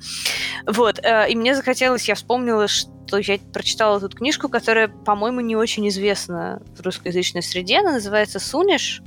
Вот, 0.66 0.98
и 0.98 1.34
мне 1.34 1.54
захотелось, 1.54 2.08
я 2.08 2.14
вспомнила, 2.14 2.68
что 2.68 2.90
то 3.06 3.18
я 3.18 3.38
прочитала 3.52 4.00
тут 4.00 4.16
книжку, 4.16 4.48
которая, 4.48 4.88
по-моему, 4.88 5.40
не 5.40 5.56
очень 5.56 5.88
известна 5.88 6.60
в 6.76 6.80
русскоязычной 6.80 7.42
среде. 7.42 7.78
Она 7.78 7.92
называется 7.92 8.38
«Суниш». 8.40 9.02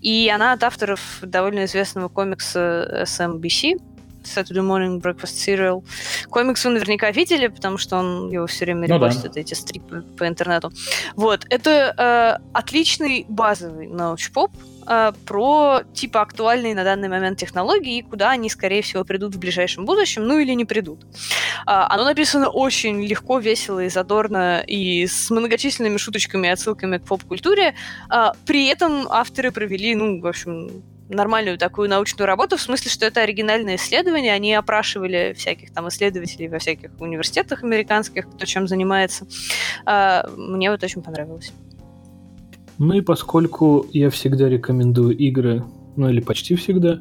и 0.00 0.28
она 0.28 0.52
от 0.52 0.62
авторов 0.62 1.18
довольно 1.22 1.64
известного 1.64 2.08
комикса 2.08 3.04
SMBC, 3.06 3.76
Saturday 4.26 4.62
Morning 4.62 5.00
Breakfast 5.00 5.36
Cereal. 5.36 5.84
Комикс 6.28 6.64
вы 6.64 6.72
наверняка 6.72 7.10
видели, 7.10 7.46
потому 7.48 7.78
что 7.78 7.96
он 7.96 8.30
его 8.30 8.46
все 8.46 8.64
время 8.64 8.88
ну, 8.88 8.96
репостит, 8.96 9.32
да. 9.32 9.40
эти 9.40 9.54
стрипы 9.54 10.04
по 10.18 10.26
интернету. 10.26 10.72
Вот, 11.14 11.46
это 11.50 12.40
э, 12.40 12.46
отличный 12.52 13.26
базовый 13.28 13.88
научпоп, 13.88 14.50
э, 14.86 15.12
про 15.26 15.82
типа 15.94 16.22
актуальные 16.22 16.74
на 16.74 16.84
данный 16.84 17.08
момент 17.08 17.38
технологии 17.38 17.98
и 17.98 18.02
куда 18.02 18.30
они, 18.30 18.50
скорее 18.50 18.82
всего, 18.82 19.04
придут 19.04 19.34
в 19.34 19.38
ближайшем 19.38 19.84
будущем, 19.84 20.26
ну 20.26 20.38
или 20.38 20.52
не 20.52 20.64
придут. 20.64 21.04
Э, 21.66 21.86
оно 21.88 22.04
написано 22.04 22.48
очень 22.48 23.04
легко, 23.04 23.38
весело 23.38 23.84
и 23.84 23.88
задорно, 23.88 24.62
и 24.66 25.06
с 25.06 25.30
многочисленными 25.30 25.96
шуточками 25.96 26.46
и 26.48 26.50
отсылками 26.50 26.98
к 26.98 27.04
поп-культуре. 27.04 27.74
Э, 28.12 28.32
при 28.46 28.66
этом 28.66 29.06
авторы 29.08 29.50
провели, 29.50 29.94
ну, 29.94 30.20
в 30.20 30.26
общем, 30.26 30.82
нормальную 31.08 31.58
такую 31.58 31.88
научную 31.88 32.26
работу, 32.26 32.56
в 32.56 32.60
смысле, 32.60 32.90
что 32.90 33.06
это 33.06 33.20
оригинальное 33.20 33.76
исследование, 33.76 34.32
они 34.32 34.52
опрашивали 34.54 35.34
всяких 35.36 35.72
там 35.72 35.88
исследователей 35.88 36.48
во 36.48 36.58
всяких 36.58 36.90
университетах 36.98 37.62
американских, 37.62 38.28
кто 38.28 38.44
чем 38.44 38.68
занимается. 38.68 39.26
А, 39.84 40.28
мне 40.36 40.70
вот 40.70 40.82
очень 40.82 41.02
понравилось. 41.02 41.52
Ну 42.78 42.94
и 42.94 43.00
поскольку 43.00 43.86
я 43.92 44.10
всегда 44.10 44.48
рекомендую 44.48 45.16
игры, 45.16 45.64
ну 45.96 46.08
или 46.10 46.20
почти 46.20 46.56
всегда, 46.56 46.98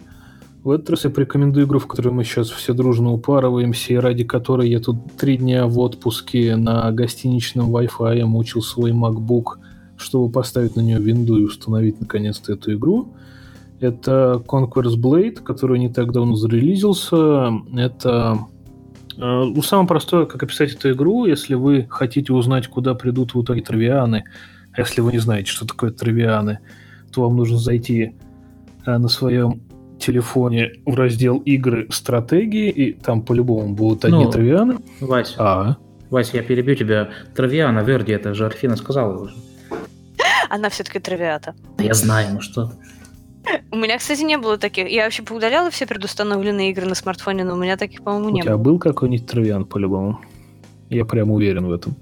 в 0.63 0.71
этот 0.71 0.89
раз 0.89 1.03
я 1.03 1.11
порекомендую 1.11 1.67
игру, 1.67 1.77
в 1.77 1.85
которой 1.85 2.09
мы 2.09 2.23
сейчас 2.23 2.49
все 2.49 2.73
дружно 2.73 3.11
упарываемся, 3.11 3.93
и 3.93 3.97
ради 3.97 4.23
которой 4.23 4.69
я 4.69 4.79
тут 4.79 4.97
три 5.15 5.37
дня 5.37 5.67
в 5.67 5.77
отпуске 5.77 6.55
на 6.55 6.91
гостиничном 6.91 7.75
Wi-Fi 7.75 8.23
мучил 8.25 8.63
свой 8.63 8.91
MacBook, 8.91 9.59
чтобы 9.97 10.31
поставить 10.31 10.75
на 10.75 10.81
нее 10.81 10.97
винду 10.97 11.37
и 11.37 11.43
установить 11.43 11.99
наконец-то 11.99 12.53
эту 12.53 12.73
игру. 12.73 13.13
Это 13.85 14.43
Conquer's 14.47 14.95
Blade, 14.97 15.41
который 15.41 15.79
не 15.79 15.89
так 15.89 16.11
давно 16.11 16.35
зарелизился. 16.35 17.53
Это 17.77 18.39
ну, 19.17 19.61
самое 19.61 19.87
простое, 19.87 20.25
как 20.25 20.43
описать 20.43 20.73
эту 20.73 20.91
игру, 20.91 21.25
если 21.25 21.53
вы 21.53 21.87
хотите 21.89 22.33
узнать, 22.33 22.67
куда 22.67 22.95
придут 22.95 23.33
в 23.33 23.41
итоге 23.41 23.61
травианы, 23.61 24.25
а 24.73 24.81
если 24.81 25.01
вы 25.01 25.13
не 25.13 25.19
знаете, 25.19 25.49
что 25.49 25.65
такое 25.65 25.91
травианы, 25.91 26.59
то 27.13 27.21
вам 27.21 27.37
нужно 27.37 27.57
зайти 27.57 28.15
э, 28.85 28.97
на 28.97 29.07
своем 29.07 29.61
телефоне 29.99 30.73
в 30.85 30.95
раздел 30.95 31.37
игры 31.37 31.87
стратегии, 31.91 32.69
и 32.69 32.93
там 32.93 33.21
по-любому 33.21 33.73
будут 33.73 34.03
одни 34.03 34.25
ну, 34.25 34.31
травианы. 34.31 34.77
Вась, 34.99 35.35
а? 35.37 35.77
Вась, 36.09 36.33
я 36.33 36.43
перебью 36.43 36.75
тебя. 36.75 37.09
Травиана, 37.33 37.79
Верди, 37.79 38.11
это 38.11 38.33
же 38.33 38.45
Альфина 38.45 38.75
сказала 38.75 39.17
уже. 39.17 39.33
Она 40.49 40.69
все-таки 40.69 40.99
травиата. 40.99 41.55
Я 41.79 41.93
знаю, 41.93 42.33
ну 42.33 42.41
что 42.41 42.71
у 43.71 43.75
меня, 43.75 43.97
кстати, 43.97 44.21
не 44.21 44.37
было 44.37 44.57
таких. 44.57 44.89
Я 44.89 45.03
вообще 45.03 45.23
поудаляла 45.23 45.69
все 45.69 45.85
предустановленные 45.85 46.71
игры 46.71 46.85
на 46.85 46.95
смартфоне, 46.95 47.43
но 47.43 47.53
у 47.53 47.57
меня 47.57 47.77
таких, 47.77 48.03
по-моему, 48.03 48.29
не 48.29 48.41
было. 48.41 48.41
У 48.41 48.43
тебя 48.43 48.57
был 48.57 48.79
какой-нибудь 48.79 49.27
травиан, 49.27 49.65
по-любому? 49.65 50.19
Я 50.89 51.05
прям 51.05 51.31
уверен 51.31 51.67
в 51.67 51.71
этом. 51.71 51.95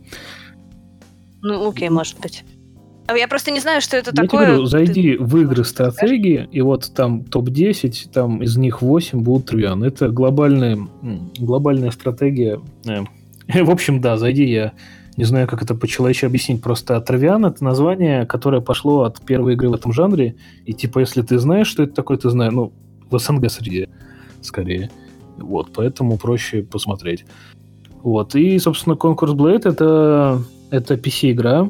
Ну, 1.41 1.68
окей, 1.68 1.90
может 1.90 2.20
быть. 2.20 2.44
А 3.07 3.18
я 3.18 3.28
просто 3.28 3.52
не 3.52 3.60
знаю, 3.60 3.82
что 3.82 3.98
это 3.98 4.11
я 4.11 4.24
такое. 4.24 4.45
Тебе 4.45 4.53
говорю, 4.53 4.65
зайди 4.65 5.18
в 5.18 5.38
игры 5.38 5.65
стратегии, 5.65 6.48
и 6.52 6.61
вот 6.61 6.91
там 6.95 7.24
топ-10, 7.26 8.11
там 8.14 8.41
из 8.41 8.56
них 8.56 8.82
8 8.82 9.20
будут 9.20 9.48
травиан. 9.48 9.84
Это 9.84 10.07
глобальная, 10.07 10.78
глобальная 11.38 11.91
стратегия. 11.91 12.61
Э, 12.86 13.03
в 13.64 13.70
общем, 13.70 13.99
да, 13.99 14.18
зайди, 14.18 14.45
я 14.45 14.74
не 15.18 15.26
знаю, 15.26 15.48
как 15.48 15.61
это 15.61 15.76
по-человечески 15.76 16.26
объяснить, 16.26 16.61
просто 16.61 16.99
Травиан— 16.99 17.45
это 17.48 17.64
название, 17.64 18.26
которое 18.26 18.61
пошло 18.61 19.03
от 19.03 19.22
первой 19.22 19.53
игры 19.53 19.69
в 19.69 19.73
этом 19.73 19.94
жанре, 19.94 20.35
и 20.65 20.73
типа, 20.73 20.99
если 20.99 21.22
ты 21.22 21.38
знаешь, 21.40 21.68
что 21.68 21.84
это 21.84 21.94
такое, 21.94 22.18
ты 22.18 22.30
знаешь, 22.30 22.53
ну, 22.53 22.73
в 23.10 23.19
СНГ 23.19 23.49
среде, 23.49 23.90
скорее. 24.41 24.90
Вот, 25.38 25.72
поэтому 25.73 26.18
проще 26.18 26.64
посмотреть. 26.64 27.26
Вот, 28.02 28.35
и, 28.35 28.57
собственно, 28.60 28.94
Concourse 28.94 29.35
Blade— 29.35 29.61
это, 29.69 30.41
это 30.72 30.95
PC-игра, 30.95 31.69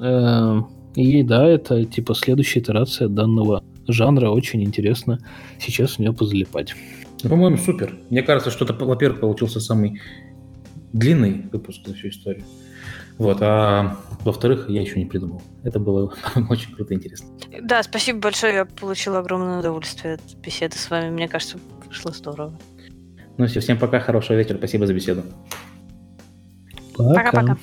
э, 0.00 0.60
и 0.94 1.22
да, 1.22 1.46
это 1.46 1.84
типа 1.84 2.14
следующая 2.14 2.60
итерация 2.60 3.08
данного 3.08 3.64
жанра, 3.88 4.30
очень 4.30 4.62
интересно 4.62 5.18
сейчас 5.58 5.96
в 5.96 5.98
нее 5.98 6.12
позалипать. 6.12 6.74
По-моему, 7.22 7.56
супер. 7.56 7.94
Мне 8.10 8.22
кажется, 8.22 8.50
что 8.50 8.64
это, 8.64 8.72
во-первых, 8.84 9.20
получился 9.20 9.60
самый 9.60 10.00
длинный 10.92 11.42
выпуск 11.52 11.80
за 11.86 11.94
всю 11.94 12.08
историю. 12.08 12.44
Вот, 13.18 13.38
а 13.40 13.96
во-вторых, 14.24 14.68
я 14.68 14.80
еще 14.80 14.98
не 14.98 15.06
придумал. 15.06 15.42
Это 15.62 15.78
было 15.78 16.12
очень 16.48 16.74
круто 16.74 16.94
и 16.94 16.96
интересно. 16.96 17.28
Да, 17.62 17.82
спасибо 17.82 18.18
большое. 18.18 18.54
Я 18.54 18.64
получила 18.64 19.20
огромное 19.20 19.60
удовольствие 19.60 20.14
от 20.14 20.36
беседы 20.36 20.76
с 20.76 20.90
вами. 20.90 21.10
Мне 21.10 21.28
кажется, 21.28 21.58
вышло 21.86 22.12
здорово. 22.12 22.58
Ну 23.36 23.46
все, 23.46 23.60
всем 23.60 23.78
пока, 23.78 24.00
хорошего 24.00 24.36
вечера. 24.36 24.58
Спасибо 24.58 24.86
за 24.86 24.94
беседу. 24.94 25.22
Пока-пока. 26.96 27.56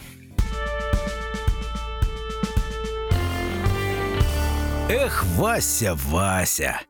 Эх, 4.89 5.25
Вася, 5.37 5.95
Вася. 5.95 6.81